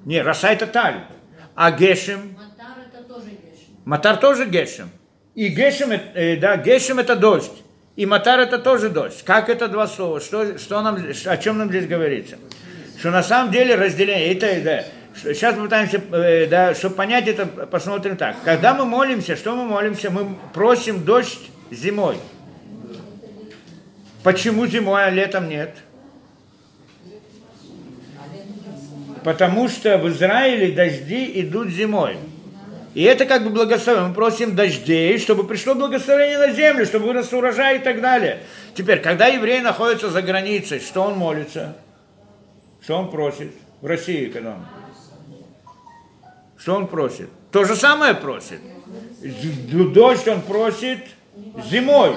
Не, 0.06 0.22
роса 0.22 0.52
это 0.52 0.68
таль. 0.68 0.96
А 1.56 1.72
гешем? 1.72 2.36
Матар 2.38 2.86
это 2.88 3.04
тоже 3.04 3.30
гешем. 3.30 3.78
Матар 3.86 4.18
тоже 4.18 4.46
гешем. 4.46 4.90
И 5.36 5.48
гешем, 5.48 5.92
э, 5.92 6.38
да, 6.38 6.58
гешем 6.58 7.00
это 7.00 7.16
дождь. 7.16 7.52
И 7.96 8.06
матар 8.06 8.40
это 8.40 8.58
тоже 8.58 8.90
дождь. 8.90 9.24
Как 9.24 9.50
это 9.50 9.68
два 9.68 9.88
слова? 9.88 10.20
Что, 10.20 10.58
что 10.58 10.82
нам, 10.82 10.98
о 11.26 11.38
чем 11.38 11.58
нам 11.58 11.70
здесь 11.70 11.88
говорится? 11.88 12.38
Что 12.98 13.12
на 13.12 13.22
самом 13.22 13.52
деле 13.52 13.76
разделение, 13.76 14.34
это, 14.34 14.64
да, 14.64 14.86
сейчас 15.34 15.56
попытаемся, 15.56 16.02
э, 16.12 16.48
да, 16.48 16.74
чтобы 16.74 16.96
понять 16.96 17.28
это, 17.28 17.46
посмотрим 17.46 18.18
так. 18.18 18.38
Когда 18.44 18.74
мы 18.74 18.86
молимся, 18.86 19.36
что 19.36 19.56
мы 19.56 19.66
молимся? 19.66 20.10
Мы 20.10 20.36
просим 20.54 21.04
дождь 21.04 21.52
зимой. 21.70 22.18
Почему 24.24 24.66
зимой, 24.66 25.06
а 25.06 25.10
летом 25.10 25.50
нет? 25.50 25.76
Потому 29.24 29.70
что 29.70 29.98
в 29.98 30.10
Израиле 30.10 30.74
дожди 30.74 31.32
идут 31.42 31.70
зимой. 31.70 32.18
И 32.94 33.04
это 33.04 33.26
как 33.26 33.44
бы 33.44 33.50
благословение. 33.50 34.10
Мы 34.10 34.14
просим 34.14 34.56
дождей, 34.56 35.18
чтобы 35.18 35.46
пришло 35.46 35.74
благословение 35.74 36.38
на 36.38 36.52
землю, 36.52 36.86
чтобы 36.86 37.08
вырос 37.08 37.34
урожай 37.34 37.78
и 37.78 37.80
так 37.80 38.02
далее. 38.02 38.44
Теперь, 38.76 39.00
когда 39.00 39.28
еврей 39.28 39.62
находится 39.62 40.10
за 40.10 40.22
границей, 40.22 40.80
что 40.80 41.04
он 41.04 41.18
молится? 41.18 41.76
Что 42.82 42.98
он 42.98 43.10
просит? 43.10 43.54
В 43.82 43.88
России, 43.88 44.28
когда 44.28 44.52
он? 44.52 44.66
Что 46.58 46.76
он 46.76 46.88
просит? 46.88 47.30
То 47.52 47.66
же 47.66 47.76
самое 47.76 48.14
просит. 48.14 48.60
Дождь 49.94 50.28
он 50.28 50.42
просит 50.42 51.00
зимой. 51.70 52.16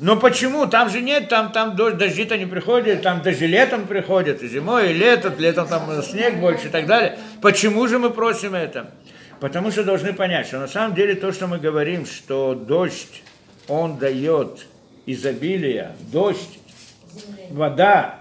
Но 0.00 0.16
почему? 0.16 0.66
Там 0.66 0.88
же 0.88 1.02
нет, 1.02 1.28
там, 1.28 1.52
там 1.52 1.76
дождь, 1.76 1.98
дожди-то 1.98 2.38
не 2.38 2.46
приходят, 2.46 3.02
там 3.02 3.20
даже 3.20 3.46
летом 3.46 3.86
приходят, 3.86 4.42
и 4.42 4.48
зимой, 4.48 4.90
и 4.90 4.94
летом, 4.94 5.34
летом 5.38 5.68
там 5.68 6.02
снег 6.02 6.40
больше 6.40 6.68
и 6.68 6.70
так 6.70 6.86
далее. 6.86 7.18
Почему 7.42 7.86
же 7.86 7.98
мы 7.98 8.08
просим 8.08 8.54
это? 8.54 8.92
Потому 9.40 9.70
что 9.70 9.84
должны 9.84 10.14
понять, 10.14 10.46
что 10.46 10.58
на 10.58 10.68
самом 10.68 10.94
деле 10.94 11.14
то, 11.14 11.32
что 11.32 11.46
мы 11.46 11.58
говорим, 11.58 12.06
что 12.06 12.54
дождь, 12.54 13.22
он 13.68 13.98
дает 13.98 14.66
изобилие, 15.04 15.92
дождь, 16.10 16.58
вода, 17.50 18.20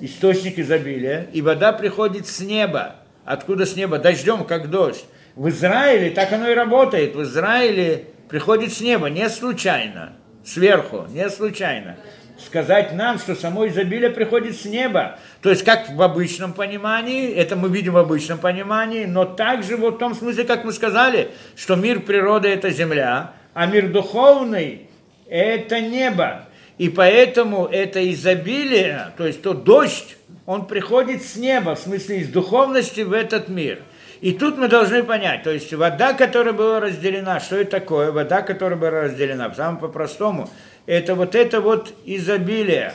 источник 0.00 0.58
изобилия, 0.58 1.28
и 1.32 1.42
вода 1.42 1.74
приходит 1.74 2.26
с 2.26 2.40
неба. 2.40 2.96
Откуда 3.26 3.66
с 3.66 3.76
неба? 3.76 3.98
Дождем, 3.98 4.44
как 4.44 4.70
дождь. 4.70 5.04
В 5.34 5.48
Израиле 5.50 6.10
так 6.10 6.32
оно 6.32 6.48
и 6.48 6.54
работает. 6.54 7.14
В 7.14 7.22
Израиле 7.22 8.06
приходит 8.30 8.72
с 8.72 8.80
неба, 8.80 9.10
не 9.10 9.28
случайно, 9.28 10.14
сверху, 10.46 11.04
не 11.10 11.28
случайно. 11.28 11.96
Сказать 12.38 12.92
нам, 12.92 13.18
что 13.18 13.34
само 13.34 13.66
изобилие 13.66 14.10
приходит 14.10 14.56
с 14.56 14.64
неба. 14.66 15.18
То 15.40 15.50
есть, 15.50 15.64
как 15.64 15.90
в 15.90 16.02
обычном 16.02 16.52
понимании, 16.52 17.32
это 17.32 17.56
мы 17.56 17.68
видим 17.70 17.94
в 17.94 17.98
обычном 17.98 18.38
понимании, 18.38 19.06
но 19.06 19.24
также 19.24 19.76
вот 19.76 19.94
в 19.94 19.98
том 19.98 20.14
смысле, 20.14 20.44
как 20.44 20.64
мы 20.64 20.72
сказали, 20.72 21.30
что 21.56 21.76
мир 21.76 22.00
природы– 22.00 22.48
это 22.50 22.70
земля, 22.70 23.32
а 23.54 23.66
мир 23.66 23.88
духовный– 23.88 24.88
это 25.28 25.80
небо. 25.80 26.42
И 26.76 26.90
поэтому 26.90 27.64
это 27.64 28.12
изобилие, 28.12 29.12
то 29.16 29.26
есть 29.26 29.40
тот 29.40 29.64
дождь, 29.64 30.18
он 30.44 30.66
приходит 30.66 31.22
с 31.22 31.36
неба, 31.36 31.74
в 31.74 31.78
смысле 31.78 32.18
из 32.18 32.28
духовности 32.28 33.00
в 33.00 33.14
этот 33.14 33.48
мир. 33.48 33.80
И 34.20 34.32
тут 34.32 34.56
мы 34.56 34.68
должны 34.68 35.02
понять, 35.02 35.42
то 35.42 35.50
есть 35.50 35.72
вода, 35.74 36.14
которая 36.14 36.54
была 36.54 36.80
разделена, 36.80 37.38
что 37.40 37.56
это 37.56 37.72
такое? 37.72 38.12
Вода, 38.12 38.42
которая 38.42 38.78
была 38.78 38.90
разделена, 38.90 39.52
самому 39.54 39.78
по-простому, 39.78 40.48
это 40.86 41.14
вот 41.14 41.34
это 41.34 41.60
вот 41.60 41.92
изобилие, 42.06 42.94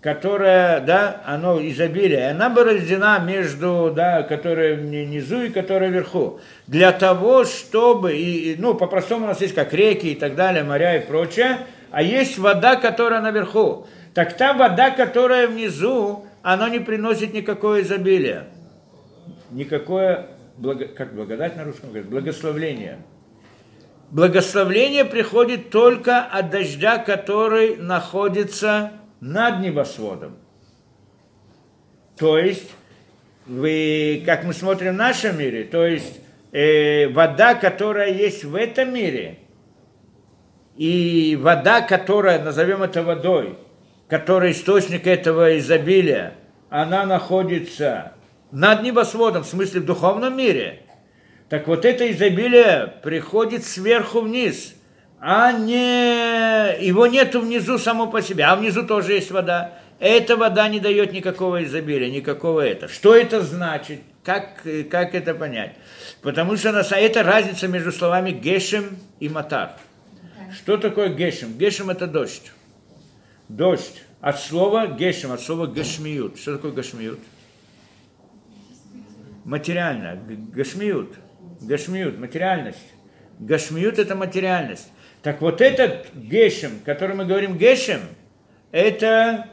которое, 0.00 0.80
да, 0.80 1.22
оно 1.26 1.60
изобилие, 1.60 2.30
она 2.30 2.48
была 2.48 2.66
разделена 2.66 3.18
между, 3.18 3.92
да, 3.94 4.22
которая 4.22 4.76
внизу 4.76 5.42
и 5.42 5.50
которая 5.50 5.90
вверху, 5.90 6.40
для 6.66 6.92
того, 6.92 7.44
чтобы, 7.44 8.16
и, 8.16 8.52
и, 8.52 8.56
ну, 8.56 8.74
по-простому 8.74 9.24
у 9.24 9.28
нас 9.28 9.40
есть 9.40 9.54
как 9.54 9.74
реки 9.74 10.12
и 10.12 10.14
так 10.14 10.36
далее, 10.36 10.62
моря 10.62 10.96
и 10.96 11.06
прочее, 11.06 11.58
а 11.90 12.02
есть 12.02 12.38
вода, 12.38 12.76
которая 12.76 13.20
наверху. 13.20 13.86
Так 14.14 14.36
та 14.36 14.54
вода, 14.54 14.90
которая 14.90 15.48
внизу, 15.48 16.24
она 16.42 16.68
не 16.68 16.78
приносит 16.78 17.34
никакое 17.34 17.82
изобилие, 17.82 18.44
никакое, 19.50 20.26
благо, 20.60 20.86
как 20.86 21.14
благодать 21.14 21.56
на 21.56 21.64
русском 21.64 21.88
говорят, 21.88 22.08
благословление. 22.08 22.98
Благословление 24.10 25.04
приходит 25.04 25.70
только 25.70 26.20
от 26.22 26.50
дождя, 26.50 26.98
который 26.98 27.76
находится 27.76 28.92
над 29.20 29.60
небосводом. 29.60 30.36
То 32.18 32.38
есть, 32.38 32.70
вы, 33.46 34.22
как 34.26 34.44
мы 34.44 34.52
смотрим 34.52 34.92
в 34.92 34.96
нашем 34.96 35.38
мире, 35.38 35.64
то 35.64 35.86
есть 35.86 36.20
э, 36.52 37.08
вода, 37.08 37.54
которая 37.54 38.12
есть 38.12 38.44
в 38.44 38.54
этом 38.54 38.92
мире, 38.92 39.38
и 40.76 41.38
вода, 41.40 41.80
которая, 41.80 42.42
назовем 42.42 42.82
это 42.82 43.02
водой, 43.02 43.56
которая 44.08 44.52
источник 44.52 45.06
этого 45.06 45.58
изобилия, 45.58 46.34
она 46.68 47.06
находится 47.06 48.14
над 48.52 48.82
небосводом, 48.82 49.44
в 49.44 49.46
смысле 49.48 49.80
в 49.80 49.84
духовном 49.84 50.36
мире. 50.36 50.82
Так 51.48 51.66
вот 51.66 51.84
это 51.84 52.10
изобилие 52.10 52.94
приходит 53.02 53.64
сверху 53.64 54.20
вниз, 54.20 54.74
а 55.20 55.52
не 55.52 56.84
его 56.84 57.06
нету 57.06 57.40
внизу 57.40 57.78
само 57.78 58.06
по 58.06 58.22
себе, 58.22 58.44
а 58.44 58.56
внизу 58.56 58.86
тоже 58.86 59.14
есть 59.14 59.30
вода. 59.30 59.74
Эта 59.98 60.36
вода 60.36 60.68
не 60.68 60.80
дает 60.80 61.12
никакого 61.12 61.62
изобилия, 61.64 62.10
никакого 62.10 62.60
это. 62.60 62.88
Что 62.88 63.14
это 63.14 63.42
значит? 63.42 64.00
Как, 64.24 64.62
как 64.90 65.14
это 65.14 65.34
понять? 65.34 65.74
Потому 66.22 66.56
что 66.56 66.72
на- 66.72 66.80
это 66.80 67.22
разница 67.22 67.68
между 67.68 67.90
словами 67.92 68.30
гешем 68.30 68.98
и 69.18 69.28
матар. 69.28 69.72
Что 70.54 70.76
такое 70.76 71.08
гешем? 71.08 71.56
Гешем 71.56 71.90
это 71.90 72.06
дождь. 72.06 72.50
Дождь. 73.48 74.02
От 74.20 74.40
слова 74.40 74.86
гешем, 74.86 75.32
от 75.32 75.40
слова 75.40 75.66
гашмиют. 75.66 76.38
Что 76.38 76.56
такое 76.56 76.72
гашмиют? 76.72 77.18
Материально. 79.50 80.16
Гашмиют. 80.54 81.16
Гашмиют, 81.60 82.20
материальность. 82.20 82.86
Гашмиют 83.40 83.98
это 83.98 84.14
материальность. 84.14 84.92
Так 85.22 85.40
вот 85.40 85.60
этот 85.60 86.06
гешем, 86.14 86.70
который 86.84 87.16
мы 87.16 87.24
говорим 87.24 87.58
гешем, 87.58 87.98
это, 88.70 89.48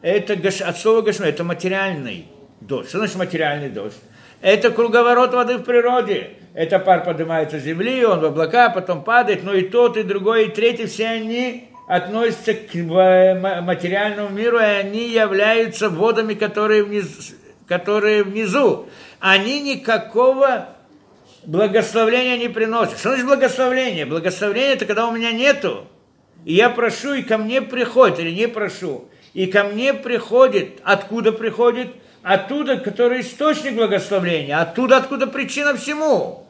это 0.00 0.36
гаш, 0.36 0.62
от 0.62 0.78
слова 0.78 1.02
гашмиют, 1.02 1.34
это 1.34 1.44
материальный 1.44 2.28
дождь. 2.62 2.88
Что 2.88 2.96
значит 2.96 3.16
материальный 3.16 3.68
дождь? 3.68 3.98
Это 4.40 4.70
круговорот 4.70 5.34
воды 5.34 5.58
в 5.58 5.64
природе. 5.64 6.30
Это 6.54 6.78
пар 6.78 7.04
поднимается 7.04 7.60
с 7.60 7.62
земли, 7.62 8.06
он 8.06 8.20
в 8.20 8.24
облака, 8.24 8.70
потом 8.70 9.04
падает, 9.04 9.44
но 9.44 9.52
и 9.52 9.68
тот, 9.68 9.98
и 9.98 10.02
другой, 10.02 10.46
и 10.46 10.50
третий, 10.50 10.86
все 10.86 11.08
они 11.08 11.68
относятся 11.86 12.54
к 12.54 12.74
э, 12.74 13.38
ма- 13.38 13.60
материальному 13.60 14.30
миру, 14.30 14.58
и 14.58 14.62
они 14.62 15.10
являются 15.10 15.90
водами, 15.90 16.32
которые, 16.32 16.84
вниз, 16.84 17.34
которые 17.66 18.22
внизу. 18.22 18.86
Они 19.20 19.60
никакого 19.60 20.68
благословления 21.44 22.36
не 22.36 22.48
приносят. 22.48 22.98
Что 22.98 23.10
значит 23.10 23.26
благословление? 23.26 24.06
Благословение 24.06 24.74
это 24.74 24.86
когда 24.86 25.06
у 25.06 25.12
меня 25.12 25.32
нету, 25.32 25.86
и 26.44 26.54
я 26.54 26.70
прошу, 26.70 27.14
и 27.14 27.22
ко 27.22 27.38
мне 27.38 27.62
приходит, 27.62 28.18
или 28.18 28.30
не 28.30 28.48
прошу, 28.48 29.08
и 29.32 29.46
ко 29.46 29.64
мне 29.64 29.94
приходит, 29.94 30.80
откуда 30.84 31.32
приходит? 31.32 31.88
Оттуда, 32.22 32.76
который 32.76 33.22
источник 33.22 33.74
благословения, 33.74 34.60
оттуда, 34.60 34.98
откуда 34.98 35.26
причина 35.26 35.76
всему. 35.76 36.46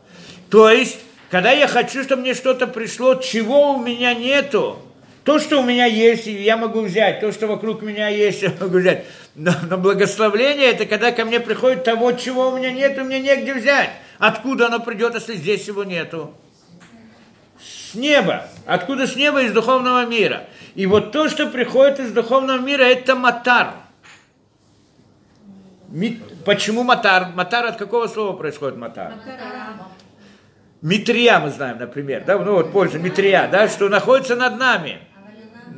То 0.51 0.69
есть, 0.69 0.99
когда 1.31 1.51
я 1.51 1.67
хочу, 1.67 2.03
чтобы 2.03 2.23
мне 2.23 2.35
что-то 2.35 2.67
пришло, 2.67 3.15
чего 3.15 3.73
у 3.73 3.83
меня 3.83 4.13
нету, 4.13 4.79
то, 5.25 5.39
что 5.39 5.61
у 5.61 5.65
меня 5.65 5.87
есть, 5.87 6.27
я 6.27 6.57
могу 6.57 6.81
взять, 6.81 7.21
то, 7.21 7.31
что 7.33 7.47
вокруг 7.47 7.83
меня 7.83 8.09
есть, 8.09 8.43
я 8.43 8.53
могу 8.61 8.79
взять. 8.79 9.05
Но, 9.35 9.53
но 9.69 9.79
благословление 9.79 10.71
это 10.73 10.85
когда 10.85 11.11
ко 11.13 11.25
мне 11.25 11.41
приходит 11.41 11.85
того, 11.85 12.13
чего 12.13 12.49
у 12.51 12.59
меня 12.59 12.71
нет, 12.71 12.99
и 12.99 13.01
мне 13.03 13.21
негде 13.21 13.55
взять. 13.55 13.91
Откуда 14.19 14.67
оно 14.67 14.81
придет, 14.81 15.15
если 15.15 15.35
здесь 15.37 15.67
его 15.69 15.85
нету? 15.85 16.35
С 17.61 17.95
неба. 17.95 18.47
Откуда 18.67 19.07
с 19.07 19.17
неба? 19.17 19.43
Из 19.43 19.53
духовного 19.53 20.07
мира. 20.07 20.45
И 20.75 20.87
вот 20.87 21.13
то, 21.13 21.29
что 21.29 21.47
приходит 21.47 22.01
из 22.01 22.13
духовного 22.13 22.59
мира, 22.59 22.83
это 22.83 23.15
матар. 23.15 23.73
Ми- 25.89 26.21
Почему 26.45 26.83
матар? 26.83 27.29
Матар 27.35 27.67
от 27.67 27.77
какого 27.77 28.07
слова 28.07 28.37
происходит 28.37 28.77
матар? 28.79 29.13
Митрия 30.81 31.39
мы 31.39 31.51
знаем, 31.51 31.79
например, 31.79 32.25
да, 32.27 32.39
ну 32.39 32.55
вот 32.55 32.73
польза 32.73 32.99
Митрия, 32.99 33.47
да, 33.47 33.69
что 33.69 33.89
находится 33.89 34.35
над 34.35 34.59
нами, 34.59 34.99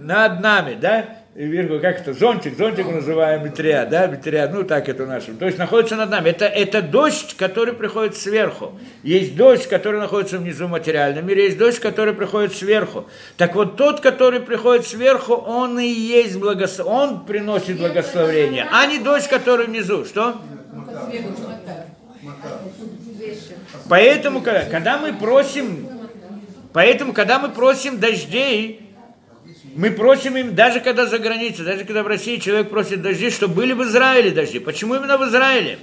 над 0.05 0.40
нами, 0.40 0.76
да, 0.78 1.06
вверху, 1.35 1.81
как 1.81 2.01
это, 2.01 2.12
зонтик, 2.12 2.56
зонтик 2.56 2.86
называем 2.86 3.44
Митрия, 3.44 3.86
да, 3.86 4.06
Митрия, 4.06 4.48
ну 4.48 4.62
так 4.62 4.89
это 4.89 5.06
нашим, 5.06 5.36
то 5.39 5.47
есть 5.47 5.56
находится 5.56 5.97
над 5.97 6.10
нами, 6.10 6.28
это, 6.28 6.44
это 6.44 6.82
дождь, 6.82 7.35
который 7.36 7.72
приходит 7.72 8.14
сверху, 8.16 8.78
есть 9.02 9.35
дождь, 9.35 9.66
который 9.66 10.01
находится 10.01 10.39
внизу 10.39 10.66
в 10.66 10.70
материальном 10.70 11.26
мире, 11.26 11.47
есть 11.47 11.59
дождь, 11.59 11.81
который 11.81 12.12
приходит 12.12 12.55
сверху, 12.55 13.06
так 13.39 13.55
вот 13.55 13.76
тот, 13.76 14.01
который 14.01 14.40
приходит 14.40 14.86
сверху, 14.86 15.35
он 15.35 15.78
и 15.78 15.86
есть 15.86 16.39
благословение, 16.39 16.94
он 16.94 17.24
приносит 17.24 17.78
благословение, 17.78 18.68
а 18.70 18.86
не 18.86 18.98
дождь, 18.98 19.28
который 19.28 19.66
внизу, 19.66 20.05
что? 20.05 20.36
Поэтому, 23.89 24.43
когда 24.43 24.98
мы 24.98 25.14
просим, 25.14 25.89
поэтому, 26.72 27.12
когда 27.12 27.39
мы 27.39 27.48
просим 27.48 27.98
дождей, 27.98 28.84
мы 29.76 29.90
просим 29.90 30.36
им, 30.36 30.55
даже 30.55 30.80
когда 30.80 31.06
за 31.06 31.18
границей, 31.18 31.64
даже 31.64 31.84
когда 31.84 32.02
в 32.02 32.06
России 32.06 32.36
человек 32.36 32.70
просит 32.70 33.02
дождей, 33.02 33.30
чтобы 33.30 33.55
были 33.55 33.72
в 33.72 33.82
Израиле 33.82 34.30
дожди. 34.30 34.60
Почему 34.60 34.94
именно 34.94 35.18
в 35.18 35.24
Израиле? 35.24 35.78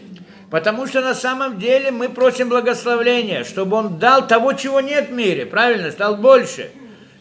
Потому 0.49 0.88
что 0.88 1.01
на 1.01 1.13
самом 1.13 1.59
деле 1.59 1.91
мы 1.91 2.09
просим 2.09 2.49
благословения, 2.49 3.43
чтобы 3.43 3.77
он 3.77 3.99
дал 3.99 4.27
того, 4.27 4.53
чего 4.53 4.80
нет 4.81 5.09
в 5.09 5.13
мире, 5.13 5.45
правильно, 5.45 5.91
стал 5.91 6.18
больше. 6.18 6.72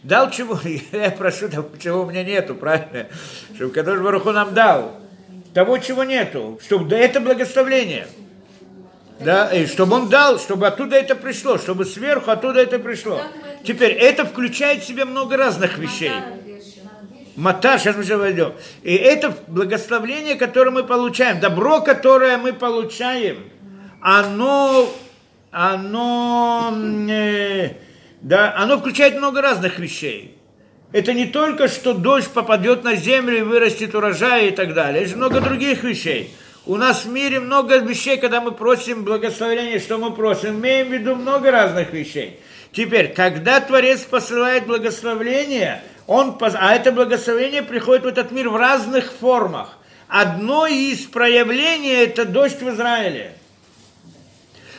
Дал 0.03 0.31
чего, 0.31 0.59
я 0.91 1.11
прошу 1.11 1.49
того, 1.49 1.69
чего 1.81 2.03
у 2.03 2.09
меня 2.09 2.23
нету, 2.23 2.55
правильно, 2.55 3.07
чтобы 3.55 3.71
Кадош 3.71 3.99
Баруху 3.99 4.31
нам 4.31 4.53
дал. 4.53 4.97
Того, 5.53 5.77
чего 5.77 6.05
нету, 6.05 6.59
чтобы 6.63 6.89
да, 6.89 6.97
это 6.97 7.19
благословение. 7.19 8.07
Да, 9.19 9.53
и 9.53 9.65
чтобы 9.67 9.95
он 9.97 10.09
дал, 10.09 10.39
чтобы 10.39 10.67
оттуда 10.67 10.95
это 10.95 11.15
пришло, 11.15 11.57
чтобы 11.57 11.85
сверху 11.85 12.31
оттуда 12.31 12.61
это 12.61 12.79
пришло. 12.79 13.21
Теперь 13.63 13.91
это 13.91 14.25
включает 14.25 14.83
в 14.83 14.87
себя 14.87 15.05
много 15.05 15.37
разных 15.37 15.77
вещей. 15.77 16.11
Мата, 17.41 17.79
сейчас 17.79 17.95
мы 17.95 18.03
сейчас 18.03 18.19
войдем. 18.19 18.53
И 18.83 18.93
это 18.93 19.35
благословение, 19.47 20.35
которое 20.35 20.69
мы 20.69 20.83
получаем, 20.83 21.39
добро, 21.39 21.81
которое 21.81 22.37
мы 22.37 22.53
получаем, 22.53 23.49
оно, 23.99 24.87
оно, 25.49 26.71
э, 27.09 27.71
да, 28.21 28.53
оно 28.55 28.77
включает 28.77 29.17
много 29.17 29.41
разных 29.41 29.79
вещей. 29.79 30.37
Это 30.91 31.13
не 31.13 31.25
только, 31.25 31.67
что 31.67 31.95
дождь 31.95 32.29
попадет 32.29 32.83
на 32.83 32.93
землю 32.93 33.39
и 33.39 33.41
вырастет 33.41 33.95
урожай 33.95 34.49
и 34.49 34.51
так 34.51 34.75
далее. 34.75 35.03
Это 35.03 35.17
много 35.17 35.41
других 35.41 35.83
вещей. 35.83 36.31
У 36.67 36.75
нас 36.75 37.05
в 37.05 37.09
мире 37.09 37.39
много 37.39 37.77
вещей, 37.77 38.17
когда 38.17 38.39
мы 38.39 38.51
просим 38.51 39.03
благословения, 39.03 39.79
что 39.79 39.97
мы 39.97 40.11
просим. 40.13 40.59
Имеем 40.59 40.89
в 40.89 40.91
виду 40.91 41.15
много 41.15 41.49
разных 41.49 41.91
вещей. 41.91 42.39
Теперь, 42.71 43.11
когда 43.13 43.59
Творец 43.61 44.01
посылает 44.01 44.67
благословение, 44.67 45.81
он, 46.11 46.37
а 46.41 46.75
это 46.75 46.91
благословение 46.91 47.63
приходит 47.63 48.03
в 48.03 48.07
этот 48.07 48.31
мир 48.31 48.49
в 48.49 48.57
разных 48.57 49.13
формах. 49.13 49.77
Одно 50.09 50.67
из 50.67 51.05
проявлений– 51.05 51.89
это 52.03 52.25
дождь 52.25 52.61
в 52.61 52.69
Израиле. 52.69 53.33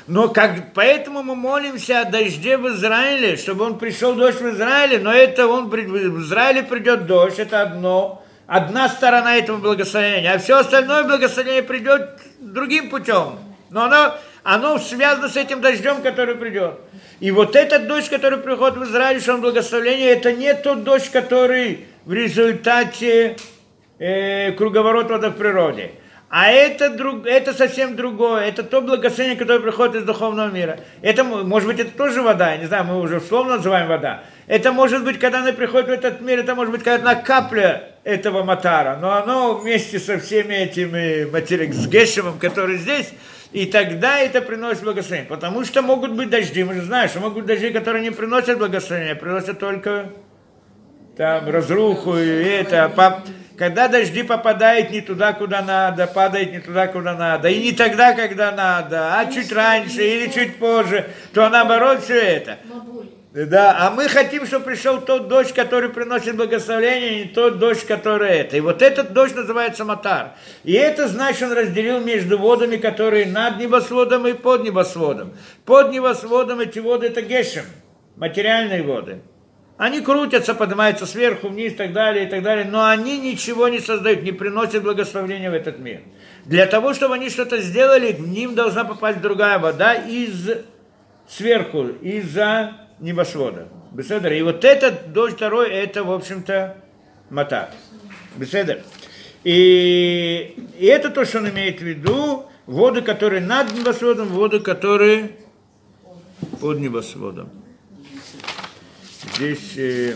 Но 0.07 0.29
как, 0.29 0.75
поэтому 0.75 1.23
мы 1.23 1.35
молимся 1.35 2.01
о 2.01 2.05
дожде 2.05 2.59
в 2.59 2.69
Израиле, 2.69 3.39
чтобы 3.39 3.65
он 3.65 3.79
пришел 3.79 4.15
дождь 4.15 4.43
в 4.43 4.51
Израиле, 4.51 4.99
но 4.99 5.11
это 5.11 5.47
он, 5.47 5.71
в 5.71 6.21
Израиле 6.21 6.65
придет 6.65 7.07
дождь, 7.07 7.39
это 7.39 7.63
одно, 7.63 8.23
одна 8.47 8.91
сторона 8.91 9.37
этого 9.37 9.57
благословения, 9.57 10.35
а 10.35 10.39
все 10.39 10.59
остальное 10.59 11.05
благословение 11.05 11.63
придет 11.63 12.11
другим 12.41 12.91
путем. 12.91 13.39
Но 13.71 13.85
оно, 13.85 14.15
оно 14.43 14.79
связано 14.79 15.31
с 15.31 15.37
этим 15.37 15.63
дождем, 15.63 16.03
который 16.03 16.35
придет. 16.35 16.79
И 17.23 17.31
вот 17.31 17.55
этот 17.55 17.86
дождь, 17.86 18.11
который 18.11 18.40
приходит 18.40 18.77
в 18.78 18.82
Израиль, 18.82 19.20
что 19.20 19.35
он 19.35 19.43
благословение, 19.43 20.11
это 20.11 20.32
не 20.32 20.53
тот 20.55 20.82
дождь, 20.82 21.09
который 21.09 21.86
в 22.05 22.12
результате 22.12 23.36
э, 24.01 24.51
круговорота 24.51 25.31
в 25.31 25.36
природе. 25.36 25.93
А 26.31 26.51
это, 26.51 26.90
друг, 26.90 27.24
это 27.27 27.55
совсем 27.55 27.94
другое. 27.94 28.49
Это 28.49 28.65
то 28.65 28.81
благословение, 28.81 29.39
которое 29.39 29.61
приходит 29.61 29.94
из 29.94 30.03
духовного 30.03 30.51
мира. 30.51 30.81
Это, 31.01 31.23
может 31.23 31.69
быть, 31.69 31.78
это 31.78 31.93
тоже 31.97 32.23
вода. 32.23 32.55
Я 32.55 32.57
не 32.57 32.66
знаю, 32.66 32.86
мы 32.86 33.01
уже 33.01 33.19
условно 33.19 33.59
называем 33.59 33.86
вода. 33.86 34.24
Это 34.49 34.73
может 34.73 35.05
быть, 35.05 35.20
когда 35.20 35.43
она 35.43 35.53
приходит 35.53 35.86
в 35.86 35.93
этот 35.93 36.23
мир, 36.23 36.40
это 36.40 36.57
может 36.57 36.73
быть 36.73 36.82
какая-то 36.82 37.23
капля 37.23 37.85
этого 38.03 38.43
матара. 38.43 38.99
Но 39.01 39.12
оно 39.12 39.55
вместе 39.55 40.01
со 40.01 40.19
всеми 40.19 40.55
этими 40.55 41.31
материк 41.31 41.73
с 41.73 41.86
Гешемом, 41.86 42.40
который 42.40 42.78
здесь, 42.78 43.12
и 43.53 43.66
тогда 43.66 44.19
это 44.19 44.41
приносит 44.41 44.83
благословение. 44.83 45.29
Потому 45.29 45.65
что 45.65 45.83
могут 45.83 46.12
быть 46.12 46.31
дожди. 46.31 46.65
Мы 46.65 46.74
же 46.74 46.83
знаем, 46.83 47.09
что 47.09 47.20
могут 47.20 47.39
быть 47.39 47.47
дожди, 47.47 47.70
которые 47.70 48.03
не 48.03 48.11
приносят 48.11 48.59
благословения, 48.59 49.12
а 49.12 49.16
приносят 49.16 49.59
только 49.59 50.11
там 51.16 51.49
разруху 51.49 52.16
и 52.16 52.27
это. 52.27 52.91
Когда 53.59 53.87
дожди 53.89 54.23
попадают 54.23 54.91
не 54.91 55.03
туда, 55.03 55.35
куда 55.35 55.62
надо, 55.62 56.07
падает 56.07 56.53
не 56.53 56.59
туда, 56.59 56.87
куда 56.87 57.15
надо, 57.15 57.49
и 57.49 57.62
не 57.62 57.73
тогда, 57.73 58.15
когда 58.15 58.51
надо, 58.51 59.19
а 59.19 59.31
чуть 59.31 59.53
раньше 59.53 60.03
или 60.03 60.33
чуть 60.33 60.57
позже, 60.57 61.07
то 61.35 61.49
наоборот 61.49 62.03
все 62.03 62.19
это. 62.19 62.59
Да, 63.35 63.87
а 63.87 63.91
мы 63.91 64.09
хотим, 64.09 64.45
чтобы 64.45 64.67
пришел 64.67 65.01
тот 65.01 65.29
дождь, 65.29 65.55
который 65.55 65.89
приносит 65.89 66.37
благословение, 66.37 67.25
не 67.25 67.31
тот 67.31 67.59
дождь, 67.59 67.87
который 67.87 68.29
это. 68.29 68.59
И 68.59 68.61
вот 68.61 68.83
этот 68.83 69.15
дождь 69.15 69.35
называется 69.35 69.87
Матар. 69.87 70.33
И 70.65 70.75
это 70.75 71.09
значит, 71.09 71.43
он 71.43 71.53
разделил 71.53 72.01
между 72.01 72.37
водами, 72.37 72.77
которые 72.77 73.25
над 73.25 73.59
небосводом 73.59 74.27
и 74.27 74.35
под 74.35 74.65
небосводом. 74.65 75.33
Под 75.65 75.93
небосводом 75.93 76.61
эти 76.61 76.79
воды 76.79 77.07
это 77.07 77.23
Гешем, 77.23 77.65
материальные 78.17 78.83
воды. 78.83 79.23
Они 79.79 80.03
крутятся, 80.03 80.55
поднимаются 80.55 81.07
сверху, 81.07 81.49
вниз 81.49 81.73
и 81.73 81.77
так 81.77 81.95
далее, 81.95 82.27
и 82.27 82.29
так 82.29 82.43
далее, 82.43 82.67
но 82.67 82.85
они 82.85 83.19
ничего 83.19 83.69
не 83.69 83.81
создают, 83.81 84.23
не 84.23 84.33
приносят 84.33 84.83
благословения 84.83 85.51
в 85.51 85.55
этот 85.55 85.79
мир. 85.79 86.03
Для 86.45 86.67
того, 86.67 86.93
чтобы 86.93 87.15
они 87.15 87.31
что-то 87.31 87.63
сделали, 87.63 88.13
к 88.13 88.19
ним 88.19 88.55
должна 88.55 88.85
попасть 88.85 89.23
другая 89.23 89.59
вода 89.59 89.95
из 89.95 90.51
сверху, 91.27 91.87
из-за 92.03 92.82
небосвода. 93.03 93.69
Беседер. 93.91 94.33
И 94.33 94.43
вот 94.43 94.65
этот 94.65 95.12
дождь 95.12 95.37
второй, 95.37 95.70
это, 95.70 96.05
в 96.05 96.12
общем-то, 96.12 96.77
мата. 97.29 97.70
Беседер. 98.37 98.83
И, 99.45 100.55
и 100.79 100.87
это 100.87 101.11
то, 101.11 101.24
что 101.24 101.39
он 101.39 101.51
имеет 101.51 101.81
в 101.81 101.83
виду, 101.83 102.47
воды, 102.66 103.03
которые 103.03 103.43
над 103.43 103.73
небосводом, 103.73 104.29
воды, 104.29 104.61
которые 104.61 105.33
под 106.61 106.79
небосводом. 106.79 107.51
Здесь... 109.35 109.77
Э, 109.77 110.15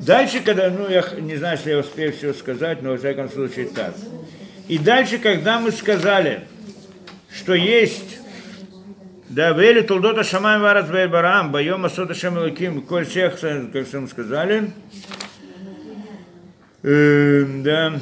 дальше, 0.00 0.40
когда, 0.40 0.70
ну, 0.70 0.88
я 0.88 1.04
не 1.18 1.36
знаю, 1.36 1.58
если 1.58 1.70
я 1.70 1.78
успею 1.78 2.12
все 2.12 2.32
сказать, 2.32 2.82
но, 2.82 2.90
во 2.90 2.96
всяком 2.96 3.28
случае, 3.28 3.66
так. 3.66 3.94
И 4.66 4.78
дальше, 4.78 5.18
когда 5.18 5.60
мы 5.60 5.70
сказали, 5.72 6.46
что 7.30 7.54
есть 7.54 8.19
да, 9.30 9.52
Вели 9.52 9.82
Тулдота 9.82 10.24
Шамай 10.24 10.58
Варас 10.58 10.88
Барам, 10.88 11.52
Байома 11.52 11.88
Сота 11.88 12.14
Шамалаким, 12.14 12.82
Коль 12.82 13.06
всех, 13.06 13.38
как 13.38 13.92
мы 13.92 14.08
сказали. 14.08 14.72
Э, 16.82 17.44
да. 17.62 17.92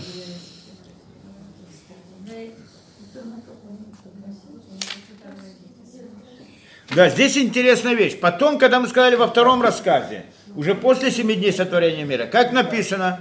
Да, 6.95 7.11
здесь 7.11 7.37
интересная 7.37 7.93
вещь. 7.93 8.19
Потом, 8.19 8.59
когда 8.59 8.81
мы 8.81 8.89
сказали 8.89 9.15
во 9.15 9.27
втором 9.27 9.61
рассказе, 9.61 10.25
уже 10.57 10.75
после 10.75 11.11
семи 11.11 11.35
дней 11.35 11.53
сотворения 11.53 12.05
мира, 12.05 12.25
как 12.25 12.53
написано? 12.53 13.21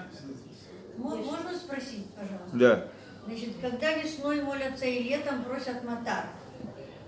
Можно 0.96 1.54
спросить, 1.54 2.08
пожалуйста? 2.16 2.54
Да. 2.54 2.86
Значит, 3.28 3.50
когда 3.62 3.92
весной 3.92 4.42
молятся 4.44 4.86
и 4.86 5.04
летом 5.04 5.44
просят 5.44 5.84
матар, 5.84 6.28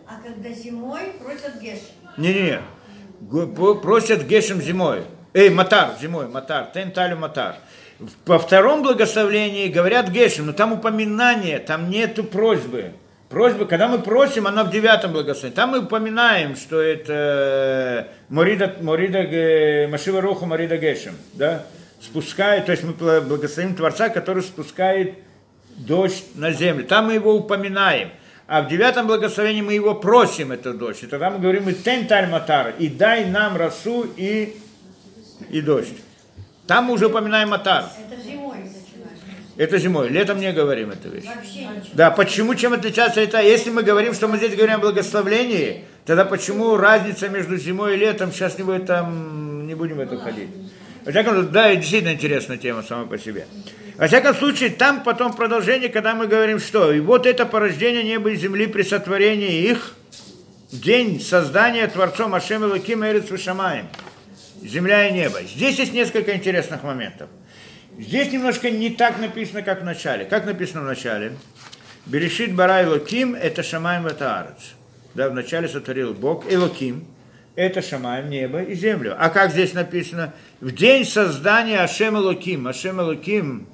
а 0.10 0.20
когда 0.24 0.50
зимой 0.50 1.14
просят 1.22 1.62
гешем. 1.62 1.94
Не-не-не. 2.18 2.62
Просят 3.82 4.24
гешем 4.26 4.62
зимой. 4.62 5.04
Эй, 5.34 5.52
матар, 5.52 5.92
зимой, 6.02 6.28
матар, 6.28 6.66
тенталю 6.74 7.16
матар. 7.18 7.58
Во 8.26 8.40
втором 8.40 8.82
благословении 8.82 9.68
говорят 9.68 10.10
гешем, 10.10 10.48
но 10.48 10.54
там 10.54 10.74
упоминание, 10.74 11.60
там 11.60 11.92
нету 11.92 12.24
просьбы. 12.24 12.94
Просьба, 13.30 13.66
когда 13.66 13.88
мы 13.88 14.00
просим, 14.00 14.48
она 14.48 14.64
в 14.64 14.72
девятом 14.72 15.12
благословении. 15.12 15.56
Там 15.56 15.70
мы 15.72 15.80
упоминаем, 15.82 16.56
что 16.56 16.82
это 16.82 18.08
Морида, 18.30 18.78
Морида 18.82 19.88
Машива 19.92 20.22
Руху 20.22 20.48
Морида 20.48 20.78
Гешем. 20.78 21.16
Да? 21.34 21.66
Спускает, 22.02 22.66
то 22.66 22.72
есть 22.72 22.84
мы 22.84 22.94
благословим 23.22 23.76
Творца, 23.76 24.10
который 24.10 24.42
спускает 24.42 25.20
дождь 25.78 26.24
на 26.34 26.52
землю. 26.52 26.86
Там 26.86 27.08
мы 27.08 27.14
его 27.14 27.36
упоминаем. 27.36 28.10
А 28.50 28.64
в 28.64 28.68
девятом 28.68 29.06
благословении 29.06 29.62
мы 29.62 29.76
его 29.76 29.94
просим, 29.94 30.52
эту 30.52 30.74
дождь. 30.74 31.04
И 31.04 31.06
тогда 31.06 31.30
мы 31.30 31.38
говорим, 31.38 31.70
и 31.70 31.74
тен 31.74 32.08
матар, 32.32 32.74
и 32.80 32.88
дай 32.88 33.26
нам 33.26 33.56
росу 33.56 34.08
и, 34.18 34.58
и 35.52 35.62
дождь. 35.62 35.94
Там 36.66 36.86
мы 36.86 36.94
уже 36.94 37.06
упоминаем 37.06 37.50
матар. 37.50 37.86
Это 38.12 38.20
зимой. 38.20 38.58
Это 39.56 39.78
зимой. 39.78 40.10
Летом 40.10 40.40
не 40.40 40.52
говорим 40.52 40.90
эту 40.90 41.10
вещь. 41.10 41.26
Да, 41.94 42.10
почему, 42.10 42.56
чем 42.56 42.74
отличается 42.74 43.22
это? 43.22 43.40
Если 43.40 43.70
мы 43.70 43.84
говорим, 43.84 44.16
что 44.16 44.28
мы 44.28 44.38
здесь 44.38 44.56
говорим 44.56 44.78
о 44.78 44.80
благословлении, 44.80 45.86
тогда 46.06 46.26
почему 46.26 46.76
разница 46.76 47.30
между 47.30 47.56
зимой 47.56 47.94
и 47.94 47.98
летом? 47.98 48.32
Сейчас 48.32 48.58
не 48.58 48.64
будет 48.64 48.88
там, 48.88 49.68
не 49.68 49.76
будем 49.76 49.98
в 49.98 50.00
это 50.00 50.18
ходить. 50.18 50.50
Всяком 51.08 51.34
случае, 51.36 51.52
да, 51.52 51.76
действительно 51.76 52.14
интересная 52.14 52.58
тема 52.58 52.82
сама 52.82 53.06
по 53.06 53.20
себе. 53.20 53.46
Во 54.00 54.08
всяком 54.08 54.34
случае, 54.34 54.70
там 54.70 55.04
потом 55.04 55.34
продолжение, 55.34 55.90
когда 55.90 56.16
мы 56.16 56.28
говорим, 56.28 56.60
что 56.60 56.90
и 56.94 57.02
вот 57.02 57.26
это 57.26 57.46
порождение 57.46 58.02
неба 58.02 58.30
и 58.30 58.38
земли 58.38 58.66
при 58.66 58.84
сотворении 58.84 59.70
их, 59.70 59.94
день 60.72 61.20
создания 61.20 61.86
Творцом 61.86 62.34
Ашем 62.34 62.64
Элоким 62.64 63.04
Эрец 63.04 63.30
Вишамаем, 63.30 63.90
земля 64.64 65.10
и 65.10 65.12
небо. 65.12 65.42
Здесь 65.42 65.80
есть 65.80 65.92
несколько 65.92 66.34
интересных 66.34 66.82
моментов. 66.84 67.30
Здесь 67.98 68.32
немножко 68.32 68.72
не 68.72 68.90
так 68.90 69.20
написано, 69.20 69.64
как 69.64 69.82
в 69.82 69.84
начале. 69.84 70.24
Как 70.24 70.46
написано 70.46 70.84
в 70.84 70.86
начале? 70.86 71.34
Берешит 72.06 72.56
бара 72.56 72.82
Элоким, 72.86 73.36
это 73.36 73.64
Шамаем 73.64 74.08
это 74.08 74.40
Арец. 74.40 74.76
Да, 75.14 75.28
вначале 75.28 75.68
сотворил 75.68 76.14
Бог 76.14 76.50
Элоким, 76.50 77.06
это 77.58 77.82
Шамаем, 77.82 78.30
небо 78.30 78.62
и 78.64 78.76
землю. 78.76 79.18
А 79.20 79.28
как 79.28 79.52
здесь 79.52 79.74
написано? 79.74 80.34
В 80.62 80.72
день 80.72 81.04
создания 81.04 81.82
Ашем 81.82 82.16
Элоким. 82.16 82.66
Ашем 82.66 83.02
Элоким, 83.02 83.68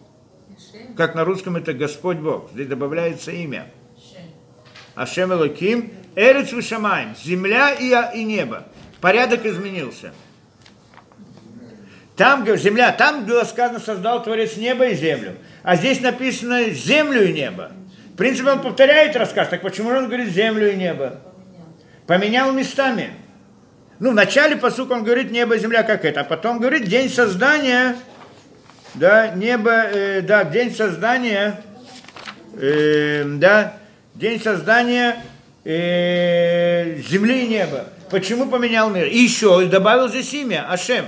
как 0.96 1.16
на 1.16 1.24
русском 1.26 1.56
это 1.56 1.74
Господь 1.74 2.18
Бог. 2.18 2.52
Здесь 2.52 2.68
добавляется 2.68 3.32
имя. 3.32 3.68
Ашем 4.96 5.34
Элоким, 5.34 5.92
Эрец 6.16 6.52
Вишамаем, 6.54 7.16
земля 7.22 7.74
и, 7.74 7.94
и 8.18 8.24
небо. 8.24 8.66
Порядок 9.02 9.46
изменился. 9.46 10.14
Там, 12.16 12.46
земля, 12.58 12.92
там 12.94 13.26
было 13.26 13.44
сказано, 13.44 13.80
создал 13.80 14.24
Творец 14.24 14.56
небо 14.56 14.88
и 14.88 14.96
землю. 14.96 15.36
А 15.64 15.76
здесь 15.76 16.00
написано 16.00 16.70
землю 16.70 17.28
и 17.28 17.34
небо. 17.34 17.72
В 18.14 18.18
принципе, 18.18 18.52
он 18.52 18.62
повторяет 18.62 19.18
рассказ, 19.18 19.50
так 19.50 19.62
почему 19.62 19.92
же 19.92 19.98
он 19.98 20.06
говорит 20.06 20.30
землю 20.30 20.72
и 20.72 20.78
небо? 20.78 21.20
Поменял 22.08 22.54
местами. 22.54 23.10
Ну, 24.00 24.12
в 24.12 24.14
начале 24.14 24.56
посук 24.56 24.92
он 24.92 25.04
говорит 25.04 25.32
небо 25.32 25.56
и 25.56 25.60
земля 25.60 25.84
как 25.84 26.06
это, 26.06 26.22
а 26.22 26.24
потом 26.24 26.60
говорит 26.60 26.86
день 26.86 27.10
создания, 27.10 27.98
да, 28.96 29.30
небо, 29.30 29.72
э, 29.72 30.22
да, 30.22 30.44
день 30.44 30.74
создания, 30.74 31.62
э, 32.58 33.24
да, 33.26 33.78
день 34.14 34.42
создания 34.42 35.24
э, 35.64 36.98
земли 37.10 37.46
и 37.46 37.48
неба. 37.48 37.86
Почему 38.10 38.48
поменял 38.48 38.90
мир? 38.90 39.08
И 39.08 39.18
еще 39.18 39.66
добавил 39.66 40.08
здесь 40.08 40.34
имя 40.34 40.72
Ашем. 40.72 41.06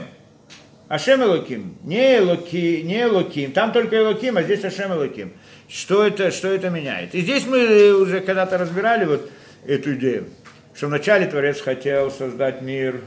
Ашем 0.89 1.21
Элоким, 1.21 1.77
не 1.83 2.17
Элоки, 2.17 2.81
не 2.81 3.03
Элоким, 3.03 3.51
там 3.51 3.71
только 3.71 3.97
Элоким, 3.97 4.37
а 4.37 4.43
здесь 4.43 4.63
Ашем 4.63 4.93
Элоким. 4.93 5.33
Что 5.69 6.07
это, 6.07 6.31
что 6.31 6.47
это 6.47 6.69
меняет? 6.69 7.13
И 7.13 7.21
здесь 7.21 7.45
мы 7.45 7.91
уже 7.93 8.21
когда-то 8.21 8.57
разбирали 8.57 9.03
вот 9.05 9.29
эту 9.65 9.95
идею, 9.95 10.27
что 10.73 10.87
вначале 10.87 11.27
Творец 11.27 11.59
хотел 11.59 12.09
создать 12.09 12.61
мир 12.61 13.01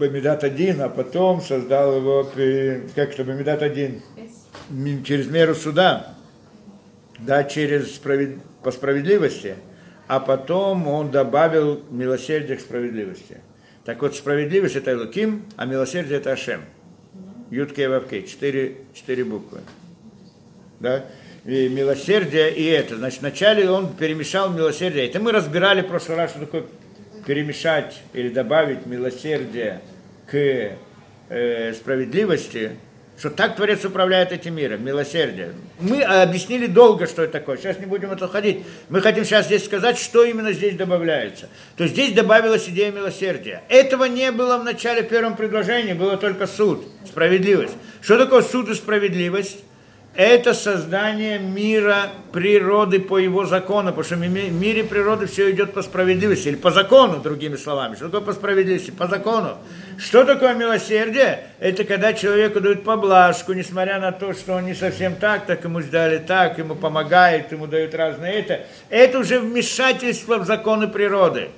Бамидат 0.00 0.44
один, 0.44 0.80
а 0.80 0.88
потом 0.88 1.42
создал 1.42 1.96
его, 1.96 2.24
как 2.94 3.12
это, 3.12 3.22
Бамидат 3.22 3.62
один, 3.62 4.00
через 5.04 5.28
меру 5.28 5.54
суда, 5.54 6.14
да, 7.18 7.44
через 7.44 7.94
справед... 7.94 8.38
по 8.62 8.70
справедливости, 8.70 9.56
а 10.08 10.18
потом 10.18 10.88
он 10.88 11.10
добавил 11.10 11.82
милосердие 11.90 12.56
к 12.56 12.60
справедливости. 12.60 13.38
Так 13.84 14.00
вот, 14.02 14.16
справедливость 14.16 14.76
это 14.76 14.92
Элуким, 14.92 15.44
а 15.56 15.66
милосердие 15.66 16.18
это 16.18 16.32
Ашем. 16.32 16.62
Ютке 17.50 17.88
Вавке, 17.88 18.22
четыре, 18.22 18.78
четыре 18.94 19.24
буквы. 19.24 19.60
Да? 20.78 21.04
И 21.44 21.68
милосердие 21.68 22.54
и 22.54 22.64
это. 22.64 22.96
Значит, 22.96 23.20
вначале 23.20 23.68
он 23.68 23.92
перемешал 23.94 24.50
милосердие. 24.50 25.06
Это 25.08 25.20
мы 25.20 25.32
разбирали 25.32 25.82
в 25.82 25.88
прошлый 25.88 26.16
раз, 26.16 26.30
что 26.30 26.40
такое 26.40 26.64
перемешать 27.26 28.00
или 28.12 28.28
добавить 28.28 28.86
милосердие 28.86 29.80
к 30.26 30.72
э, 31.28 31.74
справедливости, 31.74 32.72
что 33.18 33.28
так 33.28 33.54
Творец 33.54 33.84
управляет 33.84 34.32
этим 34.32 34.54
миром, 34.54 34.82
милосердие. 34.82 35.52
Мы 35.78 36.02
объяснили 36.02 36.66
долго, 36.66 37.06
что 37.06 37.22
это 37.22 37.34
такое, 37.34 37.58
сейчас 37.58 37.78
не 37.78 37.84
будем 37.84 38.10
это 38.10 38.26
ходить. 38.28 38.64
Мы 38.88 39.02
хотим 39.02 39.24
сейчас 39.24 39.46
здесь 39.46 39.64
сказать, 39.64 39.98
что 39.98 40.24
именно 40.24 40.52
здесь 40.52 40.74
добавляется. 40.74 41.48
То 41.76 41.84
есть 41.84 41.94
здесь 41.94 42.12
добавилась 42.12 42.66
идея 42.68 42.90
милосердия. 42.90 43.62
Этого 43.68 44.04
не 44.04 44.32
было 44.32 44.56
в 44.56 44.64
начале 44.64 45.02
первом 45.02 45.36
предложении, 45.36 45.92
было 45.92 46.16
только 46.16 46.46
суд, 46.46 46.86
справедливость. 47.06 47.74
Что 48.00 48.16
такое 48.16 48.40
суд 48.40 48.70
и 48.70 48.74
справедливость? 48.74 49.58
Это 50.14 50.54
создание 50.54 51.38
мира 51.38 52.10
природы 52.32 52.98
по 52.98 53.18
его 53.18 53.46
закону, 53.46 53.90
потому 53.90 54.04
что 54.04 54.16
в 54.16 54.28
мире 54.28 54.82
природы 54.82 55.26
все 55.26 55.50
идет 55.50 55.72
по 55.72 55.82
справедливости, 55.82 56.48
или 56.48 56.56
по 56.56 56.70
закону, 56.70 57.20
другими 57.20 57.56
словами. 57.56 57.94
Что 57.94 58.06
такое 58.06 58.20
по 58.20 58.32
справедливости? 58.32 58.90
По 58.90 59.06
закону. 59.06 59.56
Что 59.98 60.24
такое 60.24 60.54
милосердие? 60.54 61.44
Это 61.60 61.84
когда 61.84 62.12
человеку 62.12 62.60
дают 62.60 62.82
поблажку, 62.82 63.52
несмотря 63.52 64.00
на 64.00 64.10
то, 64.10 64.32
что 64.32 64.54
он 64.54 64.66
не 64.66 64.74
совсем 64.74 65.14
так, 65.14 65.46
так 65.46 65.62
ему 65.64 65.80
сдали 65.80 66.18
так, 66.18 66.58
ему 66.58 66.74
помогает, 66.74 67.52
ему 67.52 67.66
дают 67.66 67.94
разное 67.94 68.32
это. 68.32 68.60
Это 68.88 69.18
уже 69.20 69.38
вмешательство 69.38 70.38
в 70.38 70.44
законы 70.44 70.88
природы 70.88 71.50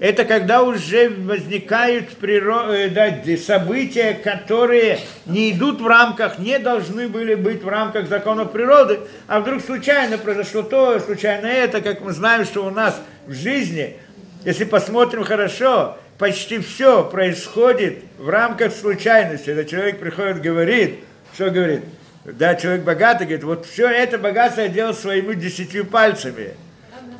это 0.00 0.24
когда 0.24 0.62
уже 0.62 1.08
возникают 1.08 2.10
приро... 2.10 2.72
Э, 2.72 2.88
да, 2.88 3.36
события, 3.36 4.14
которые 4.14 5.00
не 5.26 5.50
идут 5.50 5.80
в 5.80 5.86
рамках, 5.86 6.38
не 6.38 6.58
должны 6.58 7.08
были 7.08 7.34
быть 7.34 7.62
в 7.62 7.68
рамках 7.68 8.08
законов 8.08 8.52
природы, 8.52 9.00
а 9.26 9.40
вдруг 9.40 9.62
случайно 9.62 10.18
произошло 10.18 10.62
то, 10.62 11.00
случайно 11.00 11.46
это, 11.46 11.80
как 11.80 12.00
мы 12.00 12.12
знаем, 12.12 12.44
что 12.44 12.64
у 12.64 12.70
нас 12.70 13.00
в 13.26 13.32
жизни, 13.32 13.96
если 14.44 14.64
посмотрим 14.64 15.24
хорошо, 15.24 15.98
почти 16.16 16.60
все 16.60 17.04
происходит 17.04 18.04
в 18.18 18.28
рамках 18.28 18.72
случайности. 18.72 19.46
Когда 19.46 19.64
человек 19.64 19.98
приходит, 19.98 20.40
говорит, 20.40 21.00
что 21.34 21.50
говорит? 21.50 21.82
Да, 22.24 22.54
человек 22.56 22.82
богатый, 22.82 23.24
говорит, 23.24 23.44
вот 23.44 23.66
все 23.66 23.88
это 23.88 24.18
богатство 24.18 24.60
я 24.60 24.68
делал 24.68 24.94
своими 24.94 25.34
десятью 25.34 25.86
пальцами. 25.86 26.54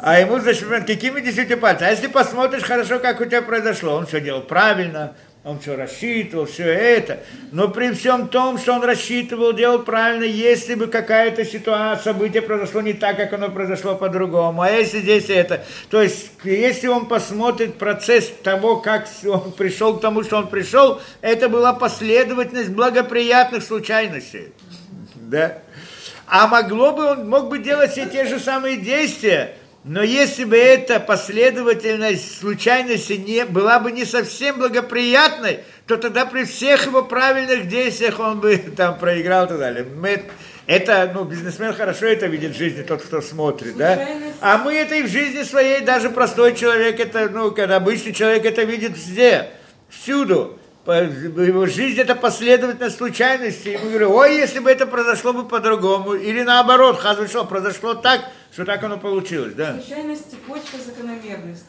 А 0.00 0.20
ему 0.20 0.38
зашибет, 0.38 0.86
какими 0.86 1.20
десятью 1.20 1.58
пальцами? 1.58 1.88
А 1.88 1.92
если 1.92 2.06
посмотришь 2.06 2.62
хорошо, 2.62 3.00
как 3.00 3.20
у 3.20 3.24
тебя 3.24 3.42
произошло, 3.42 3.94
он 3.94 4.06
все 4.06 4.20
делал 4.20 4.42
правильно, 4.42 5.14
он 5.42 5.58
все 5.58 5.74
рассчитывал, 5.74 6.46
все 6.46 6.64
это. 6.64 7.20
Но 7.50 7.68
при 7.68 7.92
всем 7.92 8.28
том, 8.28 8.58
что 8.58 8.74
он 8.74 8.84
рассчитывал, 8.84 9.52
делал 9.52 9.80
правильно, 9.80 10.22
если 10.22 10.76
бы 10.76 10.86
какая-то 10.86 11.44
ситуация, 11.44 12.12
событие 12.12 12.42
произошло 12.42 12.80
не 12.80 12.92
так, 12.92 13.16
как 13.16 13.32
оно 13.32 13.48
произошло 13.48 13.96
по-другому. 13.96 14.62
А 14.62 14.70
если 14.70 15.00
здесь 15.00 15.30
это, 15.30 15.64
то 15.90 16.00
есть, 16.00 16.30
если 16.44 16.86
он 16.86 17.06
посмотрит 17.06 17.76
процесс 17.76 18.30
того, 18.44 18.76
как 18.76 19.08
он 19.24 19.50
пришел 19.50 19.96
к 19.96 20.00
тому, 20.00 20.22
что 20.22 20.36
он 20.36 20.48
пришел, 20.48 21.00
это 21.22 21.48
была 21.48 21.72
последовательность 21.72 22.70
благоприятных 22.70 23.64
случайностей. 23.64 24.52
Да? 25.16 25.58
А 26.26 26.46
могло 26.46 26.92
бы, 26.92 27.04
он 27.06 27.28
мог 27.28 27.48
бы 27.48 27.58
делать 27.58 27.92
все 27.92 28.06
те 28.06 28.26
же 28.26 28.38
самые 28.38 28.76
действия, 28.76 29.56
но 29.84 30.02
если 30.02 30.44
бы 30.44 30.56
эта 30.56 30.98
последовательность 31.00 32.40
случайности 32.40 33.12
не, 33.12 33.44
была 33.44 33.78
бы 33.78 33.92
не 33.92 34.04
совсем 34.04 34.58
благоприятной, 34.58 35.60
то 35.86 35.96
тогда 35.96 36.26
при 36.26 36.44
всех 36.44 36.86
его 36.86 37.02
правильных 37.02 37.68
действиях 37.68 38.18
он 38.18 38.40
бы 38.40 38.56
там 38.76 38.98
проиграл 38.98 39.46
и 39.46 39.48
так 39.48 39.58
далее. 39.58 39.84
Мы, 39.84 40.24
это, 40.66 41.10
ну, 41.14 41.24
бизнесмен 41.24 41.72
хорошо 41.72 42.06
это 42.06 42.26
видит 42.26 42.54
в 42.54 42.58
жизни, 42.58 42.82
тот, 42.82 43.02
кто 43.02 43.22
смотрит, 43.22 43.76
да? 43.76 44.06
А 44.40 44.58
мы 44.58 44.74
это 44.74 44.96
и 44.96 45.02
в 45.02 45.08
жизни 45.08 45.42
своей, 45.42 45.80
даже 45.80 46.10
простой 46.10 46.54
человек, 46.54 47.00
это, 47.00 47.28
ну, 47.30 47.52
когда 47.52 47.76
обычный 47.76 48.12
человек 48.12 48.44
это 48.44 48.64
видит 48.64 48.96
везде, 48.96 49.48
всюду 49.88 50.57
его 50.94 51.66
жизнь 51.66 52.00
это 52.00 52.14
последовательность 52.14 52.96
случайностей. 52.96 53.74
И 53.74 53.78
мы 53.78 53.90
говорим, 53.90 54.10
ой, 54.10 54.36
если 54.36 54.58
бы 54.58 54.70
это 54.70 54.86
произошло 54.86 55.32
бы 55.32 55.46
по-другому. 55.46 56.14
Или 56.14 56.42
наоборот, 56.42 57.00
что, 57.28 57.44
произошло 57.44 57.94
так, 57.94 58.22
что 58.52 58.64
так 58.64 58.82
оно 58.82 58.98
получилось. 58.98 59.54
Да? 59.54 59.74
Случайность 59.74 60.30
цепочка 60.30 60.76
закономерности. 60.84 61.66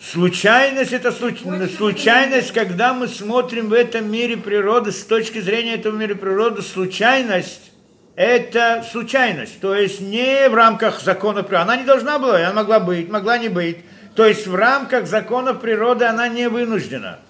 Случайность 0.00 0.92
это 0.92 1.12
случ... 1.12 1.40
случайность, 1.76 2.52
когда 2.52 2.94
мы 2.94 3.06
смотрим 3.06 3.68
в 3.68 3.74
этом 3.74 4.10
мире 4.10 4.36
природы, 4.36 4.92
с 4.92 5.04
точки 5.04 5.40
зрения 5.40 5.74
этого 5.74 5.94
мира 5.94 6.14
природы, 6.14 6.62
случайность 6.62 7.70
это 8.16 8.84
случайность. 8.90 9.60
То 9.60 9.74
есть 9.74 10.00
не 10.00 10.48
в 10.48 10.54
рамках 10.54 11.00
закона 11.00 11.42
природы. 11.42 11.62
Она 11.62 11.76
не 11.76 11.84
должна 11.84 12.18
была, 12.18 12.36
она 12.36 12.52
могла 12.52 12.80
быть, 12.80 13.08
могла 13.08 13.38
не 13.38 13.48
быть. 13.48 13.78
То 14.14 14.26
есть 14.26 14.46
в 14.46 14.54
рамках 14.54 15.06
законов 15.06 15.60
природы 15.60 16.04
она 16.04 16.28
не 16.28 16.48
вынуждена. 16.48 17.20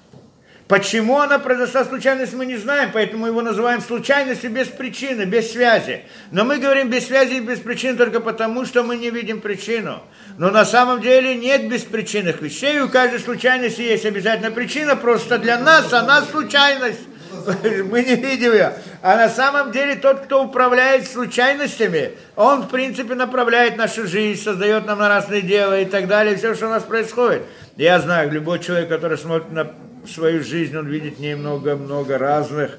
Почему 0.70 1.18
она 1.18 1.40
произошла 1.40 1.84
случайность, 1.84 2.32
мы 2.32 2.47
не 2.47 2.56
знаем, 2.56 2.90
поэтому 2.92 3.26
его 3.26 3.42
называем 3.42 3.80
случайностью 3.80 4.52
без 4.52 4.68
причины, 4.68 5.24
без 5.24 5.51
связи. 5.51 6.05
Но 6.30 6.44
мы 6.44 6.59
говорим 6.59 6.88
без 6.88 7.09
связи 7.09 7.38
и 7.38 7.40
без 7.40 7.59
причины 7.59 7.97
только 7.97 8.20
потому, 8.20 8.64
что 8.64 8.84
мы 8.84 8.94
не 8.97 9.10
видим 9.10 9.40
причину. 9.40 10.01
Но 10.38 10.52
на 10.52 10.64
самом 10.64 11.01
деле 11.01 11.34
нет 11.34 11.68
беспричинных 11.68 12.40
вещей, 12.40 12.78
у 12.78 12.88
каждой 12.88 13.18
случайности 13.18 13.80
есть 13.80 14.06
обязательно 14.06 14.52
причина, 14.52 14.94
просто 14.94 15.38
для 15.38 15.59
нас 15.59 15.92
она 15.92 16.22
случайность. 16.22 17.01
Мы 17.90 18.05
не 18.05 18.14
видим 18.14 18.52
ее. 18.52 18.74
А 19.02 19.16
на 19.16 19.28
самом 19.28 19.72
деле 19.72 19.97
тот, 19.97 20.20
кто 20.20 20.44
управляет 20.44 21.09
случайностями, 21.09 22.12
он, 22.36 22.62
в 22.62 22.68
принципе, 22.68 23.14
направляет 23.14 23.76
нашу 23.76 24.06
жизнь, 24.06 24.40
создает 24.40 24.86
нам 24.86 25.01
разные 25.01 25.40
дела 25.40 25.80
и 25.80 25.84
так 25.84 26.06
далее, 26.06 26.36
все, 26.36 26.55
что 26.55 26.66
у 26.66 26.70
нас 26.70 26.84
происходит. 26.84 27.42
Я 27.76 27.98
знаю, 27.98 28.30
любой 28.30 28.60
человек, 28.60 28.88
который 28.88 29.16
смотрит 29.16 29.51
на 29.52 29.72
свою 30.06 30.43
жизнь, 30.43 30.77
он 30.77 30.86
видит 30.89 31.18
немного-много 31.18 32.18
разных 32.18 32.78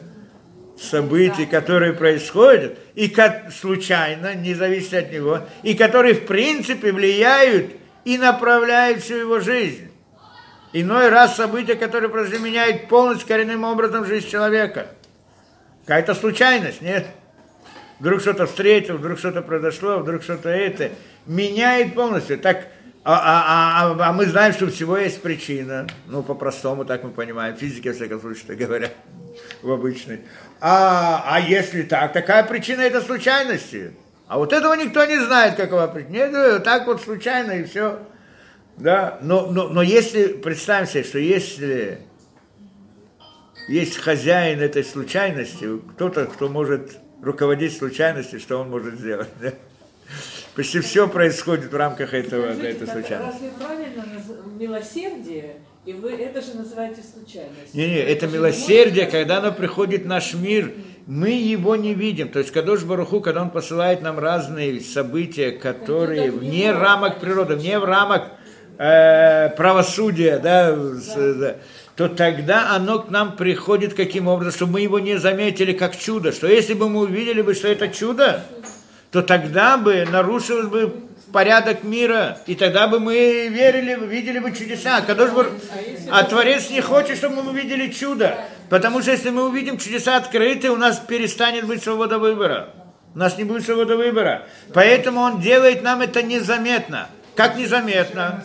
событий, 0.77 1.45
которые 1.45 1.93
происходят, 1.93 2.77
и 2.95 3.07
как 3.07 3.51
случайно, 3.51 4.33
не 4.33 4.53
зависит 4.53 4.93
от 4.93 5.11
него, 5.11 5.41
и 5.63 5.75
которые, 5.75 6.15
в 6.15 6.25
принципе, 6.25 6.91
влияют 6.91 7.71
и 8.03 8.17
направляют 8.17 9.01
всю 9.01 9.15
его 9.15 9.39
жизнь. 9.39 9.89
Иной 10.73 11.09
раз 11.09 11.35
события, 11.35 11.75
которые 11.75 12.09
произошли, 12.09 12.39
меняют 12.39 12.87
полностью 12.87 13.27
коренным 13.27 13.63
образом 13.63 14.05
жизнь 14.05 14.29
человека. 14.29 14.87
Какая-то 15.85 16.15
случайность, 16.15 16.81
нет? 16.81 17.05
Вдруг 17.99 18.21
что-то 18.21 18.47
встретил, 18.47 18.97
вдруг 18.97 19.19
что-то 19.19 19.41
произошло, 19.41 19.99
вдруг 19.99 20.23
что-то 20.23 20.49
это. 20.49 20.89
Меняет 21.27 21.93
полностью. 21.93 22.39
Так, 22.39 22.67
а, 23.03 23.13
а, 23.13 23.93
а, 23.93 24.09
а 24.09 24.13
мы 24.13 24.25
знаем, 24.27 24.53
что 24.53 24.67
всего 24.67 24.95
есть 24.97 25.21
причина. 25.21 25.87
Ну, 26.07 26.21
по-простому, 26.21 26.85
так 26.85 27.03
мы 27.03 27.09
понимаем. 27.09 27.55
Физики, 27.55 27.87
во 27.87 27.93
всяком 27.95 28.21
случае, 28.21 28.45
так 28.47 28.57
говорят, 28.57 28.91
в 29.63 29.71
обычной. 29.71 30.21
А, 30.59 31.23
а 31.25 31.39
если 31.39 31.81
так, 31.81 32.13
такая 32.13 32.43
причина 32.43 32.81
это 32.81 33.01
случайности. 33.01 33.93
А 34.27 34.37
вот 34.37 34.53
этого 34.53 34.75
никто 34.75 35.03
не 35.05 35.17
знает, 35.19 35.55
какова 35.55 35.87
причина. 35.87 36.11
Нет, 36.11 36.63
так 36.63 36.85
вот 36.85 37.01
случайно 37.01 37.53
и 37.53 37.63
все. 37.63 37.99
Да, 38.77 39.17
но, 39.21 39.47
но, 39.47 39.67
но 39.69 39.81
если, 39.81 40.27
представим 40.27 40.87
себе, 40.87 41.03
что 41.03 41.19
если 41.19 41.99
есть 43.67 43.97
хозяин 43.97 44.59
этой 44.59 44.83
случайности, 44.83 45.79
кто-то, 45.93 46.25
кто 46.25 46.49
может 46.49 46.99
руководить 47.21 47.75
случайностью, 47.75 48.39
что 48.39 48.57
он 48.57 48.69
может 48.69 48.99
сделать. 48.99 49.29
Почти 50.61 50.79
все 50.81 51.07
происходит 51.07 51.71
в 51.73 51.75
рамках 51.75 52.13
этого, 52.13 52.53
Скажите, 52.53 52.67
этой 52.69 52.87
случайности. 52.87 53.33
Разве 53.33 53.49
правильно 53.57 54.05
милосердие, 54.59 55.55
и 55.87 55.93
вы 55.93 56.11
это 56.11 56.39
же 56.39 56.53
называете 56.53 57.01
случайностью? 57.01 57.69
Не, 57.73 57.87
не, 57.87 57.95
это 57.97 58.27
же 58.27 58.33
милосердие, 58.35 59.05
может- 59.05 59.11
когда 59.11 59.37
оно 59.39 59.51
приходит 59.53 60.03
в 60.03 60.05
наш 60.05 60.35
мир, 60.35 60.71
мы 61.07 61.29
его 61.31 61.75
не 61.75 61.95
видим. 61.95 62.29
То 62.29 62.37
есть 62.37 62.51
Кадош 62.51 62.83
Баруху, 62.83 63.21
когда 63.21 63.41
он 63.41 63.49
посылает 63.49 64.03
нам 64.03 64.19
разные 64.19 64.79
события, 64.81 65.49
которые 65.49 66.29
вне 66.29 66.71
рамок 66.71 67.19
природы, 67.19 67.55
вне 67.55 67.79
рамок 67.79 68.25
э, 68.77 69.49
правосудия, 69.57 70.37
да, 70.37 70.75
с- 70.75 71.35
да, 71.39 71.55
то 71.95 72.07
тогда 72.07 72.75
оно 72.75 72.99
к 72.99 73.09
нам 73.09 73.35
приходит 73.35 73.95
каким 73.95 74.27
образом, 74.27 74.53
чтобы 74.53 74.73
мы 74.73 74.81
его 74.81 74.99
не 74.99 75.17
заметили 75.17 75.73
как 75.73 75.97
чудо. 75.97 76.31
Что 76.31 76.45
если 76.45 76.75
бы 76.75 76.87
мы 76.87 76.99
увидели 77.01 77.41
бы, 77.41 77.55
что 77.55 77.67
это 77.67 77.87
чудо, 77.87 78.43
то 79.11 79.21
тогда 79.21 79.77
бы 79.77 80.05
нарушилось 80.09 80.67
бы 80.67 80.95
порядок 81.31 81.83
мира, 81.83 82.39
и 82.45 82.55
тогда 82.55 82.87
бы 82.87 82.99
мы 82.99 83.47
верили, 83.47 83.97
видели 84.05 84.39
бы 84.39 84.51
чудеса. 84.51 85.01
Кадош 85.01 85.31
Бар- 85.31 85.51
А 86.09 86.23
Творец 86.23 86.69
не 86.69 86.81
хочет, 86.81 87.17
чтобы 87.17 87.43
мы 87.43 87.51
увидели 87.51 87.89
чудо, 87.89 88.37
потому 88.69 89.01
что 89.01 89.11
если 89.11 89.29
мы 89.29 89.45
увидим 89.47 89.77
чудеса 89.77 90.17
открытые, 90.17 90.71
у 90.71 90.77
нас 90.77 90.99
перестанет 90.99 91.65
быть 91.65 91.83
свобода 91.83 92.19
выбора. 92.19 92.69
У 93.13 93.19
нас 93.19 93.37
не 93.37 93.43
будет 93.43 93.65
свободы 93.65 93.95
выбора. 93.97 94.47
Поэтому 94.73 95.21
он 95.21 95.41
делает 95.41 95.83
нам 95.83 96.01
это 96.01 96.23
незаметно. 96.23 97.09
Как 97.35 97.57
незаметно? 97.57 98.43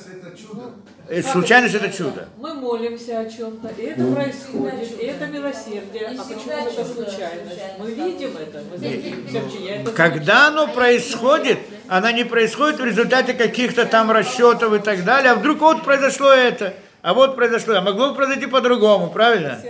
Это 1.09 1.28
Случайность 1.28 1.74
это 1.74 1.91
чудо. 1.97 2.28
Мы 2.37 2.55
молимся 2.55 3.20
о 3.20 3.27
чем-то, 3.27 3.69
и 3.78 3.85
это 3.87 4.12
происходит, 4.12 5.01
и 5.01 5.07
это 5.07 5.27
милосердие. 5.27 6.09
А 6.19 6.23
почему 6.24 6.53
это 6.53 6.85
случайность? 6.85 7.61
Мы 7.78 7.91
видим 7.93 8.37
это, 8.37 8.62
мы 8.69 8.87
это 8.87 9.91
Когда 9.93 10.49
оно 10.49 10.66
происходит, 10.66 11.59
она 11.87 12.11
не 12.11 12.24
происходит 12.24 12.81
в 12.81 12.85
результате 12.85 13.35
каких-то 13.35 13.87
там 13.87 14.11
расчетов 14.11 14.73
и 14.73 14.78
так 14.81 15.05
далее, 15.05 15.33
а 15.33 15.35
вдруг 15.37 15.61
вот 15.61 15.85
произошло 15.85 16.31
это, 16.31 16.74
а 17.03 17.15
вот 17.15 17.37
произошло, 17.37 17.74
а 17.74 17.83
могло 17.83 18.09
бы 18.11 18.16
произойти 18.16 18.47
по-другому, 18.47 19.11
правильно? 19.11 19.61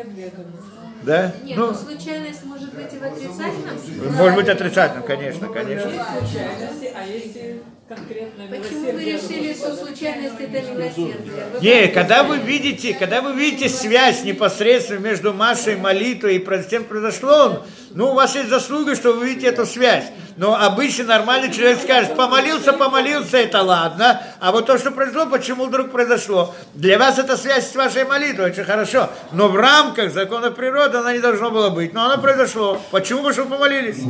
Да? 1.02 1.32
Нет, 1.44 1.56
Ну, 1.56 1.66
ну, 1.68 1.74
случайность 1.74 2.44
может 2.44 2.74
быть 2.74 2.92
и 2.92 2.98
в 2.98 3.04
отрицательном 3.04 3.78
смысле. 3.78 4.10
может 4.10 4.34
быть 4.34 4.48
отрицательным, 4.48 5.04
конечно, 5.06 5.48
конечно. 5.48 5.88
Есть 5.88 6.04
случайности, 6.18 6.92
а 6.96 7.06
есть 7.06 7.36
и 7.36 7.62
конкретное 7.88 8.48
Почему 8.48 8.92
вы 8.92 9.04
решили, 9.04 9.54
что 9.54 9.76
случайность 9.76 10.34
это 10.38 10.72
милосердие? 10.72 11.46
Вы 11.52 11.60
Не, 11.60 11.88
когда 11.88 12.24
вы 12.24 12.38
видите, 12.38 12.94
когда 12.94 13.22
вы 13.22 13.32
видите 13.32 13.68
связь 13.68 14.24
непосредственно 14.24 14.98
между 14.98 15.32
Машей 15.32 15.76
молитвой 15.76 16.36
и 16.36 16.62
тем 16.68 16.84
произошло, 16.84 17.64
ну, 17.94 18.10
у 18.10 18.14
вас 18.14 18.34
есть 18.34 18.48
заслуга, 18.48 18.96
что 18.96 19.12
вы 19.12 19.28
видите 19.28 19.46
эту 19.46 19.66
связь. 19.66 20.04
Но 20.36 20.54
обычно 20.54 21.04
нормальный 21.04 21.50
человек 21.50 21.80
скажет, 21.80 22.14
помолился, 22.14 22.72
помолился, 22.72 23.38
это 23.38 23.62
ладно, 23.62 24.20
а 24.38 24.52
вот 24.52 24.66
то, 24.66 24.76
что 24.78 24.90
произошло, 24.90 25.26
почему 25.26 25.66
вдруг 25.66 25.90
произошло? 25.90 26.54
Для 26.74 26.98
вас 26.98 27.18
это 27.18 27.38
связь 27.38 27.70
с 27.70 27.74
вашей 27.74 28.04
молитвой, 28.04 28.50
очень 28.50 28.64
хорошо, 28.64 29.08
но 29.32 29.48
в 29.48 29.56
рамках 29.56 30.12
закона 30.12 30.50
природы 30.50 30.98
она 30.98 31.14
не 31.14 31.20
должна 31.20 31.48
была 31.48 31.70
быть, 31.70 31.94
но 31.94 32.04
она 32.04 32.18
произошло. 32.18 32.82
Почему 32.90 33.22
вы 33.22 33.32
что 33.32 33.44
помолились? 33.44 34.02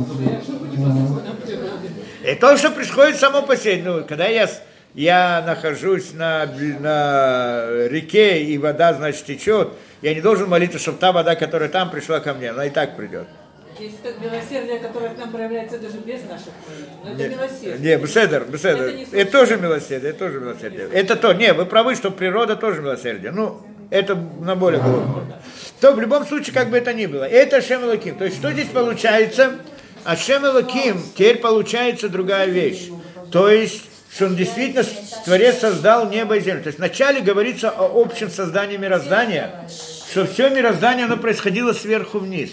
И 2.27 2.35
то, 2.35 2.57
что 2.57 2.71
происходит 2.71 3.15
само 3.15 3.41
по 3.41 3.55
себе, 3.55 3.81
ну, 3.85 4.03
когда 4.03 4.27
я, 4.27 4.49
я 4.93 5.41
нахожусь 5.47 6.13
на, 6.13 6.45
на 6.45 7.87
реке, 7.87 8.43
и 8.43 8.57
вода, 8.57 8.93
значит, 8.93 9.23
течет, 9.23 9.69
я 10.01 10.13
не 10.13 10.19
должен 10.19 10.49
молиться, 10.49 10.77
чтобы 10.77 10.97
та 10.97 11.13
вода, 11.13 11.35
которая 11.35 11.69
там 11.69 11.89
пришла 11.89 12.19
ко 12.19 12.33
мне, 12.33 12.49
она 12.49 12.65
и 12.65 12.69
так 12.69 12.97
придет. 12.97 13.27
Есть 13.79 14.01
как 14.03 14.19
милосердие, 14.19 14.79
которое 14.79 15.11
к 15.11 15.17
нам 15.17 15.31
проявляется 15.31 15.79
даже 15.79 15.99
без 15.99 16.23
наших. 16.23 16.49
Но 17.05 17.11
это 17.11 17.29
милосердие. 17.29 17.95
Не, 17.95 18.03
беседер, 18.03 18.43
беседер. 18.43 18.87
Это 18.87 18.97
не 18.97 19.03
Это, 19.03 19.31
тоже 19.31 19.55
милосердие, 19.55 20.09
это 20.09 20.19
тоже 20.19 20.39
милосердие. 20.41 20.89
Это 20.91 21.15
то, 21.15 21.31
не, 21.31 21.53
вы 21.53 21.65
правы, 21.65 21.95
что 21.95 22.11
природа 22.11 22.57
тоже 22.57 22.81
милосердие. 22.81 23.31
Ну, 23.31 23.61
это 23.89 24.15
на 24.15 24.57
более 24.57 24.81
глубоком. 24.81 25.11
уровне. 25.11 25.35
То 25.79 25.93
в 25.93 26.01
любом 26.01 26.25
случае, 26.25 26.53
как 26.53 26.71
бы 26.71 26.77
это 26.77 26.93
ни 26.93 27.05
было, 27.05 27.23
это 27.23 27.61
Шем 27.61 27.85
Элоким. 27.85 28.17
То 28.17 28.25
есть, 28.25 28.35
что 28.35 28.51
здесь 28.51 28.67
получается? 28.67 29.59
А 30.07 30.15
Шем 30.15 30.45
Элоким, 30.45 31.03
теперь 31.15 31.39
получается 31.39 32.07
другая 32.07 32.45
вещь. 32.45 32.87
То 33.29 33.49
есть, 33.49 33.83
что 34.09 34.27
он 34.27 34.37
действительно, 34.37 34.85
Творец 35.25 35.59
создал 35.59 36.09
небо 36.09 36.37
и 36.37 36.39
землю. 36.39 36.63
То 36.63 36.67
есть, 36.67 36.77
вначале 36.77 37.19
говорится 37.19 37.69
о 37.69 37.91
общем 38.01 38.29
создании 38.29 38.77
мироздания, 38.77 39.67
что 40.09 40.25
все 40.25 40.49
мироздание, 40.49 41.07
оно 41.07 41.17
происходило 41.17 41.73
сверху 41.73 42.19
вниз. 42.19 42.51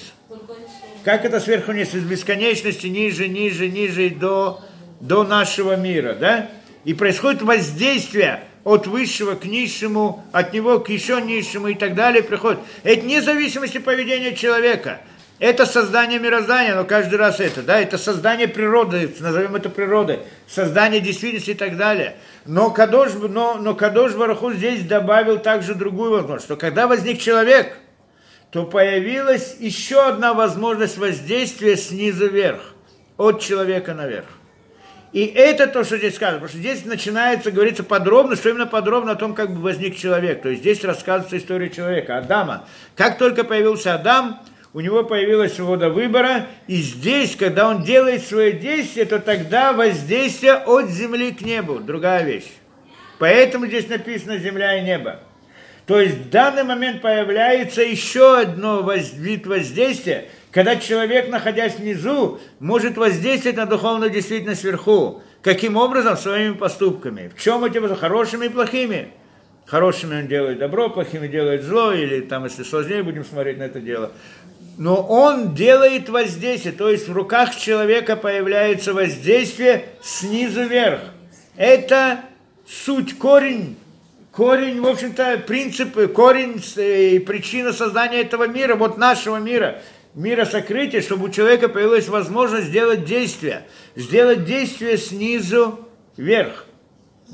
Как 1.05 1.25
это 1.25 1.39
сверху 1.39 1.71
вниз? 1.71 1.95
Из 1.95 2.03
бесконечности 2.03 2.89
ниже, 2.89 3.29
ниже, 3.29 3.69
ниже 3.69 4.09
и 4.09 4.11
до, 4.11 4.61
до 4.99 5.23
нашего 5.23 5.77
мира, 5.77 6.15
да? 6.15 6.51
И 6.83 6.93
происходит 6.93 7.41
воздействие 7.43 8.43
от 8.65 8.89
высшего 8.89 9.37
к 9.37 9.45
низшему, 9.45 10.25
от 10.33 10.53
него 10.53 10.81
к 10.81 10.89
еще 10.89 11.21
низшему 11.23 11.69
и 11.69 11.75
так 11.75 11.95
далее 11.95 12.25
приходит. 12.25 12.59
Это 12.83 13.03
вне 13.03 13.23
зависимости 13.23 13.79
поведения 13.79 14.35
человека. 14.35 15.03
Это 15.41 15.67
создание 15.67 16.21
мироздания, 16.21 16.77
но 16.77 16.85
каждый 16.85 17.17
раз 17.17 17.41
это, 17.41 17.63
да, 17.63 17.81
это 17.81 17.99
создание 17.99 18.47
природы, 18.47 19.13
назовем 19.19 19.57
это 19.57 19.69
природой, 19.69 20.21
создание 20.47 21.01
действительности 21.01 21.51
и 21.51 21.55
так 21.55 21.77
далее. 21.77 22.17
Но 22.47 22.71
Кадош, 22.71 23.15
но, 23.15 23.55
но 23.55 23.75
Кадош 23.75 24.13
Бараху 24.13 24.53
здесь 24.53 24.85
добавил 24.85 25.39
также 25.41 25.75
другую 25.75 26.13
возможность, 26.13 26.47
что 26.47 26.57
когда 26.57 26.87
возник 26.87 27.21
человек, 27.21 27.77
то 28.53 28.65
появилась 28.65 29.57
еще 29.59 30.07
одна 30.07 30.35
возможность 30.35 30.99
воздействия 30.99 31.77
снизу 31.77 32.29
вверх, 32.29 32.61
от 33.17 33.41
человека 33.41 33.93
наверх. 33.93 34.29
И 35.13 35.27
это 35.27 35.67
то, 35.67 35.83
что 35.83 35.97
здесь 35.97 36.15
сказано, 36.15 36.39
потому 36.41 36.49
что 36.49 36.59
здесь 36.59 36.85
начинается 36.85 37.51
говориться 37.51 37.83
подробно, 37.83 38.37
что 38.37 38.51
именно 38.51 38.67
подробно 38.67 39.13
о 39.13 39.17
том, 39.17 39.35
как 39.35 39.53
бы 39.53 39.61
возник 39.61 39.97
человек. 39.97 40.43
То 40.43 40.49
есть 40.49 40.61
здесь 40.61 40.85
рассказывается 40.85 41.39
история 41.39 41.71
человека, 41.71 42.19
Адама. 42.19 42.69
Как 42.97 43.19
только 43.19 43.43
появился 43.43 43.95
Адам, 43.95 44.41
у 44.75 44.81
него 44.81 45.05
появилась 45.05 45.55
свобода 45.55 45.89
выбора, 45.89 46.47
и 46.67 46.77
здесь, 46.77 47.37
когда 47.37 47.69
он 47.69 47.85
делает 47.85 48.27
свое 48.27 48.53
действие, 48.53 49.07
то 49.07 49.21
тогда 49.21 49.73
воздействие 49.73 50.55
от 50.55 50.91
земли 50.91 51.33
к 51.33 51.43
небу, 51.43 51.79
другая 51.79 52.25
вещь. 52.25 52.51
Поэтому 53.21 53.67
здесь 53.67 53.89
написано 53.89 54.37
земля 54.39 54.77
и 54.77 54.83
небо. 54.83 55.21
То 55.87 56.01
есть 56.01 56.17
в 56.17 56.31
данный 56.31 56.65
момент 56.65 57.03
появляется 57.03 57.83
еще 57.83 58.41
одно 58.41 58.83
воз- 58.83 59.13
вид 59.15 59.47
воздействия, 59.47 60.25
когда 60.51 60.77
человек, 60.77 61.29
находясь 61.29 61.77
внизу, 61.77 62.41
может 62.59 62.97
воздействовать 62.97 63.57
на 63.57 63.67
духовную 63.67 64.11
действительность 64.11 64.65
вверху. 64.65 65.23
Каким 65.43 65.77
образом? 65.77 66.17
Своими 66.17 66.55
поступками. 66.55 67.31
В 67.37 67.41
чем 67.41 67.65
эти? 67.65 67.79
Хорошими 67.95 68.47
и 68.47 68.49
плохими. 68.49 69.13
Хорошими 69.67 70.21
он 70.21 70.27
делает 70.27 70.59
добро, 70.59 70.91
плохими 70.91 71.27
делает 71.27 71.63
зло, 71.63 71.93
или 71.93 72.21
там, 72.21 72.45
если 72.45 72.63
сложнее 72.63 73.03
будем 73.03 73.25
смотреть 73.25 73.59
на 73.59 73.63
это 73.63 73.81
дело. 73.81 74.13
Но 74.77 75.03
он 75.03 75.55
делает 75.55 76.09
воздействие, 76.09 76.75
то 76.75 76.91
есть 76.91 77.09
в 77.09 77.13
руках 77.13 77.57
человека 77.57 78.17
появляется 78.17 78.93
воздействие 78.93 79.87
снизу 80.03 80.65
вверх. 80.65 81.01
Это 81.57 82.21
суть, 82.67 83.17
корень 83.19 83.77
корень, 84.35 84.81
в 84.81 84.87
общем-то, 84.87 85.45
принципы, 85.47 86.09
корень 86.09 86.63
э, 86.77 87.11
и 87.11 87.19
причина 87.19 87.73
создания 87.73 88.21
этого 88.21 88.49
мира, 88.49 88.75
вот 88.75 88.99
нашего 88.99 89.37
мира, 89.37 89.81
мира 90.15 90.45
сокрытия, 90.45 91.01
чтобы 91.01 91.27
у 91.27 91.29
человека 91.31 91.69
появилась 91.69 92.09
возможность 92.09 92.67
сделать 92.67 93.05
действие, 93.05 93.67
сделать 93.95 94.45
действие 94.45 94.99
снизу 94.99 95.89
вверх. 96.17 96.64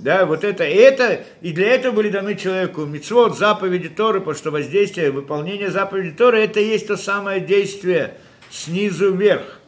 Да, 0.00 0.24
вот 0.24 0.44
это, 0.44 0.64
это, 0.64 1.20
и 1.42 1.52
для 1.52 1.74
этого 1.74 1.96
были 1.96 2.08
даны 2.08 2.34
человеку 2.34 2.86
мецвод, 2.86 3.36
заповеди 3.36 3.90
Торы, 3.90 4.20
потому 4.20 4.34
что 4.34 4.50
воздействие, 4.50 5.10
выполнение 5.10 5.70
заповеди 5.70 6.12
Торы, 6.12 6.42
это 6.42 6.58
есть 6.58 6.86
то 6.86 6.96
самое 6.96 7.38
действие 7.38 8.14
снизу 8.50 9.14
вверх, 9.14 9.60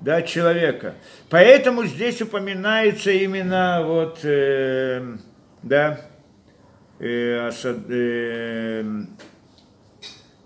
да, 0.00 0.22
человека. 0.22 0.94
Поэтому 1.28 1.84
здесь 1.84 2.22
упоминается 2.22 3.10
именно 3.10 3.82
вот, 3.84 4.20
э, 4.22 5.16
да, 5.62 6.00
э, 6.98 7.50
э, 7.52 8.84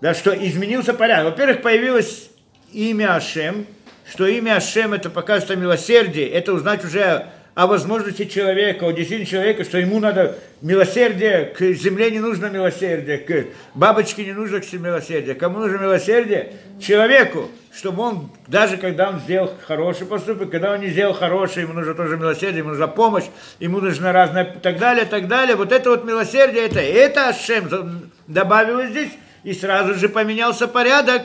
да, 0.00 0.14
что 0.14 0.32
изменился 0.32 0.92
порядок. 0.92 1.34
Во-первых, 1.34 1.62
появилось 1.62 2.30
имя 2.72 3.14
Ашем, 3.14 3.64
что 4.10 4.26
имя 4.26 4.56
Ашем 4.56 4.92
это 4.92 5.08
показывает 5.08 5.56
о 5.56 5.60
милосердии, 5.60 6.24
это 6.24 6.52
узнать 6.52 6.84
уже 6.84 7.30
о 7.54 7.66
возможности 7.66 8.26
человека, 8.26 8.84
о 8.84 8.92
действительно 8.92 9.26
человека, 9.26 9.64
что 9.64 9.78
ему 9.78 9.98
надо 9.98 10.38
милосердие, 10.62 11.46
к 11.46 11.60
земле 11.72 12.10
не 12.10 12.20
нужно 12.20 12.46
милосердие, 12.46 13.18
к 13.18 13.46
бабочке 13.74 14.24
не 14.24 14.32
нужно 14.32 14.60
милосердие. 14.78 15.34
Кому 15.34 15.58
нужно 15.58 15.78
милосердие? 15.78 16.52
Человеку, 16.80 17.50
чтобы 17.76 18.02
он, 18.02 18.30
даже 18.46 18.76
когда 18.76 19.10
он 19.10 19.20
сделал 19.20 19.50
хороший 19.66 20.06
поступок, 20.06 20.50
когда 20.50 20.72
он 20.72 20.80
не 20.80 20.88
сделал 20.88 21.12
хороший, 21.12 21.62
ему 21.62 21.72
нужно 21.72 21.94
тоже 21.94 22.16
милосердие, 22.16 22.58
ему 22.58 22.70
нужна 22.70 22.86
помощь, 22.86 23.26
ему 23.58 23.80
нужно 23.80 24.12
разное, 24.12 24.44
так 24.44 24.78
далее, 24.78 25.04
так 25.04 25.26
далее. 25.26 25.56
Вот 25.56 25.72
это 25.72 25.90
вот 25.90 26.04
милосердие, 26.04 26.66
это, 26.66 26.80
это 26.80 27.28
Ашем 27.28 28.10
добавилось 28.28 28.90
здесь, 28.90 29.10
и 29.42 29.52
сразу 29.52 29.94
же 29.94 30.08
поменялся 30.08 30.68
порядок, 30.68 31.22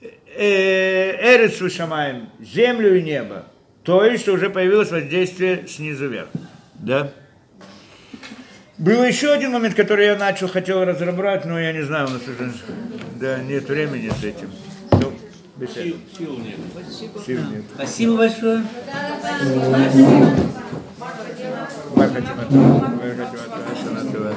э, 0.00 1.34
Эрец 1.34 1.72
Шамаем, 1.72 2.30
землю 2.40 2.96
и 2.96 3.02
небо. 3.02 3.44
То 3.88 4.04
есть 4.04 4.28
уже 4.28 4.50
появилось 4.50 4.90
воздействие 4.90 5.66
снизу 5.66 6.08
вверх. 6.08 6.28
Да? 6.74 7.10
Был 8.76 9.02
еще 9.02 9.32
один 9.32 9.52
момент, 9.52 9.74
который 9.74 10.04
я 10.04 10.16
начал, 10.16 10.46
хотел 10.46 10.84
разобрать, 10.84 11.46
но 11.46 11.58
я 11.58 11.72
не 11.72 11.80
знаю, 11.80 12.06
у 12.08 12.10
нас 12.10 12.20
уже 12.20 12.52
да, 13.18 13.38
нет 13.38 13.66
времени 13.66 14.10
с 14.10 14.22
этим. 14.22 14.50
Ну, 14.92 15.14
сил, 15.66 15.96
сил 16.18 16.38
нет. 16.38 16.58
Сил 17.24 17.40
нет. 17.50 17.64
Спасибо 17.76 18.18
большое. 18.18 18.62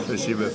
Спасибо. 0.05 0.45